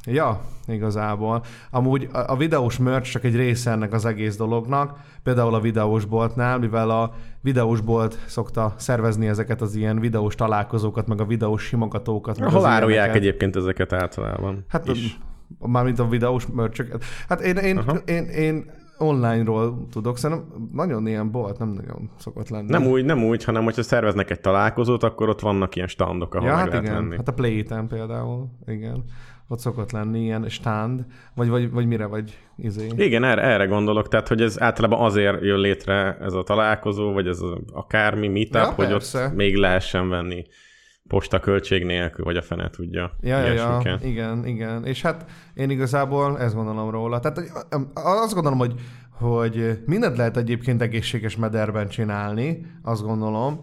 ja, 0.04 0.40
igazából. 0.66 1.44
Amúgy 1.70 2.08
a, 2.26 2.36
videós 2.36 2.78
merch 2.78 3.10
csak 3.10 3.24
egy 3.24 3.36
része 3.36 3.70
ennek 3.70 3.92
az 3.92 4.04
egész 4.04 4.36
dolognak, 4.36 4.98
például 5.22 5.54
a 5.54 5.60
videós 5.60 6.04
boltnál, 6.04 6.58
mivel 6.58 6.90
a 6.90 7.14
videós 7.40 7.80
bolt 7.80 8.18
szokta 8.26 8.74
szervezni 8.76 9.26
ezeket 9.26 9.60
az 9.60 9.74
ilyen 9.74 10.00
videós 10.00 10.34
találkozókat, 10.34 11.06
meg 11.06 11.20
a 11.20 11.24
videós 11.24 11.62
simogatókat. 11.62 12.38
Hol 12.38 12.66
árulják 12.66 12.90
ilyeneket. 12.90 13.16
egyébként 13.16 13.56
ezeket 13.56 13.92
általában? 13.92 14.64
Hát 14.68 14.88
is. 14.88 15.18
Mármint 15.58 15.98
a 15.98 16.08
videós 16.08 16.46
mörcsöket. 16.46 17.04
Hát 17.28 17.40
én, 17.40 17.56
én, 17.56 17.78
Aha. 17.78 17.96
én, 17.96 18.24
én 18.24 18.70
online-ról 18.98 19.86
tudok, 19.90 20.18
szerintem 20.18 20.68
nagyon 20.72 21.06
ilyen 21.06 21.30
bolt 21.30 21.58
nem 21.58 21.68
nagyon 21.68 22.10
szokott 22.18 22.48
lenni. 22.48 22.70
Nem 22.70 22.86
úgy, 22.86 23.04
nem 23.04 23.24
úgy, 23.24 23.44
hanem 23.44 23.64
hogyha 23.64 23.82
szerveznek 23.82 24.30
egy 24.30 24.40
találkozót, 24.40 25.02
akkor 25.02 25.28
ott 25.28 25.40
vannak 25.40 25.76
ilyen 25.76 25.88
standok, 25.88 26.34
ahol 26.34 26.48
ja, 26.48 26.54
meg 26.54 26.62
hát 26.62 26.72
lehet 26.72 26.84
igen. 26.84 26.96
venni. 26.96 27.16
Hát 27.16 27.28
a 27.28 27.32
Playtime 27.32 27.86
például, 27.88 28.48
igen. 28.66 29.04
Ott 29.48 29.58
szokott 29.58 29.90
lenni 29.92 30.20
ilyen 30.20 30.48
stand, 30.48 31.04
vagy, 31.34 31.48
vagy, 31.48 31.70
vagy 31.70 31.86
mire, 31.86 32.06
vagy 32.06 32.38
izé. 32.56 32.88
Igen, 32.96 33.24
erre, 33.24 33.42
erre 33.42 33.66
gondolok, 33.66 34.08
tehát 34.08 34.28
hogy 34.28 34.42
ez 34.42 34.60
általában 34.60 35.00
azért 35.00 35.42
jön 35.42 35.58
létre 35.58 36.16
ez 36.20 36.32
a 36.32 36.42
találkozó, 36.42 37.12
vagy 37.12 37.26
ez 37.26 37.40
a, 37.40 37.58
akármi 37.72 38.28
meetup, 38.28 38.54
Ja, 38.54 38.72
hogy 38.72 38.88
persze. 38.88 39.24
ott 39.24 39.34
még 39.34 39.56
lehessen 39.56 40.08
venni 40.08 40.44
posta 41.08 41.40
költség 41.40 41.84
nélkül, 41.84 42.24
vagy 42.24 42.36
a 42.36 42.42
fene 42.42 42.70
tudja. 42.70 43.12
Ja, 43.20 43.38
ja, 43.38 43.52
ja, 43.52 43.98
igen, 44.02 44.46
igen. 44.46 44.84
És 44.84 45.02
hát 45.02 45.24
én 45.54 45.70
igazából 45.70 46.40
ezt 46.40 46.54
gondolom 46.54 46.90
róla. 46.90 47.20
Tehát 47.20 47.38
azt 47.94 48.34
gondolom, 48.34 48.58
hogy, 48.58 48.74
hogy 49.10 49.78
mindent 49.86 50.16
lehet 50.16 50.36
egyébként 50.36 50.82
egészséges 50.82 51.36
mederben 51.36 51.88
csinálni, 51.88 52.66
azt 52.82 53.02
gondolom, 53.02 53.60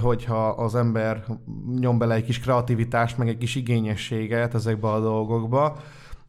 hogyha 0.00 0.48
az 0.48 0.74
ember 0.74 1.24
nyom 1.80 1.98
bele 1.98 2.14
egy 2.14 2.24
kis 2.24 2.40
kreativitást, 2.40 3.18
meg 3.18 3.28
egy 3.28 3.38
kis 3.38 3.54
igényességet 3.54 4.54
ezekbe 4.54 4.88
a 4.88 5.00
dolgokba, 5.00 5.76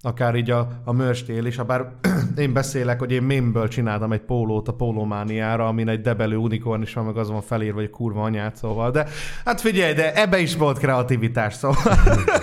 akár 0.02 0.36
így 0.36 0.52
a, 0.52 0.68
a 0.84 0.92
merch-tél 0.92 1.46
is, 1.46 1.56
bár 1.56 1.92
én 2.38 2.54
beszélek, 2.54 3.00
hogy 3.00 3.12
én 3.12 3.22
mémből 3.22 3.68
csináltam 3.68 4.12
egy 4.12 4.22
pólót 4.22 4.68
a 4.68 4.74
pólómániára, 4.74 5.68
amin 5.68 5.88
egy 5.88 6.02
debelő 6.02 6.36
unikorn 6.36 6.82
is 6.82 6.94
van, 6.94 7.06
meg 7.06 7.18
az 7.18 7.30
van 7.30 7.42
felírva, 7.42 7.80
hogy 7.80 7.90
kurva 7.90 8.24
anyát, 8.24 8.56
szóval. 8.56 8.92
De 8.92 9.08
hát 9.46 9.62
figyelj, 9.62 9.94
de 9.94 10.14
ebbe 10.14 10.40
is 10.40 10.56
volt 10.56 10.78
kreativitás, 10.78 11.54
szóval. 11.54 11.98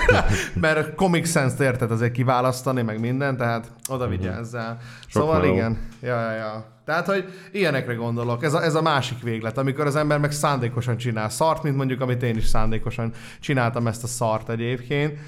Mert 0.61 0.95
Comic 0.95 1.31
Sense-t 1.31 1.61
érted 1.61 1.91
azért 1.91 2.12
kiválasztani, 2.12 2.83
meg 2.83 3.01
minden, 3.01 3.37
tehát 3.37 3.70
oda 3.89 4.09
vigyázzál. 4.09 4.78
Szóval 5.09 5.41
meló. 5.41 5.53
igen. 5.53 5.78
Ja, 6.03 6.20
ja, 6.20 6.31
ja. 6.31 6.65
Tehát, 6.85 7.07
hogy 7.07 7.24
ilyenekre 7.53 7.95
gondolok. 7.95 8.45
Ez 8.45 8.55
a, 8.55 8.62
ez 8.62 8.74
a 8.74 8.83
másik 8.83 9.23
véglet, 9.23 9.59
amikor 9.59 9.87
az 9.87 9.97
ember 9.97 10.19
meg 10.19 10.33
szándékosan 10.33 10.97
csinál 10.97 11.28
szart, 11.28 11.62
mint 11.62 11.77
mondjuk, 11.77 12.01
amit 12.01 12.23
én 12.23 12.37
is 12.37 12.45
szándékosan 12.47 13.12
csináltam 13.41 13.87
ezt 13.87 14.03
a 14.03 14.07
szart 14.07 14.49
egyébként. 14.49 15.19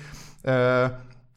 Ö, 0.42 0.84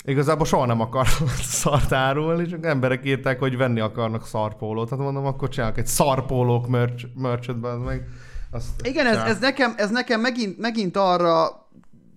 Igazából 0.06 0.45
soha 0.45 0.65
nem 0.65 0.82
akartam 0.82 1.28
ezt 1.40 1.40
a 1.40 1.69
szart 1.69 1.91
árulni, 1.91 2.48
csak 2.48 2.65
emberek 2.65 3.06
írták, 3.06 3.40
hogy 3.40 3.57
venni 3.57 3.80
akarnak 3.80 4.28
szarpólót. 4.28 4.90
Tehát 4.90 5.03
mondom, 5.03 5.26
akkor 5.26 5.49
csinálok 5.49 5.78
egy 5.78 5.88
szarpólók 5.88 6.68
merch, 6.68 7.06
merchet 7.15 7.56
meg. 7.86 8.07
Azt, 8.52 8.68
Igen, 8.84 9.06
ez, 9.06 9.18
ez, 9.18 9.40
nekem, 9.40 9.73
ez 9.78 9.90
nekem 9.90 10.22
megint, 10.22 10.57
megint 10.57 10.98
arra, 10.98 11.68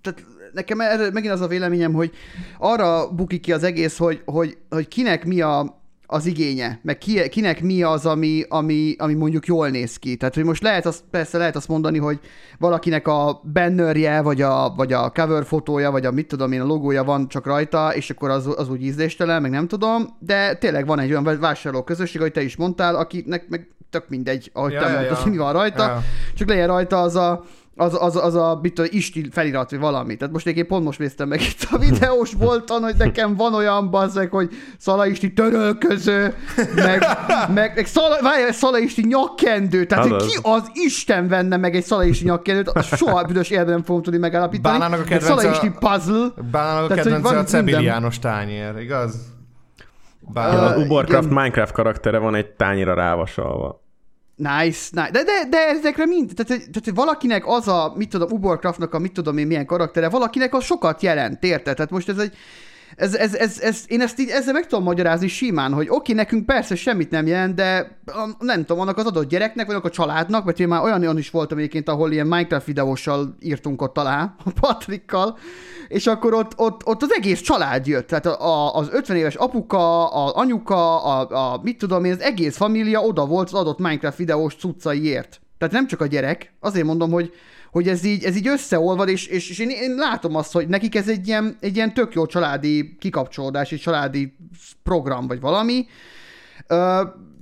tehát 0.02 0.24
nekem 0.52 0.80
erre 0.80 1.10
megint 1.10 1.32
az 1.32 1.40
a 1.40 1.46
véleményem, 1.46 1.92
hogy 1.92 2.12
arra 2.58 3.10
bukik 3.10 3.40
ki 3.40 3.52
az 3.52 3.62
egész, 3.62 3.98
hogy, 3.98 4.22
hogy, 4.24 4.58
hogy 4.68 4.88
kinek 4.88 5.24
mi 5.24 5.40
a, 5.40 5.82
az 6.06 6.26
igénye, 6.26 6.78
meg 6.82 6.98
ki, 6.98 7.28
kinek 7.28 7.62
mi 7.62 7.82
az, 7.82 8.06
ami, 8.06 8.44
ami, 8.48 8.94
ami 8.98 9.14
mondjuk 9.14 9.46
jól 9.46 9.68
néz 9.68 9.96
ki. 9.96 10.16
Tehát, 10.16 10.34
hogy 10.34 10.44
most 10.44 10.62
lehet 10.62 10.86
azt, 10.86 11.04
persze 11.10 11.38
lehet 11.38 11.56
azt 11.56 11.68
mondani, 11.68 11.98
hogy 11.98 12.20
valakinek 12.58 13.08
a 13.08 13.40
bannerje, 13.52 14.20
vagy 14.20 14.42
a, 14.42 14.74
vagy 14.76 14.92
a 14.92 15.10
cover 15.10 15.44
fotója, 15.44 15.90
vagy 15.90 16.06
a 16.06 16.10
mit 16.10 16.26
tudom 16.28 16.52
én, 16.52 16.60
a 16.60 16.64
logója 16.64 17.04
van 17.04 17.28
csak 17.28 17.46
rajta, 17.46 17.94
és 17.94 18.10
akkor 18.10 18.30
az, 18.30 18.54
az 18.56 18.68
úgy 18.68 18.82
ízléstelen, 18.82 19.42
meg 19.42 19.50
nem 19.50 19.68
tudom, 19.68 20.16
de 20.18 20.54
tényleg 20.54 20.86
van 20.86 20.98
egy 20.98 21.10
olyan 21.10 21.38
vásárló 21.40 21.82
közösség, 21.82 22.20
ahogy 22.20 22.32
te 22.32 22.42
is 22.42 22.56
mondtál, 22.56 22.96
akinek 22.96 23.48
meg 23.48 23.68
tök 23.90 24.08
mindegy, 24.08 24.50
ahogy 24.52 24.72
Ja, 24.72 24.80
te 24.80 24.88
ja, 24.88 24.94
mondtad, 24.94 25.18
ja. 25.24 25.30
mi 25.30 25.36
van 25.36 25.52
rajta, 25.52 25.84
Ja. 25.84 26.02
csak 26.34 26.48
legyen 26.48 26.66
rajta 26.66 27.00
az 27.00 27.16
a 27.16 27.44
az, 27.76 27.96
az, 28.00 28.16
az 28.16 28.34
a 28.34 28.58
mit 28.62 28.72
tudom, 28.72 28.90
isti 28.94 29.28
felirat, 29.32 29.70
vagy 29.70 29.80
valami. 29.80 30.16
Tehát 30.16 30.32
most 30.32 30.46
én 30.46 30.66
pont 30.66 30.84
most 30.84 30.98
néztem 30.98 31.28
meg 31.28 31.40
itt 31.40 31.68
a 31.70 31.78
videós 31.78 32.34
bolton, 32.34 32.82
hogy 32.82 32.94
nekem 32.98 33.36
van 33.36 33.54
olyan 33.54 33.90
bazzeg, 33.90 34.30
hogy 34.30 34.50
Szala 34.78 35.06
Isti 35.06 35.32
törölköző, 35.32 36.34
meg, 36.74 37.06
meg, 37.54 37.72
meg 37.74 37.86
Szala, 37.86 38.16
várjál, 38.22 38.52
Szala 38.52 38.78
Isti 38.78 39.06
nyakkendő. 39.06 39.84
Tehát, 39.86 40.08
hogy 40.08 40.26
ki 40.26 40.38
az 40.42 40.70
Isten 40.72 41.28
venne 41.28 41.56
meg 41.56 41.74
egy 41.76 41.84
Szala 41.84 42.04
Isti 42.04 42.24
nyakkendőt, 42.24 42.68
azt 42.68 42.96
soha 42.96 43.22
büdös 43.22 43.50
életben 43.50 43.74
nem 43.74 43.84
fogom 43.84 44.02
tudni 44.02 44.18
megállapítani. 44.18 44.78
Bánának 44.78 45.00
a 45.00 45.08
kedvence 45.08 45.26
Szala 45.26 45.50
Isti 45.50 45.70
puzzle. 45.78 46.28
Bánának 46.50 46.90
a 46.90 46.94
kedvence 46.94 47.20
van 47.20 47.36
a 47.36 47.40
itt 47.40 47.46
Cebil 47.46 47.64
minden. 47.64 47.82
János 47.82 48.18
tányér, 48.18 48.76
igaz? 48.78 49.14
Az 50.24 50.32
Bár... 50.32 50.76
Ö, 50.76 50.80
Ubercraft 50.80 51.24
igen. 51.24 51.34
Minecraft 51.34 51.72
karaktere 51.72 52.18
van 52.18 52.34
egy 52.34 52.46
tányira 52.46 52.94
rávasalva. 52.94 53.83
Nice, 54.36 54.88
nice. 54.92 55.10
De, 55.10 55.22
de, 55.22 55.46
de 55.48 55.58
ezekre 55.58 56.06
mind, 56.06 56.32
tehát, 56.34 56.62
tehát 56.62 56.90
valakinek 56.94 57.46
az 57.46 57.68
a, 57.68 57.92
mit 57.96 58.08
tudom, 58.08 58.30
Ubercraftnak 58.30 58.94
a 58.94 58.98
mit 58.98 59.12
tudom 59.12 59.38
én 59.38 59.46
milyen 59.46 59.66
karaktere, 59.66 60.08
valakinek 60.08 60.54
az 60.54 60.64
sokat 60.64 61.02
jelent, 61.02 61.44
érted? 61.44 61.74
Tehát 61.74 61.90
most 61.90 62.08
ez 62.08 62.18
egy, 62.18 62.36
ez, 62.96 63.14
ez, 63.14 63.34
ez, 63.34 63.60
ez, 63.60 63.84
én 63.86 64.00
ezt 64.00 64.20
így 64.20 64.28
ezzel 64.28 64.52
meg 64.52 64.66
tudom 64.66 64.84
magyarázni 64.84 65.28
simán, 65.28 65.72
hogy 65.72 65.86
oké, 65.90 66.12
nekünk 66.12 66.46
persze 66.46 66.74
semmit 66.74 67.10
nem 67.10 67.26
jelent, 67.26 67.54
de 67.54 67.98
a, 68.06 68.28
nem 68.38 68.64
tudom, 68.64 68.80
annak 68.80 68.96
az 68.96 69.06
adott 69.06 69.28
gyereknek, 69.28 69.66
vagy 69.66 69.74
annak 69.74 69.90
a 69.90 69.94
családnak, 69.94 70.44
mert 70.44 70.60
én 70.60 70.68
már 70.68 70.82
olyan, 70.82 71.00
olyan 71.00 71.18
is 71.18 71.30
voltam 71.30 71.58
egyébként, 71.58 71.88
ahol 71.88 72.12
ilyen 72.12 72.26
Minecraft 72.26 72.66
videóssal 72.66 73.36
írtunk 73.40 73.82
ott 73.82 73.98
alá, 73.98 74.34
a 74.44 74.50
Patrikkal, 74.60 75.38
és 75.88 76.06
akkor 76.06 76.34
ott, 76.34 76.52
ott, 76.56 76.86
ott 76.86 77.02
az 77.02 77.12
egész 77.12 77.40
család 77.40 77.86
jött, 77.86 78.06
tehát 78.06 78.26
a, 78.26 78.46
a, 78.46 78.74
az 78.74 78.88
50 78.92 79.16
éves 79.16 79.34
apuka, 79.34 80.06
az 80.08 80.32
anyuka, 80.32 81.04
a, 81.04 81.52
a 81.52 81.60
mit 81.62 81.78
tudom 81.78 82.04
én, 82.04 82.12
az 82.12 82.20
egész 82.20 82.56
família 82.56 83.00
oda 83.00 83.26
volt 83.26 83.46
az 83.46 83.54
adott 83.54 83.78
Minecraft 83.78 84.18
videós 84.18 84.54
cuccaiért. 84.54 85.40
Tehát 85.58 85.74
nem 85.74 85.86
csak 85.86 86.00
a 86.00 86.06
gyerek, 86.06 86.52
azért 86.60 86.86
mondom, 86.86 87.10
hogy, 87.10 87.32
hogy 87.74 87.88
ez 87.88 88.04
így, 88.04 88.24
ez 88.24 88.36
így 88.36 88.48
összeolvad, 88.48 89.08
és, 89.08 89.26
és, 89.26 89.50
és 89.50 89.58
én, 89.58 89.70
én, 89.70 89.94
látom 89.94 90.34
azt, 90.34 90.52
hogy 90.52 90.68
nekik 90.68 90.94
ez 90.94 91.08
egy 91.08 91.26
ilyen, 91.26 91.56
egy 91.60 91.76
ilyen 91.76 91.94
tök 91.94 92.14
jó 92.14 92.26
családi 92.26 92.96
kikapcsolódás, 92.98 93.72
egy 93.72 93.80
családi 93.80 94.36
program, 94.82 95.26
vagy 95.26 95.40
valami. 95.40 95.86
Ö, 96.66 96.74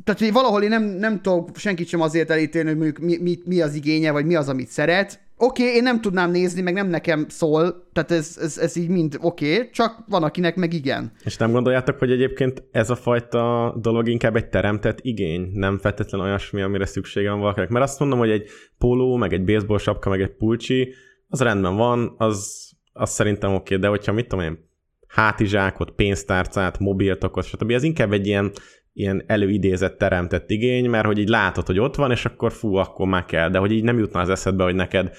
tehát, 0.05 0.19
hogy 0.19 0.33
valahol 0.33 0.63
én 0.63 0.69
nem, 0.69 0.83
nem 0.83 1.23
tudok 1.23 1.57
senkit 1.57 1.89
sem 1.89 2.01
azért 2.01 2.31
elítélni, 2.31 2.69
hogy 2.69 2.79
mondjuk 2.79 2.99
mi, 2.99 3.17
mi, 3.17 3.39
mi 3.45 3.61
az 3.61 3.75
igénye, 3.75 4.11
vagy 4.11 4.27
mi 4.27 4.35
az, 4.35 4.49
amit 4.49 4.69
szeret. 4.69 5.21
Oké, 5.45 5.63
okay, 5.63 5.75
én 5.75 5.83
nem 5.83 6.01
tudnám 6.01 6.31
nézni, 6.31 6.61
meg 6.61 6.75
nem 6.75 6.89
nekem 6.89 7.27
szól, 7.29 7.89
tehát 7.93 8.11
ez, 8.11 8.39
ez, 8.41 8.59
ez 8.59 8.77
így 8.77 8.89
mind 8.89 9.19
oké, 9.21 9.55
okay, 9.55 9.71
csak 9.71 10.05
van, 10.09 10.23
akinek 10.23 10.57
meg 10.57 10.73
igen. 10.73 11.13
És 11.25 11.37
nem 11.37 11.53
gondoljátok, 11.53 11.99
hogy 11.99 12.11
egyébként 12.11 12.63
ez 12.71 12.91
a 12.91 12.95
fajta 12.95 13.75
dolog 13.81 14.09
inkább 14.09 14.37
egy 14.37 14.49
teremtett 14.49 14.99
igény, 15.01 15.51
nem 15.55 15.79
feltétlenül 15.79 16.27
olyasmi, 16.27 16.63
amire 16.63 16.87
szüksége 16.87 17.31
van 17.31 17.41
valakinek? 17.41 17.69
Mert 17.69 17.85
azt 17.85 17.99
mondom, 17.99 18.19
hogy 18.19 18.31
egy 18.31 18.49
póló, 18.79 19.17
meg 19.17 19.33
egy 19.33 19.45
baseball 19.45 19.79
sapka, 19.79 20.11
meg 20.11 20.21
egy 20.21 20.37
pulcsi, 20.37 20.95
az 21.29 21.41
rendben 21.41 21.77
van, 21.77 22.15
az, 22.19 22.71
az 22.93 23.11
szerintem 23.11 23.55
oké, 23.55 23.77
de 23.77 23.89
hogyha 23.89 24.13
mit 24.13 24.29
tudom 24.29 24.45
én, 24.45 24.69
hátizsákot, 25.07 25.91
pénztárcát, 25.91 26.79
mobiltokot, 26.79 27.45
stb. 27.45 27.71
Ez 27.71 27.83
inkább 27.83 28.13
egy 28.13 28.27
ilyen, 28.27 28.53
ilyen 28.93 29.23
előidézett, 29.27 29.99
teremtett 29.99 30.51
igény, 30.51 30.91
mert 30.91 31.07
hogy 31.07 31.19
így 31.19 31.29
látod, 31.29 31.67
hogy 31.67 31.79
ott 31.79 31.95
van, 31.95 32.11
és 32.11 32.25
akkor 32.25 32.53
fú, 32.53 32.75
akkor 32.75 33.07
már 33.07 33.25
kell, 33.25 33.51
de 33.51 33.59
hogy 33.59 33.73
így 33.73 33.85
nem 33.85 33.99
jutna 33.99 34.21
az 34.21 34.29
eszedbe, 34.29 34.65
hogy 34.65 34.75
neked 34.75 35.17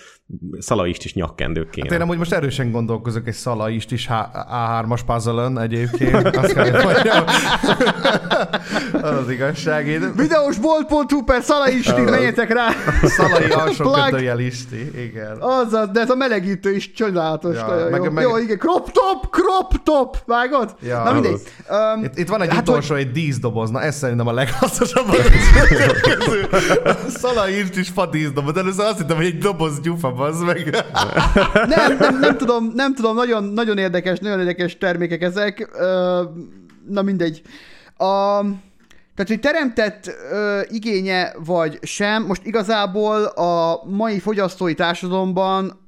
szalaist 0.60 1.04
is 1.06 1.14
nyakkendők 1.14 1.70
kéne. 1.70 1.88
Hát 1.90 1.96
én 1.98 2.02
amúgy 2.02 2.18
most 2.18 2.34
erősen 2.34 2.72
gondolkozok 2.72 3.28
egy 3.28 3.34
szalaist 3.34 3.92
is 3.92 4.08
A3-as 4.12 5.00
puzzle 5.06 5.62
egyébként. 5.62 6.36
Azt 6.36 6.54
kell, 6.54 6.72
hogy 6.72 6.84
mondjam. 6.84 7.24
az 9.10 9.18
az 9.18 9.30
igazság. 9.30 9.88
Én 9.88 10.14
Videósbolt.hu 10.16 11.24
per 11.24 11.42
Szala 11.44 11.70
Isti, 11.70 12.02
menjetek 12.02 12.54
rá! 12.54 12.68
szalai 13.04 13.50
alsó 13.52 13.92
kötőjel 13.92 14.40
isti. 14.40 14.92
Igen. 15.02 15.38
Azaz, 15.40 15.90
de 15.90 16.00
ez 16.00 16.10
a 16.10 16.16
melegítő 16.16 16.76
is 16.76 16.92
csodálatos. 16.92 17.56
Ja, 17.56 17.78
Ja, 17.80 17.90
meg- 17.90 17.92
meg, 17.92 18.04
jó. 18.04 18.12
meg- 18.12 18.24
jó, 18.24 18.38
igen, 18.38 18.58
crop 18.58 18.92
top, 18.92 19.30
crop 19.32 19.84
top, 19.84 20.18
vágod? 20.26 20.76
Ja, 20.82 21.04
Na 21.04 21.14
mindegy. 21.14 21.42
Um, 21.96 22.04
Itt, 22.04 22.18
itt 22.18 22.28
van 22.28 22.42
egy 22.42 22.48
Hát, 22.48 22.56
hát, 22.58 22.68
utolsó, 22.70 22.96
egy 22.96 23.12
díszdoboz. 23.12 23.70
Na 23.70 23.82
ez 23.82 23.96
szerintem 23.96 24.28
a 24.28 24.34
leghasznosabb 24.34 25.08
a 25.14 25.16
közül. 26.02 26.48
Szala 27.10 27.50
írt 27.50 27.76
is 27.78 27.90
fa 27.90 28.06
díszdoboz. 28.06 28.58
Először 28.58 28.86
azt 28.86 28.98
hittem, 28.98 29.16
hogy 29.18 29.26
egy 29.26 29.38
doboz 29.38 29.80
gyufa, 29.82 30.13
bazd 30.14 30.46
meg. 30.46 30.84
nem, 31.76 31.98
nem, 31.98 32.20
nem, 32.20 32.38
tudom, 32.38 32.72
nem 32.76 32.94
tudom, 32.94 33.16
nagyon, 33.16 33.44
nagyon 33.44 33.78
érdekes, 33.78 34.20
nagyon 34.20 34.40
érdekes 34.40 34.78
termékek 34.78 35.22
ezek. 35.22 35.70
Na 36.88 37.02
mindegy. 37.02 37.42
A, 37.98 38.42
tehát, 39.16 39.28
hogy 39.28 39.40
teremtett 39.40 40.16
ö, 40.32 40.62
igénye 40.70 41.34
vagy 41.46 41.80
sem, 41.82 42.24
most 42.26 42.46
igazából 42.46 43.24
a 43.24 43.84
mai 43.86 44.20
fogyasztói 44.20 44.74
társadalomban 44.74 45.83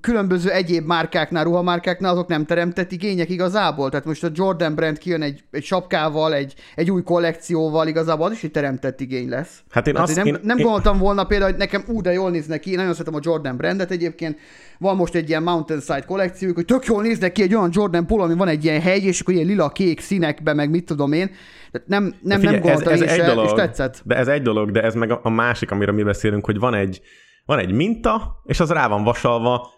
különböző 0.00 0.50
egyéb 0.50 0.86
márkáknál, 0.86 1.44
ruhamárkáknál 1.44 2.12
azok 2.12 2.28
nem 2.28 2.44
teremtett 2.44 2.92
igények 2.92 3.30
igazából. 3.30 3.90
Tehát 3.90 4.04
most 4.04 4.24
a 4.24 4.28
Jordan 4.34 4.74
brand 4.74 4.98
kijön 4.98 5.22
egy, 5.22 5.44
egy 5.50 5.64
sapkával, 5.64 6.34
egy, 6.34 6.54
egy 6.74 6.90
új 6.90 7.02
kollekcióval, 7.02 7.86
igazából 7.88 8.26
az 8.26 8.32
is 8.32 8.42
egy 8.44 8.50
teremtett 8.50 9.00
igény 9.00 9.28
lesz. 9.28 9.62
Hát 9.70 9.86
én 9.86 9.92
Tehát, 9.94 10.08
azt- 10.08 10.18
hogy 10.18 10.26
nem, 10.26 10.34
én- 10.40 10.46
nem 10.46 10.58
én- 10.58 10.64
gondoltam 10.64 10.98
volna 10.98 11.24
például, 11.24 11.50
hogy 11.50 11.60
nekem 11.60 11.84
ú, 11.86 12.00
de 12.00 12.12
jól 12.12 12.30
néznek 12.30 12.60
ki, 12.60 12.70
én 12.70 12.76
nagyon 12.76 12.92
szeretem 12.92 13.14
a 13.14 13.20
Jordan 13.22 13.56
brandet 13.56 13.90
egyébként, 13.90 14.38
van 14.78 14.96
most 14.96 15.14
egy 15.14 15.28
ilyen 15.28 15.42
Mountainside 15.42 16.04
kollekciójuk, 16.06 16.56
hogy 16.56 16.66
tök 16.66 16.84
jól 16.84 17.02
néznek 17.02 17.32
ki 17.32 17.42
egy 17.42 17.54
olyan 17.54 17.70
Jordan 17.72 18.06
polo, 18.06 18.22
ami 18.22 18.34
van 18.34 18.48
egy 18.48 18.64
ilyen 18.64 18.80
hegy, 18.80 19.04
és 19.04 19.20
akkor 19.20 19.34
ilyen 19.34 19.46
lila-kék 19.46 20.00
színekben, 20.00 20.56
meg 20.56 20.70
mit 20.70 20.84
tudom 20.84 21.12
én. 21.12 21.30
Tehát 21.70 21.88
nem, 21.88 22.14
nem, 22.22 22.40
nem 22.40 22.60
gondoltam 22.60 22.92
én 22.92 23.08
se, 23.08 23.42
és 23.44 23.52
tetszett. 23.52 24.00
De 24.04 24.16
ez 24.16 24.28
egy 24.28 24.42
dolog, 24.42 24.70
de 24.70 24.82
ez 24.82 24.94
meg 24.94 25.10
a, 25.10 25.20
a 25.22 25.30
másik, 25.30 25.70
amiről 25.70 25.94
mi 25.94 26.02
beszélünk, 26.02 26.44
hogy 26.44 26.58
van 26.58 26.74
egy, 26.74 27.00
van 27.44 27.58
egy 27.58 27.72
minta, 27.72 28.42
és 28.44 28.60
az 28.60 28.70
rá 28.70 28.88
van 28.88 29.04
vasalva 29.04 29.70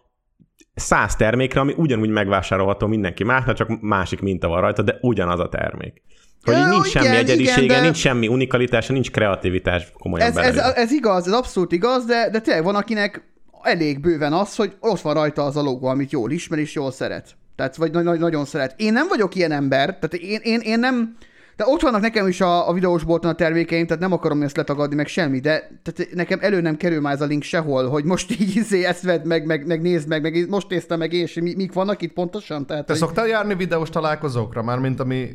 száz 0.74 1.16
termékre, 1.16 1.60
ami 1.60 1.74
ugyanúgy 1.76 2.08
megvásárolható 2.08 2.86
mindenki 2.86 3.24
másnak, 3.24 3.56
csak 3.56 3.80
másik 3.80 4.20
minta 4.20 4.48
van 4.48 4.60
rajta, 4.60 4.82
de 4.82 4.98
ugyanaz 5.00 5.40
a 5.40 5.48
termék. 5.48 6.02
Hogy 6.42 6.54
így 6.54 6.68
nincs 6.68 6.88
igen, 6.88 7.02
semmi 7.02 7.06
igen, 7.06 7.18
egyedisége, 7.18 7.74
de- 7.74 7.80
nincs 7.80 7.96
semmi 7.96 8.28
unikalitása, 8.28 8.92
nincs 8.92 9.10
kreativitás 9.10 9.92
komolyan 9.98 10.26
Ez, 10.26 10.36
ez, 10.36 10.54
belevéve. 10.54 10.80
ez, 10.80 10.90
igaz, 10.90 11.26
ez 11.26 11.32
abszolút 11.32 11.72
igaz, 11.72 12.04
de, 12.04 12.28
de 12.30 12.40
tényleg 12.40 12.64
van, 12.64 12.74
akinek 12.74 13.32
elég 13.62 14.00
bőven 14.00 14.32
az, 14.32 14.56
hogy 14.56 14.76
ott 14.80 15.00
van 15.00 15.14
rajta 15.14 15.42
az 15.42 15.56
a 15.56 15.62
logó, 15.62 15.86
amit 15.86 16.12
jól 16.12 16.30
ismer 16.30 16.58
és 16.58 16.74
jól 16.74 16.90
szeret. 16.92 17.36
Tehát, 17.56 17.76
vagy 17.76 17.92
nagy, 17.92 18.04
nagy, 18.04 18.18
nagyon 18.18 18.44
szeret. 18.44 18.74
Én 18.76 18.92
nem 18.92 19.08
vagyok 19.08 19.34
ilyen 19.34 19.52
ember, 19.52 19.84
tehát 19.84 20.14
én, 20.14 20.40
én, 20.42 20.60
én 20.60 20.78
nem... 20.78 21.16
De 21.62 21.68
ott 21.68 21.80
vannak 21.80 22.00
nekem 22.00 22.26
is 22.26 22.40
a, 22.40 22.68
a 22.68 22.72
videós 22.72 23.04
bolton 23.04 23.30
a 23.30 23.34
termékeim, 23.34 23.86
tehát 23.86 24.02
nem 24.02 24.12
akarom 24.12 24.42
ezt 24.42 24.56
letagadni, 24.56 24.94
meg 24.94 25.06
semmi, 25.06 25.40
de 25.40 25.80
tehát 25.82 26.14
nekem 26.14 26.38
elő 26.42 26.60
nem 26.60 26.76
kerül 26.76 27.00
már 27.00 27.12
ez 27.12 27.20
a 27.20 27.24
link 27.24 27.42
sehol, 27.42 27.88
hogy 27.88 28.04
most 28.04 28.40
így 28.40 28.56
izé, 28.62 28.84
ezt 28.84 29.02
vedd 29.02 29.26
meg, 29.26 29.46
meg, 29.46 29.66
meg 29.66 29.82
nézd 29.82 30.08
meg, 30.08 30.22
meg 30.22 30.48
most 30.48 30.68
néztem 30.68 30.98
meg 30.98 31.12
én, 31.12 31.22
és 31.22 31.34
mi, 31.34 31.54
mik 31.56 31.72
vannak 31.72 32.02
itt 32.02 32.12
pontosan? 32.12 32.66
Tehát, 32.66 32.86
Te 32.86 32.92
hogy... 32.92 33.02
szoktál 33.02 33.26
járni 33.26 33.54
videós 33.54 33.90
találkozókra? 33.90 34.62
Már 34.62 34.78
mint 34.78 35.00
ami 35.00 35.30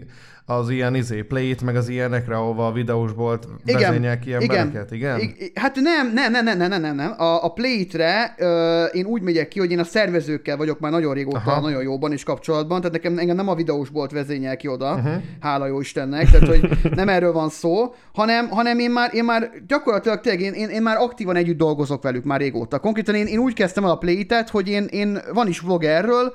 az 0.50 0.70
ilyen 0.70 0.96
izé, 0.96 1.22
play 1.22 1.56
meg 1.66 1.76
az 1.76 1.90
ilyenekre, 1.90 2.36
ahova 2.36 2.68
a 2.68 2.72
videós 2.72 3.14
bolt 3.14 3.48
vezényel 3.66 4.20
ki 4.20 4.34
embereket, 4.34 4.92
igen? 4.92 5.20
I- 5.20 5.52
hát 5.56 5.76
nem, 5.76 6.14
nem, 6.14 6.32
nem, 6.32 6.44
nem, 6.44 6.58
nem, 6.58 6.82
nem, 6.82 6.96
nem. 6.96 7.14
A, 7.18 7.44
a 7.44 7.50
Play-re 7.54 8.36
ö, 8.38 8.84
én 8.86 9.06
úgy 9.06 9.22
megyek 9.22 9.48
ki, 9.48 9.60
hogy 9.60 9.72
én 9.72 9.80
a 9.80 9.84
szervezőkkel 9.84 10.58
vagyok 10.58 10.80
már 10.80 10.92
nagyon 10.92 11.14
régóta, 11.14 11.38
Aha. 11.38 11.60
Nagyon 11.60 11.82
jóban 11.82 12.12
és 12.12 12.24
kapcsolatban, 12.24 12.78
tehát 12.78 12.94
nekem 12.94 13.18
engem 13.18 13.36
nem 13.36 13.48
a 13.48 13.56
videós 13.56 13.90
bolt 13.90 14.12
vezényel 14.12 14.58
ki 14.58 14.68
oda, 14.68 14.94
uh-huh. 14.94 15.14
hála 15.40 15.66
jó 15.66 15.80
Istennek, 15.80 16.30
tehát 16.30 16.48
hogy 16.48 16.70
nem 16.96 17.10
erről 17.10 17.32
van 17.32 17.50
szó, 17.50 17.94
hanem, 18.14 18.50
hanem 18.50 18.80
én 18.80 18.92
már, 18.92 19.14
én 19.14 19.24
már 19.24 19.52
gyakorlatilag 19.68 20.20
tényleg 20.20 20.42
én, 20.42 20.54
én, 20.54 20.70
én 20.70 20.82
már 20.82 20.98
aktívan 20.98 21.36
együtt 21.36 21.58
dolgozok 21.58 22.04
velük 22.04 22.24
már 22.24 22.40
régóta. 22.40 22.80
Konkrétan 22.80 23.16
én, 23.16 23.26
én 23.26 23.40
úgy 23.40 23.54
kezdtem 23.54 23.84
el 23.84 23.90
a 23.90 23.98
Play-et, 23.98 24.50
hogy 24.50 24.70
én, 24.70 24.86
én 24.90 25.20
van 25.34 25.48
is 25.48 25.60
vlog 25.60 25.84
erről, 25.84 26.34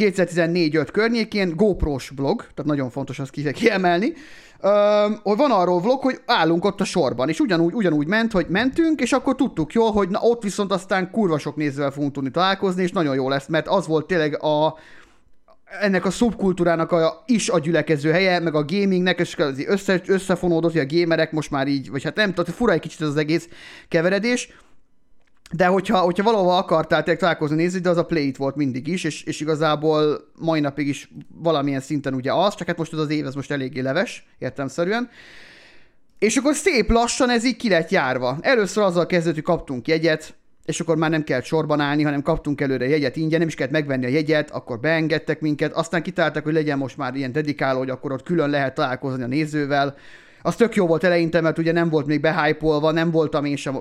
2014-5 0.00 0.88
környékén 0.92 1.56
GoPro-s 1.56 2.10
blog, 2.10 2.40
tehát 2.40 2.64
nagyon 2.64 2.90
fontos 2.90 3.18
azt 3.18 3.30
ki- 3.30 3.52
kiemelni, 3.52 4.12
hogy 5.22 5.36
van 5.36 5.50
arról 5.50 5.80
vlog, 5.80 6.00
hogy 6.00 6.20
állunk 6.26 6.64
ott 6.64 6.80
a 6.80 6.84
sorban, 6.84 7.28
és 7.28 7.40
ugyanúgy, 7.40 7.74
ugyanúgy 7.74 8.06
ment, 8.06 8.32
hogy 8.32 8.46
mentünk, 8.48 9.00
és 9.00 9.12
akkor 9.12 9.34
tudtuk 9.34 9.72
jól, 9.72 9.92
hogy 9.92 10.08
na, 10.08 10.18
ott 10.20 10.42
viszont 10.42 10.72
aztán 10.72 11.10
kurva 11.10 11.38
sok 11.38 11.56
nézővel 11.56 11.90
fogunk 11.90 12.12
tudni 12.12 12.30
találkozni, 12.30 12.82
és 12.82 12.92
nagyon 12.92 13.14
jó 13.14 13.28
lesz, 13.28 13.46
mert 13.46 13.68
az 13.68 13.86
volt 13.86 14.06
tényleg 14.06 14.42
a, 14.42 14.74
ennek 15.80 16.04
a 16.04 16.10
szubkultúrának 16.10 16.92
a, 16.92 17.22
is 17.26 17.48
a 17.48 17.58
gyülekező 17.58 18.10
helye, 18.10 18.38
meg 18.38 18.54
a 18.54 18.64
gamingnek, 18.64 19.18
és 19.18 19.36
össze, 19.66 20.00
összefonódott, 20.06 20.72
hogy 20.72 20.86
a 20.90 20.96
gamerek 20.98 21.32
most 21.32 21.50
már 21.50 21.66
így, 21.66 21.90
vagy 21.90 22.02
hát 22.02 22.16
nem, 22.16 22.34
tehát 22.34 22.54
fura 22.54 22.72
egy 22.72 22.80
kicsit 22.80 23.00
az 23.00 23.16
egész 23.16 23.48
keveredés, 23.88 24.48
de 25.52 25.66
hogyha, 25.66 25.98
hogyha 25.98 26.22
valahol 26.22 26.56
akartál 26.56 27.02
tényleg 27.02 27.20
találkozni 27.20 27.56
nézni, 27.56 27.80
de 27.80 27.88
az 27.88 27.96
a 27.96 28.04
play 28.04 28.26
it 28.26 28.36
volt 28.36 28.56
mindig 28.56 28.86
is, 28.86 29.04
és, 29.04 29.22
és 29.22 29.40
igazából 29.40 30.24
mai 30.38 30.60
napig 30.60 30.88
is 30.88 31.10
valamilyen 31.34 31.80
szinten 31.80 32.14
ugye 32.14 32.32
az, 32.32 32.54
csak 32.54 32.66
hát 32.66 32.76
most 32.76 32.92
ez 32.92 32.98
az 32.98 33.10
év, 33.10 33.26
ez 33.26 33.34
most 33.34 33.50
eléggé 33.50 33.80
leves, 33.80 34.26
értemszerűen. 34.38 35.08
És 36.18 36.36
akkor 36.36 36.54
szép 36.54 36.90
lassan 36.90 37.30
ez 37.30 37.44
így 37.44 37.56
ki 37.56 37.68
lett 37.68 37.90
járva. 37.90 38.38
Először 38.40 38.82
azzal 38.82 39.06
kezdődött, 39.06 39.34
hogy 39.34 39.56
kaptunk 39.56 39.88
jegyet, 39.88 40.34
és 40.64 40.80
akkor 40.80 40.96
már 40.96 41.10
nem 41.10 41.24
kellett 41.24 41.44
sorban 41.44 41.80
állni, 41.80 42.02
hanem 42.02 42.22
kaptunk 42.22 42.60
előre 42.60 42.88
jegyet 42.88 43.16
ingyen, 43.16 43.38
nem 43.38 43.48
is 43.48 43.54
kellett 43.54 43.72
megvenni 43.72 44.04
a 44.04 44.08
jegyet, 44.08 44.50
akkor 44.50 44.80
beengedtek 44.80 45.40
minket, 45.40 45.72
aztán 45.72 46.02
kitaláltak, 46.02 46.44
hogy 46.44 46.52
legyen 46.52 46.78
most 46.78 46.96
már 46.96 47.14
ilyen 47.14 47.32
dedikáló, 47.32 47.78
hogy 47.78 47.90
akkor 47.90 48.12
ott 48.12 48.22
külön 48.22 48.50
lehet 48.50 48.74
találkozni 48.74 49.22
a 49.22 49.26
nézővel, 49.26 49.96
Az 50.42 50.56
tök 50.56 50.74
jó 50.74 50.86
volt 50.86 51.04
eleinte, 51.04 51.40
mert 51.40 51.58
ugye 51.58 51.72
nem 51.72 51.88
volt 51.88 52.06
még 52.06 52.20
behypolva, 52.20 52.90
nem 52.90 53.10
voltam 53.10 53.44
én 53.44 53.56
sem, 53.56 53.78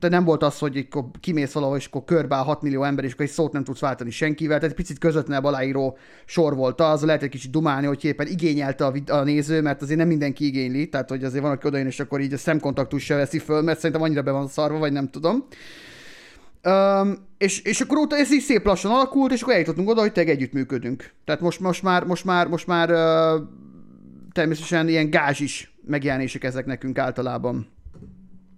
de 0.00 0.08
nem 0.08 0.24
volt 0.24 0.42
az, 0.42 0.58
hogy 0.58 0.86
akkor 0.90 1.04
kimész 1.20 1.52
valahol, 1.52 1.76
és 1.76 1.86
akkor 1.86 2.04
körbeáll 2.04 2.44
6 2.44 2.62
millió 2.62 2.82
ember, 2.82 3.04
és 3.04 3.12
akkor 3.12 3.24
egy 3.24 3.30
szót 3.30 3.52
nem 3.52 3.64
tudsz 3.64 3.80
váltani 3.80 4.10
senkivel, 4.10 4.58
tehát 4.58 4.74
picit 4.74 4.98
közvetlenebb 4.98 5.44
aláíró 5.44 5.98
sor 6.24 6.54
volt 6.56 6.80
az, 6.80 7.02
lehet 7.02 7.22
egy 7.22 7.28
kicsit 7.28 7.50
dumálni, 7.50 7.86
hogy 7.86 8.04
éppen 8.04 8.26
igényelte 8.26 8.86
a, 8.86 8.94
a 9.06 9.22
néző, 9.22 9.60
mert 9.60 9.82
azért 9.82 9.98
nem 9.98 10.08
mindenki 10.08 10.46
igényli, 10.46 10.88
tehát 10.88 11.08
hogy 11.08 11.24
azért 11.24 11.42
van, 11.42 11.52
aki 11.52 11.66
odajön, 11.66 11.86
és 11.86 12.00
akkor 12.00 12.20
így 12.20 12.32
a 12.32 12.36
szemkontaktus 12.36 13.04
se 13.04 13.14
veszi 13.14 13.38
föl, 13.38 13.62
mert 13.62 13.78
szerintem 13.78 14.02
annyira 14.02 14.22
be 14.22 14.30
van 14.30 14.48
szarva, 14.48 14.78
vagy 14.78 14.92
nem 14.92 15.10
tudom. 15.10 15.46
Um, 16.64 17.14
és, 17.38 17.62
és 17.62 17.80
akkor 17.80 17.98
óta 17.98 18.16
ez 18.16 18.32
így 18.32 18.42
szép 18.42 18.64
lassan 18.64 18.90
alakult, 18.90 19.32
és 19.32 19.42
akkor 19.42 19.54
eljutottunk 19.54 19.88
oda, 19.88 20.00
hogy 20.00 20.12
tényleg 20.12 20.34
együttműködünk. 20.34 21.10
Tehát 21.24 21.40
most, 21.40 21.60
most 21.60 21.82
már, 21.82 22.04
most 22.04 22.24
már, 22.24 22.46
most 22.46 22.66
már 22.66 22.90
uh, 22.90 23.42
természetesen 24.32 24.88
ilyen 24.88 25.10
gázsis 25.10 25.74
megjelenések 25.86 26.44
ezek 26.44 26.66
nekünk 26.66 26.98
általában. 26.98 27.77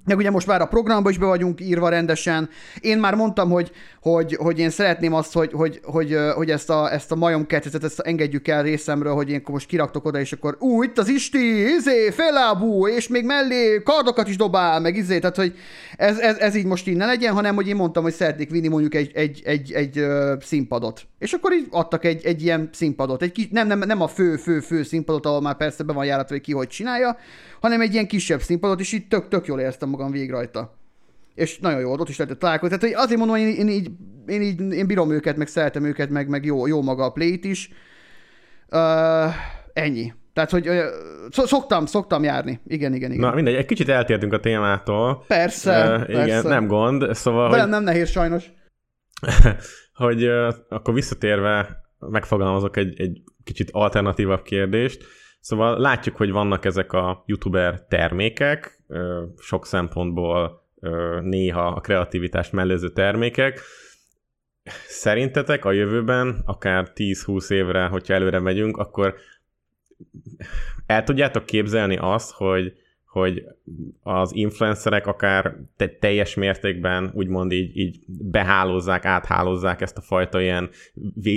Meg 0.04 0.16
ugye 0.16 0.30
most 0.30 0.46
már 0.46 0.60
a 0.60 0.66
programba 0.66 1.10
is 1.10 1.18
be 1.18 1.26
vagyunk 1.26 1.60
írva 1.60 1.88
rendesen. 1.88 2.48
Én 2.80 2.98
már 2.98 3.14
mondtam, 3.14 3.50
hogy, 3.50 3.70
hogy, 4.00 4.36
hogy 4.36 4.58
én 4.58 4.70
szeretném 4.70 5.12
azt, 5.12 5.32
hogy, 5.32 5.52
hogy, 5.52 5.80
hogy, 5.82 6.16
hogy 6.34 6.50
ezt 6.50 6.70
a, 6.70 6.92
ezt 6.92 7.12
a 7.12 7.14
majom 7.14 7.46
kertetet, 7.46 7.84
ezt 7.84 8.00
engedjük 8.00 8.48
el 8.48 8.62
részemről, 8.62 9.14
hogy 9.14 9.30
én 9.30 9.42
most 9.46 9.66
kiraktok 9.66 10.04
oda, 10.04 10.20
és 10.20 10.32
akkor 10.32 10.56
ú, 10.58 10.82
itt 10.82 10.98
az 10.98 11.08
Isti, 11.08 11.74
izé, 11.74 12.10
félábú, 12.10 12.86
és 12.86 13.08
még 13.08 13.24
mellé 13.24 13.82
kardokat 13.82 14.28
is 14.28 14.36
dobál, 14.36 14.80
meg 14.80 14.96
izé, 14.96 15.18
tehát 15.18 15.36
hogy 15.36 15.54
ez, 15.96 16.18
ez, 16.18 16.36
ez 16.36 16.54
így 16.54 16.66
most 16.66 16.94
ne 16.94 17.06
legyen, 17.06 17.34
hanem 17.34 17.54
hogy 17.54 17.68
én 17.68 17.76
mondtam, 17.76 18.02
hogy 18.02 18.12
szeretnék 18.12 18.50
vinni 18.50 18.68
mondjuk 18.68 18.94
egy, 18.94 19.10
egy, 19.14 19.42
egy, 19.44 19.72
egy, 19.72 19.98
egy 19.98 20.06
színpadot. 20.40 21.06
És 21.18 21.32
akkor 21.32 21.52
így 21.52 21.66
adtak 21.70 22.04
egy, 22.04 22.24
egy 22.24 22.42
ilyen 22.42 22.68
színpadot. 22.72 23.22
Egy 23.22 23.32
kis, 23.32 23.48
nem, 23.50 23.66
nem, 23.66 23.78
nem 23.78 24.00
a 24.00 24.08
fő, 24.08 24.36
fő, 24.36 24.60
fő 24.60 24.82
színpadot, 24.82 25.26
ahol 25.26 25.40
már 25.40 25.56
persze 25.56 25.82
be 25.82 25.92
van 25.92 26.04
járatva, 26.04 26.34
hogy 26.34 26.44
ki 26.44 26.52
hogy 26.52 26.68
csinálja, 26.68 27.16
hanem 27.60 27.80
egy 27.80 27.92
ilyen 27.92 28.06
kisebb 28.06 28.40
színpadot, 28.40 28.80
és 28.80 28.92
így 28.92 29.08
tök, 29.08 29.28
tök 29.28 29.46
jól 29.46 29.60
éreztem 29.60 29.88
magam 29.88 30.10
végig 30.10 30.30
rajta. 30.30 30.78
És 31.34 31.58
nagyon 31.58 31.80
jó, 31.80 31.92
ott 31.92 32.08
is 32.08 32.16
lehetett 32.16 32.38
találkozni. 32.38 32.78
Tehát 32.78 32.94
hogy 32.94 33.04
azért 33.04 33.18
mondom, 33.18 33.36
hogy 33.36 33.46
én, 33.46 33.54
én, 33.54 33.68
így, 33.68 33.90
én, 34.26 34.42
így, 34.42 34.72
én 34.72 34.86
bírom 34.86 35.10
őket, 35.10 35.36
meg 35.36 35.46
szeretem 35.46 35.84
őket, 35.84 36.10
meg, 36.10 36.28
meg 36.28 36.44
jó, 36.44 36.66
jó 36.66 36.82
maga 36.82 37.04
a 37.04 37.10
plate 37.12 37.48
is. 37.48 37.70
Uh, 38.68 39.34
ennyi. 39.72 40.12
Tehát, 40.32 40.50
hogy 40.50 40.68
uh, 40.68 40.84
szoktam, 41.28 41.86
szoktam 41.86 42.22
járni. 42.22 42.60
Igen, 42.66 42.94
igen, 42.94 43.12
igen. 43.12 43.28
Na 43.28 43.34
mindegy, 43.34 43.54
egy 43.54 43.66
kicsit 43.66 43.88
eltértünk 43.88 44.32
a 44.32 44.40
témától. 44.40 45.24
Persze, 45.26 45.96
uh, 45.96 46.08
Igen, 46.08 46.26
persze. 46.26 46.48
nem 46.48 46.66
gond. 46.66 47.14
Szóval, 47.14 47.50
Velem 47.50 47.60
hogy, 47.60 47.70
nem 47.70 47.82
nehéz 47.82 48.10
sajnos. 48.10 48.44
hogy 50.04 50.24
uh, 50.24 50.54
akkor 50.68 50.94
visszatérve 50.94 51.80
megfogalmazok 51.98 52.76
egy, 52.76 53.00
egy 53.00 53.22
kicsit 53.44 53.68
alternatívabb 53.72 54.42
kérdést. 54.42 55.04
Szóval 55.40 55.78
látjuk, 55.78 56.16
hogy 56.16 56.30
vannak 56.30 56.64
ezek 56.64 56.92
a 56.92 57.22
youtuber 57.26 57.86
termékek, 57.86 58.82
sok 59.38 59.66
szempontból 59.66 60.68
néha 61.20 61.66
a 61.66 61.80
kreativitást 61.80 62.52
mellőző 62.52 62.88
termékek. 62.88 63.60
Szerintetek 64.86 65.64
a 65.64 65.72
jövőben, 65.72 66.42
akár 66.44 66.92
10-20 66.94 67.50
évre, 67.50 67.86
hogyha 67.86 68.14
előre 68.14 68.38
megyünk, 68.38 68.76
akkor 68.76 69.14
el 70.86 71.04
tudjátok 71.04 71.46
képzelni 71.46 71.96
azt, 71.96 72.32
hogy 72.32 72.74
hogy 73.10 73.44
az 74.02 74.34
influencerek 74.34 75.06
akár 75.06 75.56
te- 75.76 75.88
teljes 75.88 76.34
mértékben 76.34 77.10
úgymond 77.14 77.52
így, 77.52 77.76
így 77.76 77.98
behálózzák, 78.06 79.04
áthálózzák 79.04 79.80
ezt 79.80 79.96
a 79.96 80.00
fajta 80.00 80.40
ilyen 80.40 80.70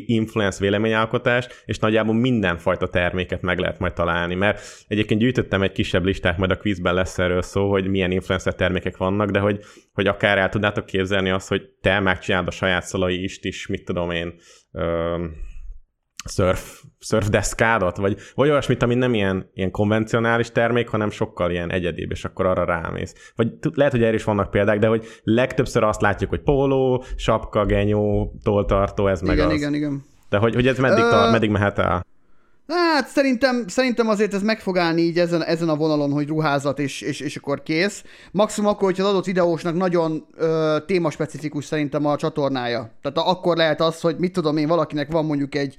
influence 0.06 0.60
véleményalkotást, 0.60 1.64
és 1.66 1.80
nagyjából 1.80 2.16
mindenfajta 2.16 2.88
terméket 2.88 3.42
meg 3.42 3.60
lehet 3.60 3.80
majd 3.80 3.94
találni, 3.94 4.36
mert 4.36 4.62
egyébként 4.88 5.20
gyűjtöttem 5.20 5.62
egy 5.62 5.72
kisebb 5.72 6.06
listát, 6.06 6.38
majd 6.38 6.52
a 6.52 6.58
quizben 6.58 6.94
lesz 6.94 7.20
erről 7.20 7.42
szó, 7.42 7.70
hogy 7.70 7.88
milyen 7.88 8.12
influencer 8.12 8.56
termékek 8.56 8.98
vannak, 8.98 9.30
de 9.30 9.40
hogy, 9.40 9.60
hogy 9.94 10.08
akár 10.08 10.38
el 10.38 10.50
tudnátok 10.50 10.86
képzelni 10.86 11.30
azt, 11.30 11.48
hogy 11.48 11.70
te 11.82 12.00
megcsinálod 12.00 12.48
a 12.48 12.52
saját 12.52 12.84
szalai 12.84 13.24
ist 13.24 13.46
is, 13.46 13.68
mit 13.68 13.86
tudom 13.86 14.12
én, 14.12 14.34
surf, 16.26 16.82
surfdeszkádat, 17.00 17.98
vagy, 17.98 18.18
vagy 18.36 18.50
olyasmit, 18.50 18.84
ami 18.84 18.96
nem 18.96 19.14
ilyen, 19.14 19.50
ilyen 19.54 19.72
konvencionális 19.72 20.52
termék, 20.52 20.88
hanem 20.88 21.10
sokkal 21.10 21.52
ilyen 21.52 21.72
egyedibb, 21.72 22.12
és 22.12 22.26
akkor 22.26 22.46
arra 22.46 22.66
rámész. 22.66 23.14
Vagy 23.36 23.52
lehet, 23.74 23.92
hogy 23.92 24.04
erre 24.04 24.14
is 24.14 24.24
vannak 24.24 24.50
példák, 24.52 24.80
de 24.80 24.88
hogy 24.88 25.06
legtöbbször 25.24 25.84
azt 25.84 26.02
látjuk, 26.02 26.30
hogy 26.30 26.42
póló, 26.42 27.04
sapka, 27.16 27.66
genyó, 27.66 28.34
toltartó, 28.44 29.08
ez 29.08 29.22
meg 29.22 29.36
igen, 29.36 29.48
az. 29.48 29.54
Igen, 29.54 29.74
igen, 29.74 30.04
De 30.30 30.38
hogy, 30.38 30.54
hogy 30.54 30.68
ez 30.68 30.78
meddig, 30.78 31.04
Ö... 31.04 31.10
tart, 31.10 31.32
meddig 31.32 31.50
mehet 31.50 31.80
el? 31.80 32.06
Hát 32.68 33.08
szerintem, 33.08 33.68
szerintem 33.68 34.08
azért 34.08 34.34
ez 34.34 34.42
meg 34.42 34.60
fog 34.60 34.78
állni 34.78 35.02
így 35.02 35.20
ezen, 35.20 35.44
ezen 35.44 35.70
a 35.70 35.76
vonalon, 35.76 36.12
hogy 36.12 36.28
ruházat 36.28 36.80
és, 36.80 37.02
és, 37.02 37.20
és 37.20 37.36
akkor 37.36 37.64
kész. 37.64 38.04
Maximum 38.32 38.70
akkor, 38.70 38.84
hogyha 38.84 39.04
az 39.04 39.10
adott 39.10 39.26
videósnak 39.26 39.76
nagyon 39.76 40.26
ö, 40.36 40.78
témaspecifikus 40.86 41.66
szerintem 41.66 42.06
a 42.06 42.16
csatornája. 42.16 42.92
Tehát 43.02 43.18
akkor 43.18 43.58
lehet 43.58 43.82
az, 43.82 44.02
hogy 44.02 44.16
mit 44.18 44.34
tudom 44.34 44.58
én, 44.58 44.68
valakinek 44.68 45.12
van 45.12 45.26
mondjuk 45.26 45.56
egy 45.56 45.76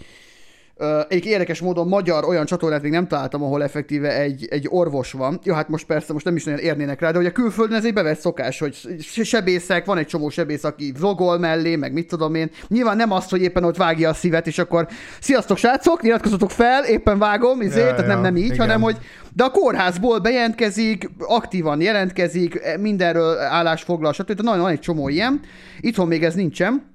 egy 1.09 1.27
érdekes 1.27 1.61
módon 1.61 1.89
magyar 1.89 2.25
olyan 2.25 2.45
csatornát 2.45 2.83
még 2.83 2.91
nem 2.91 3.09
találtam, 3.09 3.43
ahol 3.43 3.63
effektíve 3.63 4.21
egy, 4.21 4.47
egy 4.51 4.67
orvos 4.71 5.13
van. 5.13 5.39
Jó, 5.45 5.55
hát 5.55 5.69
most 5.69 5.87
persze, 5.87 6.13
most 6.13 6.25
nem 6.25 6.37
is 6.37 6.45
nagyon 6.45 6.61
érnének 6.61 7.01
rá, 7.01 7.11
de 7.11 7.17
hogy 7.17 7.27
a 7.27 7.33
külföldön 7.33 7.77
ez 7.77 7.85
egy 7.85 7.93
bevett 7.93 8.19
szokás, 8.19 8.59
hogy 8.59 8.77
sebészek, 9.23 9.85
van 9.85 9.99
egy 9.99 10.07
csomó 10.07 10.29
sebész, 10.29 10.65
aki 10.65 10.93
vlogol 10.99 11.39
mellé, 11.39 11.77
meg 11.77 11.93
mit 11.93 12.09
tudom 12.09 12.35
én. 12.35 12.51
Nyilván 12.69 12.97
nem 12.97 13.11
azt, 13.11 13.31
hogy 13.31 13.43
éppen 13.43 13.65
ott 13.65 13.77
vágja 13.77 14.09
a 14.09 14.15
szívet, 14.15 14.47
és 14.47 14.59
akkor 14.59 14.89
sziasztok 15.21 15.57
srácok, 15.57 16.03
nyilatkozzatok 16.03 16.51
fel, 16.51 16.85
éppen 16.85 17.19
vágom, 17.19 17.61
izé, 17.61 17.81
ja, 17.81 17.87
tehát 17.87 18.01
ja, 18.01 18.07
nem, 18.07 18.21
nem 18.21 18.37
így, 18.37 18.45
igen. 18.45 18.59
hanem 18.59 18.81
hogy 18.81 18.97
de 19.33 19.45
a 19.45 19.51
kórházból 19.51 20.19
bejelentkezik, 20.19 21.11
aktívan 21.19 21.81
jelentkezik, 21.81 22.61
mindenről 22.81 23.39
állás 23.39 23.83
foglal, 23.83 24.13
stb. 24.13 24.41
Nagyon 24.41 24.61
van 24.61 24.71
egy 24.71 24.81
csomó 24.81 25.09
ilyen. 25.09 25.41
Itthon 25.81 26.07
még 26.07 26.25
ez 26.25 26.35
nincsen 26.35 26.94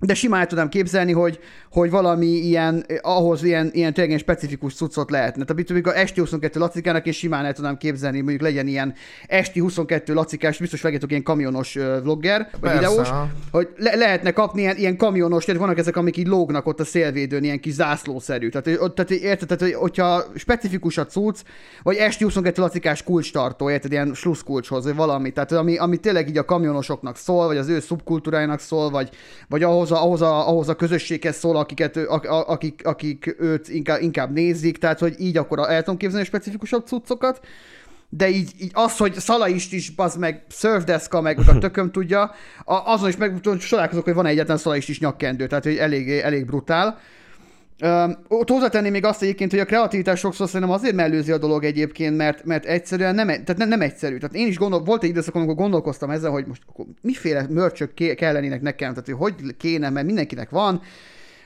de 0.00 0.14
simán 0.14 0.40
el 0.40 0.46
tudnám 0.46 0.68
képzelni, 0.68 1.12
hogy, 1.12 1.38
hogy 1.70 1.90
valami 1.90 2.26
ilyen, 2.26 2.86
ahhoz 3.00 3.42
ilyen, 3.42 3.70
ilyen 3.72 3.94
tényleg 3.94 4.18
specifikus 4.18 4.74
cuccot 4.74 5.10
lehetne. 5.10 5.44
Tehát 5.44 5.70
amikor 5.70 5.96
esti 5.96 6.20
22 6.20 6.60
lacikának, 6.60 7.06
én 7.06 7.12
simán 7.12 7.44
el 7.44 7.52
tudnám 7.52 7.76
képzelni, 7.76 8.20
mondjuk 8.20 8.40
legyen 8.40 8.66
ilyen 8.66 8.94
esti 9.26 9.60
22 9.60 10.14
lacikás, 10.14 10.58
biztos 10.58 10.80
vegyetok 10.80 11.10
ilyen 11.10 11.22
kamionos 11.22 11.74
vlogger, 12.02 12.48
vagy 12.60 12.70
Persze. 12.70 12.88
videós, 12.88 13.08
hogy 13.50 13.68
le- 13.76 13.94
lehetne 13.94 14.32
kapni 14.32 14.60
ilyen, 14.60 14.76
ilyen 14.76 14.96
kamionos, 14.96 15.44
tehát 15.44 15.60
vannak 15.60 15.78
ezek, 15.78 15.96
amik 15.96 16.16
így 16.16 16.26
lógnak 16.26 16.66
ott 16.66 16.80
a 16.80 16.84
szélvédőn, 16.84 17.44
ilyen 17.44 17.60
kis 17.60 17.72
zászlószerű. 17.72 18.48
Tehát, 18.48 18.80
ott, 18.80 18.94
tehát 18.94 19.10
érted, 19.10 19.58
tehát, 19.58 19.74
hogyha 19.74 20.24
specifikus 20.34 20.98
a 20.98 21.06
cucc, 21.06 21.40
vagy 21.82 21.96
esti 21.96 22.24
22 22.24 22.62
lacikás 22.62 23.02
kulcstartó, 23.02 23.70
érted, 23.70 23.92
ilyen 23.92 24.14
slusszkulcshoz, 24.14 24.84
vagy 24.84 24.94
valami, 24.94 25.30
tehát 25.30 25.52
ami, 25.52 25.76
ami 25.76 25.96
tényleg 25.96 26.28
így 26.28 26.38
a 26.38 26.44
kamionosoknak 26.44 27.16
szól, 27.16 27.46
vagy 27.46 27.56
az 27.56 27.68
ő 27.68 27.80
szubkultúrájának 27.80 28.60
szól, 28.60 28.90
vagy, 28.90 29.10
vagy 29.48 29.62
ahhoz 29.62 29.85
ahhoz 29.90 30.00
a, 30.00 30.02
ahhoz 30.02 30.22
a, 30.22 30.48
ahhoz 30.48 30.68
a 30.68 30.74
közösséghez 30.74 31.36
szól, 31.36 31.56
akiket, 31.56 31.96
akik, 32.46 32.86
akik 32.86 33.36
őt 33.38 33.68
inkább, 33.68 34.02
inkább 34.02 34.32
nézik, 34.32 34.78
tehát 34.78 34.98
hogy 34.98 35.14
így 35.18 35.36
akkor 35.36 35.58
el 35.58 35.82
tudom 35.82 35.96
képzelni 35.96 36.24
a 36.24 36.28
specifikusabb 36.28 36.86
cuccokat, 36.86 37.40
de 38.08 38.28
így, 38.28 38.50
így 38.60 38.70
az, 38.74 38.96
hogy 38.96 39.14
Szalaist 39.14 39.72
is, 39.72 39.92
az 39.96 40.16
meg 40.16 40.44
Surfdeska, 40.48 41.20
meg 41.20 41.38
a 41.46 41.58
tököm 41.58 41.90
tudja, 41.90 42.34
azon 42.64 43.08
is 43.08 43.16
meg 43.16 43.40
találkozok, 43.68 44.04
hogy 44.04 44.14
van 44.14 44.26
egyetlen 44.26 44.56
Szalaist 44.56 44.88
is 44.88 45.00
nyakkendő, 45.00 45.46
tehát 45.46 45.64
hogy 45.64 45.76
elég, 45.76 46.10
elég 46.10 46.46
brutál. 46.46 46.98
Ott 48.28 48.48
hozzátenném 48.48 48.92
még 48.92 49.04
azt 49.04 49.22
egyébként, 49.22 49.50
hogy 49.50 49.60
a 49.60 49.64
kreativitás 49.64 50.18
sokszor 50.18 50.46
szerintem 50.46 50.76
azért 50.76 50.94
mellőzi 50.94 51.32
a 51.32 51.38
dolog 51.38 51.64
egyébként, 51.64 52.16
mert, 52.16 52.44
mert 52.44 52.64
egyszerűen 52.64 53.14
nem, 53.14 53.26
tehát 53.26 53.56
nem, 53.56 53.68
nem 53.68 53.80
egyszerű. 53.80 54.16
Tehát 54.18 54.34
én 54.34 54.46
is 54.46 54.58
gondol, 54.58 54.82
volt 54.82 55.02
egy 55.02 55.08
időszak, 55.08 55.34
amikor 55.34 55.54
gondolkoztam 55.54 56.10
ezzel, 56.10 56.30
hogy 56.30 56.46
most 56.46 56.62
miféle 57.02 57.46
mörcsök 57.50 57.94
kellenének 58.16 58.60
nekem, 58.60 58.90
tehát 58.90 59.06
hogy 59.06 59.16
hogy 59.18 59.56
kéne, 59.56 59.90
mert 59.90 60.06
mindenkinek 60.06 60.50
van, 60.50 60.82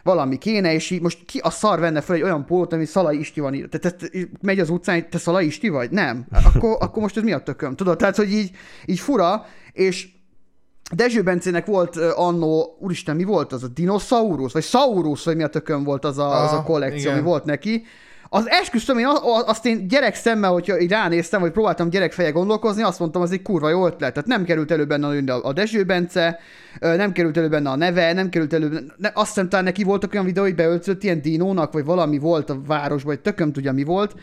valami 0.03 0.39
kéne, 0.39 0.75
és 0.75 0.91
így 0.91 1.01
most 1.01 1.25
ki 1.25 1.39
a 1.39 1.51
szar 1.51 1.81
venne 1.81 2.01
fel 2.01 2.17
egy 2.17 2.23
olyan 2.23 2.47
pólót, 2.47 2.73
ami 2.73 2.85
Szalai 2.85 3.19
Isti 3.19 3.41
van 3.41 3.55
írva. 3.55 3.69
Tehát 3.69 3.97
te, 3.97 4.09
te, 4.09 4.19
megy 4.41 4.61
az 4.61 4.71
utcán, 4.71 5.11
te 5.11 5.19
Szalai 5.19 5.47
Isti 5.47 5.69
vagy? 5.69 5.91
Nem. 5.91 6.27
Akkor, 6.31 6.77
akkor 6.81 7.03
most 7.03 7.17
ez 7.17 7.23
mi 7.23 7.33
a 7.33 7.39
tököm? 7.39 7.77
Tudod, 7.77 7.99
tehát, 7.99 8.17
hogy 8.17 8.33
így, 8.33 8.51
így 8.85 8.99
fura, 8.99 9.47
és 9.73 10.09
Dezső 10.95 11.23
Bencének 11.23 11.67
volt 11.67 11.97
annó, 11.97 12.77
úristen, 12.81 13.17
mi 13.17 13.25
volt 13.25 13.53
az 13.53 13.63
a 13.63 13.69
dinoszaurusz, 13.69 14.53
vagy 14.53 14.63
Saurus, 14.63 15.25
vagy 15.25 15.37
mi 15.37 15.43
a 15.43 15.49
tökön 15.49 15.85
volt 15.85 16.05
az 16.05 16.19
a, 16.19 16.31
ah, 16.31 16.43
az 16.45 16.53
a 16.53 16.63
kollekció, 16.63 16.99
igen. 16.99 17.13
ami 17.13 17.23
volt 17.23 17.45
neki. 17.45 17.85
Az 18.33 18.49
esküszöm, 18.49 18.99
én 18.99 19.07
azt 19.47 19.67
én 19.67 19.89
gyerek 19.89 20.15
szemmel, 20.15 20.51
hogyha 20.51 20.81
így 20.81 20.91
ránéztem, 20.91 21.41
vagy 21.41 21.51
próbáltam 21.51 21.91
gyerekfeje 21.91 22.31
gondolkozni, 22.31 22.83
azt 22.83 22.99
mondtam, 22.99 23.23
az 23.23 23.33
egy 23.33 23.43
kurva 23.43 23.69
jó 23.69 23.87
ötlet. 23.87 24.13
Tehát 24.13 24.29
nem 24.29 24.45
került 24.45 24.71
elő 24.71 24.85
benne 24.85 25.33
a 25.35 25.53
Dezső 25.53 25.85
Bence, 25.85 26.39
nem 26.81 27.13
került 27.13 27.37
elő 27.37 27.49
benne 27.49 27.71
a 27.71 27.77
neve, 27.77 28.13
nem 28.13 28.29
került 28.29 28.53
elő 28.53 28.69
benne, 28.69 29.11
azt 29.15 29.29
hiszem 29.29 29.49
talán 29.49 29.65
neki 29.65 29.83
voltak 29.85 30.13
olyan 30.13 30.25
videó, 30.25 30.43
hogy 30.43 30.55
beöltött 30.55 31.03
ilyen 31.03 31.23
dinónak, 31.23 31.73
vagy 31.73 31.85
valami 31.85 32.19
volt 32.19 32.51
a 32.51 32.61
városban, 32.67 33.15
vagy 33.15 33.23
tököm 33.23 33.53
tudja 33.53 33.73
mi 33.73 33.85
volt 33.85 34.15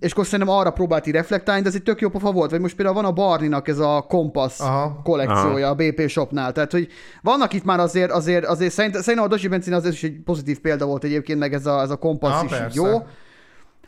és 0.00 0.12
akkor 0.12 0.24
szerintem 0.26 0.54
arra 0.54 0.70
próbált 0.70 1.06
így 1.06 1.14
reflektálni, 1.14 1.62
de 1.62 1.68
ez 1.68 1.74
egy 1.74 1.82
tök 1.82 2.00
jó 2.00 2.08
pofa 2.08 2.32
volt, 2.32 2.50
vagy 2.50 2.60
most 2.60 2.74
például 2.76 2.96
van 2.96 3.04
a 3.04 3.12
Barninak 3.12 3.68
ez 3.68 3.78
a 3.78 4.04
Kompasz 4.08 4.60
Aha. 4.60 5.00
kollekciója 5.04 5.64
Aha. 5.64 5.74
a 5.74 5.74
BP 5.74 6.08
Shopnál, 6.08 6.52
tehát 6.52 6.72
hogy 6.72 6.88
vannak 7.22 7.52
itt 7.52 7.64
már 7.64 7.80
azért, 7.80 8.10
azért, 8.10 8.44
azért 8.44 8.72
szerint, 8.72 8.94
szerintem 8.94 9.24
a 9.24 9.28
Dosi 9.28 9.48
Benzin 9.48 9.72
azért 9.72 9.94
is 9.94 10.02
egy 10.02 10.20
pozitív 10.24 10.60
példa 10.60 10.86
volt 10.86 11.04
egyébként, 11.04 11.38
meg 11.38 11.54
ez 11.54 11.66
a, 11.66 11.80
ez 11.80 11.90
a 11.90 11.96
Kompasz 11.96 12.32
Aha, 12.32 12.44
is 12.44 12.50
persze. 12.50 12.80
jó. 12.80 13.02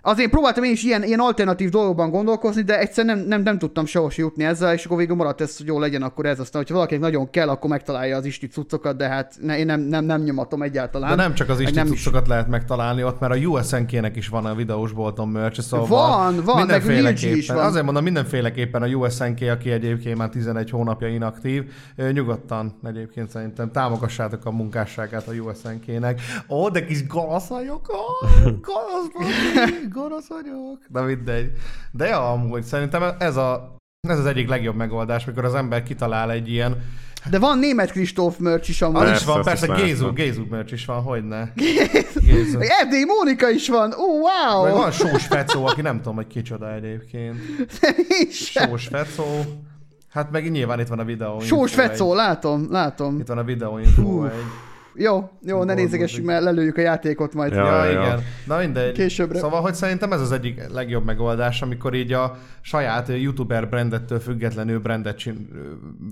Azért 0.02 0.30
próbáltam 0.30 0.64
én 0.64 0.72
is 0.72 0.82
ilyen, 0.82 1.02
ilyen 1.04 1.18
alternatív 1.18 1.70
dolgokban 1.70 2.10
gondolkozni, 2.10 2.62
de 2.62 2.78
egyszer 2.78 3.04
nem, 3.04 3.18
nem, 3.18 3.42
nem 3.42 3.58
tudtam 3.58 3.86
sehol 3.86 4.10
se 4.10 4.22
jutni 4.22 4.44
ezzel, 4.44 4.72
és 4.72 4.84
akkor 4.84 4.96
végül 4.96 5.16
maradt 5.16 5.40
ez, 5.40 5.56
hogy 5.56 5.66
jó 5.66 5.78
legyen 5.78 6.02
akkor 6.02 6.26
ez. 6.26 6.40
Aztán, 6.40 6.60
hogyha 6.60 6.74
valakinek 6.74 7.02
nagyon 7.02 7.30
kell, 7.30 7.48
akkor 7.48 7.70
megtalálja 7.70 8.16
az 8.16 8.24
isti 8.24 8.46
cuccokat, 8.46 8.96
de 8.96 9.08
hát 9.08 9.34
ne, 9.40 9.58
én 9.58 9.66
nem, 9.66 9.80
nem, 9.80 10.04
nem 10.04 10.22
nyomatom 10.22 10.62
egyáltalán. 10.62 11.16
De 11.16 11.22
nem 11.22 11.34
csak 11.34 11.48
az 11.48 11.60
Isti 11.60 11.74
nem 11.74 11.86
cuccokat 11.86 12.28
lehet 12.28 12.48
megtalálni 12.48 13.04
ott, 13.04 13.20
mert 13.20 13.32
a 13.32 13.36
USNK-nek 13.36 14.16
is 14.16 14.28
van 14.28 14.46
a 14.46 14.54
videós 14.54 14.92
bolton 14.92 15.28
merch, 15.28 15.60
szóval 15.60 15.86
Van, 15.86 16.44
van, 16.44 16.66
meg 16.66 16.86
Ninja 16.86 17.34
is 17.34 17.48
van. 17.48 17.58
Azért 17.58 17.84
mondom, 17.84 18.02
mindenféleképpen 18.02 18.82
a 18.82 18.86
USNK, 18.86 19.40
aki 19.50 19.70
egyébként 19.70 20.16
már 20.16 20.28
11 20.28 20.70
hónapja 20.70 21.08
inaktív, 21.08 21.64
nyugodtan 22.12 22.78
egyébként 22.84 23.30
szerintem 23.30 23.70
támogassátok 23.72 24.44
a 24.44 24.50
munkásságát 24.50 25.28
a 25.28 25.32
USNK-nek. 25.32 26.20
Ó, 26.48 26.68
de 26.68 26.84
kis 26.84 27.06
gonosz 27.06 27.46
vagyok, 27.46 27.88
ó, 27.92 28.26
gonosz 28.44 29.12
vagyok, 29.12 29.89
gonosz 29.92 30.28
vagyok. 30.28 30.78
Na 30.88 31.02
mindegy. 31.02 31.52
De 31.90 32.06
ja, 32.06 32.32
amúgy 32.32 32.62
szerintem 32.62 33.02
ez 33.18 33.36
a 33.36 33.78
ez 34.08 34.18
az 34.18 34.26
egyik 34.26 34.48
legjobb 34.48 34.76
megoldás, 34.76 35.24
mikor 35.24 35.44
az 35.44 35.54
ember 35.54 35.82
kitalál 35.82 36.30
egy 36.30 36.50
ilyen... 36.50 36.76
De 37.30 37.38
van 37.38 37.58
német 37.58 37.90
Kristóf 37.90 38.38
merch 38.38 38.68
is 38.68 38.82
amúgy. 38.82 39.02
Persze, 39.02 39.14
is 39.14 39.24
van, 39.24 39.42
persze, 39.42 39.74
is 39.74 39.82
Gézu. 39.82 40.12
Gézu 40.12 40.44
merch 40.50 40.72
is 40.72 40.84
van, 40.84 41.02
hogyne. 41.02 41.52
Gézu. 42.14 42.58
Meg 42.58 42.68
Erdély 42.80 43.04
Mónika 43.04 43.50
is 43.50 43.68
van, 43.68 43.92
ó, 43.92 44.06
wow! 44.06 44.64
Meg 44.64 44.72
van 44.72 44.90
Sós 44.90 45.26
Fecó, 45.26 45.66
aki 45.66 45.80
nem 45.80 45.96
tudom, 45.96 46.14
hogy 46.14 46.26
kicsoda 46.26 46.74
egyébként. 46.74 47.38
Én 48.08 48.30
sem. 48.30 48.68
Sós 48.68 48.86
Fecó. 48.86 49.24
Hát 50.10 50.30
meg 50.30 50.50
nyilván 50.50 50.80
itt 50.80 50.88
van 50.88 50.98
a 50.98 51.04
videó. 51.04 51.40
Sós 51.40 51.74
Fecó, 51.74 52.14
látom, 52.14 52.66
látom. 52.70 53.18
Itt 53.18 53.28
van 53.28 53.38
a 53.38 53.44
videó 53.44 53.78
info 53.78 54.24
egy. 54.24 54.32
Jó, 54.94 55.30
jó, 55.42 55.62
ne 55.64 55.74
vagy. 55.74 56.24
mert 56.24 56.42
lelőjük 56.42 56.76
a 56.76 56.80
játékot 56.80 57.34
majd. 57.34 57.52
Ja, 57.52 57.64
Ja, 57.64 57.84
ja. 57.84 57.90
igen. 57.90 58.22
Na 58.46 58.58
mindegy. 58.58 58.92
Későbbre. 58.92 59.38
Szóval, 59.38 59.60
hogy 59.60 59.74
szerintem 59.74 60.12
ez 60.12 60.20
az 60.20 60.32
egyik 60.32 60.60
legjobb 60.72 61.04
megoldás, 61.04 61.62
amikor 61.62 61.94
így 61.94 62.12
a 62.12 62.36
saját 62.60 63.08
youtuber 63.08 63.68
brandettől 63.68 64.18
függetlenül 64.18 64.78
brandet 64.78 65.18
csin... 65.18 65.48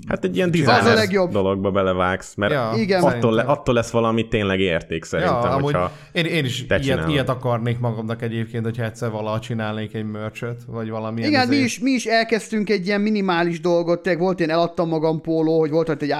Hát 0.06 0.24
egy 0.24 0.36
ilyen 0.36 0.50
designer 0.50 0.94
legjobb. 0.94 1.30
dologba 1.30 1.70
belevágsz, 1.70 2.34
mert 2.34 2.52
Ja, 2.52 2.72
Igen. 2.76 3.02
attól, 3.02 3.32
le, 3.32 3.42
attól 3.42 3.74
lesz 3.74 3.90
valami 3.90 4.28
tényleg 4.28 4.60
érték 4.60 5.04
szerintem, 5.04 5.34
Ja, 5.34 5.40
amúgy 5.50 5.62
hogyha... 5.72 5.92
én, 6.12 6.24
én 6.24 6.44
is 6.44 6.66
te 6.66 6.74
ilyet, 6.74 6.84
csinálod. 6.86 7.10
ilyet 7.10 7.28
akarnék 7.28 7.78
magamnak 7.78 8.22
egyébként, 8.22 8.64
hogyha 8.64 8.84
egyszer 8.84 9.10
valaha 9.10 9.38
csinálnék 9.38 9.94
egy 9.94 10.04
merchöt, 10.10 10.62
vagy 10.66 10.90
valami 10.90 11.22
Igen, 11.22 11.48
mi 11.48 11.56
is, 11.56 11.78
mi 11.78 11.90
is 11.90 12.04
elkezdtünk 12.04 12.70
egy 12.70 12.86
ilyen 12.86 13.00
minimális 13.00 13.60
dolgot, 13.60 14.02
tényleg 14.02 14.22
volt 14.22 14.38
ilyen 14.38 14.50
eladtam 14.50 14.88
magam 14.88 15.20
póló, 15.20 15.58
hogy 15.58 15.70
volt 15.70 15.88
ott 15.88 16.02
egy 16.02 16.10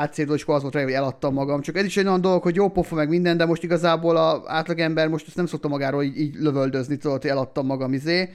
akkor 0.43 0.55
az 0.55 0.63
volt 0.63 0.75
rá, 0.75 0.83
hogy 0.83 0.93
eladtam 0.93 1.35
magam. 1.35 1.61
Csak 1.61 1.77
ez 1.77 1.85
is 1.85 1.97
egy 1.97 2.07
olyan 2.07 2.21
dolog, 2.21 2.43
hogy 2.49 2.57
jó 2.57 2.69
pofa 2.69 2.95
meg 2.95 3.09
minden, 3.09 3.37
de 3.37 3.47
most 3.47 3.63
igazából 3.63 4.17
a 4.17 4.43
átlagember 4.47 5.09
most 5.09 5.27
ezt 5.27 5.37
nem 5.37 5.47
szokta 5.47 5.69
magáról 5.69 6.03
így, 6.03 6.21
így 6.21 6.35
lövöldözni, 6.35 6.97
tudod, 6.97 7.23
hogy 7.23 7.31
eladtam 7.31 7.67
magam 7.67 7.93
izé. 7.93 8.29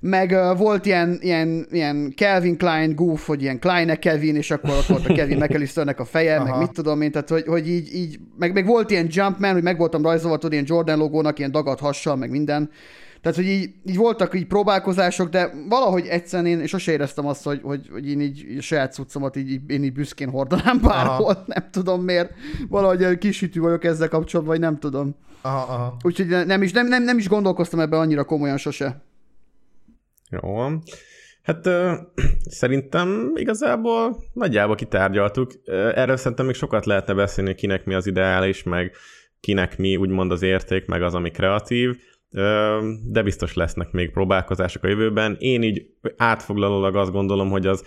Meg 0.00 0.30
uh, 0.30 0.58
volt 0.58 0.86
ilyen, 0.86 1.18
ilyen, 1.20 1.66
ilyen 1.70 2.12
Calvin 2.16 2.56
Klein 2.56 2.94
goof, 2.94 3.26
hogy 3.26 3.42
ilyen 3.42 3.58
Klein 3.58 3.98
Kevin, 3.98 4.36
és 4.36 4.50
akkor 4.50 4.70
ott 4.70 4.86
volt 4.86 5.06
a 5.06 5.12
Kevin 5.12 5.36
McAllisternek 5.36 6.00
a 6.00 6.04
feje, 6.04 6.42
meg 6.42 6.58
mit 6.58 6.72
tudom 6.72 7.00
én, 7.00 7.10
tehát 7.10 7.28
hogy, 7.28 7.44
hogy 7.46 7.68
így, 7.68 7.94
így 7.94 8.18
meg, 8.38 8.52
meg, 8.52 8.66
volt 8.66 8.90
ilyen 8.90 9.06
Jumpman, 9.10 9.52
hogy 9.52 9.62
meg 9.62 9.78
voltam 9.78 10.02
rajzolva, 10.02 10.36
tudod, 10.36 10.52
ilyen 10.52 10.64
Jordan 10.68 10.98
logónak, 10.98 11.38
ilyen 11.38 11.50
dagadt 11.50 11.80
hassal, 11.80 12.16
meg 12.16 12.30
minden. 12.30 12.70
Tehát, 13.26 13.40
hogy 13.40 13.50
így, 13.50 13.70
így 13.86 13.96
voltak 13.96 14.34
így 14.34 14.46
próbálkozások, 14.46 15.28
de 15.28 15.50
valahogy 15.68 16.06
egyszerűen 16.06 16.60
én 16.60 16.66
sose 16.66 16.92
éreztem 16.92 17.26
azt, 17.26 17.44
hogy, 17.44 17.60
hogy, 17.62 17.88
hogy 17.92 18.08
én 18.08 18.20
így 18.20 18.46
így 18.50 18.58
a 18.58 18.60
saját 18.60 18.92
cuccomat 18.92 19.36
így, 19.36 19.50
így, 19.50 19.70
én 19.70 19.84
így 19.84 19.92
büszkén 19.92 20.30
hordanám 20.30 20.80
bárhol, 20.80 21.30
Aha. 21.30 21.42
nem 21.46 21.68
tudom 21.70 22.02
miért. 22.02 22.32
Valahogy 22.68 23.18
kisütű 23.18 23.60
vagyok 23.60 23.84
ezzel 23.84 24.08
kapcsolatban, 24.08 24.54
vagy 24.54 24.64
nem 24.64 24.78
tudom. 24.78 25.16
Aha, 25.40 25.72
aha. 25.74 25.96
Úgyhogy 26.02 26.46
nem 26.46 26.62
is, 26.62 26.72
nem, 26.72 26.86
nem, 26.86 27.02
nem 27.02 27.18
is 27.18 27.28
gondolkoztam 27.28 27.80
ebben 27.80 28.00
annyira 28.00 28.24
komolyan 28.24 28.56
sose. 28.56 29.02
Jó. 30.30 30.68
Hát 31.42 31.66
ö, 31.66 31.92
szerintem 32.60 33.32
igazából 33.34 34.16
nagyjából 34.32 34.74
kitárgyaltuk. 34.74 35.52
Erről 35.94 36.16
szerintem 36.16 36.46
még 36.46 36.54
sokat 36.54 36.86
lehetne 36.86 37.14
beszélni, 37.14 37.54
kinek 37.54 37.84
mi 37.84 37.94
az 37.94 38.06
ideális, 38.06 38.62
meg 38.62 38.92
kinek 39.40 39.78
mi 39.78 39.96
úgymond 39.96 40.32
az 40.32 40.42
érték, 40.42 40.86
meg 40.86 41.02
az, 41.02 41.14
ami 41.14 41.30
kreatív. 41.30 41.96
De 43.04 43.22
biztos 43.22 43.54
lesznek 43.54 43.90
még 43.90 44.10
próbálkozások 44.10 44.84
a 44.84 44.88
jövőben. 44.88 45.36
Én 45.38 45.62
így 45.62 45.86
átfoglalólag 46.16 46.96
azt 46.96 47.12
gondolom, 47.12 47.50
hogy 47.50 47.66
az 47.66 47.84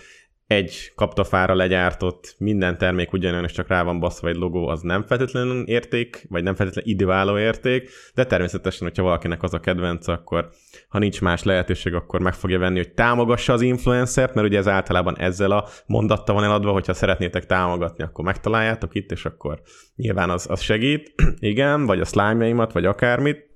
egy 0.50 0.92
kaptafára 0.94 1.54
legyártott 1.54 2.34
minden 2.38 2.78
termék 2.78 3.12
ugyanolyan, 3.12 3.44
és 3.44 3.52
csak 3.52 3.68
rá 3.68 3.82
van 3.82 4.00
baszva 4.00 4.28
egy 4.28 4.36
logó, 4.36 4.68
az 4.68 4.80
nem 4.80 5.02
feltétlenül 5.02 5.62
érték, 5.62 6.26
vagy 6.28 6.42
nem 6.42 6.54
feltétlenül 6.54 6.90
időálló 6.90 7.38
érték, 7.38 7.90
de 8.14 8.24
természetesen, 8.24 8.86
hogyha 8.86 9.02
valakinek 9.02 9.42
az 9.42 9.54
a 9.54 9.60
kedvenc, 9.60 10.08
akkor 10.08 10.48
ha 10.88 10.98
nincs 10.98 11.20
más 11.20 11.42
lehetőség, 11.42 11.94
akkor 11.94 12.20
meg 12.20 12.34
fogja 12.34 12.58
venni, 12.58 12.76
hogy 12.76 12.92
támogassa 12.92 13.52
az 13.52 13.60
influencert, 13.60 14.34
mert 14.34 14.46
ugye 14.46 14.58
ez 14.58 14.68
általában 14.68 15.18
ezzel 15.18 15.50
a 15.50 15.68
mondattal 15.86 16.34
van 16.34 16.44
eladva, 16.44 16.72
hogyha 16.72 16.94
szeretnétek 16.94 17.46
támogatni, 17.46 18.04
akkor 18.04 18.24
megtaláljátok 18.24 18.94
itt, 18.94 19.10
és 19.10 19.24
akkor 19.24 19.62
nyilván 19.96 20.30
az, 20.30 20.46
az 20.50 20.60
segít, 20.60 21.14
igen, 21.38 21.86
vagy 21.86 22.00
a 22.00 22.04
slime 22.04 22.66
vagy 22.72 22.84
akármit, 22.84 23.49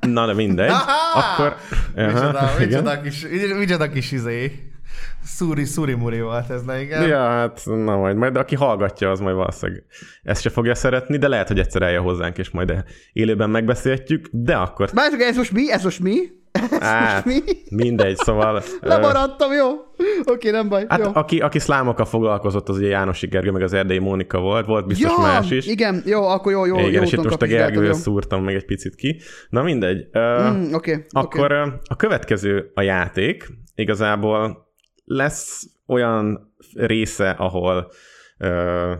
Na, 0.00 0.26
de 0.26 0.32
mindegy. 0.32 0.70
Akkor... 1.14 1.56
Micsoda, 1.94 2.38
Aha, 2.38 2.58
micsoda 2.58 3.00
kis, 3.00 3.26
micsoda 3.58 3.88
kis 3.88 4.12
izé. 4.12 4.52
Szúri, 5.24 5.64
szúri 5.64 5.94
muri 5.94 6.20
volt 6.20 6.50
ez, 6.50 6.62
ne 6.62 6.80
igen. 6.80 7.08
Ja, 7.08 7.28
hát 7.28 7.60
na 7.64 7.96
majd, 7.96 8.16
majd 8.16 8.36
aki 8.36 8.54
hallgatja, 8.54 9.10
az 9.10 9.20
majd 9.20 9.36
valószínűleg 9.36 9.84
ezt 10.22 10.42
se 10.42 10.50
fogja 10.50 10.74
szeretni, 10.74 11.16
de 11.16 11.28
lehet, 11.28 11.48
hogy 11.48 11.58
egyszer 11.58 11.82
eljön 11.82 12.02
hozzánk, 12.02 12.38
és 12.38 12.50
majd 12.50 12.84
élőben 13.12 13.50
megbeszélhetjük, 13.50 14.28
de 14.32 14.56
akkor 14.56 14.90
Várjuk, 14.92 15.20
ez 15.20 15.36
most 15.36 15.52
mi? 15.52 15.72
Ez 15.72 15.84
most 15.84 16.00
mi? 16.00 16.16
Most 16.60 17.24
mi? 17.24 17.38
mindegy, 17.70 18.16
szóval... 18.16 18.62
Lemaradtam, 18.80 19.52
jó? 19.52 19.70
Oké, 20.24 20.50
nem 20.50 20.68
baj. 20.68 20.84
Hát 20.88 21.04
jó. 21.04 21.10
aki, 21.14 21.40
aki 21.40 21.58
szlámokkal 21.58 22.04
foglalkozott, 22.04 22.68
az 22.68 22.76
ugye 22.76 22.88
Jánosi 22.88 23.26
Gergő, 23.26 23.50
meg 23.50 23.62
az 23.62 23.72
Erdélyi 23.72 23.98
Mónika 23.98 24.38
volt, 24.40 24.66
volt 24.66 24.86
biztos 24.86 25.16
más 25.16 25.50
is. 25.50 25.66
igen, 25.66 26.02
jó, 26.06 26.26
akkor 26.28 26.52
jó, 26.52 26.64
jó, 26.64 26.78
Igen, 26.78 26.90
jó 26.92 27.02
és 27.02 27.12
itt 27.12 27.22
most 27.22 27.42
a 27.42 27.46
jó. 27.82 27.92
szúrtam 27.92 28.44
meg 28.44 28.54
egy 28.54 28.64
picit 28.64 28.94
ki. 28.94 29.20
Na 29.48 29.62
mindegy. 29.62 30.06
Mm, 30.18 30.72
Oké, 30.72 31.06
Akkor 31.10 31.44
oké. 31.44 31.54
ö, 31.54 31.66
a 31.84 31.96
következő 31.96 32.70
a 32.74 32.82
játék. 32.82 33.46
Igazából 33.74 34.68
lesz 35.04 35.62
olyan 35.86 36.54
része, 36.74 37.30
ahol 37.30 37.90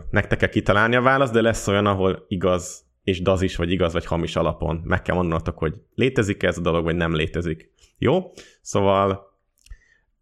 nektek 0.09 0.37
kell 0.37 0.49
kitalálni 0.49 0.95
a 0.95 1.01
választ, 1.01 1.33
de 1.33 1.41
lesz 1.41 1.67
olyan, 1.67 1.85
ahol 1.85 2.25
igaz 2.27 2.84
és 3.05 3.21
dazis, 3.21 3.55
vagy 3.55 3.71
igaz, 3.71 3.93
vagy 3.93 4.05
hamis 4.05 4.35
alapon. 4.35 4.81
Meg 4.83 5.01
kell 5.01 5.15
mondanatok, 5.15 5.57
hogy 5.57 5.73
létezik 5.95 6.43
ez 6.43 6.57
a 6.57 6.61
dolog, 6.61 6.83
vagy 6.83 6.95
nem 6.95 7.15
létezik. 7.15 7.71
Jó? 7.97 8.31
Szóval 8.61 9.33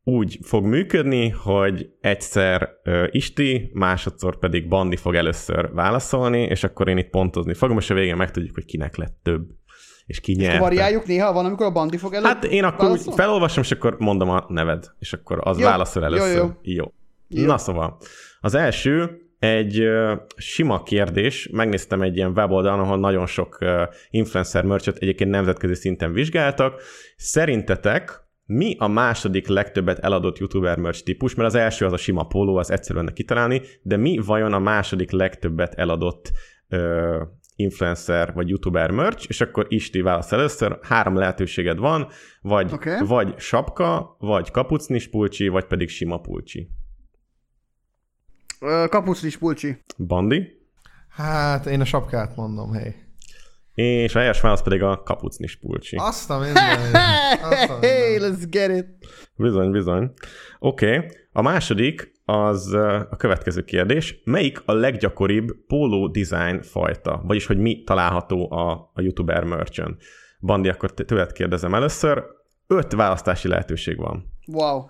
úgy 0.03 0.39
fog 0.41 0.65
működni, 0.65 1.30
hogy 1.30 1.89
egyszer 2.01 2.69
ö, 2.84 3.07
Isti, 3.11 3.72
másodszor 3.73 4.39
pedig 4.39 4.68
Bandi 4.68 4.95
fog 4.95 5.15
először 5.15 5.73
válaszolni, 5.73 6.41
és 6.41 6.64
akkor 6.64 6.88
én 6.88 6.97
itt 6.97 7.10
pontozni 7.10 7.53
fogom, 7.53 7.77
és 7.77 7.89
a 7.89 7.93
végén 7.93 8.15
megtudjuk, 8.15 8.53
hogy 8.53 8.65
kinek 8.65 8.95
lett 8.95 9.18
több, 9.23 9.49
és 10.05 10.19
ki 10.19 10.34
nyerte. 10.34 10.60
variáljuk 10.60 11.05
néha, 11.05 11.34
van, 11.34 11.45
amikor 11.45 11.65
a 11.65 11.72
bandi 11.72 11.97
fog 11.97 12.14
elő. 12.14 12.26
Hát 12.26 12.43
én 12.43 12.64
akkor 12.64 12.85
úgy 12.85 12.89
válaszol? 12.89 13.14
felolvasom, 13.14 13.64
és 13.64 13.72
akkor 13.72 13.95
mondom 13.99 14.30
a 14.30 14.45
neved, 14.47 14.91
és 14.99 15.14
akkor 15.14 15.39
az 15.43 15.60
Jó, 15.60 15.65
válaszol 15.65 16.01
jó, 16.01 16.07
először. 16.07 16.38
jó. 16.38 16.51
jó. 16.61 16.93
Jó. 17.27 17.45
Na 17.45 17.57
szóval, 17.57 17.97
az 18.41 18.53
első 18.53 19.22
egy 19.44 19.90
sima 20.36 20.84
kérdés, 20.84 21.49
megnéztem 21.52 22.02
egy 22.02 22.15
ilyen 22.15 22.32
weboldalon, 22.36 22.80
ahol 22.80 22.99
nagyon 22.99 23.26
sok 23.26 23.57
influencer 24.10 24.64
merchot 24.64 24.98
egyébként 24.98 25.30
nemzetközi 25.30 25.74
szinten 25.76 26.14
vizsgáltak. 26.14 26.82
Szerintetek 27.15 28.22
mi 28.45 28.76
a 28.80 28.88
második 28.88 29.48
legtöbbet 29.48 29.99
eladott 29.99 30.38
youtuber 30.38 30.78
merch 30.78 31.03
típus? 31.03 31.36
Mert 31.36 31.48
az 31.48 31.56
első 31.56 31.86
az 31.86 31.94
a 31.94 31.98
sima 31.98 32.24
póló, 32.24 32.56
az 32.56 32.72
egyszerűen 32.72 33.11
kitalálni, 33.14 33.61
de 33.82 33.98
mi 33.98 34.20
vajon 34.26 34.53
a 34.53 34.60
második 34.60 35.11
legtöbbet 35.11 35.74
eladott 35.74 36.32
ö, 36.70 37.22
influencer 37.56 38.34
vagy 38.34 38.49
youtuber 38.49 38.91
merch, 38.91 39.26
és 39.30 39.41
akkor 39.41 39.65
Isti 39.70 40.02
válasz 40.02 40.32
először, 40.32 40.78
három 40.82 41.15
lehetőséged 41.15 41.78
van, 41.78 42.07
vagy, 42.41 42.72
Oké. 42.74 42.91
vagy 43.06 43.40
sapka, 43.40 44.15
vagy 44.20 44.52
kapucnis 44.52 45.10
pulcsi, 45.10 45.48
vagy 45.48 45.65
pedig 45.65 45.90
sima 45.90 46.18
pulcsi. 46.18 46.70
Ö, 48.64 48.85
Kapucnis 48.90 49.38
pulcsi. 49.38 49.77
Bandi, 49.98 50.61
Hát 51.15 51.65
én 51.65 51.81
a 51.81 51.85
sapkát 51.85 52.35
mondom, 52.35 52.73
hé. 52.73 52.95
és 53.73 54.15
a 54.15 54.19
helyes 54.19 54.41
válasz 54.41 54.61
pedig 54.61 54.81
a 54.81 55.03
kapucnis 55.03 55.56
pulcsi. 55.56 55.95
Azt 55.95 56.30
a 56.30 56.40
minden. 56.40 56.80
Hey, 57.81 58.18
let's 58.19 58.44
get 58.49 58.77
it. 58.77 58.85
Bizony, 59.35 59.72
bizony. 59.72 60.11
Oké, 60.60 60.95
okay. 60.95 61.10
a 61.31 61.41
második 61.41 62.11
az 62.26 62.73
a 63.10 63.15
következő 63.18 63.64
kérdés. 63.64 64.22
Melyik 64.23 64.61
a 64.65 64.73
leggyakoribb 64.73 65.48
póló 65.68 66.07
design 66.07 66.61
fajta? 66.61 67.22
Vagyis, 67.23 67.45
hogy 67.45 67.57
mi 67.57 67.84
található 67.84 68.52
a, 68.52 68.91
a 68.94 69.02
youtuber 69.02 69.44
merchön? 69.44 69.98
Bandi, 70.40 70.69
akkor 70.69 70.94
tőled 70.94 71.31
kérdezem 71.31 71.73
először. 71.73 72.23
Öt 72.68 72.94
választási 72.94 73.48
lehetőség 73.48 73.98
van. 73.98 74.31
Wow. 74.48 74.81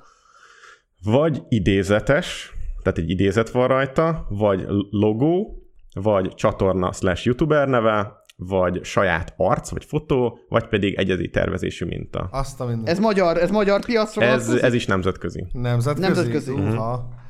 Vagy 1.04 1.42
idézetes, 1.50 2.53
tehát 2.84 2.98
egy 2.98 3.10
idézet 3.10 3.50
van 3.50 3.68
rajta, 3.68 4.26
vagy 4.30 4.66
logó, 4.90 5.64
vagy 5.94 6.36
csatorna 6.36 6.92
slash 6.92 7.26
youtuber 7.26 7.68
neve, 7.68 8.22
vagy 8.36 8.86
saját 8.86 9.34
arc, 9.38 9.70
vagy 9.70 9.86
fotó, 9.86 10.40
vagy 10.50 10.68
pedig 10.68 10.94
egyedi 10.94 11.30
tervezésű 11.30 11.86
minta. 11.86 12.30
Azt 12.32 12.62
a 12.62 12.66
minden. 12.66 12.86
Ez 12.86 13.00
magyar, 13.00 13.38
ez 13.38 13.52
magyar 13.52 13.86
piacra 13.86 14.22
Ez, 14.22 14.50
ez 14.50 14.74
is 14.74 14.86
nemzetközi. 14.86 15.46
Nemzetközi? 15.52 16.06
Nemzetközi. 16.08 16.52
Uha. 16.52 17.22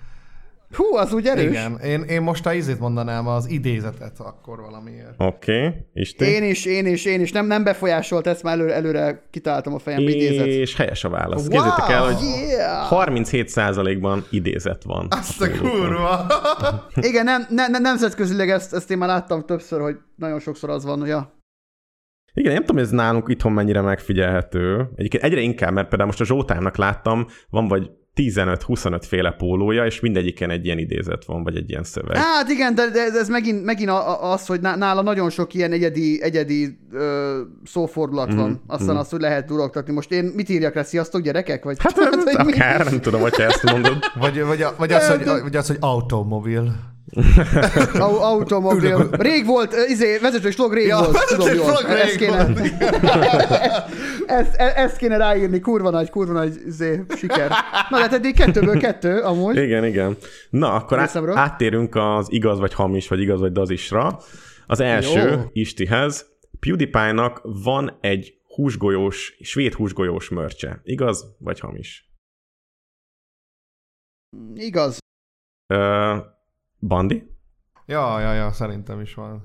Hú, 0.76 0.96
az 0.96 1.14
úgy 1.14 1.26
erős. 1.26 1.44
Igen, 1.44 1.80
én, 1.80 2.02
én 2.02 2.22
most 2.22 2.46
a 2.46 2.54
izét 2.54 2.80
mondanám, 2.80 3.28
az 3.28 3.50
idézetet 3.50 4.20
akkor 4.20 4.60
valamiért. 4.62 5.14
Oké, 5.18 5.58
okay. 5.58 5.74
Isti. 5.94 6.26
Én 6.26 6.44
is, 6.44 6.66
én 6.66 6.86
is, 6.86 7.06
én 7.06 7.22
is. 7.22 7.32
Nem, 7.32 7.46
nem 7.46 7.64
befolyásolt, 7.64 8.28
ezt 8.28 8.44
már 8.44 8.54
előre, 8.54 8.74
előre 8.74 9.28
kitáltam 9.32 9.74
a 9.74 9.80
fejembe 9.80 10.12
idézet. 10.12 10.46
És 10.46 10.76
helyes 10.76 11.04
a 11.04 11.10
válasz. 11.10 11.48
Wow! 11.48 11.50
Képzeljétek 11.50 11.90
el, 11.90 12.04
hogy 12.04 12.24
Yeah! 12.50 12.88
37%-ban 12.90 14.26
idézet 14.30 14.84
van. 14.84 15.08
Azt 15.10 15.42
a 15.42 15.50
kurva! 15.52 16.26
Igen, 17.10 17.24
nem, 17.24 17.46
ne, 17.50 17.68
ne, 17.68 17.80
nemzetközileg 17.80 18.50
ezt, 18.50 18.74
ezt 18.74 18.92
én 18.92 18.98
már 18.98 19.10
láttam 19.10 19.46
többször, 19.46 19.82
hogy 19.82 19.96
nagyon 20.16 20.40
sokszor 20.40 20.70
az 20.70 20.86
van, 20.86 21.00
hogy 21.00 21.08
ja. 21.08 21.42
Igen, 22.34 22.54
nem 22.54 22.62
tudom, 22.62 22.76
hogy 22.76 22.86
ez 22.86 22.92
nálunk 22.92 23.30
itthon 23.30 23.52
mennyire 23.52 23.82
megfigyelhető. 23.82 24.90
Egyébként 24.96 25.24
egyre 25.24 25.40
inkább, 25.40 25.74
mert 25.74 25.88
például 25.88 26.10
most 26.10 26.22
a 26.22 26.26
Zsótámnak 26.26 26.78
láttam, 26.78 27.28
van 27.50 27.68
vagy 27.68 27.90
15-25 28.16 29.02
féle 29.08 29.32
pólója, 29.32 29.86
és 29.86 30.00
mindegyiken 30.00 30.50
egy 30.50 30.66
ilyen 30.66 30.78
idézet 30.78 31.26
van, 31.26 31.44
vagy 31.44 31.56
egy 31.56 31.70
ilyen 31.70 31.84
szöveg. 31.84 32.18
Hát 32.18 32.50
igen, 32.50 32.76
de, 32.76 32.90
de 32.90 33.00
ez 33.20 33.30
megint, 33.30 33.64
megint 33.64 33.90
az, 34.22 34.46
hogy 34.46 34.62
ná- 34.62 34.78
nála 34.78 35.02
nagyon 35.02 35.30
sok 35.30 35.54
ilyen 35.54 35.72
egyedi, 35.72 36.22
egyedi 36.24 36.78
ö, 36.92 37.40
szófordulat 37.64 38.34
van. 38.34 38.64
Aztán 38.68 38.96
azt, 38.98 39.12
hogy 39.12 39.22
lehet 39.22 39.46
durogtatni. 39.46 39.94
Most 39.94 40.12
én 40.12 40.24
mit 40.36 40.50
írjak 40.50 40.74
rá? 40.74 40.84
Sziasztok, 40.84 41.22
gyerekek? 41.22 41.64
Vagy, 41.64 41.78
Hát, 41.80 41.98
hogy 42.24 42.46
mi? 42.46 42.52
akár, 42.52 42.86
nem 42.86 43.02
tudom, 43.02 43.22
hogyha 43.22 43.44
ezt 43.44 43.64
mondod. 43.64 43.98
Vagy, 44.20 44.42
vagy, 44.44 44.66
vagy, 44.78 44.92
az, 44.92 45.08
hogy, 45.08 45.24
vagy 45.42 45.56
az, 45.56 45.68
hogy 45.68 45.78
automobil. 45.80 46.93
Au- 47.94 48.22
Automobil. 48.22 49.10
Rég 49.12 49.46
volt, 49.46 49.74
izé, 49.88 50.18
vezető 50.18 50.52
slog 50.52 50.74
rég 50.74 50.88
Ja, 50.88 50.98
volt, 50.98 51.26
tudom 51.28 51.54
jól. 51.54 51.66
slog 51.76 51.90
Ezt 51.92 52.04
rég 52.10 52.18
kéne, 52.18 52.46
volt. 52.46 52.60
ezt, 54.40 54.56
e- 54.56 54.74
ezt 54.76 54.98
kéne 54.98 55.18
ráírni, 55.18 55.60
kurva 55.60 55.90
nagy, 55.90 56.10
kurva 56.10 56.34
nagy 56.34 56.62
izé, 56.66 57.04
siker. 57.16 57.50
Na, 57.90 57.98
de 57.98 58.02
hát 58.04 58.14
eddig 58.14 58.36
kettőből 58.36 58.78
kettő, 58.80 59.20
amúgy. 59.20 59.56
Igen, 59.56 59.86
igen. 59.86 60.18
Na, 60.50 60.74
akkor 60.74 60.98
á- 61.00 61.06
Részemről. 61.06 61.38
áttérünk 61.38 61.96
az 61.96 62.28
igaz 62.32 62.60
vagy 62.60 62.74
hamis, 62.74 63.08
vagy 63.08 63.20
igaz 63.22 63.40
vagy 63.40 63.52
dazisra. 63.52 64.20
Az 64.68 64.80
első 64.80 65.30
Jó. 65.30 65.42
Istihez. 65.52 66.32
PewDiePie-nak 66.60 67.42
van 67.44 67.98
egy 68.02 68.38
húsgolyós, 68.56 69.38
svéd 69.42 69.74
húsgolyós 69.74 70.30
mörcse. 70.30 70.82
Igaz 70.84 71.36
vagy 71.40 71.60
hamis? 71.60 72.12
Igaz. 74.56 74.98
Ö, 75.74 76.16
Bandi? 76.88 77.24
Ja, 77.86 78.20
ja, 78.20 78.34
ja, 78.34 78.52
szerintem 78.52 79.00
is 79.02 79.14
van. 79.14 79.44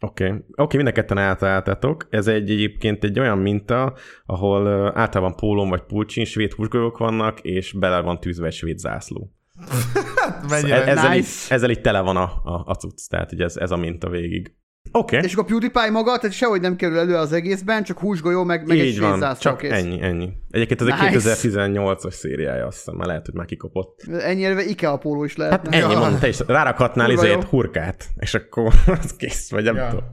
Oké, 0.00 0.24
okay. 0.24 0.36
oké, 0.36 0.62
okay, 0.62 0.76
mind 0.76 0.88
a 0.88 0.92
ketten 0.92 1.18
eltaláltatok. 1.18 2.06
Ez 2.10 2.26
egy 2.26 2.50
egyébként 2.50 3.04
egy 3.04 3.18
olyan 3.18 3.38
minta, 3.38 3.94
ahol 4.26 4.68
általában 4.98 5.36
pólón 5.36 5.68
vagy 5.68 5.82
pulcsin 5.82 6.24
svéd 6.24 6.52
húsgolyók 6.52 6.98
vannak, 6.98 7.40
és 7.40 7.72
bele 7.72 8.00
van 8.00 8.20
tűzve 8.20 8.46
egy 8.46 8.52
svéd 8.52 8.78
zászló. 8.78 9.32
Mennyire? 10.50 10.84
E- 10.84 10.90
ezzel, 10.90 11.08
Nice. 11.10 11.44
így, 11.44 11.52
ezzel 11.52 11.70
így 11.70 11.80
tele 11.80 12.00
van 12.00 12.16
a, 12.16 12.40
a, 12.44 12.62
a 12.66 12.74
cucc, 12.74 13.08
tehát 13.08 13.32
ugye 13.32 13.44
ez, 13.44 13.56
ez 13.56 13.70
a 13.70 13.76
minta 13.76 14.08
végig. 14.08 14.54
Oké, 14.96 15.16
okay. 15.16 15.28
És 15.28 15.34
akkor 15.34 15.44
a 15.44 15.46
PewDiePie 15.46 15.90
maga, 15.90 16.18
tehát 16.18 16.36
sehogy 16.36 16.60
nem 16.60 16.76
kerül 16.76 16.98
elő 16.98 17.14
az 17.14 17.32
egészben, 17.32 17.82
csak 17.82 17.98
húsgolyó, 17.98 18.44
meg, 18.44 18.66
meg 18.66 18.78
egy 18.78 18.86
így 18.86 19.00
van, 19.00 19.10
svédzászló 19.10 19.50
csak 19.50 19.58
kész. 19.58 19.72
ennyi, 19.72 20.02
ennyi. 20.02 20.32
Egyébként 20.50 20.80
ez 20.80 20.86
egy 20.86 21.12
Nice. 21.12 21.34
2018-as 21.34 22.10
szériája, 22.10 22.66
azt 22.66 22.76
hiszem, 22.76 22.94
már 22.94 23.06
lehet, 23.06 23.24
hogy 23.24 23.34
már 23.34 23.46
kikopott. 23.46 24.02
Ennyire 24.18 24.64
IKEA 24.64 24.96
póló 24.96 25.24
is 25.24 25.36
lehetne. 25.36 25.82
Ennyi 25.82 25.94
van, 25.94 26.18
te 26.18 26.28
is 26.28 26.38
rárakhatnál 26.46 27.10
izét, 27.10 27.44
hurkát, 27.44 28.06
és 28.16 28.34
akkor 28.34 28.72
az 29.02 29.16
kész, 29.16 29.50
vagy 29.50 29.64
nem 29.64 29.76
Ja. 29.76 29.88
tudom. 29.88 30.04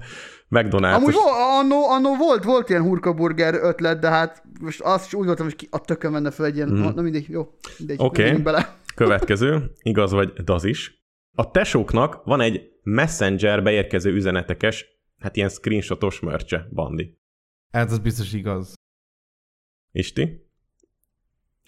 McDonald's. 0.49 0.95
Amúgy 0.95 1.13
vo- 1.13 1.59
annó, 1.59 1.89
annó 1.89 2.15
volt, 2.15 2.43
volt 2.43 2.69
ilyen 2.69 2.81
hurkaburger 2.81 3.53
ötlet, 3.53 3.99
de 3.99 4.09
hát 4.09 4.43
most 4.61 4.81
azt 4.81 5.05
is 5.05 5.13
úgy 5.13 5.25
voltam, 5.25 5.45
hogy 5.45 5.55
ki 5.55 5.67
a 5.71 5.79
tökön 5.79 6.11
menne 6.11 6.31
fel 6.31 6.45
egy 6.45 6.55
ilyen, 6.55 6.69
mm. 6.69 6.81
na 6.95 7.01
mindegy, 7.01 7.25
jó, 7.29 7.47
mindegy. 7.77 7.97
Oké. 7.99 8.27
okay. 8.27 8.41
bele. 8.41 8.75
Következő, 8.95 9.71
igaz 9.81 10.11
vagy 10.11 10.33
daz 10.33 10.63
is. 10.63 11.01
A 11.35 11.51
tesóknak 11.51 12.21
van 12.23 12.41
egy 12.41 12.72
Messenger 12.83 13.63
beérkező 13.63 14.13
üzenetekes, 14.13 14.85
hát 15.19 15.35
ilyen 15.35 15.49
screenshotos 15.49 16.19
mörcse, 16.19 16.67
Bandi. 16.73 17.17
Hát 17.71 17.91
ez 17.91 17.99
biztos 17.99 18.33
igaz. 18.33 18.73
Isti? 19.91 20.47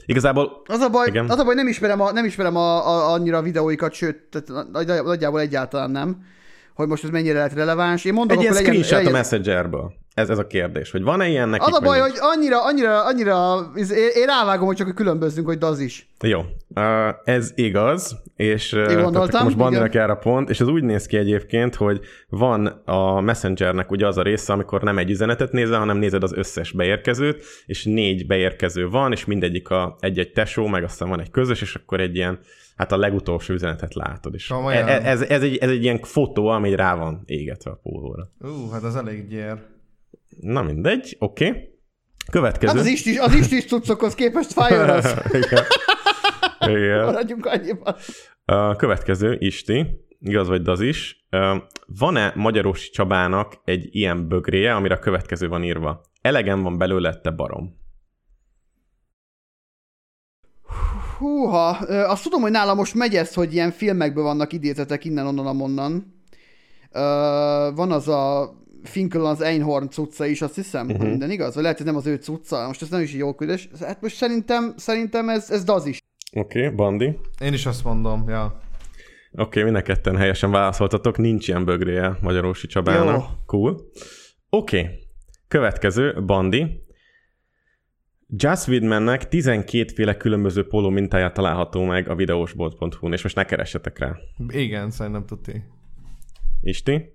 Igazából 0.06 0.62
Az 0.66 0.80
a 0.80 0.90
baj, 0.90 1.08
Igen. 1.08 1.30
az 1.30 1.40
a 1.40 1.44
baj 1.44 1.56
nem 1.56 1.68
ismerem, 1.68 2.02
a, 2.02 2.12
nem 2.12 2.26
ismerem 2.26 2.56
a, 2.56 2.88
a, 2.88 3.14
annyira 3.14 3.38
a 3.38 3.42
videóikat, 3.42 3.94
sőt, 3.94 4.30
tehát 4.30 4.72
nagy- 4.72 5.04
nagyjából 5.04 5.40
egyáltalán 5.40 5.92
nem, 5.92 6.24
hogy 6.74 6.88
most 6.88 7.04
ez 7.04 7.10
mennyire 7.10 7.34
lehet 7.34 7.54
releváns. 7.54 8.06
Én 8.06 8.14
mondom, 8.14 8.38
egy 8.38 8.44
ilyen 8.44 8.54
akkor 8.56 8.66
legyen, 8.66 8.84
screenshot 8.84 9.14
a 9.14 9.18
Messengerből. 9.18 9.94
Ez, 10.16 10.30
ez 10.30 10.38
a 10.38 10.48
kérdés, 10.48 10.92
hogy 10.92 11.04
van-e 11.04 11.28
ilyen 11.28 11.50
nekik? 11.50 11.68
Az 11.68 11.74
a 11.74 11.80
vagy 11.80 11.88
baj, 11.88 12.00
hogy 12.00 12.18
annyira, 12.20 12.64
annyira, 12.66 13.06
annyira, 13.06 13.72
én, 14.16 14.26
rávágom, 14.26 14.66
hogy 14.66 14.76
csak 14.76 14.86
hogy 14.86 14.96
különbözzünk, 14.96 15.48
hogy 15.48 15.58
az 15.60 15.80
is. 15.80 16.10
Jó, 16.24 16.42
ez 17.24 17.52
igaz, 17.56 18.22
és 18.36 18.70
tehát 18.70 19.02
gondoltam, 19.02 19.54
most 19.54 19.94
jár 19.94 20.10
a 20.10 20.16
pont, 20.16 20.50
és 20.50 20.60
ez 20.60 20.68
úgy 20.68 20.84
néz 20.84 21.06
ki 21.06 21.18
egyébként, 21.18 21.76
hogy 21.76 22.00
van 22.30 22.66
a 22.86 23.22
Messengernek 23.22 23.92
ugye 23.92 24.08
az 24.08 24.18
a 24.18 24.22
része, 24.22 24.54
amikor 24.54 24.82
nem 24.82 24.98
egy 24.98 25.10
üzenetet 25.10 25.52
nézel, 25.52 25.80
hanem 25.80 25.98
nézed 25.98 26.24
az 26.24 26.34
összes 26.34 26.72
beérkezőt, 26.72 27.44
és 27.66 27.84
négy 27.84 28.28
beérkező 28.28 28.90
van, 28.90 29.12
és 29.12 29.26
mindegyik 29.26 29.70
a 29.70 29.96
egy-egy 30.00 30.32
tesó, 30.32 30.68
meg 30.68 30.84
aztán 30.84 31.10
van 31.10 31.20
egy 31.20 31.32
közös, 31.32 31.62
és 31.62 31.76
akkor 31.76 32.00
egy 32.00 32.16
ilyen, 32.16 32.40
hát 32.76 32.92
a 32.92 32.98
legutolsó 32.98 33.54
üzenetet 33.54 33.94
látod. 33.94 34.34
És 34.34 34.48
Komolyan? 34.48 34.88
ez, 34.88 35.04
ez, 35.04 35.22
ez, 35.22 35.42
egy, 35.42 35.58
ez 35.58 35.70
egy 35.70 35.84
ilyen 35.84 36.00
fotó, 36.02 36.48
ami 36.48 36.76
rá 36.76 36.96
van 36.96 37.24
égetve 37.26 37.72
a 37.72 37.80
pólóra. 37.84 38.30
Ú, 38.42 38.70
hát 38.72 38.84
az 38.84 38.96
elég 38.96 39.28
gyér. 39.28 39.74
Na 40.40 40.62
mindegy, 40.62 41.16
oké. 41.20 41.48
Okay. 41.48 41.74
Következő. 42.32 42.72
Hát 42.72 42.82
az 42.82 42.88
is, 42.88 43.18
az 43.18 43.34
is 43.34 43.52
is 43.52 43.66
cuccokhoz 43.66 44.16
képest 44.16 44.52
fájol 44.52 44.90
az. 44.90 45.16
Igen. 45.44 45.64
Igen. 46.60 47.06
Maradjunk 47.06 47.46
annyiban. 47.46 47.96
A 48.46 48.76
következő, 48.76 49.36
Isti, 49.40 49.86
igaz 50.20 50.48
vagy 50.48 50.68
az 50.68 50.82
is. 50.82 51.28
Van-e 51.86 52.34
Magyarosi 52.36 52.90
Csabának 52.90 53.54
egy 53.64 53.88
ilyen 53.96 54.28
bögréje, 54.28 54.76
amire 54.76 54.96
a 54.96 55.00
következő 55.00 55.48
van 55.48 55.64
írva? 55.64 56.02
Elegem 56.22 56.62
van 56.62 56.78
belőle, 56.78 57.20
te 57.22 57.32
barom. 57.32 57.84
Húha, 61.18 61.68
azt 62.08 62.24
tudom, 62.24 62.42
hogy 62.42 62.52
nála 62.52 62.74
most 62.74 62.94
megy 62.94 63.16
ez, 63.16 63.34
hogy 63.34 63.54
ilyen 63.54 63.72
filmekből 63.72 64.24
vannak 64.24 64.54
idézetek 64.54 65.06
innen, 65.06 65.28
onnan, 65.28 65.48
amonnan. 65.48 66.24
Van 67.76 67.92
az 67.92 68.08
a 68.08 68.54
Finkel 68.88 69.26
az 69.26 69.42
Einhorn 69.42 69.90
cucca 69.90 70.26
is, 70.26 70.42
azt 70.42 70.56
hiszem, 70.56 70.90
uh-huh. 70.90 71.10
minden 71.10 71.32
igaz? 71.32 71.54
Vagy 71.54 71.64
lehet, 71.64 71.78
hogy 71.78 71.86
nem 71.86 71.96
az 71.96 72.06
ő 72.06 72.16
cucca, 72.16 72.68
most 72.68 72.82
ez 72.82 72.90
nem 72.90 73.02
is 73.02 73.14
jó 73.14 73.34
küldés. 73.34 73.70
Hát 73.80 74.02
most 74.02 74.16
szerintem, 74.16 74.74
szerintem 74.78 75.30
ez, 75.30 75.52
ez 75.52 75.64
daz 75.64 75.86
is. 75.86 76.00
Oké, 76.34 76.64
okay, 76.64 76.76
Bandi. 76.76 77.20
Én 77.40 77.54
is 77.54 77.66
azt 77.66 77.84
mondom, 77.84 78.30
ja. 78.30 78.60
Oké, 79.32 79.42
okay, 79.42 79.64
mind 79.64 79.76
a 79.76 79.82
ketten 79.82 80.18
helyesen 80.18 80.52
válaszoltatok, 80.52 81.18
nincs 81.18 81.48
ilyen 81.48 81.66
bögréje 81.66 82.18
Magyarosi 82.22 82.68
Csabának. 82.68 83.16
Jó. 83.16 83.36
Cool. 83.46 83.90
Oké, 84.50 84.80
okay. 84.80 85.08
következő, 85.48 86.24
Bandi. 86.26 86.84
Just 88.28 88.68
Widmannek 88.68 89.28
12 89.28 89.94
féle 89.94 90.18
különböző 90.18 90.68
póló 90.68 90.90
mintáját 90.90 91.34
található 91.34 91.84
meg 91.84 92.10
a 92.10 92.16
videósbolt.hu-n, 92.16 93.14
és 93.14 93.24
most 93.24 93.36
ne 93.36 93.44
keressetek 93.46 94.00
rá. 94.00 94.16
Igen, 94.48 94.92
szerintem 94.92 95.26
tuti. 95.26 95.64
Isti? 96.62 97.15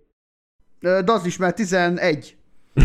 Ö, 0.81 1.01
Daz 1.05 1.24
is, 1.27 1.36
mert 1.36 1.55
11. 1.57 2.36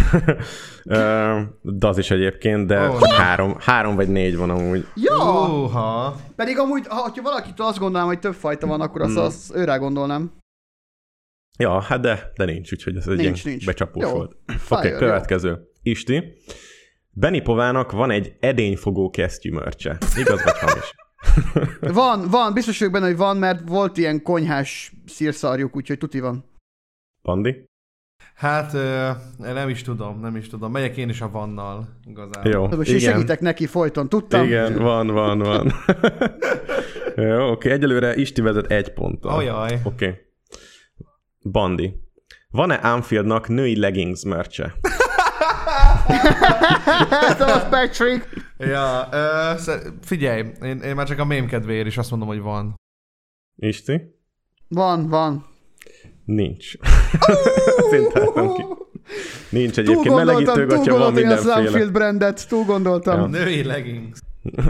Ö, 0.84 1.42
De 1.62 1.88
az 1.88 1.98
is 1.98 2.12
egyébként, 2.12 2.68
de 2.68 2.76
csak 3.00 3.12
három, 3.12 3.56
három 3.60 3.96
vagy 3.96 4.08
négy 4.10 4.36
van 4.38 4.50
amúgy. 4.50 4.88
Ja! 4.96 5.16
Uha. 5.16 6.16
Pedig 6.36 6.58
amúgy, 6.58 6.88
ha, 6.88 6.96
ha 6.96 7.22
valakitől 7.22 7.68
azt 7.68 7.78
gondolnám, 7.80 8.08
hogy 8.08 8.20
több 8.20 8.34
fajta 8.34 8.68
van, 8.68 8.82
akkor 8.82 9.02
azt, 9.02 9.14
Hmm. 9.14 9.24
azt 9.24 9.56
őrá 9.56 9.78
gondolnám. 9.78 10.32
Ja, 11.60 11.82
hát 11.82 12.00
de, 12.02 12.32
de 12.36 12.46
nincs, 12.46 12.72
úgyhogy 12.72 12.96
ez 12.96 13.08
egy 13.08 13.18
Nincs, 13.18 13.40
ilyen 13.44 13.56
nincs. 13.56 13.66
becsapós 13.66 14.04
Jó. 14.04 14.10
volt. 14.10 14.32
Oké, 14.70 14.88
okay, 14.88 14.92
következő. 15.00 15.70
Isti. 15.82 16.38
Benny 17.12 17.42
Povának 17.44 17.92
van 17.92 18.12
egy 18.12 18.36
edényfogó 18.40 19.10
kesztyű 19.10 19.52
mörcse. 19.52 19.98
Igaz 20.18 20.44
vagy 20.44 20.58
hamis? 20.60 20.92
Van, 21.94 22.30
van, 22.30 22.54
biztos 22.54 22.78
vagyok 22.80 22.94
benne, 22.94 23.06
hogy 23.06 23.18
van, 23.18 23.38
mert 23.38 23.70
volt 23.70 23.98
ilyen 23.98 24.22
konyhás 24.22 24.94
szírszarjuk, 25.06 25.76
úgyhogy 25.76 25.98
tuti 25.98 26.20
van. 26.20 26.46
Pandi? 27.22 27.66
Hát 28.36 28.74
nem 29.38 29.70
is 29.70 29.82
tudom, 29.82 30.20
nem 30.20 30.36
is 30.36 30.48
tudom. 30.48 30.72
Megyek 30.72 30.98
én 30.98 31.10
is 31.10 31.22
a 31.22 31.30
vannal, 31.30 31.88
igazából. 32.06 32.52
Jó, 32.52 32.68
Most 32.68 32.90
igen. 32.90 33.00
segítek 33.00 33.40
neki 33.40 33.66
folyton, 33.66 34.10
tudtam. 34.10 34.44
Igen, 34.44 34.78
van, 34.78 35.08
van, 35.08 35.40
van. 35.40 35.74
Jó, 37.16 37.52
oké, 37.52 37.72
egyelőre 37.72 38.16
Isti 38.16 38.42
vezet 38.42 38.72
egy 38.72 38.94
ponttal. 38.94 39.38
Ajaj. 39.38 39.80
Oké. 39.84 40.06
Okay. 40.06 40.18
Bandi. 41.52 41.94
Van-e 42.50 42.76
Anfieldnak 42.76 43.48
női 43.48 43.80
leggings 43.80 44.24
merche? 44.24 44.74
Thomas 47.38 47.64
Patrick. 47.70 48.28
Ja, 48.58 49.08
ö, 49.12 49.52
figyelj, 50.02 50.52
én, 50.62 50.80
én 50.80 50.96
már 50.96 51.08
csak 51.08 51.20
a 51.20 51.26
mém 51.26 51.48
kedvéért 51.48 51.88
is 51.88 51.98
azt 51.98 52.10
mondom, 52.10 52.28
hogy 52.28 52.40
van. 52.40 52.76
Isti? 53.56 54.02
Van, 54.68 55.08
van. 55.08 55.46
Nincs. 56.26 56.72
Szintáltam 57.92 58.54
ki. 58.54 58.66
Nincs 59.50 59.74
Túl 59.74 59.84
egyébként 59.84 60.08
gondoltam, 60.08 60.36
túl 60.36 60.56
melegítőgatya, 60.56 60.92
van 60.92 61.00
gondoltam 61.00 61.14
mindenféle. 61.14 61.56
Sunfield 61.56 61.92
brandet, 61.92 62.48
túl 62.48 62.64
gondoltam. 62.64 63.20
Ja. 63.20 63.26
Női 63.26 63.64
leggings. 63.64 64.20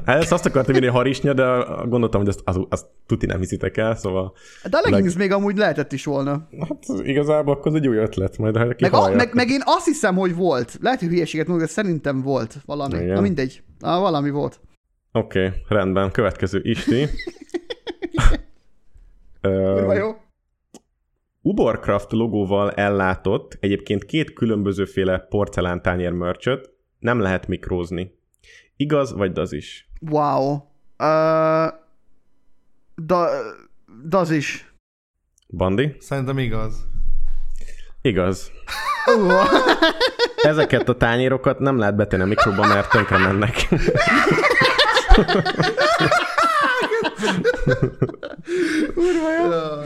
Ezt 0.06 0.32
azt 0.32 0.46
akartam 0.46 0.76
írni 0.76 0.88
harisnya, 0.88 1.34
de 1.34 1.44
gondoltam, 1.86 2.22
hogy 2.22 2.30
azt, 2.30 2.42
azt, 2.44 2.60
azt 2.70 2.86
tuti 3.06 3.26
nem 3.26 3.40
hiszitek 3.40 3.78
el, 3.78 3.96
szóval 3.96 4.34
De 4.70 4.78
a 4.78 4.90
leggings 4.90 5.16
még 5.16 5.32
amúgy 5.32 5.58
lehetett 5.58 5.92
is 5.92 6.06
volna. 6.06 6.48
hát 6.60 6.84
igazából 7.04 7.54
akkor 7.54 7.68
ez 7.68 7.74
egy 7.74 7.88
új 7.88 7.98
ötlet, 7.98 8.38
majd 8.38 8.58
ha 8.58 8.66
Meg, 8.66 8.94
a, 8.94 9.10
meg, 9.10 9.34
meg, 9.34 9.50
én 9.50 9.62
azt 9.66 9.86
hiszem, 9.86 10.16
hogy 10.16 10.36
volt. 10.36 10.78
Lehet, 10.82 11.00
hogy 11.00 11.10
hülyeséget 11.10 11.48
mondok, 11.48 11.68
de 11.68 11.72
szerintem 11.74 12.22
volt 12.22 12.56
valami. 12.66 12.96
Igen. 12.96 13.14
Na 13.14 13.22
mindegy. 13.22 13.64
Ah, 13.80 14.00
valami 14.00 14.30
volt. 14.30 14.60
Oké, 15.12 15.46
okay, 15.46 15.60
rendben. 15.68 16.12
Következő 16.12 16.60
Isti. 16.64 17.08
Kurva 19.42 19.94
jó. 19.94 20.16
Uborcraft 21.48 22.12
logóval 22.12 22.72
ellátott, 22.72 23.58
egyébként 23.60 24.06
két 24.06 24.34
különbözőféle 24.34 25.20
porcelántányér 25.20 26.12
mörcsöt 26.12 26.70
nem 27.00 27.20
lehet 27.20 27.48
mikrózni. 27.48 28.12
Igaz, 28.76 29.14
vagy 29.14 29.40
az 29.40 29.54
is? 29.54 29.90
Wow. 30.10 30.54
Uh, 30.54 30.60
da, 32.96 33.30
daz 34.08 34.32
is. 34.32 34.74
Bandi? 35.48 35.96
Szerintem 36.00 36.38
igaz. 36.38 36.88
Igaz. 38.02 38.52
Ezeket 40.36 40.90
a 40.90 40.98
tányérokat 40.98 41.60
nem 41.60 41.78
lehet 41.78 41.96
betenni 41.96 42.24
a 42.24 42.26
mikróba, 42.26 42.68
mert 42.68 42.90
tönkre 42.90 43.18
mennek. 43.18 43.68
kurva 48.94 49.34
jó. 49.40 49.50
Ja, 49.52 49.82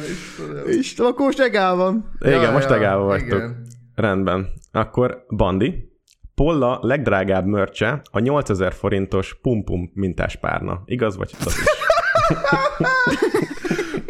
Istenem. 0.67 1.11
Akkor 1.11 1.25
most 1.25 1.39
egál 1.39 1.75
van. 1.75 2.11
Igen, 2.19 2.41
Ja, 2.41 2.51
most 2.51 2.69
ja, 2.69 2.75
legállva 2.75 3.03
vagytok. 3.05 3.37
igen. 3.37 3.65
Rendben. 3.95 4.47
Akkor 4.71 5.25
Bandi. 5.35 5.87
Polla 6.35 6.79
legdrágább 6.81 7.45
mörcse 7.45 8.01
a 8.11 8.19
8000 8.19 8.73
forintos 8.73 9.39
pum-pum 9.41 9.91
mintás 9.93 10.35
párna. 10.35 10.81
Igaz 10.85 11.17
vagy 11.17 11.31
az 11.45 11.53
is? 11.53 11.63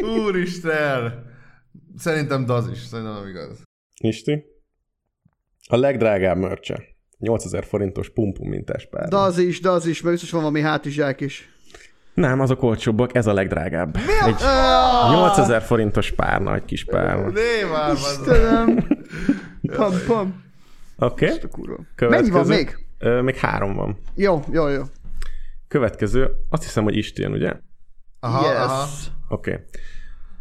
Úristen! 0.24 1.28
Szerintem 1.96 2.44
daz 2.46 2.68
is, 2.68 2.78
szerintem 2.78 3.14
nem 3.14 3.28
igaz. 3.28 3.62
Isti? 4.02 4.44
A 5.68 5.76
legdrágább 5.76 6.36
mörcse. 6.36 6.82
8000 7.18 7.64
forintos 7.64 8.10
pum-pum 8.10 8.48
mintás 8.48 8.86
párna. 8.90 9.08
Daz 9.08 9.38
is, 9.38 9.60
daz 9.60 9.86
is, 9.86 10.00
mert 10.00 10.12
biztos 10.14 10.30
van 10.30 10.40
valami 10.40 10.60
hátizsák 10.60 11.20
is. 11.20 11.49
Nem, 12.20 12.40
azok 12.40 12.62
olcsóbbak, 12.62 13.14
ez 13.14 13.26
a 13.26 13.32
legdrágább. 13.32 13.96
Egy 14.26 14.34
8000 15.10 15.62
forintos 15.62 16.10
párna, 16.10 16.54
egy 16.54 16.64
kis 16.64 16.84
párna. 16.84 17.28
Né, 17.28 17.62
már 17.72 17.86
van. 17.86 17.94
Istenem. 17.94 18.86
Pam, 19.76 19.92
pam. 20.06 20.42
Oké, 20.98 21.32
okay. 21.44 22.08
Mennyi 22.08 22.30
van 22.30 22.46
még? 22.46 22.86
Ö, 22.98 23.20
még 23.20 23.36
három 23.36 23.74
van. 23.74 23.98
Jó, 24.14 24.42
jó, 24.52 24.68
jó. 24.68 24.82
Következő, 25.68 26.30
azt 26.48 26.62
hiszem, 26.62 26.84
hogy 26.84 26.96
Istén, 26.96 27.32
ugye? 27.32 27.52
Aha, 28.20 28.46
yes. 28.46 28.56
aha. 28.56 28.86
Oké. 29.28 29.50
Okay. 29.50 29.64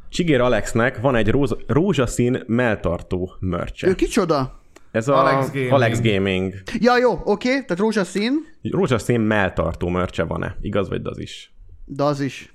Csigér 0.09 0.41
Alexnek 0.41 1.01
van 1.01 1.15
egy 1.15 1.29
róza, 1.29 1.57
rózsaszín 1.67 2.43
melltartó 2.47 3.35
mörcse. 3.39 3.87
Ő 3.87 3.95
kicsoda? 3.95 4.61
Ez 4.91 5.07
a 5.07 5.19
Alex. 5.19 5.51
Gaming. 5.51 5.71
Alex 5.71 6.01
Gaming. 6.01 6.53
Ja, 6.79 6.97
jó, 6.97 7.11
oké, 7.11 7.23
okay, 7.23 7.51
tehát 7.51 7.77
rózsaszín, 7.77 8.33
Rózsaszín 8.71 9.19
melltartó 9.19 9.87
mörcse 9.87 10.23
van-e? 10.23 10.55
Igaz 10.61 10.89
vagy 10.89 11.01
az 11.03 11.19
is? 11.19 11.53
Daz 11.89 12.19
is. 12.19 12.53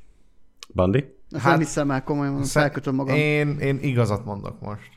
Bandi? 0.74 1.05
Hát- 1.32 1.43
nem 1.44 1.59
hiszem 1.59 1.90
el, 1.90 2.02
komolyan 2.02 2.32
mondom, 2.32 2.48
felkötöm 2.48 2.94
magam. 2.94 3.15
Én, 3.16 3.59
én 3.59 3.78
igazat 3.82 4.24
mondok 4.24 4.61
most. 4.61 4.90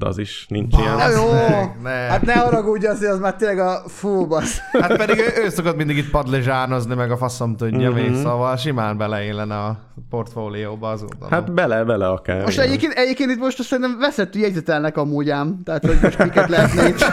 Az 0.00 0.18
is, 0.18 0.46
nincs 0.48 0.76
ilyen. 0.78 0.96
Na 0.96 1.08
jó, 1.10 1.32
meg, 1.32 1.76
ne. 1.82 1.90
hát 1.90 2.22
ne 2.22 2.32
haragudj, 2.34 2.86
azért 2.86 3.12
az 3.12 3.18
már 3.18 3.34
tényleg 3.36 3.58
a 3.58 3.82
fú, 3.86 4.26
basz. 4.26 4.58
Hát 4.72 4.96
pedig 4.96 5.18
ő, 5.18 5.44
ő 5.44 5.48
szokott 5.48 5.76
mindig 5.76 5.96
itt 5.96 6.10
padlizsánozni, 6.10 6.94
meg 6.94 7.10
a 7.10 7.16
faszom 7.16 7.56
tudja 7.56 7.90
Mhm. 7.90 7.98
mm-hmm. 7.98 8.12
még, 8.12 8.22
szóval 8.22 8.56
simán 8.56 8.98
beleillene 8.98 9.54
a 9.54 9.78
portfólióba 10.10 10.88
az 10.88 11.00
gondolom. 11.00 11.30
Hát 11.30 11.52
bele, 11.52 11.84
bele 11.84 12.08
akár. 12.08 12.42
Most 12.42 12.56
igen. 12.56 12.68
egyébként, 12.68 12.92
egyébként 12.92 13.30
itt 13.30 13.38
most 13.38 13.58
azt 13.58 13.68
szerintem 13.68 13.98
veszettű 13.98 14.40
jegyzetelnek 14.40 14.96
amúgy 14.96 15.30
ám, 15.30 15.60
tehát 15.64 15.86
hogy 15.86 15.98
most 16.02 16.18
miket 16.18 16.48
lehetne 16.48 16.88
itt. 16.88 16.98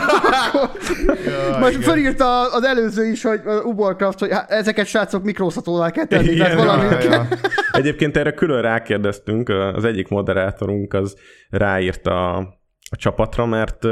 ja, 1.26 1.58
most 1.60 1.72
igen. 1.72 1.82
felírta 1.82 2.52
az 2.52 2.64
előző 2.64 3.06
is, 3.06 3.24
hogy 3.24 3.42
uh, 3.46 3.66
Uborcraft, 3.66 4.20
hogy 4.20 4.32
hát 4.32 4.52
ezeket 4.52 4.86
srácok 4.86 5.24
mikrózhatóvá 5.24 5.90
kell 5.90 6.06
tenni, 6.06 6.32
Igen, 6.32 6.38
tehát 6.38 6.66
valami 6.66 6.84
ja, 6.84 7.12
ja. 7.12 7.28
Egyébként 7.72 8.18
erre 8.18 8.34
külön 8.34 8.62
rákérdeztünk, 8.62 9.50
az 9.50 9.84
egyik 9.86 10.08
moderátorunk 10.08 10.94
az 10.94 11.16
ráírta 11.50 12.48
a, 12.94 12.96
csapatra, 12.96 13.46
mert 13.46 13.86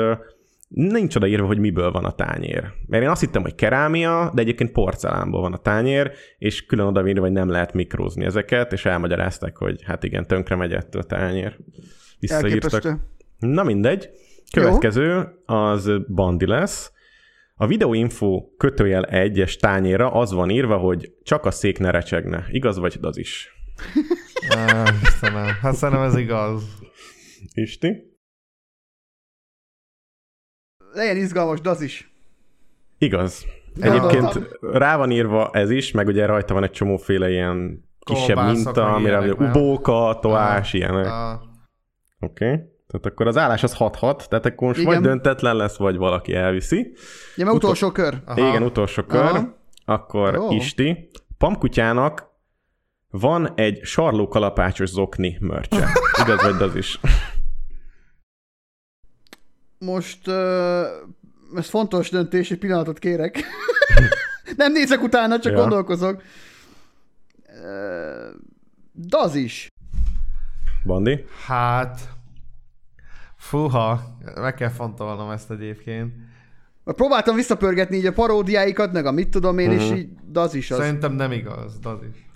nincs 0.68 1.16
odaírva, 1.16 1.46
hogy 1.46 1.58
miből 1.58 1.92
van 1.92 2.06
a 2.06 2.12
tányér. 2.12 2.72
Mert 2.88 3.04
én 3.04 3.10
azt 3.10 3.22
hittem, 3.22 3.42
hogy 3.42 3.56
kerámia, 3.56 4.32
de 4.34 4.42
egyébként 4.42 4.72
porcelánból 4.72 5.42
van 5.42 5.54
a 5.54 5.58
tányér, 5.58 6.12
és 6.38 6.66
külön 6.66 6.86
odaírva, 6.86 7.22
hogy 7.22 7.32
nem 7.32 7.50
lehet 7.50 7.74
mikrózni 7.74 8.26
ezeket, 8.26 8.72
és 8.74 8.86
elmagyarázták, 8.86 9.58
hogy 9.58 9.84
hát 9.84 10.04
igen, 10.04 10.28
tönkre 10.28 10.56
megy 10.56 10.74
ettől 10.74 11.02
a 11.02 11.06
tányér. 11.06 11.58
Visszaírtak. 12.20 12.74
elképesztő. 12.74 13.08
Na 13.40 13.64
mindegy. 13.64 14.10
Következő 14.52 15.28
az 15.46 15.92
Bandi 16.14 16.46
lesz. 16.46 16.92
A 17.56 17.68
videóinfo 17.68 18.46
kötőjel 18.58 19.04
egyes 19.04 19.56
tányéra 19.56 20.12
az 20.12 20.32
van 20.32 20.50
írva, 20.50 20.78
hogy 20.78 21.14
csak 21.24 21.46
a 21.46 21.52
szék 21.52 21.80
ne 21.80 21.92
recsegne. 21.92 22.46
Igaz 22.50 22.78
vagy 22.78 22.98
az 23.02 23.18
is? 23.18 23.56
Istenem, 25.02 25.46
hát 25.62 25.76
szerintem 25.76 26.06
ez 26.06 26.18
igaz. 26.18 26.64
Isti? 27.54 28.11
Legyen 30.94 31.18
izgalmas, 31.18 31.62
daz 31.62 31.82
is. 31.82 32.12
Igaz. 32.98 33.46
Egyébként 33.80 34.50
rá 34.62 34.98
van 34.98 35.12
írva 35.12 35.50
ez 35.54 35.70
is, 35.70 35.92
meg 35.92 36.08
ugye 36.08 36.26
rajta 36.26 36.54
van 36.54 36.64
egy 36.64 36.72
csomóféle 36.72 37.30
ilyen 37.30 37.90
kisebb 38.00 38.36
Kolbászok, 38.36 38.64
minta, 38.64 38.94
amire 38.94 39.20
ugye 39.20 39.34
ubóka, 39.34 40.20
tojás, 40.22 40.68
Ah, 40.68 40.74
ilyenek. 40.74 41.06
ah. 41.06 41.40
Oké. 42.20 42.46
Okay. 42.46 42.60
Tehát 42.88 43.06
akkor 43.06 43.28
az 43.28 43.38
állás 43.38 43.64
az 43.64 43.76
6-6, 43.78 44.28
tehát 44.28 44.46
akkor 44.46 44.68
most 44.68 44.80
Igen. 44.80 44.94
vagy 44.94 45.02
döntetlen 45.02 45.56
lesz, 45.56 45.78
vagy 45.78 45.98
valaki 45.98 46.34
elviszi. 46.34 46.94
Ja, 47.36 47.46
mert 47.46 47.58
utolsó 47.58 47.92
kör. 47.92 48.22
Aha. 48.26 48.48
Igen, 48.48 48.64
utolsó 48.64 49.04
kör. 49.04 49.22
Aha. 49.22 49.58
Akkor 49.86 50.34
Jó. 50.34 50.52
Isti. 50.52 51.10
Pamkutyának 51.38 52.30
van 53.10 53.54
egy 53.56 53.80
sarlókalapácsos 53.84 54.90
zokni 54.90 55.38
mörcse. 55.40 55.88
Igaz 56.24 56.42
vagy 56.42 56.62
az 56.62 56.76
is? 56.76 57.00
Most 59.86 60.28
uh, 60.28 60.36
ez 61.56 61.70
fontos 61.70 62.10
döntés, 62.10 62.52
egy 62.52 62.58
pillanatot 62.58 63.00
kérek. 63.00 63.44
Nem 64.58 64.72
nézek 64.72 65.02
utána, 65.04 65.40
csak 65.40 65.52
Ja. 65.54 65.60
gondolkozok. 65.60 66.22
Uh, 67.64 68.36
daz 68.94 69.36
is. 69.36 69.68
Bandi? 70.86 71.26
Hát, 71.46 72.00
fuha, 73.38 74.18
meg 74.36 74.54
kell 74.54 74.70
fontolnom 74.70 75.30
ezt 75.30 75.52
egyébként. 75.52 76.14
Próbáltam 76.84 77.36
visszapörgetni 77.36 77.98
így 77.98 78.06
a 78.06 78.14
paródiáikat, 78.14 78.92
meg 78.92 79.06
a 79.06 79.12
mit 79.12 79.30
tudom 79.30 79.58
én, 79.58 79.70
Mhm. 79.70 79.80
és 79.80 79.92
így 79.92 80.10
daz 80.32 80.54
is 80.54 80.72
az. 80.72 80.78
Szerintem 80.78 81.14
nem 81.14 81.32
igaz, 81.32 81.80
de 81.80 81.90
az 81.90 82.00
is. 82.14 82.30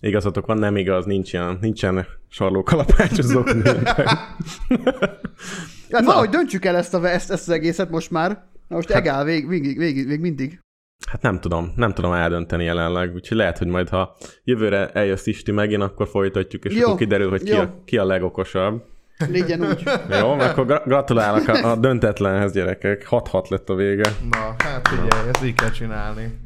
Igazatok 0.00 0.46
van, 0.46 0.58
nem 0.58 0.76
igaz, 0.76 1.04
nincsen, 1.04 1.58
nincsen 1.60 2.06
sarlókalapácsos 2.28 3.26
zokni. 5.92 6.06
Hát 6.06 6.14
valahogy 6.14 6.28
döntsük 6.28 6.64
el 6.64 6.76
ezt, 6.76 6.94
a, 6.94 7.08
ezt, 7.08 7.30
ezt 7.30 7.48
az 7.48 7.54
egészet 7.54 7.90
most 7.90 8.10
már. 8.10 8.30
Na 8.68 8.76
most 8.76 8.92
hát, 8.92 9.00
egál, 9.00 9.24
vég, 9.24 9.48
végig, 9.48 9.78
végig, 9.78 10.06
végig 10.06 10.20
mindig. 10.20 10.60
Hát 11.10 11.22
nem 11.22 11.40
tudom, 11.40 11.72
nem 11.76 11.92
tudom 11.92 12.12
eldönteni 12.12 12.64
jelenleg, 12.64 13.14
úgyhogy 13.14 13.36
lehet, 13.36 13.58
hogy 13.58 13.66
majd 13.66 13.88
ha 13.88 14.16
jövőre 14.44 14.90
eljössz 14.90 15.26
Isti 15.26 15.50
megint, 15.52 15.82
akkor 15.82 16.08
folytatjuk, 16.08 16.64
és 16.64 16.74
Jó, 16.74 16.86
akkor 16.86 16.98
kiderül, 16.98 17.30
hogy 17.30 17.42
ki 17.42 17.50
jó. 17.50 17.60
a, 17.60 17.82
ki 17.84 17.98
a 17.98 18.04
legokosabb. 18.04 18.82
Legyen 19.30 19.66
úgy. 19.66 19.82
Jó, 20.20 20.28
akkor 20.28 20.66
gra- 20.66 20.84
gratulálok 20.84 21.48
a, 21.48 21.70
a 21.70 21.76
döntetlenhez, 21.76 22.52
gyerekek. 22.52 23.06
6-6 23.10 23.48
lett 23.48 23.68
a 23.68 23.74
vége. 23.74 24.10
Na, 24.30 24.54
hát 24.58 24.88
figyelj, 24.88 25.28
ezt 25.32 25.44
így 25.44 25.54
kell 25.54 25.70
csinálni. 25.70 26.38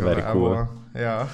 Very 0.00 0.22
cool. 0.32 0.68
Ja. 0.94 1.28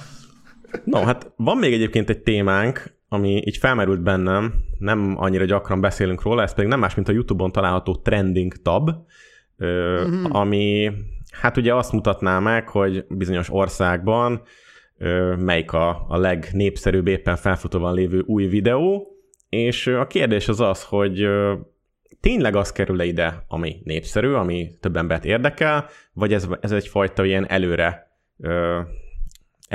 No, 0.83 1.03
hát 1.03 1.31
van 1.35 1.57
még 1.57 1.73
egyébként 1.73 2.09
egy 2.09 2.19
témánk, 2.19 2.94
ami 3.15 3.41
így 3.45 3.57
felmerült 3.57 4.01
bennem, 4.01 4.53
nem 4.77 5.15
annyira 5.17 5.45
gyakran 5.45 5.81
beszélünk 5.81 6.21
róla, 6.21 6.41
ez 6.41 6.53
pedig 6.53 6.69
nem 6.69 6.79
más, 6.79 6.95
mint 6.95 7.09
a 7.09 7.11
YouTube-on 7.11 7.51
található 7.51 7.95
trending 7.95 8.53
tab, 8.61 8.91
mm-hmm. 9.63 10.23
ami 10.23 10.91
hát 11.31 11.57
ugye 11.57 11.75
azt 11.75 11.91
mutatná 11.91 12.39
meg, 12.39 12.69
hogy 12.69 13.05
bizonyos 13.09 13.51
országban 13.51 14.41
melyik 15.37 15.71
a, 15.73 16.05
a 16.07 16.17
legnépszerűbb 16.17 17.07
éppen 17.07 17.35
felfutóban 17.35 17.93
lévő 17.93 18.23
új 18.25 18.45
videó, 18.45 19.07
és 19.49 19.87
a 19.87 20.07
kérdés 20.07 20.47
az 20.47 20.59
az, 20.59 20.83
hogy 20.83 21.27
tényleg 22.19 22.55
az 22.55 22.71
kerül 22.71 23.01
-e 23.01 23.05
ide, 23.05 23.43
ami 23.47 23.75
népszerű, 23.83 24.31
ami 24.31 24.69
több 24.79 24.95
embert 24.95 25.25
érdekel, 25.25 25.85
vagy 26.13 26.33
ez, 26.33 26.47
ez 26.61 26.71
egyfajta 26.71 27.25
ilyen 27.25 27.49
előre 27.49 28.17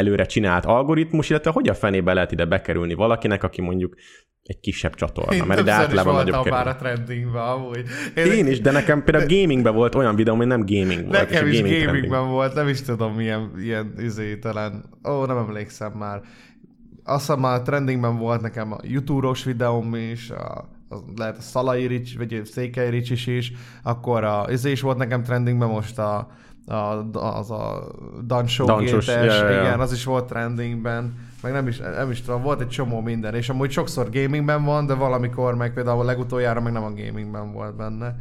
előre 0.01 0.25
csinált 0.25 0.65
algoritmus, 0.65 1.31
illetve 1.31 1.51
hogy 1.51 1.69
a 1.69 1.75
fenébe 1.75 2.13
lehet 2.13 2.33
ide 2.33 2.45
bekerülni 2.45 2.95
valakinek, 2.95 3.43
aki 3.43 3.61
mondjuk 3.61 3.95
egy 4.43 4.61
kisebb 4.61 4.95
csatorna, 4.95 5.35
Én 5.35 5.45
mert 5.45 5.61
ide 5.61 5.73
általában 5.73 6.15
nagyobb 6.15 6.35
voltam 6.35 6.53
már 6.53 6.65
kerül. 6.65 6.79
a 6.79 6.95
trendingben, 6.95 7.43
amúgy. 7.43 7.85
Én 8.15 8.47
is, 8.47 8.61
de 8.61 8.71
nekem 8.71 9.05
például 9.05 9.27
gamingben 9.27 9.75
volt 9.75 9.95
olyan 9.95 10.17
videó, 10.17 10.35
ami 10.35 10.45
nem 10.45 10.67
gaming 10.67 11.01
volt. 11.01 11.11
Nekem 11.11 11.45
a 11.45 11.49
is 11.49 11.61
gaming 11.61 11.75
trending. 11.77 11.87
gamingben 11.87 12.29
volt, 12.29 12.55
nem 12.55 12.69
is 12.69 12.83
tudom 12.83 13.15
milyen, 13.15 13.53
ilyen 13.59 13.95
izé 13.99 14.37
talán. 14.37 14.85
Ó, 15.09 15.25
nem 15.25 15.37
emlékszem 15.37 15.93
már. 15.93 16.21
Azt 17.05 17.27
hiszem 17.27 17.41
már 17.41 17.63
trendingben 17.63 18.17
volt 18.19 18.41
nekem 18.41 18.73
a 18.73 18.79
YouTube-os 18.83 19.45
videóm 19.45 19.95
is, 19.95 20.31
a, 20.31 20.69
a, 20.89 20.97
lehet 21.17 21.37
a 21.37 21.41
Szalai 21.41 21.87
Rics, 21.87 22.17
vagy 22.17 22.35
a 22.35 22.45
Székely 22.45 22.91
Rics 22.91 23.11
is 23.11 23.27
is, 23.27 23.53
akkor 23.83 24.25
a, 24.25 24.47
izé 24.51 24.71
is 24.71 24.81
volt 24.81 24.97
nekem 24.97 25.23
trendingben 25.23 25.69
most 25.69 25.99
a, 25.99 26.31
a, 26.67 26.73
az 27.13 27.51
a 27.51 27.87
gétes, 28.79 29.07
ja, 29.07 29.23
ja, 29.23 29.51
ja. 29.51 29.61
igen, 29.61 29.81
az 29.81 29.93
is 29.93 30.05
volt 30.05 30.27
trendingben, 30.27 31.15
meg 31.43 31.53
nem 31.53 31.67
is, 31.67 31.79
nem 31.79 32.11
is 32.11 32.23
tudom, 32.23 32.43
volt 32.43 32.61
egy 32.61 32.69
csomó 32.69 33.01
minden, 33.01 33.35
és 33.35 33.49
amúgy 33.49 33.71
sokszor 33.71 34.11
gamingben 34.11 34.65
van, 34.65 34.87
de 34.87 34.95
valamikor 34.95 35.55
meg 35.55 35.73
például 35.73 36.05
legutoljára 36.05 36.61
meg 36.61 36.73
nem 36.73 36.83
a 36.83 36.93
gamingben 36.93 37.53
volt 37.53 37.77
benne. 37.77 38.15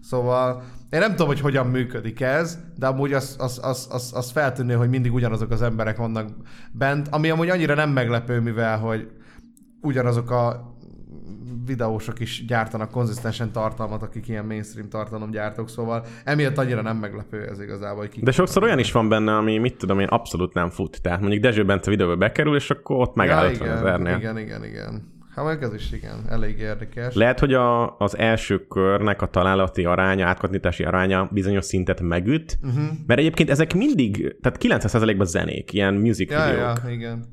Szóval 0.00 0.62
én 0.90 1.00
nem 1.00 1.10
tudom, 1.10 1.26
hogy 1.26 1.40
hogyan 1.40 1.66
működik 1.66 2.20
ez, 2.20 2.58
de 2.76 2.86
amúgy 2.86 3.12
az, 3.12 3.36
az, 3.38 3.60
az, 3.62 3.88
az, 3.90 4.12
az 4.14 4.30
feltűnő, 4.30 4.74
hogy 4.74 4.88
mindig 4.88 5.14
ugyanazok 5.14 5.50
az 5.50 5.62
emberek 5.62 5.96
vannak 5.96 6.28
bent, 6.72 7.08
ami 7.10 7.30
amúgy 7.30 7.48
annyira 7.48 7.74
nem 7.74 7.90
meglepő, 7.90 8.40
mivel 8.40 8.78
hogy 8.78 9.10
ugyanazok 9.80 10.30
a 10.30 10.76
videósok 11.66 12.20
is 12.20 12.44
gyártanak 12.46 12.90
konzisztensen 12.90 13.52
tartalmat, 13.52 14.02
akik 14.02 14.28
ilyen 14.28 14.44
mainstream 14.44 14.88
tartalomgyártók, 14.88 15.68
szóval 15.68 16.04
emiatt 16.24 16.58
annyira 16.58 16.82
nem 16.82 16.96
meglepő 16.96 17.48
ez 17.48 17.60
igazából, 17.60 18.08
hogy 18.12 18.22
De 18.22 18.30
sokszor 18.30 18.62
olyan 18.62 18.78
is 18.78 18.92
van 18.92 19.08
benne, 19.08 19.36
ami 19.36 19.58
mit 19.58 19.76
tudom 19.76 20.00
én, 20.00 20.06
abszolút 20.06 20.54
nem 20.54 20.70
fut. 20.70 21.02
Tehát 21.02 21.20
mondjuk 21.20 21.42
Dezső 21.42 21.64
Bence 21.64 21.90
videóba 21.90 22.16
bekerül, 22.16 22.56
és 22.56 22.70
akkor 22.70 22.96
ott 22.96 23.14
megáll 23.14 23.44
ja, 23.44 23.50
50 23.50 23.66
igen, 23.66 23.78
ezernél. 23.78 24.16
igen, 24.16 24.38
igen, 24.38 24.64
igen. 24.64 25.16
Hát 25.34 25.46
meg 25.46 25.62
ez 25.62 25.74
is 25.74 25.92
igen, 25.92 26.24
elég 26.28 26.58
érdekes. 26.58 27.14
Lehet, 27.14 27.38
hogy 27.38 27.54
a, 27.54 27.96
az 27.96 28.16
első 28.16 28.66
körnek 28.66 29.22
a 29.22 29.26
találati 29.26 29.84
aránya, 29.84 30.26
átkatnítási 30.26 30.84
aránya 30.84 31.28
bizonyos 31.32 31.64
szintet 31.64 32.00
megüt, 32.00 32.58
uh-huh. 32.62 32.84
mert 33.06 33.20
egyébként 33.20 33.50
ezek 33.50 33.74
mindig, 33.74 34.36
tehát 34.40 34.84
90%-ban 34.84 35.26
zenék, 35.26 35.72
ilyen 35.72 35.94
music 35.94 36.30
ja, 36.30 36.44
videók. 36.44 36.80
ja, 36.84 36.90
igen. 36.90 37.24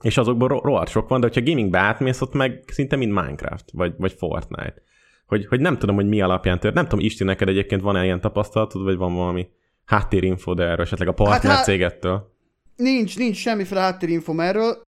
És 0.00 0.16
azokból 0.16 0.48
ro- 0.48 0.64
rohadt 0.64 0.90
sok 0.90 1.08
van, 1.08 1.20
de 1.20 1.26
hogyha 1.26 1.50
gamingbe 1.50 1.78
átmész, 1.78 2.20
ott 2.20 2.32
meg 2.32 2.62
szinte 2.66 2.96
mind 2.96 3.12
Minecraft, 3.12 3.70
vagy, 3.72 3.94
vagy 3.98 4.12
Fortnite. 4.12 4.82
Hogy, 5.26 5.46
hogy 5.46 5.60
nem 5.60 5.78
tudom, 5.78 5.94
hogy 5.94 6.08
mi 6.08 6.20
alapján 6.20 6.60
tört. 6.60 6.74
Nem 6.74 6.86
tudom, 6.86 7.04
Isti, 7.04 7.24
neked 7.24 7.48
egyébként 7.48 7.82
van-e 7.82 8.04
ilyen 8.04 8.20
tapasztalatod, 8.20 8.82
vagy 8.82 8.96
van 8.96 9.14
valami 9.14 9.48
háttérinfo, 9.84 10.54
de 10.54 10.62
erről 10.62 10.84
esetleg 10.84 11.08
a 11.08 11.12
partner 11.12 11.54
hát- 11.54 11.64
cégettől. 11.64 12.32
Nincs, 12.76 13.18
nincs 13.18 13.36
semmiféle 13.36 13.80
háttérinfom 13.80 14.40
erről. 14.40 14.82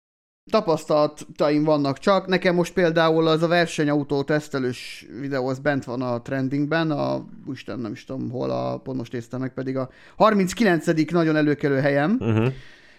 Tapasztalataim 0.51 1.63
vannak 1.63 1.97
csak. 1.97 2.27
Nekem 2.27 2.55
most 2.55 2.73
például 2.73 3.27
az 3.27 3.43
a 3.43 3.47
versenyautó 3.47 4.23
tesztelős 4.23 5.05
videó, 5.19 5.47
az 5.47 5.59
bent 5.59 5.83
van 5.83 6.01
a 6.01 6.21
trendingben, 6.21 6.91
a, 6.91 7.25
Isten 7.51 7.79
nem 7.79 7.91
is 7.91 8.05
tudom 8.05 8.29
hol, 8.29 8.49
a, 8.49 8.77
pont 8.77 8.97
most 8.97 9.11
néztem 9.11 9.39
meg, 9.39 9.53
pedig 9.53 9.77
a 9.77 9.89
39. 10.15 11.11
nagyon 11.11 11.35
előkelő 11.35 11.79
helyem. 11.79 12.17
Uh-huh. 12.19 12.53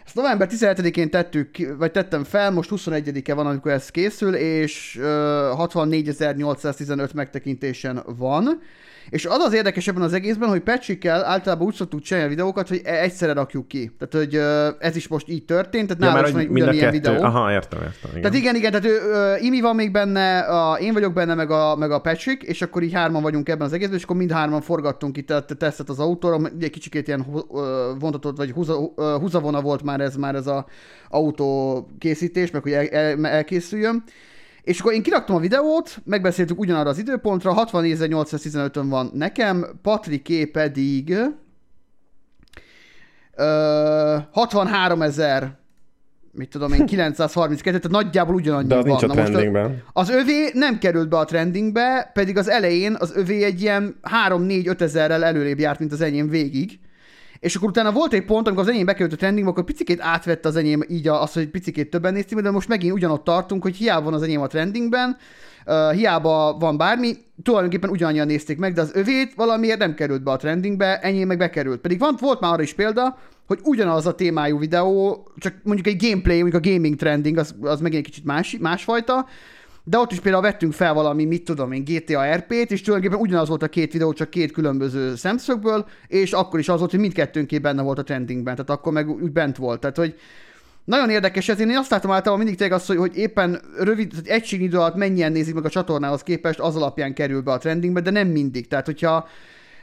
Ezt 0.09 0.16
november 0.16 0.48
17-én 0.51 1.10
tettük, 1.10 1.48
vagy 1.78 1.90
tettem 1.90 2.24
fel, 2.24 2.51
most 2.51 2.70
21-e 2.74 3.35
van, 3.35 3.47
amikor 3.47 3.72
ez 3.72 3.90
készül, 3.90 4.35
és 4.35 4.97
ö, 5.01 5.52
64.815 5.56 7.14
megtekintésen 7.14 8.02
van. 8.16 8.60
És 9.10 9.26
az 9.26 9.39
az 9.39 9.52
érdekes 9.52 9.89
ebben 9.89 10.02
az 10.02 10.12
egészben, 10.12 10.48
hogy 10.48 10.60
Patrickkel 10.60 11.24
általában 11.24 11.66
úgy 11.66 11.74
szoktuk 11.74 12.01
csinálni 12.01 12.28
a 12.28 12.30
videókat, 12.35 12.68
hogy 12.68 12.80
e- 12.85 13.02
egyszerre 13.02 13.32
rakjuk 13.32 13.68
ki. 13.68 13.93
Tehát, 13.98 14.26
hogy 14.26 14.40
ez 14.78 14.97
is 14.97 15.09
most 15.09 15.28
így 15.28 15.44
történt, 15.44 15.86
tehát 15.86 16.02
Ja, 16.02 16.09
nála 16.09 16.14
mert 16.14 16.26
is 16.26 16.32
van 16.32 16.43
egy 16.43 16.51
ugyanilyen 16.51 16.90
kettő... 16.93 17.10
videó. 17.10 17.24
Aha, 17.24 17.52
értem, 17.52 17.80
értem. 17.80 18.10
Igen. 18.10 18.22
Tehát 18.22 18.36
igen, 18.36 18.55
igen, 18.55 18.70
tehát 18.70 18.86
ő, 18.86 19.44
Imi 19.44 19.60
van 19.60 19.74
még 19.74 19.93
benne, 19.93 20.39
a, 20.39 20.78
én 20.78 20.93
vagyok 20.93 21.12
benne, 21.12 21.35
meg 21.35 21.51
a, 21.51 21.76
meg 21.76 21.90
a 21.90 22.01
Patrick, 22.01 22.43
és 22.43 22.62
akkor 22.62 22.82
így 22.82 22.93
hárman 22.93 23.22
vagyunk 23.22 23.48
ebben 23.48 23.66
az 23.66 23.72
egészben, 23.72 23.97
és 23.97 24.05
akkor 24.05 24.16
mind 24.16 24.32
hárman 24.32 24.60
forgattunk 24.60 25.16
itt 25.16 25.30
a 25.30 25.44
tesztet 25.44 25.89
az 25.89 25.98
autóra, 25.98 26.40
egy 26.60 26.70
kicsikét 26.70 27.06
ilyen 27.06 27.26
ö, 27.55 27.93
vontatott, 27.98 28.36
vagy 28.36 28.51
húza, 28.51 28.93
ö, 28.97 29.16
húzavona 29.20 29.60
volt 29.60 29.82
már 29.82 30.01
ez, 30.01 30.16
már 30.16 30.35
ez 30.35 30.47
a 30.47 30.66
autó 31.09 31.86
készítés, 31.98 32.51
meg 32.51 32.62
hogy 32.62 32.72
el, 32.72 32.86
el, 32.86 33.26
elkészüljön. 33.26 34.05
És 34.68 34.80
akkor 34.80 34.92
én 34.92 35.02
kiraktam 35.02 35.36
a 35.36 35.38
videót, 35.38 35.98
megbeszéltük 36.04 36.58
ugyanarra 36.60 36.88
az 36.88 36.98
időpontra, 36.98 37.54
64.815-ön 37.56 38.88
van 38.88 39.10
nekem, 39.14 39.66
Patrické 39.82 40.44
pedig 40.44 41.16
ö, 43.34 44.16
63 44.32 45.02
ezer 45.02 45.56
mit 46.32 46.48
tudom 46.50 46.72
én, 46.72 46.86
932, 46.96 47.78
tehát 47.78 48.04
nagyjából 48.04 48.34
ugyanannyi 48.34 48.68
De 48.68 48.74
az 48.76 48.80
van. 48.86 48.90
nincs 48.90 49.02
a 49.02 49.06
Na 49.06 49.24
trendingben. 49.24 49.82
az 49.92 50.08
övé 50.10 50.50
nem 50.52 50.78
került 50.78 51.08
be 51.08 51.18
a 51.18 51.24
trendingbe, 51.24 52.10
pedig 52.14 52.36
az 52.36 52.48
elején 52.48 52.96
az 52.98 53.12
övé 53.16 53.44
egy 53.44 53.60
ilyen 53.60 53.96
3-4-5 54.28 54.80
ezerrel 54.80 55.24
előrébb 55.24 55.58
járt, 55.58 55.78
mint 55.78 55.92
az 55.92 56.00
enyém 56.00 56.28
végig. 56.28 56.78
És 57.40 57.55
akkor 57.55 57.69
utána 57.69 57.93
volt 57.93 58.12
egy 58.12 58.24
pont, 58.24 58.47
amikor 58.47 58.65
az 58.65 58.70
enyém 58.70 58.86
bekerült 58.86 59.12
a 59.12 59.16
trendingbe, 59.16 59.51
akkor 59.51 59.65
picikét 59.65 60.01
átvette 60.01 60.48
az 60.48 60.56
enyém 60.56 60.85
így 60.89 61.09
a- 61.09 61.23
azt, 61.23 61.35
hogy 61.35 61.48
picikét 61.48 61.90
többen 61.90 62.12
néztünk, 62.12 62.40
de 62.40 62.51
most 62.51 62.69
megint 62.69 62.93
ugyanott 62.93 63.24
tartunk, 63.24 63.62
hogy 63.62 63.77
hiába 63.77 64.05
van 64.05 64.15
az 64.15 64.23
enyém 64.23 64.40
a 64.40 64.47
trendingben, 64.47 65.16
uh, 65.66 65.93
hiába 65.93 66.56
van 66.60 66.77
bármi, 66.77 67.16
tulajdonképpen 67.43 67.90
ugyanannyian 67.90 68.27
nézték 68.27 68.59
meg, 68.59 68.73
de 68.73 68.81
az 68.81 68.90
övét 68.94 69.35
valamiért 69.35 69.78
nem 69.78 69.94
került 69.94 70.23
be 70.23 70.31
a 70.31 70.36
trendingbe, 70.36 70.98
enyém 70.98 71.27
meg 71.27 71.39
bekerült. 71.39 71.81
Pedig 71.81 71.98
van, 71.98 72.16
volt 72.20 72.40
már 72.40 72.52
arra 72.52 72.62
is 72.62 72.74
példa, 72.74 73.19
hogy 73.47 73.59
ugyanaz 73.62 74.06
a 74.06 74.15
témájú 74.15 74.59
videó, 74.59 75.28
csak 75.39 75.55
mondjuk 75.62 75.86
egy 75.86 76.02
gameplay, 76.09 76.40
mondjuk 76.43 76.65
a 76.65 76.70
gaming 76.70 76.97
trending, 76.97 77.36
az, 77.36 77.55
az 77.60 77.81
megint 77.81 78.05
egy 78.05 78.10
kicsit 78.10 78.24
más, 78.24 78.56
másfajta, 78.60 79.27
de 79.89 79.98
ott 79.98 80.12
is 80.12 80.20
például 80.20 80.43
vettünk 80.43 80.73
fel 80.73 80.94
valami, 80.94 81.24
mit 81.24 81.44
tudom 81.44 81.73
én, 81.73 81.85
GTA 81.85 82.35
RP-t, 82.35 82.70
és 82.70 82.81
tulajdonképpen 82.81 83.27
ugyanaz 83.27 83.48
volt 83.48 83.62
a 83.62 83.69
két 83.69 83.93
videó, 83.93 84.12
csak 84.12 84.31
két 84.31 84.52
különböző 84.52 85.15
szemszögből, 85.16 85.86
és 86.06 86.32
akkor 86.32 86.59
is 86.59 86.69
az 86.69 86.78
volt, 86.78 86.90
hogy 86.90 87.01
mindkettőnké 87.01 87.59
benne 87.59 87.82
volt 87.82 87.98
a 87.98 88.02
trendingben, 88.02 88.55
tehát 88.55 88.70
akkor 88.70 88.93
meg 88.93 89.10
úgy 89.10 89.32
bent 89.32 89.56
volt. 89.56 89.81
Tehát, 89.81 89.97
hogy 89.97 90.15
nagyon 90.85 91.10
érdekes 91.10 91.48
ez, 91.48 91.60
én 91.60 91.77
azt 91.77 91.90
látom 91.90 92.10
általában 92.10 92.39
mindig 92.39 92.56
tényleg 92.56 92.78
azt, 92.78 92.86
hogy, 92.86 92.97
hogy 92.97 93.16
éppen 93.16 93.60
rövid, 93.78 94.09
tehát 94.09 94.27
egységidő 94.27 94.77
alatt 94.77 94.94
mennyien 94.94 95.32
nézik 95.32 95.55
meg 95.55 95.65
a 95.65 95.69
csatornához 95.69 96.23
képest, 96.23 96.59
az 96.59 96.77
alapján 96.77 97.15
kerül 97.15 97.40
be 97.40 97.52
a 97.52 97.59
trendingbe, 97.59 98.01
de 98.01 98.10
nem 98.10 98.28
mindig. 98.28 98.69
Tehát, 98.69 98.86
hogyha 98.86 99.28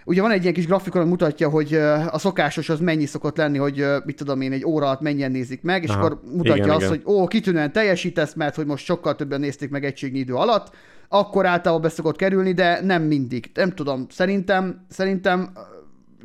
Ugye 0.07 0.22
van 0.22 0.32
egy 0.32 0.41
ilyen 0.41 0.53
kis 0.53 0.65
grafikon, 0.65 1.02
ami 1.02 1.10
mutatja, 1.10 1.49
hogy 1.49 1.73
a 2.10 2.18
szokásos 2.18 2.69
az 2.69 2.80
mennyi 2.80 3.06
szokott 3.06 3.38
lenni, 3.38 3.57
hogy 3.57 3.86
mit 4.06 4.15
tudom 4.15 4.41
én, 4.41 4.52
egy 4.52 4.65
óra 4.65 4.86
alatt 4.86 5.02
mennyien 5.02 5.32
nézik 5.32 5.61
meg, 5.61 5.84
és 5.84 5.90
Aha, 5.90 5.99
akkor 5.99 6.22
mutatja 6.32 6.56
igen, 6.56 6.69
azt, 6.69 6.80
igen. 6.80 6.90
hogy 6.90 7.02
ó, 7.14 7.27
kitűnően 7.27 7.72
teljesítesz, 7.72 8.34
mert 8.34 8.56
hogy 8.56 8.65
most 8.65 8.86
sokkal 8.86 9.15
többen 9.15 9.40
nézték 9.40 9.69
meg 9.69 9.86
egységnyi 9.86 10.19
idő 10.19 10.34
alatt, 10.34 10.76
akkor 11.10 11.45
általában 11.45 11.82
be 11.82 11.90
szokott 11.90 12.15
kerülni, 12.15 12.53
de 12.53 12.82
nem 12.82 13.03
mindig. 13.03 13.52
Nem 13.53 13.72
tudom, 13.72 14.06
szerintem, 14.10 14.86
szerintem 14.90 15.52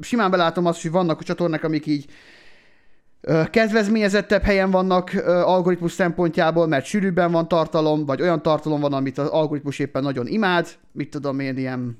simán 0.01 0.31
belátom 0.31 0.66
azt, 0.66 0.82
hogy 0.82 0.90
vannak 0.90 1.20
a 1.20 1.24
csatornák, 1.24 1.65
amik 1.65 1.86
így 1.86 2.05
kedvezményezettebb 3.51 4.43
helyen 4.43 4.70
vannak 4.70 5.11
algoritmus 5.27 5.93
szempontjából, 5.93 6.66
mert 6.66 6.85
sűrűbben 6.85 7.32
van 7.32 7.48
tartalom, 7.48 8.07
vagy 8.07 8.20
olyan 8.20 8.43
tartalom 8.43 8.81
van, 8.81 8.93
amit 8.93 9.19
az 9.19 9.28
algoritmus 9.28 9.78
éppen 9.78 10.02
nagyon 10.02 10.27
imád, 10.27 10.69
mit 10.93 11.11
tudom 11.11 11.40
én, 11.40 11.57
ilyen 11.57 11.98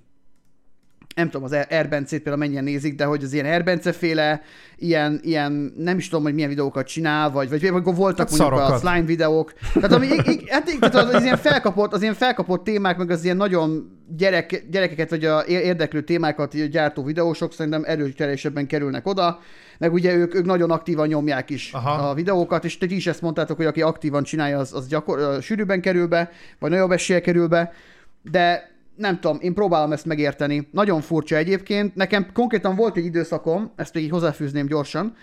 nem 1.15 1.31
tudom, 1.31 1.45
az 1.45 1.67
Erbencét 1.69 2.23
például 2.23 2.45
mennyien 2.45 2.65
nézik, 2.65 2.95
de 2.95 3.05
hogy 3.05 3.25
az 3.25 3.33
ilyen 3.33 3.45
Erbence 3.45 3.93
féle, 3.93 4.43
ilyen, 4.77 5.21
ilyen, 5.23 5.73
nem 5.77 5.99
is 5.99 6.09
tudom, 6.09 6.25
hogy 6.25 6.35
milyen 6.35 6.49
videókat 6.49 6.87
csinál, 6.87 7.31
vagy, 7.31 7.49
vagy 7.49 7.65
amikor 7.65 7.95
voltak 7.95 8.29
Hát 8.29 8.39
mondjuk 8.39 8.61
a 8.61 8.77
slime 8.79 9.07
videók. 9.07 9.53
Tehát, 9.75 9.93
ami, 9.93 10.07
í- 10.07 10.27
í- 10.27 10.51
hát, 10.51 10.71
tehát 10.81 10.95
az, 10.95 11.15
az, 11.15 11.23
ilyen 11.23 11.37
felkapott, 11.37 11.93
az 11.93 12.03
ilyen 12.03 12.15
felkapott 12.15 12.65
témák, 12.65 12.97
meg 12.97 13.11
az 13.11 13.25
ilyen 13.25 13.37
nagyon 13.37 13.99
gyerek, 14.17 14.65
gyerekeket, 14.71 15.11
vagy 15.11 15.25
a 15.25 15.45
érdeklő 15.47 16.03
témákat 16.03 16.55
így 16.55 16.69
gyártó 16.69 17.05
videósok 17.05 17.53
szerintem 17.53 17.83
erőteljesebben 17.87 18.67
kerülnek 18.67 19.07
oda, 19.07 19.41
meg 19.79 19.93
ugye 19.93 20.15
ők, 20.15 20.35
ők 20.35 20.45
nagyon 20.45 20.71
aktívan 20.71 21.07
nyomják 21.09 21.51
is 21.51 21.73
Aha. 21.73 22.09
a 22.09 22.15
videókat, 22.15 22.65
és 22.65 22.79
te 22.79 22.87
is 22.89 23.07
ezt 23.07 23.23
mondtátok, 23.23 23.57
hogy 23.57 23.67
aki 23.67 23.83
aktívan 23.83 24.23
csinálja, 24.23 24.59
az, 24.59 24.75
az 24.75 24.87
gyakor, 24.87 25.43
sűrűbben 25.43 25.81
kerül 25.81 26.07
be, 26.07 26.31
vagy 26.59 26.71
nagyobb 26.71 26.91
esélye 26.91 27.21
kerül 27.21 27.47
be, 27.49 27.73
de 28.23 28.71
nem 29.01 29.21
tudom, 29.21 29.39
én 29.41 29.55
próbálom 29.55 29.93
ezt 29.93 30.05
megérteni. 30.05 30.69
Nagyon 30.73 31.01
furcsa 31.01 31.37
egyébként. 31.37 31.95
Nekem 31.95 32.33
konkrétan 32.33 32.77
volt 32.77 32.97
egy 32.97 33.05
időszakom, 33.05 33.73
ezt 33.77 33.95
még 33.95 34.05
így 34.05 34.11
hozzáfűzném 34.11 34.67
gyorsan, 34.67 35.17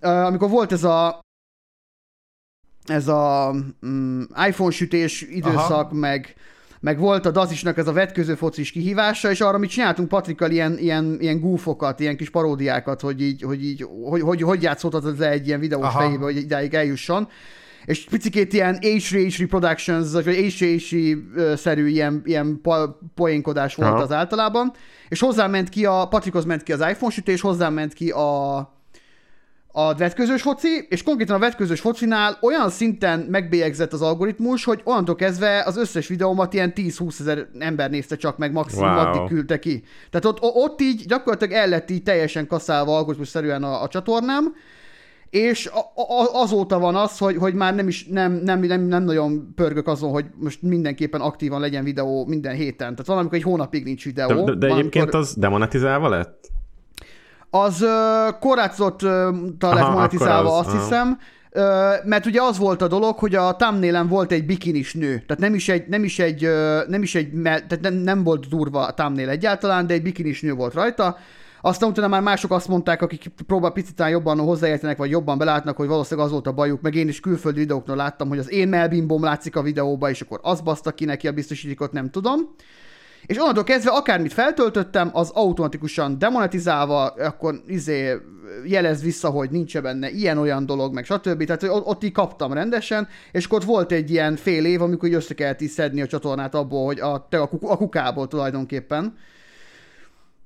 amikor 0.00 0.50
volt 0.50 0.72
ez 0.72 0.84
a 0.84 1.24
ez 2.84 3.08
a 3.08 3.54
mm, 3.86 4.22
iPhone 4.48 4.70
sütés 4.70 5.22
időszak, 5.22 5.70
Aha. 5.70 5.94
meg, 5.94 6.34
meg 6.80 6.98
volt 6.98 7.26
a 7.26 7.30
Dazisnak 7.30 7.78
ez 7.78 7.86
a 7.86 7.92
vetköző 7.92 8.34
focis 8.34 8.70
kihívása, 8.70 9.30
és 9.30 9.40
arra 9.40 9.58
mi 9.58 9.66
csináltunk 9.66 10.08
Patrikkal 10.08 10.50
ilyen, 10.50 10.78
ilyen, 10.78 11.16
ilyen 11.20 11.40
goofokat, 11.40 12.00
ilyen 12.00 12.16
kis 12.16 12.30
paródiákat, 12.30 13.00
hogy 13.00 13.22
így, 13.22 13.42
hogy, 13.42 13.64
így, 13.64 13.86
hogy, 14.08 14.20
hogy, 14.20 14.42
hogy 14.42 14.62
játszódhat 14.62 15.18
le 15.18 15.30
egy 15.30 15.46
ilyen 15.46 15.60
videós 15.60 15.84
Aha. 15.84 15.98
fejébe, 16.00 16.24
hogy 16.24 16.36
idáig 16.36 16.74
eljusson. 16.74 17.28
És 17.86 18.04
picikét 18.04 18.52
ilyen 18.52 18.78
H3H 18.80 19.46
Productions, 19.48 20.12
vagy 20.12 20.24
H3H 20.26 21.56
szerű 21.56 21.86
ilyen, 21.86 22.22
ilyen 22.24 22.58
po- 22.62 22.98
poénkodás 23.14 23.74
volt 23.74 23.90
Aha. 23.90 24.02
az 24.02 24.12
általában. 24.12 24.72
És 25.08 25.20
hozzá 25.20 25.46
ment 25.46 25.68
ki 25.68 25.84
a, 25.86 26.06
Patrikhoz 26.10 26.44
ment 26.44 26.62
ki 26.62 26.72
az 26.72 26.80
iPhone 26.80 27.12
sütés, 27.12 27.40
hozzá 27.40 27.68
ment 27.68 27.92
ki 27.92 28.10
a, 28.10 28.56
a 29.78 29.94
vetközös 29.94 30.42
foci, 30.42 30.86
és 30.88 31.02
konkrétan 31.02 31.36
a 31.36 31.38
vetközös 31.38 31.80
focinál 31.80 32.38
olyan 32.40 32.70
szinten 32.70 33.20
megbélyegzett 33.20 33.92
az 33.92 34.02
algoritmus, 34.02 34.64
hogy 34.64 34.80
onnantól 34.84 35.14
kezdve 35.14 35.62
az 35.66 35.76
összes 35.76 36.06
videómat 36.06 36.54
ilyen 36.54 36.72
10-20 36.76 37.20
ezer 37.20 37.46
ember 37.58 37.90
nézte 37.90 38.16
csak 38.16 38.38
meg, 38.38 38.52
maximum 38.52 38.88
Wow. 38.94 38.98
addig 38.98 39.28
küldte 39.28 39.58
ki. 39.58 39.84
Tehát 40.10 40.24
ott, 40.26 40.38
ott 40.40 40.80
így 40.80 41.04
gyakorlatilag 41.06 41.54
el 41.54 41.68
lett 41.68 41.90
így 41.90 42.02
teljesen 42.02 42.46
kaszálva 42.46 42.96
algoritmus-szerűen 42.96 43.62
a, 43.62 43.82
a 43.82 43.88
csatornám, 43.88 44.54
és 45.30 45.66
a, 45.66 45.78
a, 46.02 46.40
azóta 46.42 46.78
van 46.78 46.94
az, 46.96 47.18
hogy, 47.18 47.36
hogy 47.36 47.54
már 47.54 47.74
nem 47.74 47.88
is 47.88 48.06
nem, 48.06 48.32
nem, 48.32 48.60
nem, 48.60 48.80
nem 48.80 49.02
nagyon 49.02 49.52
pörgök 49.54 49.86
azon, 49.86 50.10
hogy 50.10 50.24
most 50.34 50.62
mindenképpen 50.62 51.20
aktívan 51.20 51.60
legyen 51.60 51.84
videó 51.84 52.26
minden 52.26 52.54
héten. 52.54 52.90
Tehát 52.90 53.06
van, 53.06 53.18
amikor 53.18 53.36
egy 53.36 53.42
hónapig 53.42 53.84
nincs 53.84 54.04
videó. 54.04 54.44
De, 54.44 54.54
de, 54.54 54.66
de 54.66 54.74
egyébként 54.74 55.14
az 55.14 55.34
demonetizálva 55.34 56.08
lett? 56.08 56.54
az 57.50 57.82
ö, 57.82 58.28
korlátozottan 58.40 59.58
lett 59.60 59.72
Aha, 59.72 59.92
monetizálva, 59.92 60.58
az, 60.58 60.58
azt 60.58 60.74
aha. 60.74 60.82
hiszem, 60.82 61.18
ö, 61.50 61.92
mert 62.04 62.26
ugye 62.26 62.42
az 62.42 62.58
volt 62.58 62.82
a 62.82 62.88
dolog, 62.88 63.18
hogy 63.18 63.34
a 63.34 63.56
thumbnailen 63.56 64.08
volt 64.08 64.32
egy 64.32 64.46
bikinis 64.46 64.94
nő, 64.94 65.24
tehát 65.26 65.42
nem 65.42 65.54
is 65.54 65.68
egy, 65.68 65.88
nem 65.88 66.04
is 66.04 66.18
egy, 66.18 66.44
ö, 66.44 66.80
nem 66.88 67.02
is 67.02 67.14
egy, 67.14 67.30
tehát 67.42 67.80
nem, 67.80 67.94
nem 67.94 68.24
volt 68.24 68.48
durva 68.48 68.86
a 68.86 68.94
thumbnail 68.94 69.28
egyáltalán, 69.28 69.86
de 69.86 69.94
egy 69.94 70.02
bikinis 70.02 70.40
nő 70.40 70.52
volt 70.52 70.74
rajta, 70.74 71.16
aztán 71.66 71.88
utána 71.88 72.08
már 72.08 72.22
mások 72.22 72.50
azt 72.50 72.68
mondták, 72.68 73.02
akik 73.02 73.26
próbál 73.46 73.70
picit 73.70 74.02
jobban 74.08 74.38
hozzáértenek, 74.38 74.96
vagy 74.96 75.10
jobban 75.10 75.38
belátnak, 75.38 75.76
hogy 75.76 75.86
valószínűleg 75.86 76.26
az 76.26 76.32
volt 76.32 76.46
a 76.46 76.52
bajuk, 76.52 76.80
meg 76.80 76.94
én 76.94 77.08
is 77.08 77.20
külföldi 77.20 77.58
videóknál 77.58 77.96
láttam, 77.96 78.28
hogy 78.28 78.38
az 78.38 78.50
én 78.50 78.68
melbimbom 78.68 79.22
látszik 79.22 79.56
a 79.56 79.62
videóba, 79.62 80.10
és 80.10 80.20
akkor 80.20 80.40
az 80.42 80.60
baszta 80.60 80.90
ki 80.90 81.04
neki 81.04 81.28
a 81.28 81.32
biztosítékot, 81.32 81.92
nem 81.92 82.10
tudom. 82.10 82.54
És 83.26 83.38
onnantól 83.38 83.64
kezdve 83.64 83.90
akármit 83.90 84.32
feltöltöttem, 84.32 85.10
az 85.12 85.30
automatikusan 85.34 86.18
demonetizálva, 86.18 87.06
akkor 87.06 87.60
izé 87.66 88.16
jelez 88.64 89.02
vissza, 89.02 89.28
hogy 89.28 89.50
nincs 89.50 89.78
benne 89.78 90.10
ilyen-olyan 90.10 90.66
dolog, 90.66 90.94
meg 90.94 91.04
stb. 91.04 91.44
Tehát 91.44 91.60
hogy 91.60 91.82
ott 91.84 92.04
így 92.04 92.12
kaptam 92.12 92.52
rendesen, 92.52 93.08
és 93.32 93.44
akkor 93.44 93.58
ott 93.58 93.64
volt 93.64 93.92
egy 93.92 94.10
ilyen 94.10 94.36
fél 94.36 94.64
év, 94.64 94.82
amikor 94.82 95.08
így 95.08 95.14
össze 95.14 95.34
kellett 95.34 95.60
így 95.60 95.68
szedni 95.68 96.02
a 96.02 96.06
csatornát 96.06 96.54
abból, 96.54 96.84
hogy 96.84 97.00
a, 97.00 97.26
a, 97.30 97.48
kuk- 97.48 97.70
a 97.70 97.76
kukából 97.76 98.28
tulajdonképpen. 98.28 99.16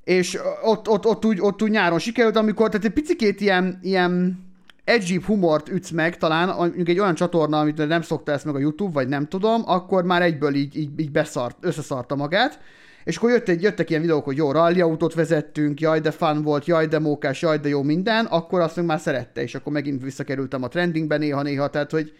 És 0.05 0.39
ott, 0.63 0.89
ott, 0.89 1.07
ott, 1.07 1.25
úgy, 1.25 1.41
ott 1.41 1.63
úgy 1.63 1.71
nyáron 1.71 1.99
sikerült, 1.99 2.37
amikor 2.37 2.69
tehát 2.69 2.87
egy 2.87 2.93
picikét 2.93 3.41
ilyen, 3.41 3.79
ilyen 3.83 4.45
edgy 4.85 5.23
humort 5.25 5.69
ütsz 5.69 5.91
meg, 5.91 6.19
talán 6.19 6.57
mondjuk 6.57 6.89
egy 6.89 6.99
olyan 6.99 7.15
csatorna, 7.15 7.59
amit 7.59 7.87
nem 7.89 8.03
szokta 8.03 8.33
ezt 8.33 8.45
meg 8.45 8.55
a 8.55 8.59
YouTube, 8.59 8.93
vagy 8.93 9.09
nem 9.09 9.29
tudom, 9.29 9.63
akkor 9.67 10.05
már 10.05 10.23
egyből 10.23 10.55
így, 10.55 10.77
így, 10.77 10.91
így 11.01 11.11
beszart, 11.11 11.57
összeszarta 11.61 12.15
magát. 12.15 12.61
És 13.05 13.17
akkor 13.17 13.31
jött 13.31 13.49
egy, 13.49 13.63
jöttek 13.63 13.91
ilyen 13.91 14.03
videók, 14.03 14.25
hogy 14.25 14.37
jó, 14.37 14.53
rally 14.53 14.81
autót 14.81 15.15
vezettünk, 15.15 15.81
jaj, 15.81 16.01
de 16.01 16.11
fun 16.11 16.43
volt, 16.43 16.67
jaj, 16.67 16.87
de 16.87 16.99
mókás, 16.99 17.43
jaj, 17.43 17.59
de 17.59 17.69
jó 17.69 17.83
minden, 17.83 18.25
akkor 18.27 18.61
azt 18.61 18.77
meg 18.77 18.85
már 18.85 19.01
szerette, 19.01 19.43
és 19.43 19.55
akkor 19.55 19.73
megint 19.73 20.03
visszakerültem 20.03 20.63
a 20.63 20.69
trendingbe 20.69 21.17
néha-néha, 21.17 21.71
tehát 21.71 21.91
hogy 21.91 22.13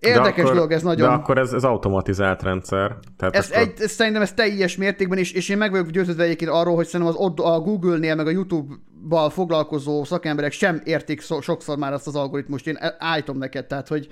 érdekes 0.00 0.34
de 0.34 0.42
akkor, 0.42 0.54
dolog 0.54 0.72
ez 0.72 0.82
nagyon. 0.82 1.08
De 1.08 1.14
akkor 1.14 1.38
ez, 1.38 1.52
ez 1.52 1.64
automatizált 1.64 2.42
rendszer. 2.42 2.96
Tehát 3.16 3.36
Ez, 3.36 3.50
egy, 3.50 3.72
ez 3.78 3.90
szerintem 3.90 4.22
ez 4.22 4.32
teljes 4.32 4.76
mértékben, 4.76 5.18
és, 5.18 5.32
és 5.32 5.48
én 5.48 5.58
meg 5.58 5.70
vagyok 5.70 5.90
győződve 5.90 6.22
egyébként 6.22 6.50
arról, 6.50 6.74
hogy 6.74 6.86
szerintem 6.86 7.14
az 7.14 7.20
ott 7.20 7.40
a 7.40 7.60
Google-nél, 7.60 8.14
meg 8.14 8.26
a 8.26 8.30
YouTube-bal 8.30 9.30
foglalkozó 9.30 10.04
szakemberek 10.04 10.52
sem 10.52 10.80
értik 10.84 11.20
so, 11.20 11.40
sokszor 11.40 11.78
már 11.78 11.92
azt 11.92 12.06
az 12.06 12.16
algoritmust, 12.16 12.66
én 12.66 12.76
e- 12.76 12.96
állítom 12.98 13.38
neked, 13.38 13.66
tehát 13.66 13.88
hogy, 13.88 14.08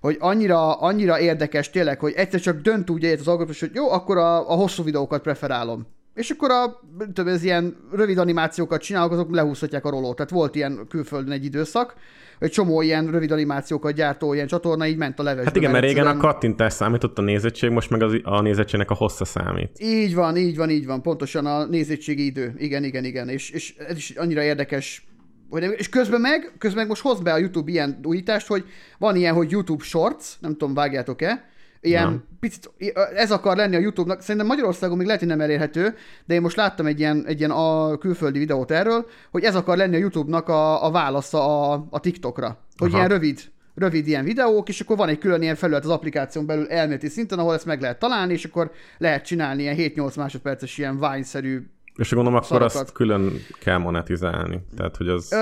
hogy 0.00 0.16
annyira, 0.20 0.72
annyira 0.72 1.20
érdekes 1.20 1.70
tényleg, 1.70 2.00
hogy 2.00 2.12
egyszer 2.12 2.40
csak 2.40 2.60
dönt 2.60 2.90
úgy 2.90 3.04
egyet 3.04 3.20
az 3.20 3.28
algoritmus, 3.28 3.60
hogy 3.60 3.74
jó, 3.74 3.90
akkor 3.90 4.16
a, 4.16 4.50
a 4.50 4.54
hosszú 4.54 4.82
videókat 4.82 5.22
preferálom. 5.22 5.86
És 6.14 6.30
akkor 6.30 6.50
a, 6.50 6.80
több 7.12 7.26
ez 7.26 7.42
ilyen 7.42 7.76
rövid 7.92 8.18
animációkat 8.18 8.80
csinálok, 8.80 9.12
azok 9.12 9.34
lehúzhatják 9.34 9.84
a 9.84 9.90
rolót. 9.90 10.16
Tehát 10.16 10.30
volt 10.30 10.54
ilyen 10.54 10.86
külföldön 10.88 11.32
egy 11.32 11.44
időszak, 11.44 11.94
hogy 12.42 12.50
csomó 12.50 12.82
ilyen 12.82 13.10
rövid 13.10 13.30
animációkat 13.30 13.92
gyártó 13.92 14.34
ilyen 14.34 14.46
csatorna 14.46 14.86
így 14.86 14.96
ment 14.96 15.18
a 15.18 15.22
levesbe. 15.22 15.44
Hát 15.44 15.56
igen, 15.56 15.70
mert 15.70 15.84
régen 15.84 16.06
a 16.06 16.08
egyszerűen- 16.08 16.32
kattintás 16.32 16.72
számított 16.72 17.18
a 17.18 17.22
nézettség, 17.22 17.70
most 17.70 17.90
meg 17.90 18.02
az, 18.02 18.20
a 18.22 18.40
nézettségnek 18.40 18.90
a 18.90 18.94
hossza 18.94 19.24
számít. 19.24 19.70
Így 19.80 20.14
van, 20.14 20.36
így 20.36 20.56
van, 20.56 20.70
így 20.70 20.86
van, 20.86 21.02
pontosan 21.02 21.46
a 21.46 21.64
nézettségi 21.64 22.24
idő. 22.24 22.54
Igen, 22.56 22.84
igen, 22.84 23.04
igen, 23.04 23.28
és, 23.28 23.50
és 23.50 23.74
ez 23.88 23.96
is 23.96 24.10
annyira 24.10 24.42
érdekes, 24.42 25.06
hogy 25.50 25.74
és 25.76 25.88
közben 25.88 26.20
meg, 26.20 26.52
közben 26.58 26.78
meg 26.78 26.88
most 26.88 27.02
hoz 27.02 27.20
be 27.20 27.32
a 27.32 27.38
YouTube 27.38 27.70
ilyen 27.70 28.00
újítást, 28.04 28.46
hogy 28.46 28.64
van 28.98 29.16
ilyen, 29.16 29.34
hogy 29.34 29.50
YouTube 29.50 29.84
Shorts, 29.84 30.24
nem 30.40 30.52
tudom, 30.52 30.74
vágjátok-e, 30.74 31.50
ilyen 31.82 32.08
Nem. 32.08 32.24
picit, 32.40 32.70
ez 33.14 33.30
akar 33.30 33.56
lenni 33.56 33.76
a 33.76 33.78
YouTube-nak, 33.78 34.20
szerintem 34.20 34.46
Magyarországon 34.46 34.96
még 34.96 35.06
lehet, 35.06 35.20
hogy 35.20 35.30
nem 35.30 35.40
elérhető, 35.40 35.94
de 36.24 36.34
én 36.34 36.40
most 36.40 36.56
láttam 36.56 36.86
egy 36.86 36.98
ilyen, 36.98 37.24
egy 37.26 37.38
ilyen 37.38 37.50
a 37.50 37.98
külföldi 37.98 38.38
videót 38.38 38.70
erről, 38.70 39.06
hogy 39.30 39.44
ez 39.44 39.54
akar 39.54 39.76
lenni 39.76 39.96
a 39.96 39.98
YouTube-nak 39.98 40.48
a, 40.48 40.86
a 40.86 40.90
válasza 40.90 41.70
a, 41.72 41.86
a 41.90 42.00
TikTokra. 42.00 42.58
Hogy 42.76 42.88
Aha. 42.88 42.96
ilyen 42.96 43.08
rövid, 43.08 43.40
rövid 43.74 44.06
ilyen 44.06 44.24
videók, 44.24 44.68
és 44.68 44.80
akkor 44.80 44.96
van 44.96 45.08
egy 45.08 45.18
külön 45.18 45.42
ilyen 45.42 45.54
felület 45.54 45.84
az 45.84 45.90
applikáción 45.90 46.46
belül 46.46 46.68
elméleti 46.68 47.08
szinten, 47.08 47.38
ahol 47.38 47.54
ezt 47.54 47.66
meg 47.66 47.80
lehet 47.80 47.98
találni, 47.98 48.32
és 48.32 48.44
akkor 48.44 48.70
lehet 48.98 49.24
csinálni 49.24 49.62
ilyen 49.62 49.76
7-8 49.78 50.16
másodperces 50.16 50.78
ilyen 50.78 50.98
Vine-szerű 50.98 51.66
És 51.96 52.12
gondolom 52.12 52.34
akkor 52.38 52.48
Szarokat. 52.48 52.82
azt 52.82 52.92
külön 52.92 53.32
kell 53.60 53.78
monetizálni. 53.78 54.60
Tehát, 54.76 54.96
hogy 54.96 55.08
az... 55.08 55.32
Ö, 55.32 55.36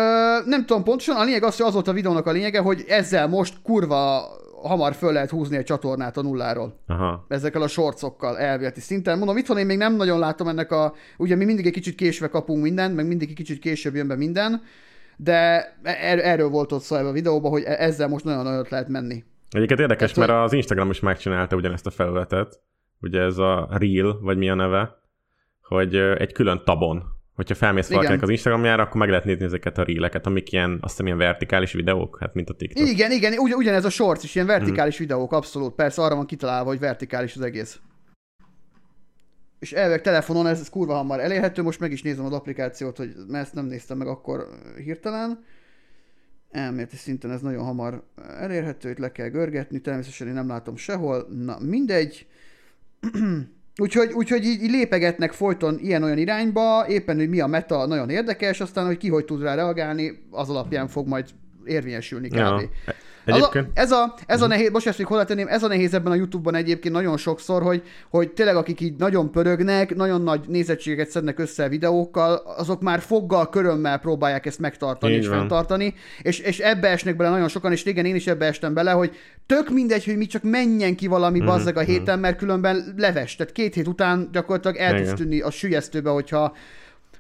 nem 0.45 0.67
tudom 0.67 0.85
pontosan, 0.85 1.17
a 1.17 1.25
lényeg 1.25 1.43
az, 1.43 1.57
hogy 1.57 1.67
az 1.67 1.73
volt 1.73 1.89
a 1.89 1.93
videónak 1.93 2.27
a 2.27 2.31
lényege, 2.31 2.61
hogy 2.61 2.85
ezzel 2.89 3.27
most 3.27 3.55
kurva 3.63 4.29
hamar 4.63 4.95
föl 4.95 5.13
lehet 5.13 5.31
húzni 5.31 5.57
egy 5.57 5.65
csatornát 5.65 6.17
a 6.17 6.23
nulláról. 6.23 6.81
Aha. 6.87 7.25
Ezekkel 7.29 7.63
a 7.63 7.69
shortsokkal 7.69 8.39
elvéleti 8.39 8.81
szinten. 8.81 9.19
Mondom, 9.19 9.37
itthon 9.37 9.59
én 9.59 9.67
még 9.67 9.77
nem 9.77 9.97
nagyon 9.97 10.19
látom 10.19 10.49
ennek 10.49 10.73
a... 10.73 10.95
Ugye 11.17 11.37
mi 11.37 11.45
mindig 11.45 11.67
egy 11.67 11.73
kicsit 11.73 11.95
késve 11.95 12.29
kapunk 12.29 12.63
mindent, 12.63 12.95
meg 12.95 13.07
mindig 13.07 13.29
egy 13.29 13.35
kicsit 13.35 13.59
később 13.59 13.95
jön 13.95 14.09
be 14.09 14.17
minden, 14.17 14.63
de 15.17 15.65
er- 15.83 16.25
erről 16.25 16.49
volt 16.49 16.73
ott 16.73 16.83
szó 16.83 16.97
ebben 16.97 17.09
a 17.09 17.13
videóban, 17.13 17.51
hogy 17.51 17.63
e- 17.63 17.77
ezzel 17.79 18.09
most 18.09 18.25
nagyon 18.25 18.45
nagyot 18.45 18.69
lehet 18.69 18.89
menni. 18.89 19.25
Egyébként 19.51 19.81
érdekes, 19.81 20.13
Tehát, 20.13 20.31
mert 20.31 20.45
az 20.45 20.53
Instagram 20.53 20.91
is 20.91 21.01
megcsinálta 21.01 21.57
ugyanezt 21.57 21.87
a 21.87 21.91
felületet. 21.91 22.61
Ugye 23.01 23.21
ez 23.21 23.39
a 23.39 23.69
Reel, 23.71 24.19
vagy 24.21 24.39
mi 24.39 24.51
a 24.51 24.55
neve, 24.55 24.99
hogy 25.63 25.95
egy 25.97 26.33
külön 26.33 26.63
tabon, 26.65 27.03
hogyha 27.41 27.55
felmész 27.55 27.87
Igen. 27.87 27.97
valakinek 27.97 28.23
az 28.23 28.29
Instagramjára, 28.29 28.83
akkor 28.83 29.01
meg 29.01 29.09
lehet 29.09 29.25
nézni 29.25 29.45
ezeket 29.45 29.79
a 29.79 29.85
reeleket, 29.85 30.27
amik 30.27 30.53
ilyen, 30.53 30.71
azt 30.81 30.91
hiszem, 30.91 31.07
ilyen 31.07 31.19
vertikális 31.19 31.73
videók, 31.73 32.19
hát 32.21 32.35
mint 32.35 32.51
a 32.51 32.55
TikTok. 32.55 32.89
Igen, 32.89 33.11
igen, 33.11 33.39
ugy, 33.39 33.55
ugyanez 33.55 33.85
a 33.85 33.91
shorts 33.91 34.25
is, 34.25 34.35
ilyen 34.35 34.47
vertikális 34.47 34.99
videók, 34.99 35.33
abszolút. 35.33 35.75
Persze 35.75 36.03
arra 36.03 36.15
van 36.15 36.27
kitalálva, 36.27 36.69
hogy 36.69 36.79
vertikális 36.79 37.37
az 37.37 37.43
egész. 37.43 37.81
És 39.59 39.73
elveg 39.73 40.01
telefonon 40.01 40.47
ez, 40.47 40.61
ez 40.61 40.69
kurva 40.71 40.95
hamar 40.95 41.21
elérhető, 41.21 41.63
most 41.63 41.81
meg 41.81 41.93
is 41.93 42.03
nézem 42.03 42.25
az 42.25 42.33
applikációt, 42.33 42.97
hogy 42.97 43.15
mert 43.29 43.45
ezt 43.45 43.55
nem 43.55 43.67
néztem 43.67 43.99
meg 43.99 44.07
akkor 44.07 44.49
hirtelen. 44.77 45.45
Elméleti 46.51 46.97
szinten 46.97 47.31
ez 47.31 47.41
nagyon 47.41 47.65
hamar 47.65 48.05
elérhető, 48.39 48.91
itt 48.91 48.99
le 48.99 49.13
kell 49.13 49.29
görgetni, 49.29 49.81
természetesen 49.81 50.27
én 50.27 50.35
nem 50.35 50.49
látom 50.49 50.77
sehol, 50.77 51.27
na 51.45 51.59
mindegy. 51.59 52.27
úgyhogy, 53.77 54.13
úgyhogy 54.13 54.45
így, 54.45 54.63
így 54.63 54.71
lépegetnek 54.71 55.33
folyton 55.33 55.79
ilyen-olyan 55.79 56.19
irányba, 56.19 56.85
éppen, 56.89 57.17
hogy 57.17 57.29
mi 57.29 57.41
a 57.41 57.47
meta 57.47 57.87
nagyon 57.87 58.11
érdekes, 58.11 58.61
aztán, 58.61 58.87
hogy 58.87 58.97
ki 58.97 59.09
hogy 59.09 59.25
tud 59.25 59.43
rá 59.43 59.55
reagálni, 59.55 60.27
az 60.31 60.51
alapján 60.51 60.89
fog 60.89 61.07
majd 61.07 61.25
érvényesülni 61.65 62.29
kb. 62.29 62.35
Ja. 62.35 62.61
Egyébként... 63.25 63.67
a, 63.67 63.81
ez 63.81 63.91
a, 63.91 64.15
ez 64.27 64.43
a 64.43 64.47
nehéz, 64.47 64.71
most 64.71 64.87
ezt 64.87 64.99
még 64.99 65.07
hozzátenném, 65.07 65.49
ez 65.49 65.63
a 65.63 65.69
nehéz 65.69 65.95
ebben 65.95 66.13
a 66.13 66.15
YouTube-ban 66.15 66.55
egyébként 66.55 66.95
nagyon 66.95 67.17
sokszor, 67.17 67.63
hogy, 67.63 67.83
hogy 68.11 68.31
tényleg 68.31 68.57
akik 68.57 68.81
így 68.81 68.97
nagyon 68.97 69.31
pörögnek, 69.31 69.95
nagyon 69.95 70.23
nagy 70.23 70.41
nézettségeket 70.49 71.11
szednek 71.11 71.39
össze 71.39 71.69
videókkal, 71.69 72.43
azok 72.57 72.81
már 72.81 73.01
foggal, 73.01 73.49
körömmel 73.49 73.99
próbálják 73.99 74.47
ezt 74.47 74.59
megtartani 74.59 75.13
Így 75.13 75.19
és 75.19 75.29
van. 75.29 75.39
fenntartani, 75.39 75.95
és, 76.23 76.39
és 76.39 76.59
ebbe 76.59 76.89
esnek 76.89 77.17
bele 77.17 77.31
nagyon 77.31 77.49
sokan, 77.49 77.73
és 77.73 77.85
régen 77.85 78.05
én 78.05 78.15
is 78.15 78.27
ebbe 78.27 78.47
estem 78.47 78.75
bele, 78.75 78.91
hogy 78.91 79.17
tök 79.47 79.71
mindegy, 79.71 80.05
hogy 80.05 80.17
mi 80.17 80.27
csak 80.27 80.43
menjen 80.43 80.97
ki 80.97 81.07
valami 81.07 81.39
Mhm, 81.39 81.47
bazzeg 81.49 81.77
a 81.77 81.81
héten, 81.81 82.19
mert 82.19 82.37
különben 82.37 82.95
leves, 82.97 83.37
tehát 83.37 83.53
két 83.53 83.75
hét 83.75 83.87
után 83.87 84.29
gyakorlatilag 84.33 84.77
el 84.77 84.97
tudsz 84.97 85.13
tűnni 85.13 85.41
a 85.41 85.51
sülyeztőbe, 85.51 86.11
hogyha, 86.11 86.53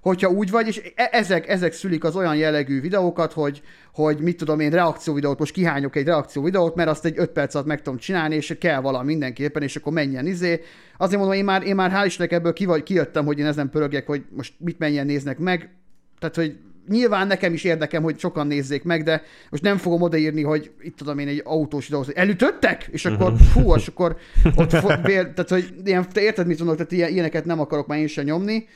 hogyha 0.00 0.30
úgy 0.30 0.50
vagy, 0.50 0.66
és 0.66 0.92
e- 0.94 1.08
ezek, 1.12 1.48
ezek 1.48 1.72
szülik 1.72 2.04
az 2.04 2.16
olyan 2.16 2.36
jellegű 2.36 2.80
videókat, 2.80 3.32
hogy, 3.32 3.62
hogy 3.94 4.18
mit 4.18 4.36
tudom 4.36 4.60
én, 4.60 4.70
reakcióvideót, 4.70 5.38
most 5.38 5.52
kihányok 5.52 5.96
egy 5.96 6.06
reakcióvideót, 6.06 6.74
mert 6.74 6.88
azt 6.88 7.04
egy 7.04 7.14
5 7.18 7.30
perc 7.30 7.54
alatt 7.54 7.66
meg 7.66 7.82
tudom 7.82 7.98
csinálni, 7.98 8.34
és 8.34 8.56
kell 8.60 8.80
valami 8.80 9.06
mindenképpen, 9.06 9.62
és 9.62 9.76
akkor 9.76 9.92
menjen 9.92 10.26
izé. 10.26 10.60
Azért 10.96 11.18
mondom, 11.20 11.38
én 11.38 11.44
már, 11.44 11.62
én 11.62 11.74
már 11.74 11.90
hál' 11.94 12.06
Istennek 12.06 12.32
ebből 12.32 12.52
ki, 12.52 12.64
vagy, 12.64 12.82
kijöttem, 12.82 13.24
hogy 13.24 13.38
én 13.38 13.46
ezen 13.46 13.70
pörögjek, 13.70 14.06
hogy 14.06 14.22
most 14.36 14.54
mit 14.58 14.78
menjen 14.78 15.06
néznek 15.06 15.38
meg. 15.38 15.70
Tehát, 16.18 16.34
hogy 16.34 16.56
nyilván 16.88 17.26
nekem 17.26 17.52
is 17.52 17.64
érdekem, 17.64 18.02
hogy 18.02 18.18
sokan 18.18 18.46
nézzék 18.46 18.82
meg, 18.82 19.02
de 19.02 19.22
most 19.50 19.62
nem 19.62 19.76
fogom 19.76 20.02
odaírni, 20.02 20.42
hogy 20.42 20.70
itt 20.80 20.96
tudom 20.96 21.18
én 21.18 21.28
egy 21.28 21.42
autós 21.44 21.84
videóhoz, 21.84 22.06
hogy 22.06 22.16
elütöttek? 22.16 22.88
És 22.90 23.04
akkor 23.04 23.32
fú, 23.52 23.74
és 23.74 23.86
akkor 23.86 24.16
ott 24.56 24.72
fo- 24.72 25.02
bér, 25.02 25.30
tehát, 25.32 25.48
hogy 25.48 25.72
ilyen, 25.84 26.06
te 26.12 26.20
érted, 26.20 26.46
mit 26.46 26.58
mondok, 26.58 26.76
tehát 26.76 26.92
ilyen, 26.92 27.10
ilyeneket 27.10 27.44
nem 27.44 27.60
akarok 27.60 27.86
már 27.86 27.98
én 27.98 28.06
sem 28.06 28.24
nyomni. 28.24 28.66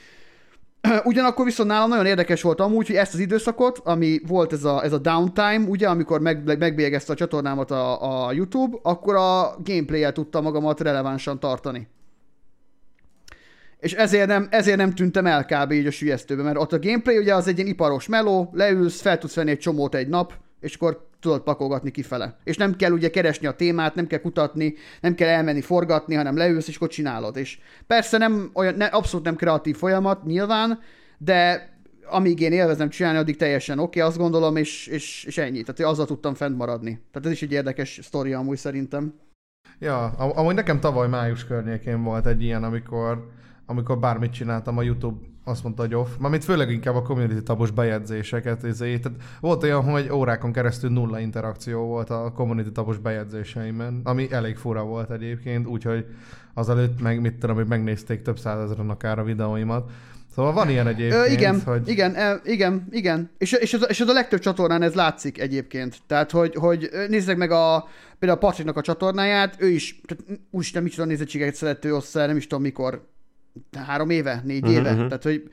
Ugyanakkor 1.04 1.44
viszont 1.44 1.68
nálam 1.68 1.88
nagyon 1.88 2.06
érdekes 2.06 2.42
volt 2.42 2.60
amúgy, 2.60 2.86
hogy 2.86 2.96
ezt 2.96 3.14
az 3.14 3.20
időszakot, 3.20 3.80
ami 3.84 4.20
volt 4.26 4.52
ez 4.52 4.64
a, 4.64 4.84
ez 4.84 4.92
a 4.92 4.98
downtime, 4.98 5.64
ugye, 5.68 5.88
amikor 5.88 6.20
meg, 6.20 6.58
megbélyegezte 6.58 7.12
a 7.12 7.16
csatornámat 7.16 7.70
a, 7.70 8.26
a 8.26 8.32
YouTube, 8.32 8.76
akkor 8.82 9.14
a 9.14 9.56
gameplay-el 9.64 10.12
tudtam 10.12 10.42
magamat 10.42 10.80
relevánsan 10.80 11.40
tartani. 11.40 11.88
És 13.78 13.92
ezért 13.92 14.26
nem, 14.26 14.46
ezért 14.50 14.76
nem 14.76 14.94
tűntem 14.94 15.26
el 15.26 15.44
kb. 15.44 15.72
így 15.72 15.86
a 15.86 15.90
sülyeztőbe, 15.90 16.42
mert 16.42 16.58
ott 16.58 16.72
a 16.72 16.78
gameplay 16.78 17.18
ugye 17.18 17.34
az 17.34 17.48
egy 17.48 17.56
ilyen 17.58 17.70
iparos 17.70 18.06
meló, 18.06 18.50
leülsz, 18.52 19.00
fel 19.00 19.18
tudsz 19.18 19.34
venni 19.34 19.50
egy 19.50 19.58
csomót 19.58 19.94
egy 19.94 20.08
nap, 20.08 20.32
és 20.60 20.74
akkor 20.74 21.08
tudod 21.24 21.42
pakolgatni 21.42 21.90
kifele. 21.90 22.36
És 22.44 22.56
nem 22.56 22.76
kell 22.76 22.92
ugye 22.92 23.10
keresni 23.10 23.46
a 23.46 23.52
témát, 23.52 23.94
nem 23.94 24.06
kell 24.06 24.18
kutatni, 24.18 24.74
nem 25.00 25.14
kell 25.14 25.28
elmenni 25.28 25.60
forgatni, 25.60 26.14
hanem 26.14 26.36
leülsz, 26.36 26.68
és 26.68 26.76
akkor 26.76 26.88
csinálod. 26.88 27.36
És 27.36 27.58
persze 27.86 28.18
nem 28.18 28.50
olyan, 28.54 28.74
ne, 28.74 28.84
abszolút 28.84 29.24
nem 29.24 29.36
kreatív 29.36 29.76
folyamat, 29.76 30.24
nyilván, 30.24 30.78
de 31.18 31.68
amíg 32.06 32.40
én 32.40 32.52
élvezem 32.52 32.88
csinálni, 32.88 33.18
addig 33.18 33.36
teljesen 33.36 33.78
oké, 33.78 33.98
okay, 33.98 34.10
azt 34.10 34.18
gondolom, 34.18 34.56
és, 34.56 34.86
és, 34.86 35.24
és 35.24 35.38
ennyi. 35.38 35.62
Tehát 35.62 35.92
azzal 35.92 36.06
tudtam 36.06 36.34
fent 36.34 36.56
maradni. 36.56 37.00
Tehát 37.12 37.26
ez 37.26 37.32
is 37.32 37.42
egy 37.42 37.52
érdekes 37.52 38.00
sztori 38.02 38.32
amúgy 38.32 38.56
szerintem. 38.56 39.14
Ja, 39.78 40.04
am- 40.04 40.38
amúgy 40.38 40.54
nekem 40.54 40.80
tavaly 40.80 41.08
május 41.08 41.46
környékén 41.46 42.02
volt 42.02 42.26
egy 42.26 42.42
ilyen, 42.42 42.64
amikor, 42.64 43.30
amikor 43.66 43.98
bármit 43.98 44.32
csináltam 44.32 44.78
a 44.78 44.82
YouTube, 44.82 45.26
azt 45.44 45.62
mondta, 45.62 45.82
hogy 45.82 45.94
off. 45.94 46.08
Mármint 46.18 46.44
főleg 46.44 46.70
inkább 46.70 46.94
a 46.94 47.02
community 47.02 47.42
tabos 47.42 47.70
bejegyzéseket. 47.70 48.64
Ezért. 48.64 49.02
Tehát 49.02 49.18
volt 49.40 49.62
olyan, 49.62 49.82
hogy 49.82 50.10
órákon 50.12 50.52
keresztül 50.52 50.90
nulla 50.90 51.18
interakció 51.18 51.86
volt 51.86 52.10
a 52.10 52.32
community 52.34 52.72
tabos 52.72 52.98
bejegyzéseimen, 52.98 54.00
ami 54.04 54.32
elég 54.32 54.56
fura 54.56 54.82
volt 54.82 55.10
egyébként, 55.10 55.66
úgyhogy 55.66 56.06
azelőtt 56.54 57.00
meg, 57.00 57.20
mit 57.20 57.34
tudom, 57.34 57.56
hogy 57.56 57.66
megnézték 57.66 58.22
több 58.22 58.38
százezeren 58.38 58.90
akár 58.90 59.18
a 59.18 59.24
videóimat. 59.24 59.90
Szóval 60.34 60.52
van 60.52 60.68
ilyen 60.68 60.86
egyébként, 60.86 61.28
Ö, 61.28 61.32
igen, 61.32 61.60
hogy... 61.60 61.88
igen, 61.88 62.40
igen, 62.44 62.86
igen. 62.90 63.30
És, 63.38 63.52
és, 63.52 63.72
ez, 63.72 63.84
és 63.88 64.00
ez 64.00 64.08
a 64.08 64.12
legtöbb 64.12 64.40
csatornán 64.40 64.82
ez 64.82 64.94
látszik 64.94 65.40
egyébként. 65.40 65.98
Tehát, 66.06 66.30
hogy, 66.30 66.54
hogy 66.54 66.90
nézzek 67.08 67.36
meg 67.36 67.50
a, 67.50 67.88
például 68.18 68.40
a 68.40 68.46
Patriknak 68.46 68.76
a 68.76 68.80
csatornáját, 68.80 69.56
ő 69.58 69.68
is, 69.68 70.00
tehát 70.06 70.40
úristen, 70.50 70.82
micsoda 70.82 71.06
nézettséget 71.06 71.54
szerető 71.54 71.90
össze, 71.90 72.26
nem 72.26 72.36
is 72.36 72.46
tudom 72.46 72.62
mikor, 72.62 73.06
három 73.86 74.10
éve, 74.10 74.42
négy 74.44 74.70
éve. 74.70 74.90
Uh-huh. 74.90 75.06
Tehát, 75.06 75.22
hogy 75.22 75.50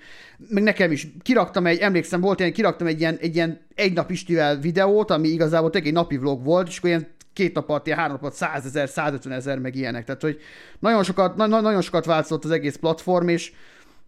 meg 0.49 0.63
nekem 0.63 0.91
is 0.91 1.07
kiraktam 1.21 1.65
egy, 1.65 1.79
emlékszem, 1.79 2.21
volt 2.21 2.39
ilyen, 2.39 2.53
kiraktam 2.53 2.87
egy 2.87 2.99
ilyen, 2.99 3.17
egy 3.21 3.35
ilyen 3.35 3.59
egy 3.75 3.93
nap 3.93 4.11
Istivel 4.11 4.59
videót, 4.59 5.11
ami 5.11 5.27
igazából 5.27 5.69
tényleg 5.69 5.89
egy 5.89 5.95
napi 5.95 6.17
vlog 6.17 6.43
volt, 6.43 6.67
és 6.67 6.77
akkor 6.77 6.89
ilyen 6.89 7.07
két 7.33 7.53
nap 7.53 7.69
alatt, 7.69 7.85
ilyen 7.85 7.97
három 7.97 8.13
nap 8.13 8.21
alatt 8.21 8.35
100 8.35 8.65
ezer, 8.65 8.89
150 8.89 9.33
ezer, 9.33 9.59
meg 9.59 9.75
ilyenek. 9.75 10.05
Tehát, 10.05 10.21
hogy 10.21 10.39
nagyon 10.79 11.03
sokat, 11.03 11.35
na, 11.35 11.45
nagyon 11.47 11.81
sokat 11.81 12.05
változott 12.05 12.43
az 12.43 12.51
egész 12.51 12.75
platform, 12.75 13.27
és 13.27 13.51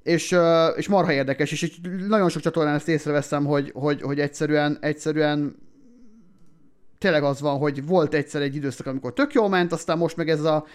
és, 0.04 0.36
és 0.76 0.88
marha 0.88 1.12
érdekes, 1.12 1.52
és 1.52 1.62
így 1.62 1.80
nagyon 2.08 2.30
sok 2.30 2.42
csatornán 2.42 2.76
ezt 2.76 2.88
észreveszem, 2.88 3.46
hogy, 3.46 3.72
hogy, 3.74 4.02
hogy 4.02 4.20
egyszerűen, 4.20 4.78
egyszerűen 4.82 5.56
tényleg 6.98 7.24
az 7.24 7.42
van, 7.42 7.58
hogy 7.58 7.86
volt 7.86 8.14
egyszer 8.14 8.42
egy 8.42 8.56
időszak, 8.56 8.88
amikor 8.88 9.14
tök 9.14 9.34
jól 9.34 9.50
ment, 9.50 9.72
aztán 9.72 9.98
most 9.98 10.16
meg 10.16 10.30
ez 10.30 10.44
a 10.44 10.66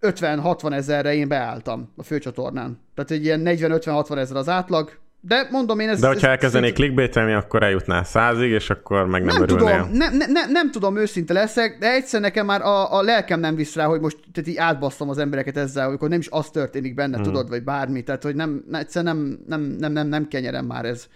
50-60 0.00 0.72
ezerre 0.72 1.14
én 1.14 1.28
beálltam 1.28 1.92
a 1.96 2.02
főcsatornán. 2.02 2.80
Tehát 2.94 3.10
egy 3.10 3.24
ilyen 3.24 3.42
40-50-60 3.44 4.16
ezer 4.16 4.36
az 4.36 4.48
átlag, 4.48 4.98
de 5.20 5.48
mondom 5.50 5.78
én 5.78 5.88
ez... 5.88 6.00
De 6.00 6.06
hogyha 6.06 6.26
ez, 6.26 6.32
elkezdenék 6.32 6.74
clickbaitelni, 6.74 7.32
akkor 7.32 7.62
eljutnál 7.62 8.04
százig, 8.04 8.50
és 8.50 8.70
akkor 8.70 9.06
meg 9.06 9.24
nem, 9.24 9.34
nem 9.34 9.42
örülnél. 9.42 9.74
tudom, 9.74 9.96
nem, 9.96 10.16
nem, 10.16 10.30
nem, 10.32 10.50
nem 10.50 10.70
tudom, 10.70 10.96
őszinte 10.96 11.32
leszek, 11.32 11.78
de 11.78 11.92
egyszer 11.92 12.20
nekem 12.20 12.46
már 12.46 12.60
a, 12.62 12.96
a 12.96 13.02
lelkem 13.02 13.40
nem 13.40 13.54
visz 13.54 13.74
rá, 13.74 13.86
hogy 13.86 14.00
most 14.00 14.18
tehát 14.32 14.50
így 14.50 14.56
átbasztom 14.56 15.08
az 15.08 15.18
embereket 15.18 15.56
ezzel, 15.56 15.96
hogy 15.96 16.08
nem 16.08 16.18
is 16.18 16.28
az 16.30 16.50
történik 16.50 16.94
benne, 16.94 17.14
hmm. 17.14 17.24
tudod, 17.24 17.48
vagy 17.48 17.62
bármi, 17.62 18.02
tehát 18.02 18.22
hogy 18.22 18.34
nem, 18.34 18.64
egyszer 18.72 19.02
nem, 19.02 19.38
nem, 19.46 19.60
nem, 19.60 19.92
nem, 19.92 20.06
nem 20.08 20.28
kenyerem 20.28 20.64
már 20.64 20.84
ez. 20.84 21.06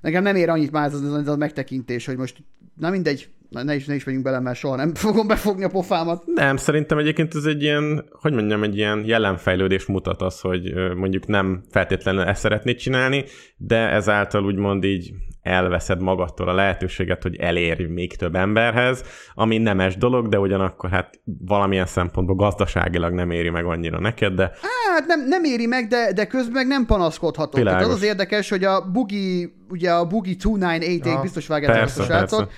Nekem 0.00 0.22
nem 0.22 0.36
ér 0.36 0.48
annyit 0.48 0.70
már 0.70 0.86
ez 0.86 0.94
az, 0.94 1.12
az 1.12 1.28
a 1.28 1.36
megtekintés, 1.36 2.06
hogy 2.06 2.16
most, 2.16 2.36
na 2.80 2.90
mindegy, 2.90 3.28
Na, 3.54 3.62
ne 3.62 3.74
is, 3.74 3.86
ne 3.86 3.94
is 3.94 4.04
megyünk 4.04 4.24
bele, 4.24 4.40
mert 4.40 4.58
soha 4.58 4.76
nem 4.76 4.94
fogom 5.06 5.26
befogni 5.26 5.64
a 5.64 5.68
pofámat. 5.68 6.22
Nem, 6.26 6.56
szerintem 6.56 6.98
egyébként 6.98 7.34
ez 7.34 7.44
egy 7.44 7.62
ilyen, 7.62 8.04
hogy 8.10 8.32
mondjam, 8.32 8.62
egy 8.62 8.76
ilyen 8.76 9.02
jelenfejlődés 9.06 9.86
mutat 9.86 10.22
az, 10.22 10.40
hogy 10.40 10.74
mondjuk 10.96 11.26
nem 11.26 11.64
feltétlenül 11.70 12.22
ezt 12.22 12.40
szeretnéd 12.40 12.76
csinálni, 12.76 13.24
de 13.56 13.90
ezáltal 13.90 14.44
úgymond 14.44 14.84
így 14.84 15.12
elveszed 15.44 16.00
magadtól 16.00 16.48
a 16.48 16.54
lehetőséget, 16.54 17.22
hogy 17.22 17.36
elérj 17.36 17.84
még 17.84 18.16
több 18.16 18.34
emberhez, 18.34 19.04
ami 19.34 19.58
nemes 19.58 19.96
dolog, 19.96 20.28
de 20.28 20.38
ugyanakkor 20.38 20.90
hát 20.90 21.20
valamilyen 21.24 21.86
szempontból 21.86 22.36
gazdaságilag 22.36 23.12
nem 23.12 23.30
éri 23.30 23.50
meg 23.50 23.64
annyira 23.64 24.00
neked, 24.00 24.32
de... 24.32 24.52
Hát 24.94 25.06
nem, 25.06 25.28
nem 25.28 25.44
éri 25.44 25.66
meg, 25.66 25.86
de, 25.86 26.12
de 26.12 26.26
közben 26.26 26.52
meg 26.52 26.66
nem 26.66 26.86
panaszkodhatok. 26.86 27.64
Tehát 27.64 27.82
az 27.82 27.88
az 27.88 28.02
érdekes, 28.02 28.48
hogy 28.48 28.64
a 28.64 28.90
Bugi, 28.90 29.54
ugye 29.68 29.92
a 29.92 30.06
Bugi 30.06 30.36
298 30.36 31.06
ja, 31.06 31.20
biztos 31.20 31.46
vágjátok 31.46 31.82
ezt 31.82 31.98
a 31.98 32.02
srácot, 32.02 32.52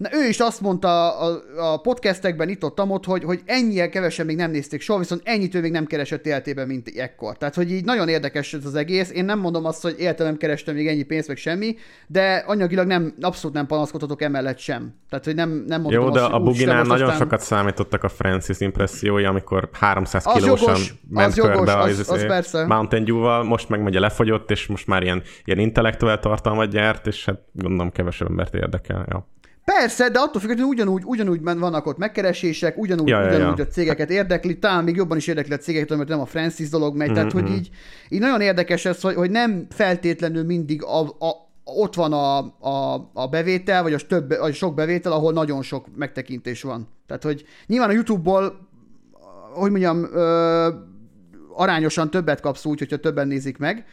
Na, 0.00 0.08
ő 0.12 0.28
is 0.28 0.38
azt 0.38 0.60
mondta 0.60 1.18
a, 1.18 1.42
a 1.56 1.80
podcastekben 1.80 2.48
itt 2.48 2.64
ott 2.64 2.80
amott, 2.80 3.04
hogy, 3.04 3.24
hogy 3.24 3.40
ennyire 3.44 3.88
kevesen 3.88 4.26
még 4.26 4.36
nem 4.36 4.50
nézték 4.50 4.80
soha, 4.80 4.98
viszont 4.98 5.20
ennyit 5.24 5.54
ő 5.54 5.60
még 5.60 5.70
nem 5.70 5.86
keresett 5.86 6.26
életében, 6.26 6.66
mint 6.66 6.88
ekkor. 6.96 7.36
Tehát, 7.36 7.54
hogy 7.54 7.70
így 7.70 7.84
nagyon 7.84 8.08
érdekes 8.08 8.54
ez 8.54 8.64
az 8.64 8.74
egész. 8.74 9.10
Én 9.10 9.24
nem 9.24 9.38
mondom 9.38 9.64
azt, 9.64 9.82
hogy 9.82 9.94
életem 9.98 10.26
nem 10.26 10.36
kerestem 10.36 10.74
még 10.74 10.86
ennyi 10.88 11.02
pénzt, 11.02 11.28
meg 11.28 11.36
semmi, 11.36 11.76
de 12.06 12.44
anyagilag 12.46 12.86
nem, 12.86 13.14
abszolút 13.20 13.56
nem 13.56 13.66
panaszkodhatok 13.66 14.22
emellett 14.22 14.58
sem. 14.58 14.94
Tehát, 15.10 15.24
hogy 15.24 15.34
nem, 15.34 15.64
nem 15.66 15.80
mondom 15.80 16.02
Jó, 16.02 16.10
de 16.10 16.20
azt, 16.20 16.32
a 16.32 16.40
Buginál 16.40 16.82
nagyon 16.82 17.02
aztán... 17.02 17.20
sokat 17.20 17.40
számítottak 17.40 18.04
a 18.04 18.08
Francis 18.08 18.60
impressziói, 18.60 19.24
amikor 19.24 19.68
300 19.72 20.26
az 20.26 20.42
kilósan 20.42 20.68
jogos, 20.68 20.94
ment 21.08 21.28
az 21.28 21.34
körbe 21.34 21.54
jogos, 21.54 21.74
az, 21.74 21.98
az, 21.98 22.10
az 22.10 22.26
persze. 22.26 22.66
Mountain 22.66 23.04
Dew-val, 23.04 23.42
most 23.42 23.68
meg 23.68 23.82
megy 23.82 23.94
lefogyott, 23.94 24.50
és 24.50 24.66
most 24.66 24.86
már 24.86 25.02
ilyen, 25.02 25.22
ilyen 25.44 25.58
intellektuál 25.58 26.18
tartalmat 26.18 26.70
gyárt, 26.70 27.06
és 27.06 27.24
hát 27.24 27.40
gondolom 27.52 27.92
kevesebb 27.92 28.28
embert 28.28 28.54
érdekel. 28.54 29.06
Ja. 29.08 29.28
Persze, 29.78 30.08
de 30.08 30.18
attól 30.18 30.40
függetlenül 30.40 30.72
ugyanúgy, 30.72 31.02
ugyanúgy 31.04 31.42
vannak 31.42 31.86
ott 31.86 31.98
megkeresések, 31.98 32.78
ugyanúgy, 32.78 33.08
ja, 33.08 33.18
ugyanúgy 33.18 33.38
ja, 33.40 33.54
ja. 33.56 33.64
a 33.64 33.66
cégeket 33.66 34.10
érdekli, 34.10 34.58
talán 34.58 34.84
még 34.84 34.96
jobban 34.96 35.16
is 35.16 35.26
érdekli 35.26 35.52
a 35.54 35.56
cégeket, 35.56 35.96
mert 35.96 36.08
nem 36.08 36.20
a 36.20 36.26
Francis 36.26 36.68
dolog 36.68 36.96
megy, 36.96 37.06
mm-hmm. 37.06 37.16
tehát 37.16 37.32
hogy 37.32 37.42
mhm. 37.42 37.52
így, 37.52 37.70
így 38.08 38.20
nagyon 38.20 38.40
érdekes 38.40 38.84
ez, 38.84 39.00
hogy, 39.00 39.14
hogy 39.14 39.30
nem 39.30 39.66
feltétlenül 39.70 40.44
mindig 40.44 40.84
a, 40.84 41.00
a, 41.00 41.50
ott 41.64 41.94
van 41.94 42.12
a, 42.12 42.38
a, 42.68 43.10
a 43.12 43.28
bevétel, 43.28 43.82
vagy 43.82 43.92
a, 43.92 43.98
több, 43.98 44.30
a 44.30 44.52
sok 44.52 44.74
bevétel, 44.74 45.12
ahol 45.12 45.32
nagyon 45.32 45.62
sok 45.62 45.86
megtekintés 45.96 46.62
van. 46.62 46.88
Tehát, 47.06 47.22
hogy 47.22 47.44
nyilván 47.66 47.88
a 47.88 47.92
YouTube-ból, 47.92 48.68
hogy 49.52 49.70
mondjam, 49.70 50.04
ö, 50.12 50.68
arányosan 51.54 52.10
többet 52.10 52.40
kapsz 52.40 52.64
úgy, 52.64 52.78
hogyha 52.78 52.96
többen 52.96 53.26
nézik 53.26 53.58
meg, 53.58 53.84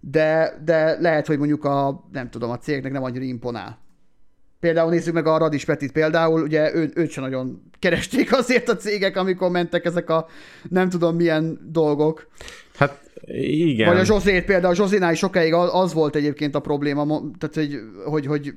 de, 0.00 0.60
de 0.64 1.00
lehet, 1.00 1.26
hogy 1.26 1.38
mondjuk 1.38 1.64
a, 1.64 2.04
nem 2.12 2.30
tudom, 2.30 2.50
a 2.50 2.58
cégnek 2.58 2.92
nem 2.92 3.02
annyira 3.02 3.24
imponál. 3.24 3.78
Például 4.60 4.90
nézzük 4.90 5.14
meg 5.14 5.26
a 5.26 5.38
Radis 5.38 5.64
Petit 5.64 5.92
például, 5.92 6.42
ugye 6.42 6.74
ő, 6.74 6.90
őt 6.94 7.10
sem 7.10 7.22
nagyon 7.22 7.62
keresték 7.78 8.32
azért 8.38 8.68
a 8.68 8.76
cégek, 8.76 9.16
amikor 9.16 9.50
mentek 9.50 9.84
ezek 9.84 10.10
a 10.10 10.26
nem 10.68 10.88
tudom 10.88 11.16
milyen 11.16 11.58
dolgok. 11.62 12.28
Hát 12.76 13.10
igen. 13.42 13.88
Vagy 13.88 14.00
a 14.00 14.04
Zsozét 14.04 14.44
például, 14.44 14.72
a 14.72 14.76
Zsozénál 14.76 15.12
is 15.12 15.18
sokáig 15.18 15.52
az 15.52 15.92
volt 15.92 16.16
egyébként 16.16 16.54
a 16.54 16.60
probléma, 16.60 17.20
tehát 17.38 17.54
hogy, 17.54 17.80
hogy, 18.04 18.26
hogy 18.26 18.54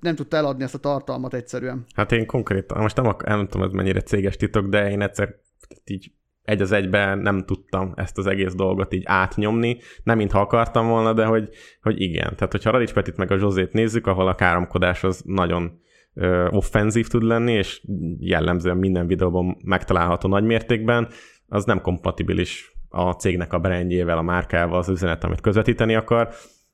nem 0.00 0.14
tudta 0.14 0.36
eladni 0.36 0.62
ezt 0.62 0.74
a 0.74 0.78
tartalmat 0.78 1.34
egyszerűen. 1.34 1.84
Hát 1.94 2.12
én 2.12 2.26
konkrétan, 2.26 2.80
most 2.80 2.96
nem, 2.96 3.16
nem 3.24 3.48
tudom, 3.48 3.66
ez 3.66 3.72
mennyire 3.72 4.00
céges 4.00 4.36
titok, 4.36 4.66
de 4.66 4.90
én 4.90 5.02
egyszer 5.02 5.34
így 5.84 6.12
egy 6.42 6.60
az 6.60 6.72
egyben 6.72 7.18
nem 7.18 7.44
tudtam 7.44 7.92
ezt 7.96 8.18
az 8.18 8.26
egész 8.26 8.54
dolgot 8.54 8.94
így 8.94 9.02
átnyomni, 9.04 9.76
nem 10.02 10.16
mintha 10.16 10.40
akartam 10.40 10.88
volna, 10.88 11.12
de 11.12 11.24
hogy, 11.24 11.48
hogy 11.82 12.00
igen. 12.00 12.34
Tehát, 12.36 12.52
hogyha 12.52 12.70
Radics 12.70 12.92
Petit 12.92 13.16
meg 13.16 13.30
a 13.30 13.38
Zsozét 13.38 13.72
nézzük, 13.72 14.06
ahol 14.06 14.28
a 14.28 14.34
káromkodás 14.34 15.04
az 15.04 15.22
nagyon 15.24 15.80
ö, 16.14 16.48
offenzív 16.50 17.06
tud 17.06 17.22
lenni, 17.22 17.52
és 17.52 17.82
jellemzően 18.18 18.76
minden 18.76 19.06
videóban 19.06 19.56
megtalálható 19.64 20.28
nagy 20.28 20.44
mértékben, 20.44 21.08
az 21.46 21.64
nem 21.64 21.80
kompatibilis 21.80 22.72
a 22.88 23.12
cégnek 23.12 23.52
a 23.52 23.58
brandjével, 23.58 24.18
a 24.18 24.22
márkával, 24.22 24.78
az 24.78 24.88
üzenet, 24.88 25.24
amit 25.24 25.40
közvetíteni 25.40 25.94
akar, 25.94 26.28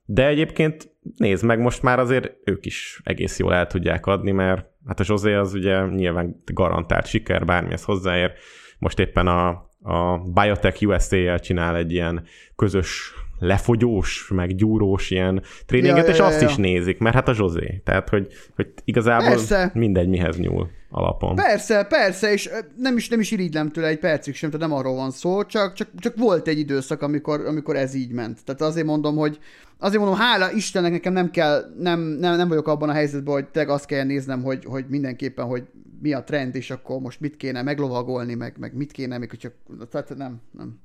de 0.05 0.27
egyébként 0.27 0.95
nézd 1.15 1.45
meg, 1.45 1.59
most 1.59 1.81
már 1.81 1.99
azért 1.99 2.35
ők 2.43 2.65
is 2.65 3.01
egész 3.03 3.39
jól 3.39 3.53
el 3.53 3.67
tudják 3.67 4.05
adni, 4.05 4.31
mert 4.31 4.65
hát 4.85 4.99
a 4.99 5.03
Zsozé 5.03 5.33
az 5.33 5.53
ugye 5.53 5.85
nyilván 5.85 6.43
garantált 6.53 7.05
siker, 7.05 7.45
bármihez 7.45 7.83
hozzáér, 7.83 8.31
most 8.79 8.99
éppen 8.99 9.27
a, 9.27 9.47
a 9.81 10.17
Biotech 10.17 10.87
USA-jel 10.87 11.39
csinál 11.39 11.75
egy 11.75 11.91
ilyen 11.91 12.23
közös 12.55 13.13
lefogyós, 13.39 14.31
meg 14.35 14.55
gyúrós 14.55 15.09
ilyen 15.09 15.43
tréninget, 15.65 16.05
ja, 16.05 16.11
és 16.11 16.17
ja, 16.17 16.25
azt 16.25 16.41
ja. 16.41 16.47
is 16.47 16.55
nézik, 16.55 16.99
mert 16.99 17.15
hát 17.15 17.27
a 17.27 17.33
Zsozé. 17.33 17.81
Tehát, 17.85 18.09
hogy, 18.09 18.27
hogy 18.55 18.67
igazából 18.83 19.27
Persze. 19.27 19.71
mindegy 19.73 20.07
mihez 20.07 20.37
nyúl 20.37 20.69
alapon. 20.89 21.35
Persze, 21.35 21.83
persze, 21.83 22.31
és 22.31 22.49
nem 22.77 22.97
is, 22.97 23.09
nem 23.09 23.19
is 23.19 23.31
irigylem 23.31 23.71
tőle 23.71 23.87
egy 23.87 23.99
percig 23.99 24.35
sem, 24.35 24.49
tehát 24.49 24.67
nem 24.67 24.77
arról 24.77 24.95
van 24.95 25.11
szó, 25.11 25.43
csak, 25.43 25.73
csak, 25.73 25.87
csak 25.97 26.17
volt 26.17 26.47
egy 26.47 26.59
időszak, 26.59 27.01
amikor, 27.01 27.45
amikor 27.45 27.75
ez 27.75 27.93
így 27.93 28.11
ment. 28.11 28.45
Tehát 28.45 28.61
azért 28.61 28.85
mondom, 28.85 29.15
hogy 29.15 29.39
azért 29.77 30.01
mondom, 30.01 30.19
hála 30.19 30.51
Istennek 30.51 30.91
nekem 30.91 31.13
nem 31.13 31.31
kell, 31.31 31.61
nem, 31.77 31.99
nem, 31.99 32.35
nem 32.35 32.47
vagyok 32.47 32.67
abban 32.67 32.89
a 32.89 32.93
helyzetben, 32.93 33.33
hogy 33.33 33.45
tényleg 33.45 33.71
azt 33.71 33.85
kell 33.85 34.03
néznem, 34.03 34.43
hogy, 34.43 34.65
hogy 34.65 34.85
mindenképpen, 34.87 35.45
hogy 35.45 35.63
mi 36.01 36.13
a 36.13 36.23
trend, 36.23 36.55
és 36.55 36.71
akkor 36.71 36.99
most 36.99 37.19
mit 37.19 37.37
kéne 37.37 37.61
meglovagolni, 37.61 38.33
meg, 38.33 38.55
meg 38.59 38.75
mit 38.75 38.91
kéne, 38.91 39.17
még 39.17 39.29
hogyha, 39.29 39.49
tehát 39.91 40.15
nem, 40.17 40.41
nem. 40.51 40.79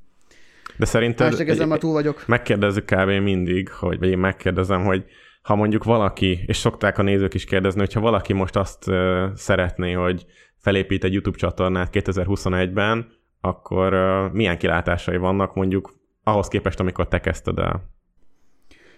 De 0.76 0.84
szerinted... 0.84 1.66
Már 1.66 1.78
túl 1.78 1.92
vagyok. 1.92 2.26
Megkérdezzük 2.26 2.84
kb. 2.84 3.08
mindig, 3.08 3.68
hogy, 3.68 3.98
vagy 3.98 4.08
én 4.08 4.18
megkérdezem, 4.18 4.84
hogy 4.84 5.04
ha 5.42 5.54
mondjuk 5.54 5.84
valaki, 5.84 6.44
és 6.46 6.56
szokták 6.56 6.98
a 6.98 7.02
nézők 7.02 7.34
is 7.34 7.44
kérdezni, 7.44 7.80
hogyha 7.80 8.00
valaki 8.00 8.32
most 8.32 8.56
azt 8.56 8.88
uh, 8.88 9.24
szeretné, 9.34 9.92
hogy 9.92 10.26
felépít 10.56 11.04
egy 11.04 11.12
YouTube 11.12 11.38
csatornát 11.38 11.90
2021-ben, 11.92 13.12
akkor 13.40 13.94
uh, 13.94 14.32
milyen 14.32 14.58
kilátásai 14.58 15.16
vannak 15.16 15.54
mondjuk 15.54 15.94
ahhoz 16.22 16.48
képest, 16.48 16.80
amikor 16.80 17.08
te 17.08 17.20
kezdted 17.20 17.58
el? 17.58 17.92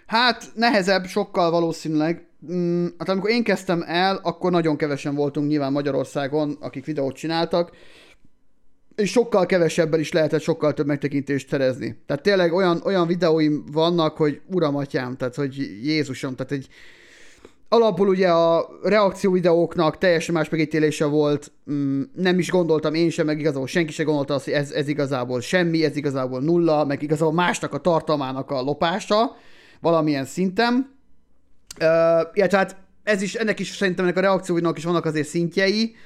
Hát 0.07 0.51
nehezebb, 0.55 1.05
sokkal 1.05 1.51
valószínűleg. 1.51 2.29
Mm, 2.53 2.87
hát 2.99 3.09
amikor 3.09 3.31
én 3.31 3.43
kezdtem 3.43 3.83
el, 3.87 4.21
akkor 4.23 4.51
nagyon 4.51 4.77
kevesen 4.77 5.15
voltunk 5.15 5.49
nyilván 5.49 5.73
Magyarországon, 5.73 6.57
akik 6.61 6.85
videót 6.85 7.17
csináltak, 7.17 7.71
és 8.95 9.11
sokkal 9.11 9.47
kevesebben 9.47 10.01
is 10.01 10.13
lehetett 10.13 10.41
sokkal 10.41 10.75
több 10.75 10.87
megtekintést 10.87 11.49
szerezni. 11.49 12.03
Tehát 12.07 12.23
tényleg 12.23 12.53
olyan, 12.53 12.81
olyan 12.85 13.07
videóim 13.07 13.65
vannak, 13.73 14.17
hogy 14.17 14.41
uram 14.47 14.77
atyám, 14.77 15.17
tehát 15.17 15.35
hogy 15.35 15.57
Jézusom, 15.83 16.35
tehát 16.35 16.53
egy 16.53 16.69
alapul 17.69 18.09
ugye 18.09 18.29
a 18.29 18.69
reakció 18.83 19.33
videóknak 19.33 19.99
teljesen 19.99 20.35
más 20.35 20.49
megítélése 20.49 21.05
volt, 21.05 21.53
mm, 21.71 22.03
nem 22.15 22.39
is 22.39 22.51
gondoltam 22.51 22.95
én 22.95 23.11
sem, 23.11 23.27
meg 23.27 23.39
igazából 23.39 23.67
senki 23.67 23.93
sem 23.93 24.07
gondolta 24.07 24.35
azt, 24.35 24.45
hogy 24.45 24.53
ez, 24.53 24.71
ez 24.71 24.89
igazából 24.89 25.41
semmi, 25.41 25.85
ez 25.85 25.97
igazából 25.97 26.41
nulla, 26.41 26.85
meg 26.85 27.03
igazából 27.03 27.35
másnak 27.35 27.75
a 27.75 27.79
tartalmának 27.79 28.51
a 28.51 28.63
lopása, 28.63 29.37
valamilyen 29.81 30.25
szinten. 30.25 30.96
Uh, 31.81 32.29
illetve 32.33 32.59
hát 32.59 32.77
ez 33.03 33.23
is, 33.23 33.35
ennek 33.35 33.59
is 33.59 33.69
szerintem 33.69 34.05
ennek 34.05 34.17
a 34.17 34.21
reakcióinak 34.21 34.79
is 34.79 34.85
vannak 34.85 35.05
azért 35.05 35.29
szintjei, 35.29 35.97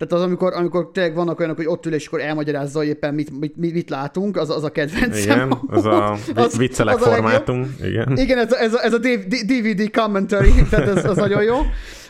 tehát 0.00 0.14
az, 0.14 0.22
amikor, 0.22 0.52
amikor 0.52 0.90
tényleg 0.92 1.14
vannak 1.14 1.38
olyanok, 1.38 1.56
hogy 1.56 1.66
ott 1.66 1.86
ül, 1.86 1.94
és 1.94 2.06
akkor 2.06 2.20
elmagyarázza, 2.20 2.78
hogy 2.78 2.88
éppen 2.88 3.14
mit, 3.14 3.38
mit, 3.40 3.56
mit, 3.56 3.72
mit 3.72 3.90
látunk, 3.90 4.36
az, 4.36 4.50
az 4.50 4.64
a 4.64 4.70
kedvencem. 4.70 5.36
Igen, 5.36 5.58
az 5.66 5.84
a 5.84 6.16
az, 6.34 6.56
viccelek 6.56 6.96
az 6.96 7.02
formátum. 7.02 7.76
Igen, 7.82 8.16
igen 8.16 8.38
ez, 8.38 8.52
a, 8.52 8.60
ez, 8.60 8.74
a, 8.74 8.84
ez 8.84 8.92
a 8.92 8.98
DVD 8.98 9.90
commentary, 9.90 10.52
tehát 10.70 10.88
ez, 10.88 11.04
az 11.04 11.16
nagyon 11.16 11.42
jó, 11.42 11.56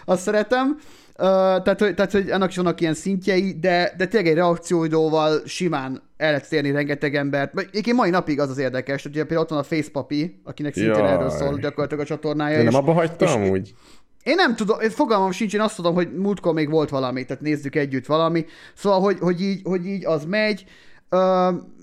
azt 0.05 0.23
szeretem. 0.23 0.79
Uh, 1.21 1.27
tehát, 1.27 1.81
hogy, 1.81 1.95
tehát, 1.95 2.13
hogy 2.13 2.31
annak 2.31 2.49
is 2.49 2.57
vannak 2.57 2.81
ilyen 2.81 2.95
szintjei, 2.95 3.57
de, 3.61 3.93
de 3.97 4.07
tényleg 4.07 4.31
egy 4.31 4.37
reakcióidóval 4.37 5.41
simán 5.45 6.03
el 6.17 6.31
lehet 6.31 6.49
térni 6.49 6.71
rengeteg 6.71 7.15
embert. 7.15 7.61
Én 7.87 7.95
mai 7.95 8.11
napig 8.11 8.41
az 8.41 8.51
az 8.51 8.59
érdekes, 8.59 9.03
hogy 9.03 9.13
például 9.13 9.41
ott 9.41 9.49
van 9.49 9.59
a 9.59 9.63
Facepapi, 9.63 10.41
akinek 10.45 10.75
szintén 10.75 10.95
Jaj. 10.95 11.13
erről 11.13 11.31
szól 11.31 11.59
gyakorlatilag 11.59 12.05
a 12.05 12.07
csatornája. 12.07 12.57
De 12.57 12.63
nem 12.63 12.75
abba 12.75 12.93
hagytam 12.93 13.43
és, 13.43 13.51
úgy? 13.51 13.75
Én 14.23 14.35
nem 14.35 14.57
tudom, 14.57 14.79
fogalmam 14.79 15.31
sincs, 15.31 15.55
én 15.55 15.61
azt 15.61 15.77
tudom, 15.77 15.95
hogy 15.95 16.09
múltkor 16.17 16.55
még 16.55 16.71
volt 16.71 16.89
valami, 16.89 17.25
tehát 17.25 17.43
nézzük 17.43 17.77
együtt 17.77 18.07
valami. 18.07 18.47
Szóval, 18.75 19.01
hogy, 19.01 19.19
hogy, 19.19 19.41
így, 19.43 19.61
hogy 19.65 19.87
így 19.87 20.07
az 20.07 20.25
megy. 20.25 20.65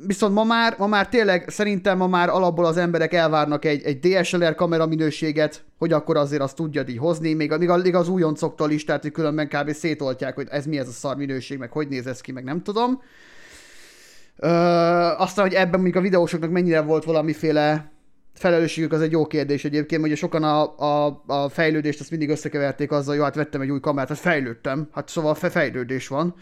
Viszont 0.05 0.33
ma 0.33 0.43
már, 0.43 0.75
ma 0.77 0.87
már 0.87 1.09
tényleg 1.09 1.49
szerintem 1.49 1.97
ma 1.97 2.07
már 2.07 2.29
alapból 2.29 2.65
az 2.65 2.77
emberek 2.77 3.13
elvárnak 3.13 3.65
egy, 3.65 3.83
egy 3.83 3.99
DSLR 3.99 4.55
kamera 4.55 4.85
minőséget, 4.85 5.63
hogy 5.77 5.93
akkor 5.93 6.17
azért 6.17 6.41
azt 6.41 6.55
tudja 6.55 6.83
így 6.87 6.97
hozni, 6.97 7.33
még, 7.33 7.53
még, 7.57 7.69
még 7.83 7.95
az 7.95 8.09
újoncoktól 8.09 8.71
is, 8.71 8.83
tehát 8.83 9.01
hogy 9.01 9.11
különben 9.11 9.47
kb. 9.47 9.71
szétoltják, 9.71 10.35
hogy 10.35 10.47
ez 10.49 10.65
mi 10.65 10.77
ez 10.77 10.87
a 10.87 10.91
szar 10.91 11.15
minőség, 11.15 11.57
meg 11.57 11.71
hogy 11.71 11.87
néz 11.87 12.07
ez 12.07 12.21
ki, 12.21 12.31
meg 12.31 12.43
nem 12.43 12.63
tudom. 12.63 13.01
Uh, 14.37 15.21
aztán, 15.21 15.45
hogy 15.45 15.53
ebben 15.53 15.79
mondjuk 15.79 15.95
a 15.95 16.01
videósoknak 16.01 16.49
mennyire 16.49 16.81
volt 16.81 17.03
valamiféle 17.03 17.91
felelősségük 18.33 18.91
az 18.91 19.01
egy 19.01 19.11
jó 19.11 19.27
kérdés 19.27 19.65
egyébként, 19.65 20.01
hogy 20.01 20.17
sokan 20.17 20.43
a, 20.43 20.77
a, 20.77 21.23
a 21.27 21.49
fejlődést 21.49 21.99
azt 21.99 22.09
mindig 22.09 22.29
összekeverték 22.29 22.91
azzal, 22.91 23.15
hogy 23.15 23.23
hát 23.23 23.35
vettem 23.35 23.61
egy 23.61 23.71
új 23.71 23.79
kamerát, 23.79 24.09
hát 24.09 24.17
fejlődtem, 24.17 24.87
hát 24.91 25.09
szóval 25.09 25.35
fejlődés 25.35 26.07
van. 26.07 26.35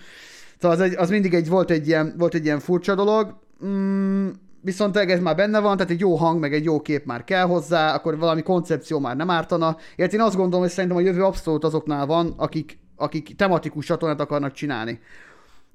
Szóval 0.65 0.79
az, 0.79 0.91
egy, 0.91 0.97
az 0.97 1.09
mindig 1.09 1.33
egy, 1.33 1.49
volt, 1.49 1.71
egy 1.71 1.87
ilyen, 1.87 2.13
volt 2.17 2.33
egy 2.33 2.45
ilyen 2.45 2.59
furcsa 2.59 2.95
dolog, 2.95 3.37
mm, 3.65 4.27
viszont 4.61 4.97
ez 4.97 5.19
már 5.19 5.35
benne 5.35 5.59
van, 5.59 5.77
tehát 5.77 5.91
egy 5.91 5.99
jó 5.99 6.15
hang, 6.15 6.39
meg 6.39 6.53
egy 6.53 6.63
jó 6.63 6.81
kép 6.81 7.05
már 7.05 7.23
kell 7.23 7.45
hozzá, 7.45 7.93
akkor 7.93 8.17
valami 8.17 8.41
koncepció 8.41 8.99
már 8.99 9.15
nem 9.15 9.29
ártana. 9.29 9.77
Ilyet 9.95 10.13
én 10.13 10.21
azt 10.21 10.35
gondolom, 10.35 10.61
hogy 10.61 10.69
szerintem 10.69 10.99
a 10.99 11.01
jövő 11.01 11.23
abszolút 11.23 11.63
azoknál 11.63 12.05
van, 12.05 12.33
akik, 12.37 12.79
akik 12.95 13.35
tematikus 13.35 13.85
csatornát 13.85 14.19
akarnak 14.19 14.51
csinálni. 14.51 14.99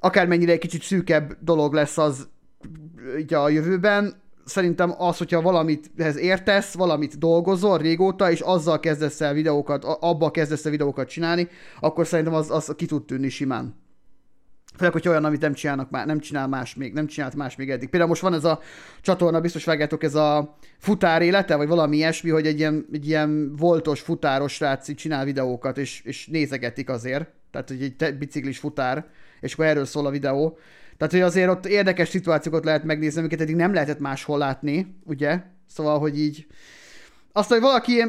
Akármennyire 0.01 0.53
egy 0.53 0.59
kicsit 0.59 0.83
szűkebb 0.83 1.37
dolog 1.41 1.73
lesz 1.73 1.99
az 1.99 2.29
így 3.19 3.35
a 3.35 3.49
jövőben, 3.49 4.23
szerintem 4.45 4.95
az, 4.99 5.19
hogyha 5.19 5.43
valamit 5.43 5.91
ehhez 5.97 6.19
értesz, 6.19 6.75
valamit 6.75 7.19
dolgozol 7.19 7.79
régóta, 7.79 8.31
és 8.31 8.41
azzal 8.41 8.81
kezdesz 8.81 9.21
el 9.21 9.33
videókat, 9.33 9.85
abba 9.85 10.31
kezdesz 10.31 10.65
el 10.65 10.71
videókat 10.71 11.09
csinálni, 11.09 11.49
akkor 11.81 12.07
szerintem 12.07 12.35
az, 12.35 12.51
az 12.51 12.73
ki 12.77 12.87
tud 12.87 13.05
tűnni 13.05 13.29
simán. 13.29 13.80
Főleg, 14.77 14.93
hogy 14.93 15.09
olyan, 15.09 15.25
amit 15.25 15.41
nem 15.41 15.53
csinálnak 15.53 15.91
már, 15.91 16.07
nem 16.07 16.19
csinál 16.19 16.49
más 16.49 16.75
még, 16.75 16.93
nem 16.93 17.07
csinált 17.07 17.35
más 17.35 17.57
még 17.57 17.71
eddig. 17.71 17.89
Például 17.89 18.11
most 18.11 18.23
van 18.23 18.35
ez 18.35 18.45
a 18.45 18.61
csatorna, 19.01 19.41
biztos 19.41 19.65
vágjátok, 19.65 20.03
ez 20.03 20.15
a 20.15 20.57
futár 20.79 21.23
élete, 21.23 21.57
vagy 21.57 21.69
valami 21.69 21.97
ilyesmi, 21.97 22.31
hogy 22.31 22.47
egy 22.47 22.59
ilyen, 22.59 22.87
egy 22.93 23.07
ilyen 23.07 23.57
voltos, 23.57 24.01
futáros 24.01 24.53
srác 24.53 24.95
csinál 24.95 25.25
videókat, 25.25 25.79
és, 25.79 26.01
és 26.05 26.27
nézegetik 26.27 26.89
azért. 26.89 27.29
Tehát, 27.51 27.69
hogy 27.69 27.95
egy 27.99 28.19
biciklis 28.19 28.59
futár, 28.59 29.07
és 29.41 29.53
akkor 29.53 29.65
erről 29.65 29.85
szól 29.85 30.07
a 30.07 30.11
videó. 30.11 30.59
Tehát, 30.97 31.13
hogy 31.13 31.23
azért 31.23 31.51
ott 31.51 31.67
érdekes 31.67 32.09
szituációkat 32.09 32.65
lehet 32.65 32.85
megnézni, 32.85 33.21
amiket 33.21 33.41
eddig 33.41 33.57
nem 33.57 33.73
lehetett 33.73 33.99
máshol 33.99 34.39
látni, 34.39 34.97
ugye? 35.05 35.43
Szóval, 35.67 35.99
hogy 35.99 36.21
így... 36.21 36.47
Aztán, 37.33 37.59
hogy 37.59 37.69
valaki 37.69 38.03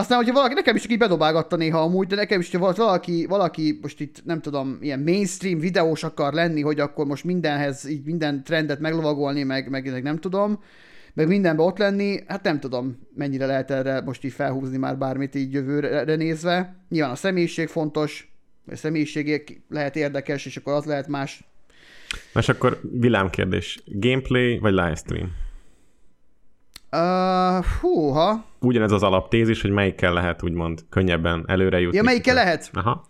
aztán, 0.00 0.18
hogyha 0.18 0.32
valaki, 0.32 0.54
nekem 0.54 0.76
is 0.76 0.82
csak 0.82 0.90
így 0.90 0.98
bedobálgatta 0.98 1.56
néha 1.56 1.80
amúgy, 1.80 2.06
de 2.06 2.16
nekem 2.16 2.40
is, 2.40 2.50
hogyha 2.50 2.84
valaki, 2.84 3.26
valaki 3.26 3.78
most 3.82 4.00
itt, 4.00 4.24
nem 4.24 4.40
tudom, 4.40 4.78
ilyen 4.80 5.00
mainstream 5.00 5.58
videós 5.58 6.04
akar 6.04 6.32
lenni, 6.32 6.60
hogy 6.60 6.80
akkor 6.80 7.06
most 7.06 7.24
mindenhez, 7.24 7.88
így 7.88 8.04
minden 8.04 8.44
trendet 8.44 8.80
meglovagolni, 8.80 9.42
meg, 9.42 9.70
meg, 9.70 9.90
meg 9.90 10.02
nem 10.02 10.18
tudom, 10.18 10.62
meg 11.14 11.28
mindenbe 11.28 11.62
ott 11.62 11.78
lenni, 11.78 12.20
hát 12.26 12.42
nem 12.42 12.60
tudom, 12.60 12.98
mennyire 13.14 13.46
lehet 13.46 13.70
erre 13.70 14.00
most 14.00 14.24
így 14.24 14.32
felhúzni 14.32 14.76
már 14.76 14.98
bármit 14.98 15.34
így 15.34 15.52
jövőre 15.52 16.16
nézve. 16.16 16.76
Nyilván 16.88 17.10
a 17.10 17.16
személyiség 17.16 17.68
fontos, 17.68 18.32
a 18.66 18.76
személyiség 18.76 19.62
lehet 19.68 19.96
érdekes, 19.96 20.46
és 20.46 20.56
akkor 20.56 20.72
az 20.72 20.84
lehet 20.84 21.08
más 21.08 21.44
és 22.34 22.48
akkor 22.48 22.80
villámkérdés. 22.82 23.82
Gameplay 23.86 24.58
vagy 24.58 24.72
livestream? 24.72 25.32
Uh, 26.94 27.64
húha. 27.80 28.44
Ugyanez 28.60 28.92
az 28.92 29.02
alaptézis, 29.02 29.62
hogy 29.62 29.70
melyikkel 29.70 30.12
lehet 30.12 30.42
úgymond 30.42 30.80
könnyebben 30.90 31.44
előre 31.46 31.80
jutni. 31.80 31.96
Ja, 31.96 32.02
melyikkel 32.02 32.34
lehet? 32.34 32.70
Aha. 32.72 33.04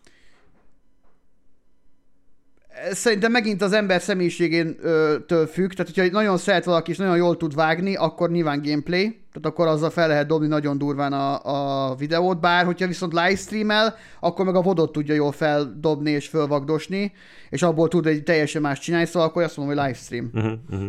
Szerintem 2.90 3.30
megint 3.30 3.62
az 3.62 3.72
ember 3.72 4.00
személyiségétől 4.00 5.46
függ, 5.46 5.70
tehát 5.70 5.94
hogyha 5.94 6.12
nagyon 6.12 6.36
szeret 6.36 6.64
valaki 6.64 6.90
és 6.90 6.96
nagyon 6.96 7.16
jól 7.16 7.36
tud 7.36 7.54
vágni, 7.54 7.94
akkor 7.96 8.30
nyilván 8.30 8.62
gameplay, 8.62 9.08
tehát 9.32 9.46
akkor 9.48 9.66
azzal 9.66 9.90
fel 9.90 10.08
lehet 10.08 10.26
dobni 10.26 10.46
nagyon 10.46 10.78
durván 10.78 11.12
a, 11.12 11.88
a 11.90 11.94
videót, 11.94 12.40
bár 12.40 12.64
hogyha 12.64 12.86
viszont 12.86 13.12
livestreamel, 13.12 13.96
akkor 14.20 14.44
meg 14.44 14.54
a 14.54 14.62
vodot 14.62 14.92
tudja 14.92 15.14
jól 15.14 15.32
feldobni 15.32 16.10
és 16.10 16.28
fölvagdosni, 16.28 17.12
és 17.50 17.62
abból 17.62 17.88
tud 17.88 18.06
egy 18.06 18.22
teljesen 18.22 18.62
más 18.62 18.78
csinálni, 18.78 19.06
szóval 19.06 19.28
akkor 19.28 19.42
azt 19.42 19.56
mondom, 19.56 19.76
hogy 19.76 19.84
livestream. 19.84 20.30
Uh-huh, 20.34 20.52
uh-huh. 20.70 20.88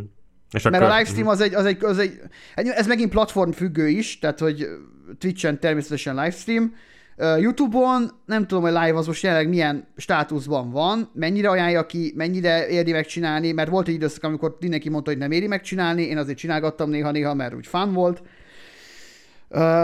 És 0.52 0.64
Mert 0.64 0.76
akkor... 0.76 0.90
a 0.90 0.98
livestream 0.98 1.28
az 1.28 1.42
egy, 1.42 1.54
az, 1.54 1.66
egy, 1.66 1.84
az 1.84 1.98
egy, 1.98 2.20
ez 2.56 2.88
megint 2.88 3.10
platform 3.10 3.52
függő 3.52 3.88
is, 3.88 4.20
tehát 4.20 4.40
hogy 4.40 4.68
Twitch-en 5.18 5.60
természetesen 5.60 6.16
livestream, 6.16 6.74
YouTube-on 7.18 8.12
nem 8.26 8.48
tudom, 8.48 8.64
hogy 8.64 8.72
live 8.72 8.98
az 8.98 9.08
most 9.08 9.24
jelenleg 9.24 9.50
milyen 9.50 9.88
státuszban 9.98 10.72
van, 10.72 11.10
mennyire 11.14 11.50
ajánlja 11.50 11.86
ki, 11.86 12.14
mennyire 12.16 12.68
érdi 12.68 12.92
megcsinálni, 12.92 13.52
mert 13.52 13.70
volt 13.70 13.88
egy 13.88 13.94
időszak, 13.94 14.24
amikor 14.24 14.58
mindenki 14.60 14.90
mondta, 14.90 15.10
hogy 15.10 15.20
nem 15.20 15.32
éri 15.32 15.48
megcsinálni, 15.48 16.02
én 16.02 16.18
azért 16.18 16.38
csinálgattam 16.38 16.90
néha-néha, 16.90 17.34
mert 17.34 17.56
úgy 17.56 17.68
fun 17.68 17.94
volt. 17.94 18.22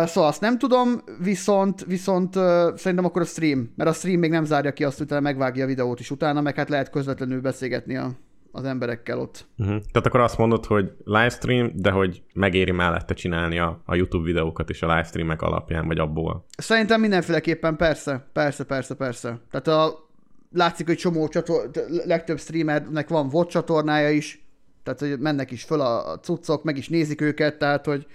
Szóval 0.05 0.27
azt 0.27 0.41
nem 0.41 0.57
tudom, 0.57 1.03
viszont, 1.19 1.85
viszont 1.85 2.33
szerintem 2.75 3.05
akkor 3.05 3.21
a 3.21 3.25
stream, 3.25 3.73
mert 3.75 3.89
a 3.89 3.93
stream 3.93 4.19
még 4.19 4.29
nem 4.29 4.45
zárja 4.45 4.73
ki 4.73 4.83
azt, 4.83 4.97
hogy 4.97 5.21
megvágja 5.21 5.63
a 5.63 5.67
videót 5.67 5.99
is 5.99 6.11
utána, 6.11 6.41
meg 6.41 6.55
hát 6.55 6.69
lehet 6.69 6.89
közvetlenül 6.89 7.41
beszélgetni 7.41 7.97
a, 7.97 8.11
az 8.51 8.63
emberekkel 8.63 9.19
ott. 9.19 9.45
Uh-huh. 9.57 9.81
Tehát 9.91 10.07
akkor 10.07 10.19
azt 10.19 10.37
mondod, 10.37 10.65
hogy 10.65 10.91
livestream, 11.03 11.71
de 11.75 11.91
hogy 11.91 12.23
megéri 12.33 12.71
mellette 12.71 13.13
csinálni 13.13 13.59
a, 13.59 13.81
a 13.85 13.95
YouTube 13.95 14.25
videókat 14.25 14.69
is 14.69 14.81
a 14.81 14.87
livestreamek 14.87 15.41
alapján, 15.41 15.87
vagy 15.87 15.99
abból? 15.99 16.45
Szerintem 16.57 17.01
mindenféleképpen 17.01 17.75
persze, 17.75 18.27
persze, 18.33 18.63
persze, 18.63 18.95
persze. 18.95 19.39
Tehát 19.51 19.67
a, 19.67 20.09
látszik, 20.51 20.85
hogy 20.85 20.97
csomó 20.97 21.27
csator, 21.27 21.69
legtöbb 22.05 22.39
streamernek 22.39 23.09
van 23.09 23.29
VOD 23.29 23.47
csatornája 23.47 24.09
is, 24.09 24.45
tehát 24.83 24.99
hogy 24.99 25.19
mennek 25.19 25.51
is 25.51 25.63
föl 25.63 25.81
a 25.81 26.19
cuccok, 26.19 26.63
meg 26.63 26.77
is 26.77 26.89
nézik 26.89 27.21
őket, 27.21 27.57
tehát 27.57 27.85
hogy 27.85 28.07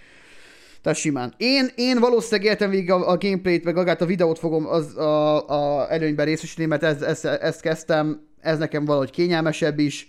tehát 0.86 1.00
simán. 1.00 1.34
Én, 1.36 1.68
én 1.74 1.98
valószínűleg 1.98 2.50
értem 2.50 2.70
végig 2.70 2.90
a, 2.90 3.10
a 3.10 3.16
gameplayt, 3.16 3.64
meg 3.64 3.74
magát 3.74 4.00
a 4.00 4.06
videót 4.06 4.38
fogom 4.38 4.66
az, 4.66 4.96
a, 4.96 5.48
a 5.48 5.92
előnyben 5.92 6.26
részesíteni, 6.26 6.68
mert 6.68 6.82
ezt, 6.82 7.02
ezt, 7.02 7.24
ezt 7.24 7.60
kezdtem, 7.60 8.20
ez 8.40 8.58
nekem 8.58 8.84
valahogy 8.84 9.10
kényelmesebb 9.10 9.78
is. 9.78 10.08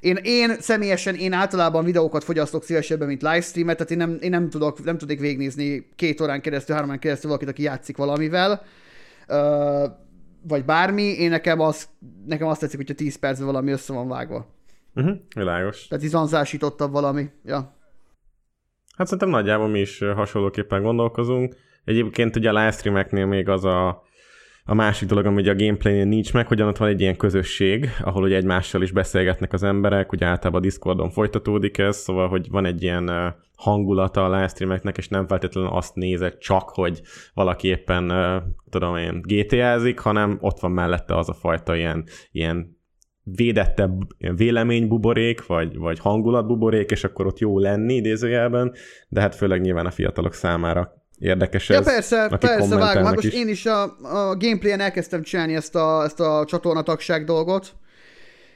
Én, 0.00 0.18
én 0.22 0.56
személyesen, 0.60 1.14
én 1.14 1.32
általában 1.32 1.84
videókat 1.84 2.24
fogyasztok 2.24 2.62
szívesebben, 2.62 3.08
mint 3.08 3.22
livestreamet, 3.22 3.76
tehát 3.76 3.92
én 3.92 3.98
nem, 3.98 4.18
én 4.20 4.30
nem, 4.30 4.50
tudok, 4.50 4.84
nem 4.84 4.98
tudnék 4.98 5.20
végignézni 5.20 5.88
két 5.96 6.20
órán 6.20 6.40
keresztül, 6.40 6.74
három 6.74 6.90
órán 6.90 7.00
keresztül 7.00 7.30
valakit, 7.30 7.48
aki 7.48 7.62
játszik 7.62 7.96
valamivel, 7.96 8.62
uh, 9.28 9.36
vagy 10.42 10.64
bármi, 10.64 11.02
én 11.02 11.30
nekem, 11.30 11.60
az, 11.60 11.88
nekem 12.26 12.46
azt 12.46 12.60
tetszik, 12.60 12.76
hogyha 12.76 12.94
10 12.94 13.16
percben 13.16 13.46
valami 13.46 13.70
össze 13.70 13.92
van 13.92 14.08
vágva. 14.08 14.46
Uh-huh, 14.94 15.16
világos. 15.34 15.86
Tehát 15.86 16.04
izanzásítottabb 16.04 16.92
valami, 16.92 17.30
ja. 17.44 17.76
Hát 18.96 19.06
szerintem 19.06 19.28
nagyjából 19.28 19.68
mi 19.68 19.80
is 19.80 19.98
hasonlóképpen 19.98 20.82
gondolkozunk. 20.82 21.56
Egyébként 21.84 22.36
ugye 22.36 22.48
a 22.48 22.52
livestreameknél 22.52 23.26
még 23.26 23.48
az 23.48 23.64
a 23.64 24.02
A 24.70 24.74
másik 24.74 25.08
dolog, 25.08 25.26
ami 25.26 25.40
ugye 25.40 25.50
a 25.50 25.56
gameplaynél 25.56 26.04
nincs 26.04 26.32
meg, 26.32 26.46
hogy 26.46 26.62
ott 26.62 26.76
van 26.76 26.88
egy 26.88 27.00
ilyen 27.00 27.16
közösség, 27.16 27.88
ahol 28.00 28.22
ugye 28.22 28.36
egymással 28.36 28.82
is 28.82 28.92
beszélgetnek 28.92 29.52
az 29.52 29.62
emberek, 29.62 30.12
ugye 30.12 30.26
általában 30.26 30.60
a 30.60 30.64
Discordon 30.64 31.10
folytatódik 31.10 31.78
ez, 31.78 31.96
szóval, 31.96 32.28
hogy 32.28 32.50
van 32.50 32.64
egy 32.64 32.82
ilyen 32.82 33.34
hangulata 33.56 34.24
a 34.24 34.34
livestreameknek, 34.34 34.96
és 34.96 35.08
nem 35.08 35.26
feltétlenül 35.26 35.70
azt 35.70 35.94
nézed 35.94 36.38
csak, 36.38 36.68
hogy 36.68 37.02
valaki 37.34 37.68
éppen, 37.68 38.12
tudom 38.70 38.96
én, 38.96 39.22
GTA-zik, 39.22 39.98
hanem 39.98 40.38
ott 40.40 40.60
van 40.60 40.70
mellette 40.70 41.16
az 41.16 41.28
a 41.28 41.34
fajta 41.34 41.76
ilyen, 41.76 42.04
ilyen 42.30 42.76
védettebb 43.22 43.92
véleménybuborék, 44.36 45.46
vagy, 45.46 45.76
vagy 45.76 45.98
hangulatbuborék, 45.98 46.90
és 46.90 47.04
akkor 47.04 47.26
ott 47.26 47.38
jó 47.38 47.58
lenni 47.58 47.94
idézőjelben, 47.94 48.72
de 49.08 49.20
hát 49.20 49.34
főleg 49.34 49.60
nyilván 49.60 49.86
a 49.86 49.90
fiatalok 49.90 50.32
számára 50.32 50.98
érdekes 51.18 51.68
Ja 51.68 51.76
ez. 51.76 51.84
persze, 51.84 52.24
akik 52.24 52.50
persze, 52.50 52.76
vágom. 52.76 53.04
Hát 53.04 53.14
most 53.14 53.26
is. 53.26 53.34
én 53.34 53.48
is 53.48 53.66
a, 53.66 53.82
a 54.02 54.36
gameplay-en 54.36 54.80
elkezdtem 54.80 55.22
csinálni 55.22 55.54
ezt 55.54 55.74
a, 55.74 56.04
ezt 56.04 56.20
a 56.20 56.44
csatornatagság 56.46 57.24
dolgot, 57.24 57.74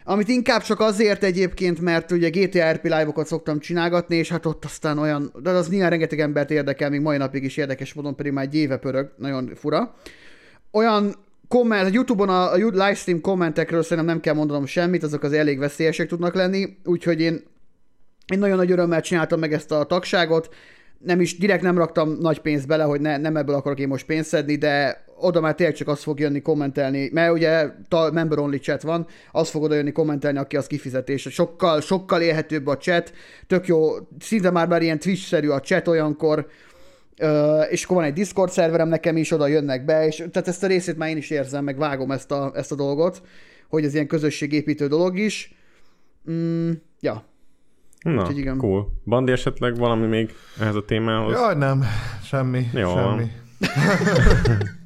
amit 0.05 0.29
inkább 0.29 0.63
csak 0.63 0.81
azért 0.81 1.25
egyébként, 1.25 1.81
mert 1.81 2.11
ugye 2.11 2.31
GTA 2.31 2.73
RP 2.73 2.83
live-okat 2.83 3.27
szoktam 3.27 3.59
csinálgatni, 3.59 4.17
és 4.17 4.29
hát 4.29 4.47
ott 4.47 4.65
aztán 4.65 4.99
olyan, 4.99 5.33
de 5.43 5.51
az 5.51 5.69
nyilván 5.69 5.91
rengeteg 5.91 6.21
embert 6.21 6.51
érdekel, 6.51 6.91
még 6.91 7.01
mai 7.01 7.17
napig 7.17 7.45
is 7.45 7.57
érdekes 7.57 7.93
módon, 7.93 8.17
pedig 8.17 8.33
már 8.33 8.45
egy 8.45 8.55
éve 8.55 8.77
pörög, 8.77 9.13
nagyon 9.17 9.53
fura. 9.55 9.95
Olyan 10.71 11.15
komment, 11.49 11.89
a 11.89 11.91
Youtube-on 11.93 12.29
a, 12.29 12.53
a 12.53 12.57
livestream 12.57 13.21
kommentekről 13.21 13.83
szerintem 13.83 14.07
nem 14.07 14.21
kell 14.21 14.35
mondanom 14.35 14.67
semmit, 14.67 15.03
azok 15.03 15.23
az 15.23 15.33
elég 15.33 15.59
veszélyesek 15.59 16.09
tudnak 16.09 16.35
lenni, 16.35 16.77
úgyhogy 16.85 17.21
én, 17.21 17.43
én 18.33 18.39
nagyon 18.39 18.57
nagy 18.57 18.71
örömmel 18.71 19.01
csináltam 19.01 19.39
meg 19.39 19.53
ezt 19.53 19.73
a 19.73 19.85
tagságot, 19.85 20.55
nem 21.05 21.21
is, 21.21 21.39
direkt 21.39 21.63
nem 21.63 21.79
raktam 21.79 22.17
nagy 22.21 22.39
pénzt 22.39 22.67
bele, 22.67 22.85
hogy 22.85 23.01
ne, 23.01 23.17
nem 23.17 23.37
ebből 23.37 23.55
akarok 23.55 23.79
én 23.79 23.89
most 23.89 24.07
pénzt 24.07 24.29
szedni, 24.29 24.57
de 24.57 25.05
oda 25.17 25.41
már 25.41 25.55
tényleg 25.55 25.75
csak 25.77 25.89
az 25.89 26.03
fog 26.03 26.21
jönni 26.21 26.43
kommentelni, 26.43 27.11
mert 27.13 27.33
ugye 27.33 27.69
ta, 27.89 28.11
member 28.13 28.39
only 28.39 28.57
chat 28.57 28.83
van, 28.83 29.07
az 29.33 29.51
fog 29.51 29.63
oda 29.63 29.75
jönni 29.75 29.93
kommentelni, 29.93 30.39
aki 30.39 30.57
az 30.57 30.67
kifizetés. 30.67 31.23
Sokkal, 31.31 31.81
sokkal 31.81 32.21
élhetőbb 32.21 32.67
a 32.67 32.77
chat, 32.77 33.13
tök 33.47 33.67
jó, 33.67 33.91
szinte 34.19 34.51
már 34.51 34.69
már 34.69 34.83
ilyen 34.83 34.99
Twitch-szerű 34.99 35.49
a 35.49 35.61
chat 35.61 35.89
olyankor, 35.89 36.47
Ö, 37.19 37.61
és 37.61 37.85
akkor 37.85 37.97
van 37.97 38.05
egy 38.05 38.13
Discord 38.13 38.51
szerverem 38.51 38.89
nekem 38.89 39.17
is, 39.17 39.31
oda 39.31 39.47
jönnek 39.47 39.85
be, 39.85 40.07
és 40.07 40.17
tehát 40.17 40.49
ezt 40.49 40.63
a 40.63 40.67
részét 40.67 40.97
már 40.97 41.09
én 41.09 41.17
is 41.17 41.31
érzem, 41.31 41.65
meg 41.65 41.79
vágom 41.79 42.11
ezt 42.11 42.31
a, 42.31 42.53
ezt 42.55 42.73
a 42.73 42.75
dolgot, 42.75 43.23
hogy 43.69 43.85
ez 43.85 43.95
ilyen 43.95 44.07
közösségépítő 44.07 44.87
dolog 44.87 45.19
is. 45.19 45.55
Mm, 46.31 46.71
ja, 47.01 47.25
Na, 48.03 48.21
Úgyhogy 48.21 48.39
igen. 48.39 48.57
cool. 48.57 48.93
Bandi 49.05 49.33
esetleg 49.33 49.77
valami 49.77 50.07
még 50.07 50.35
ehhez 50.61 50.75
a 50.75 50.85
témához? 50.85 51.33
Jaj, 51.33 51.55
nem. 51.55 51.85
Semmi. 52.23 52.67
Jó 52.73 52.95
semmi. 52.95 53.25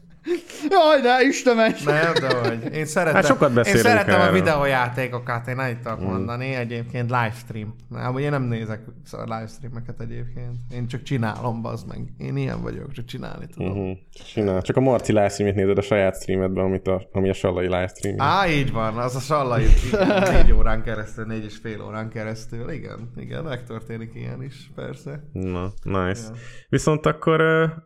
Jaj, 0.70 1.00
de 1.00 1.26
Istenes! 1.28 1.82
Nem, 1.82 2.12
de 2.14 2.34
hogy. 2.34 2.74
Én 2.74 2.84
szeretem, 2.84 3.14
Hát 3.14 3.26
sokat 3.26 3.66
én 3.66 3.76
szeretem 3.76 4.20
a 4.20 4.30
videójátékokat, 4.30 5.48
én 5.48 5.58
ennyit 5.58 5.78
tudok 5.78 6.00
mondani. 6.00 6.54
Egyébként 6.54 7.10
livestream. 7.10 7.74
Nem, 7.88 8.18
én 8.18 8.30
nem 8.30 8.42
nézek 8.42 8.80
livestreameket 9.24 10.00
egyébként. 10.00 10.54
Én 10.70 10.86
csak 10.86 11.02
csinálom, 11.02 11.62
bazd 11.62 11.88
meg. 11.88 11.98
Én 12.18 12.36
ilyen 12.36 12.62
vagyok, 12.62 12.92
csak 12.92 13.04
csinálni 13.04 13.46
tudom. 13.46 13.70
Uh-huh. 13.70 13.96
Csinál. 14.26 14.62
Csak 14.62 14.76
a 14.76 14.80
Marci 14.80 15.12
livestreamet 15.12 15.54
nézed 15.54 15.78
a 15.78 15.82
saját 15.82 16.20
streamedben, 16.20 16.64
amit 16.64 16.88
a, 16.88 17.08
ami 17.12 17.28
a 17.28 17.32
Sallai 17.32 17.66
livestream. 17.66 18.20
Á, 18.20 18.48
így 18.48 18.72
van, 18.72 18.96
az 18.96 19.16
a 19.16 19.20
sallai 19.20 19.64
négy 20.32 20.52
órán 20.52 20.82
keresztül, 20.82 21.24
négy 21.24 21.44
és 21.44 21.56
fél 21.56 21.82
órán 21.82 22.08
keresztül. 22.08 22.70
Igen, 22.70 23.10
igen, 23.16 23.44
megtörténik 23.44 24.14
ilyen 24.14 24.42
is, 24.42 24.70
persze. 24.74 25.22
Na, 25.32 25.72
nice. 25.82 26.22
Ja. 26.22 26.34
Viszont 26.68 27.06
akkor 27.06 27.40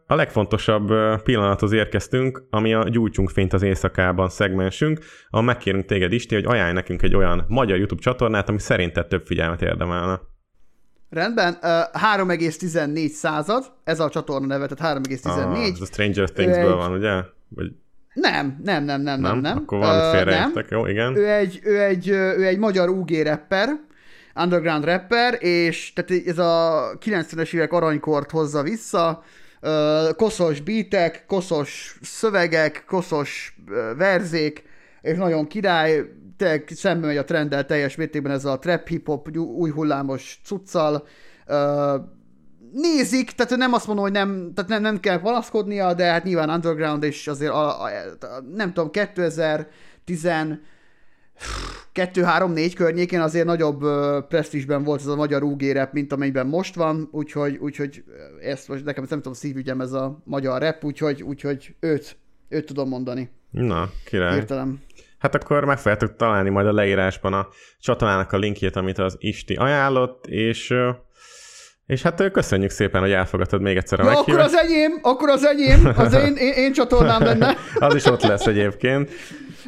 a 0.07 0.15
legfontosabb 0.15 0.89
pillanathoz 1.23 1.73
érkeztünk, 1.73 2.30
ami 2.51 2.75
a 2.75 2.89
Gyújtsunk 2.89 3.31
fényt 3.31 3.53
az 3.53 3.63
éjszakában 3.63 4.29
szegmensünk, 4.29 4.99
ahol 5.31 5.45
megkérünk 5.45 5.85
téged 5.85 6.13
Isti, 6.13 6.35
hogy 6.35 6.45
ajánlj 6.45 6.73
nekünk 6.73 7.03
egy 7.03 7.15
olyan 7.15 7.45
magyar 7.49 7.77
YouTube 7.77 8.03
csatornát, 8.03 8.49
ami 8.49 8.59
szerinted 8.59 9.07
több 9.07 9.25
figyelmet 9.25 9.63
érdemelne. 9.63 10.21
Rendben, 11.11 11.59
uh, 11.63 11.69
3,14 11.93 13.09
század, 13.09 13.65
ez 13.85 14.01
a 14.01 14.09
csatorna 14.09 14.47
neve, 14.47 14.67
tehát 14.67 14.99
3,14. 14.99 15.69
Ah, 15.69 15.75
ez 15.75 15.81
a 15.81 15.85
Stranger 15.85 16.31
Things-ből 16.31 16.71
egy- 16.71 16.77
van, 16.77 16.93
ugye? 16.93 17.23
Vagy 17.49 17.73
Nem, 18.15 18.61
nem, 18.63 18.85
nem, 18.85 19.01
nem, 19.03 19.21
nem, 19.21 19.39
nem. 19.39 19.57
Akkor 19.57 19.79
valamit 19.79 20.05
Ö, 20.05 20.17
félreértek, 20.17 20.67
jó, 20.71 20.87
igen. 20.87 21.17
Ő 21.17 21.29
egy, 21.29 21.61
ő 21.63 21.81
egy, 21.81 22.09
ő 22.09 22.47
egy 22.47 22.59
magyar 22.59 22.89
UG 22.89 23.11
rapper, 23.11 23.69
underground 24.35 24.85
rapper, 24.85 25.37
és 25.39 25.93
tehát 25.93 26.27
ez 26.27 26.39
a 26.39 26.83
90-es 27.05 27.55
évek 27.55 27.73
aranykort 27.73 28.31
hozza 28.31 28.63
vissza, 28.63 29.23
koszos 30.17 30.61
beatek, 30.61 31.25
koszos 31.27 31.99
szövegek, 32.03 32.85
koszos 32.87 33.57
verzék, 33.97 34.63
és 35.01 35.17
nagyon 35.17 35.47
király, 35.47 36.05
tényleg 36.37 36.69
szembe 36.75 37.07
megy 37.07 37.17
a 37.17 37.25
trenddel 37.25 37.67
teljes 37.67 37.97
mértékben 37.97 38.33
ez 38.33 38.45
a 38.45 38.59
trap 38.59 38.89
hip-hop 38.89 39.37
új 39.37 39.71
hullámos 39.71 40.41
cuccal, 40.45 41.07
nézik, 42.73 43.31
tehát 43.31 43.57
nem 43.57 43.73
azt 43.73 43.87
mondom, 43.87 44.05
hogy 44.05 44.15
nem, 44.15 44.53
tehát 44.55 44.71
nem, 44.71 44.83
nem 44.83 45.01
kell 45.01 45.21
panaszkodnia, 45.21 45.95
de 45.95 46.05
hát 46.05 46.25
nyilván 46.25 46.51
underground, 46.51 47.03
és 47.03 47.29
azért 47.29 47.53
a, 47.53 47.83
a, 47.83 47.89
a, 48.21 48.41
nem 48.55 48.73
tudom, 48.73 48.91
2010 48.91 50.29
2-3-4 51.95 52.73
környékén 52.75 53.21
azért 53.21 53.47
nagyobb 53.47 53.85
presztízsben 54.29 54.83
volt 54.83 55.01
ez 55.01 55.07
a 55.07 55.17
magyar 55.17 55.43
UG 55.43 55.63
rap, 55.63 55.93
mint 55.93 56.13
amelyben 56.13 56.47
most 56.47 56.75
van, 56.75 57.09
úgyhogy, 57.13 57.57
úgyhogy 57.57 58.05
ezt 58.41 58.69
most 58.69 58.85
nekem 58.85 59.05
nem 59.09 59.19
tudom, 59.19 59.33
szívügyem 59.33 59.81
ez 59.81 59.93
a 59.93 60.21
magyar 60.25 60.61
rap, 60.63 60.85
úgyhogy, 60.85 61.23
úgyhogy 61.23 61.75
őt, 61.81 62.17
őt 62.49 62.67
tudom 62.67 62.89
mondani. 62.89 63.31
Na, 63.51 63.91
király. 64.05 64.37
Értelem. 64.37 64.81
Hát 65.19 65.35
akkor 65.35 65.65
meg 65.65 65.79
fogjátok 65.79 66.17
találni 66.17 66.51
majd 66.51 66.67
a 66.67 66.73
leírásban 66.73 67.33
a 67.33 67.49
csatornának 67.81 68.33
a 68.33 68.37
linkjét, 68.39 68.77
amit 68.77 68.99
az 68.99 69.17
Isti 69.19 69.55
ajánlott, 69.55 70.27
és, 70.27 70.75
és 71.87 72.03
hát 72.03 72.31
köszönjük 72.33 72.71
szépen, 72.71 73.01
hogy 73.01 73.13
elfogadtad 73.13 73.61
még 73.61 73.77
egyszer 73.77 74.01
a 74.01 74.05
Ja, 74.05 74.11
akkor 74.11 74.25
meghívást. 74.27 74.55
az 74.55 74.61
enyém, 74.61 74.99
akkor 75.03 75.29
az 75.29 75.45
enyém, 75.45 75.93
az 75.97 76.13
én, 76.13 76.37
én, 76.37 76.53
én 76.53 76.73
csatornám 76.73 77.23
lenne. 77.23 77.57
Az 77.79 77.95
is 77.95 78.05
ott 78.05 78.23
lesz 78.23 78.47
egyébként. 78.47 79.11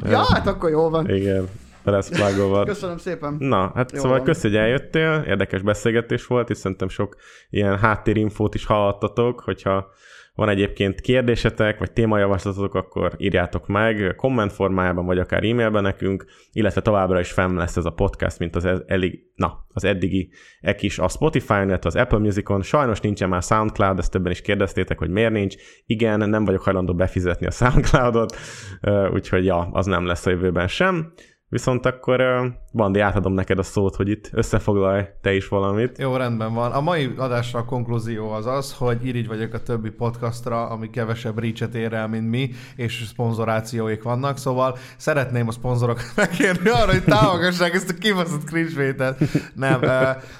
Ja, 0.03 0.25
hát 0.33 0.47
akkor 0.47 0.69
jó 0.69 0.89
van. 0.89 1.09
Igen, 1.09 1.49
plugolva. 1.83 2.63
Köszönöm 2.63 2.97
szépen. 2.97 3.35
Na, 3.39 3.71
hát 3.75 3.91
Jó 3.91 3.97
szóval 3.97 4.17
van. 4.17 4.25
köszi, 4.25 4.47
hogy 4.47 4.57
eljöttél, 4.57 5.23
érdekes 5.27 5.61
beszélgetés 5.61 6.27
volt, 6.27 6.49
és 6.49 6.57
szerintem 6.57 6.87
sok 6.87 7.15
ilyen 7.49 7.77
háttérinfót 7.77 8.55
is 8.55 8.65
hallottatok, 8.65 9.39
hogyha 9.39 9.91
van 10.35 10.49
egyébként 10.49 11.01
kérdésetek, 11.01 11.79
vagy 11.79 11.91
témajavaslatotok, 11.91 12.75
akkor 12.75 13.13
írjátok 13.17 13.67
meg 13.67 14.13
komment 14.17 14.51
formájában, 14.51 15.05
vagy 15.05 15.19
akár 15.19 15.43
e-mailben 15.43 15.81
nekünk, 15.81 16.25
illetve 16.51 16.81
továbbra 16.81 17.19
is 17.19 17.31
fenn 17.31 17.55
lesz 17.55 17.77
ez 17.77 17.85
a 17.85 17.91
podcast, 17.91 18.39
mint 18.39 18.55
az, 18.55 18.83
elég, 18.85 19.19
na, 19.35 19.65
az 19.73 19.83
eddigi 19.83 20.29
ek 20.61 20.81
is 20.81 20.99
a 20.99 21.07
Spotify-on, 21.07 21.67
illetve 21.67 21.89
az 21.89 21.95
Apple 21.95 22.17
Musicon. 22.17 22.61
Sajnos 22.61 22.99
nincsen 22.99 23.29
már 23.29 23.41
SoundCloud, 23.41 23.99
ezt 23.99 24.11
többen 24.11 24.31
is 24.31 24.41
kérdeztétek, 24.41 24.97
hogy 24.97 25.09
miért 25.09 25.31
nincs. 25.31 25.55
Igen, 25.85 26.29
nem 26.29 26.45
vagyok 26.45 26.61
hajlandó 26.61 26.95
befizetni 26.95 27.45
a 27.45 27.51
SoundCloudot, 27.51 28.35
úgyhogy 29.13 29.45
ja, 29.45 29.69
az 29.71 29.85
nem 29.85 30.05
lesz 30.05 30.25
a 30.25 30.29
jövőben 30.29 30.67
sem. 30.67 31.13
Viszont 31.53 31.85
akkor 31.85 32.23
Bandi, 32.73 32.99
átadom 32.99 33.33
neked 33.33 33.59
a 33.59 33.63
szót, 33.63 33.95
hogy 33.95 34.09
itt 34.09 34.29
összefoglalj 34.31 35.03
te 35.21 35.33
is 35.33 35.47
valamit. 35.47 35.97
Jó, 35.97 36.15
rendben 36.15 36.53
van. 36.53 36.71
A 36.71 36.81
mai 36.81 37.13
adásra 37.17 37.59
a 37.59 37.65
konklúzió 37.65 38.31
az 38.31 38.45
az, 38.45 38.73
hogy 38.77 39.05
irigy 39.05 39.27
vagyok 39.27 39.53
a 39.53 39.63
többi 39.63 39.89
podcastra, 39.89 40.69
ami 40.69 40.89
kevesebb 40.89 41.39
reach 41.39 41.75
ér 41.75 41.93
el, 41.93 42.07
mint 42.07 42.29
mi, 42.29 42.49
és 42.75 43.03
szponzorációik 43.07 44.03
vannak, 44.03 44.37
szóval 44.37 44.77
szeretném 44.97 45.47
a 45.47 45.51
szponzorokat 45.51 46.11
megkérni 46.15 46.69
arra, 46.69 46.91
hogy 46.91 47.03
támogassák 47.03 47.73
ezt 47.73 47.89
a 47.89 47.93
kibaszott 47.93 48.43
cringe 48.43 49.15
Nem, 49.55 49.81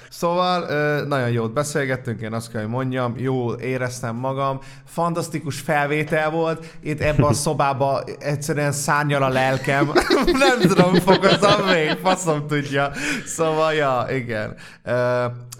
szóval 0.08 0.66
nagyon 1.04 1.30
jót 1.30 1.52
beszélgettünk, 1.52 2.20
én 2.20 2.32
azt 2.32 2.50
kell, 2.50 2.60
hogy 2.60 2.70
mondjam, 2.70 3.14
jól 3.16 3.54
éreztem 3.54 4.16
magam, 4.16 4.58
fantasztikus 4.84 5.60
felvétel 5.60 6.30
volt, 6.30 6.76
itt 6.80 7.00
ebben 7.00 7.26
a 7.26 7.32
szobában 7.32 8.02
egyszerűen 8.18 8.72
szárnyal 8.72 9.22
a 9.22 9.28
lelkem, 9.28 9.92
nem 10.46 10.60
tudom, 10.60 11.02
fokozom 11.04 11.66
még, 11.66 11.96
faszom 12.02 12.46
tudja. 12.46 12.90
Szóval, 13.26 13.74
ja, 13.74 14.06
igen. 14.10 14.54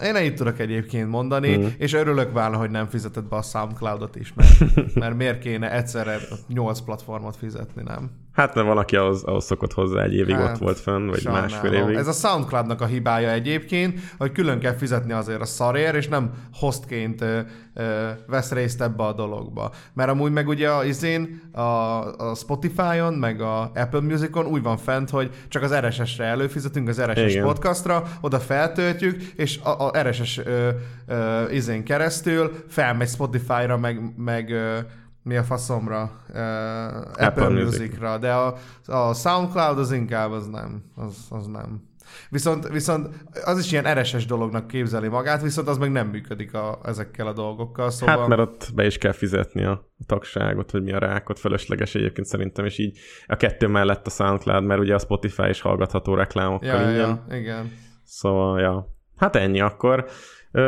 Én 0.03 0.15
ennyit 0.15 0.35
tudok 0.35 0.59
egyébként 0.59 1.09
mondani, 1.09 1.57
mm. 1.57 1.65
és 1.77 1.93
örülök 1.93 2.33
válna, 2.33 2.57
hogy 2.57 2.69
nem 2.69 2.87
fizetett 2.87 3.23
be 3.23 3.35
a 3.35 3.41
Soundcloudot 3.41 4.15
is, 4.15 4.33
mert, 4.33 4.75
mert 5.01 5.15
miért 5.15 5.39
kéne 5.39 5.71
egyszerre 5.71 6.17
8 6.47 6.79
platformot 6.79 7.35
fizetni, 7.35 7.83
nem? 7.83 8.11
Hát 8.35 8.55
mert 8.55 8.67
van, 8.67 8.77
aki 8.77 8.95
ahhoz, 8.95 9.23
ahhoz 9.23 9.45
szokott 9.45 9.73
hozzá, 9.73 10.03
egy 10.03 10.13
évig 10.13 10.35
Hát, 10.35 10.53
ott 10.53 10.59
volt 10.59 10.79
fönn, 10.79 11.07
vagy 11.07 11.19
Sajnálom. 11.19 11.49
másfél 11.49 11.73
évig. 11.73 11.95
Ez 11.95 12.07
a 12.07 12.11
Soundcloudnak 12.11 12.81
a 12.81 12.85
hibája 12.85 13.29
egyébként, 13.29 13.99
hogy 14.17 14.31
külön 14.31 14.59
kell 14.59 14.73
fizetni 14.73 15.11
azért 15.11 15.41
a 15.41 15.45
szarért, 15.45 15.95
és 15.95 16.07
nem 16.07 16.31
hostként 16.53 17.21
ö, 17.21 17.39
ö, 17.73 18.09
vesz 18.27 18.51
részt 18.51 18.81
ebbe 18.81 19.03
a 19.03 19.13
dologba. 19.13 19.71
Mert 19.93 20.09
amúgy 20.09 20.31
meg 20.31 20.47
ugye 20.47 20.69
a, 20.69 20.85
izén, 20.85 21.41
a, 21.51 21.61
a 21.61 22.35
Spotify-on, 22.35 23.13
meg 23.13 23.41
a 23.41 23.71
Apple 23.75 24.01
Musicon 24.01 24.45
úgy 24.45 24.61
van 24.61 24.77
fent, 24.77 25.09
hogy 25.09 25.29
csak 25.47 25.63
az 25.63 25.73
RSS-re 25.73 26.25
előfizetünk, 26.25 26.87
az 26.87 27.01
RSS 27.01 27.33
Igen. 27.33 27.43
podcastra, 27.43 28.03
oda 28.21 28.39
feltöltjük, 28.39 29.21
és 29.35 29.59
a, 29.63 29.69
a 29.91 30.01
RSS 30.01 30.37
ö, 30.37 30.69
ö, 31.07 31.49
izén 31.49 31.83
keresztül 31.83 32.51
felmegy 32.67 33.07
Spotify-ra, 33.07 33.77
meg, 33.77 34.13
meg 34.17 34.49
ö, 34.49 34.79
mi 35.25 35.35
a 35.35 35.43
faszomra, 35.43 36.11
uh, 36.29 36.35
Apple, 36.35 37.25
Apple 37.25 37.25
Apple 37.25 37.49
Music. 37.49 37.79
Musicra, 37.79 38.17
de 38.17 38.33
a, 38.33 38.55
a 38.85 39.13
SoundCloud 39.13 39.79
az 39.79 39.91
inkább 39.91 40.31
az 40.31 40.47
nem, 40.47 40.83
az, 40.95 41.25
az 41.29 41.47
nem. 41.47 41.93
Viszont, 42.29 42.67
viszont 42.67 43.09
az 43.45 43.59
is 43.59 43.71
ilyen 43.71 43.99
RSS 43.99 44.25
dolognak 44.25 44.67
képzeli 44.67 45.07
magát, 45.07 45.41
viszont 45.41 45.67
az 45.67 45.77
meg 45.77 45.91
nem 45.91 46.07
működik 46.07 46.53
a, 46.53 46.79
ezekkel 46.83 47.27
a 47.27 47.33
dolgokkal, 47.33 47.89
szóval... 47.89 48.17
Hát 48.17 48.27
mert 48.27 48.41
ott 48.41 48.71
be 48.75 48.85
is 48.85 48.97
kell 48.97 49.11
fizetni 49.11 49.63
a 49.63 49.89
tagságot, 50.05 50.71
hogy 50.71 50.83
mi 50.83 50.93
a 50.93 50.99
rákot, 50.99 51.39
fölösleges 51.39 51.95
egyébként 51.95 52.27
szerintem, 52.27 52.65
és 52.65 52.77
így 52.77 52.97
a 53.25 53.35
kettő 53.35 53.67
mellett 53.67 54.07
a 54.07 54.09
SoundCloud, 54.09 54.63
mert 54.63 54.79
ugye 54.79 54.93
a 54.93 54.99
Spotify 54.99 55.49
is 55.49 55.61
hallgatható 55.61 56.13
reklámokkal 56.13 56.81
ja, 56.81 56.89
ingyen. 56.89 57.23
ja, 57.29 57.35
igen. 57.35 57.71
Szóval, 58.03 58.59
ja. 58.59 58.94
Hát 59.17 59.35
ennyi 59.35 59.61
akkor. 59.61 60.05
Ö, 60.51 60.61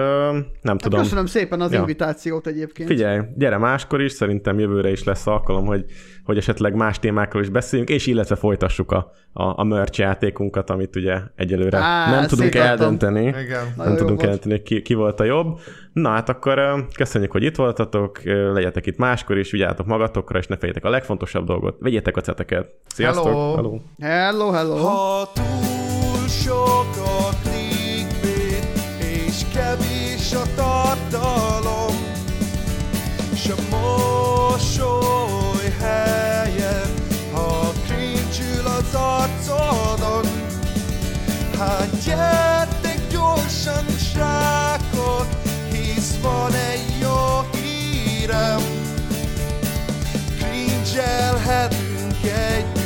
nem 0.61 0.73
Hát 0.73 0.81
tudom. 0.81 1.01
köszönöm 1.01 1.25
szépen 1.25 1.61
az 1.61 1.71
Ja. 1.71 1.79
invitációt 1.79 2.47
egyébként. 2.47 2.89
Figyelj, 2.89 3.19
gyere 3.35 3.57
máskor 3.57 4.01
is, 4.01 4.11
szerintem 4.11 4.59
jövőre 4.59 4.91
is 4.91 5.03
lesz 5.03 5.27
alkalom, 5.27 5.65
hogy, 5.65 5.85
hogy 6.23 6.37
esetleg 6.37 6.75
más 6.75 6.99
témákról 6.99 7.41
is 7.41 7.49
beszéljünk, 7.49 7.89
és 7.91 8.07
illetve 8.07 8.35
folytassuk 8.35 8.91
a, 8.91 9.11
a, 9.33 9.43
a 9.59 9.63
merch 9.63 9.99
játékunkat, 9.99 10.69
amit 10.69 10.95
ugye 10.95 11.19
egyelőre 11.35 11.77
Á, 11.77 12.09
nem 12.09 12.27
tudunk 12.27 12.51
szétadtam. 12.51 12.69
eldönteni. 12.69 13.25
Igen. 13.25 13.73
Nem 13.77 13.95
tudunk 13.95 14.07
volt. 14.21 14.21
eldönteni, 14.21 14.61
ki, 14.61 14.81
ki 14.81 14.93
volt 14.93 15.19
a 15.19 15.23
jobb. 15.23 15.59
Na 15.93 16.09
hát 16.09 16.29
akkor 16.29 16.85
köszönjük, 16.95 17.31
hogy 17.31 17.43
itt 17.43 17.55
voltatok, 17.55 18.23
legyetek 18.53 18.85
itt 18.85 18.97
máskor 18.97 19.37
is, 19.37 19.51
vigyázzatok 19.51 19.85
magatokra, 19.85 20.39
és 20.39 20.47
ne 20.47 20.57
fejétek 20.57 20.85
a 20.85 20.89
legfontosabb 20.89 21.45
dolgot, 21.45 21.77
vegyétek 21.79 22.17
a 22.17 22.21
ceteket. 22.21 22.69
Sziasztok! 22.85 23.25
Hello! 23.25 23.55
Hello. 23.55 23.79
Hello, 23.99 24.51
hello. 24.51 24.75
Ha 24.75 25.29
túl 25.33 26.27
sok 26.27 27.05
a 27.05 27.35
és 27.49 27.66
és 30.27 30.33
a 30.33 30.45
tartalom, 30.55 31.95
és 33.33 33.47
a 33.47 33.55
mosoly 33.69 35.73
helyen, 35.79 36.93
ha 37.31 37.71
kincsül 37.87 38.65
az 38.65 38.93
arcodon. 38.93 40.25
Hát 41.57 41.89
gyertek 42.05 42.99
gyorsan, 43.11 43.85
srákok, 44.13 45.27
hisz 45.71 46.15
van 46.21 46.53
egy 46.53 46.99
jó 47.01 47.45
hírem, 47.61 48.61
krincselhetünk 50.39 52.23
egy 52.23 52.76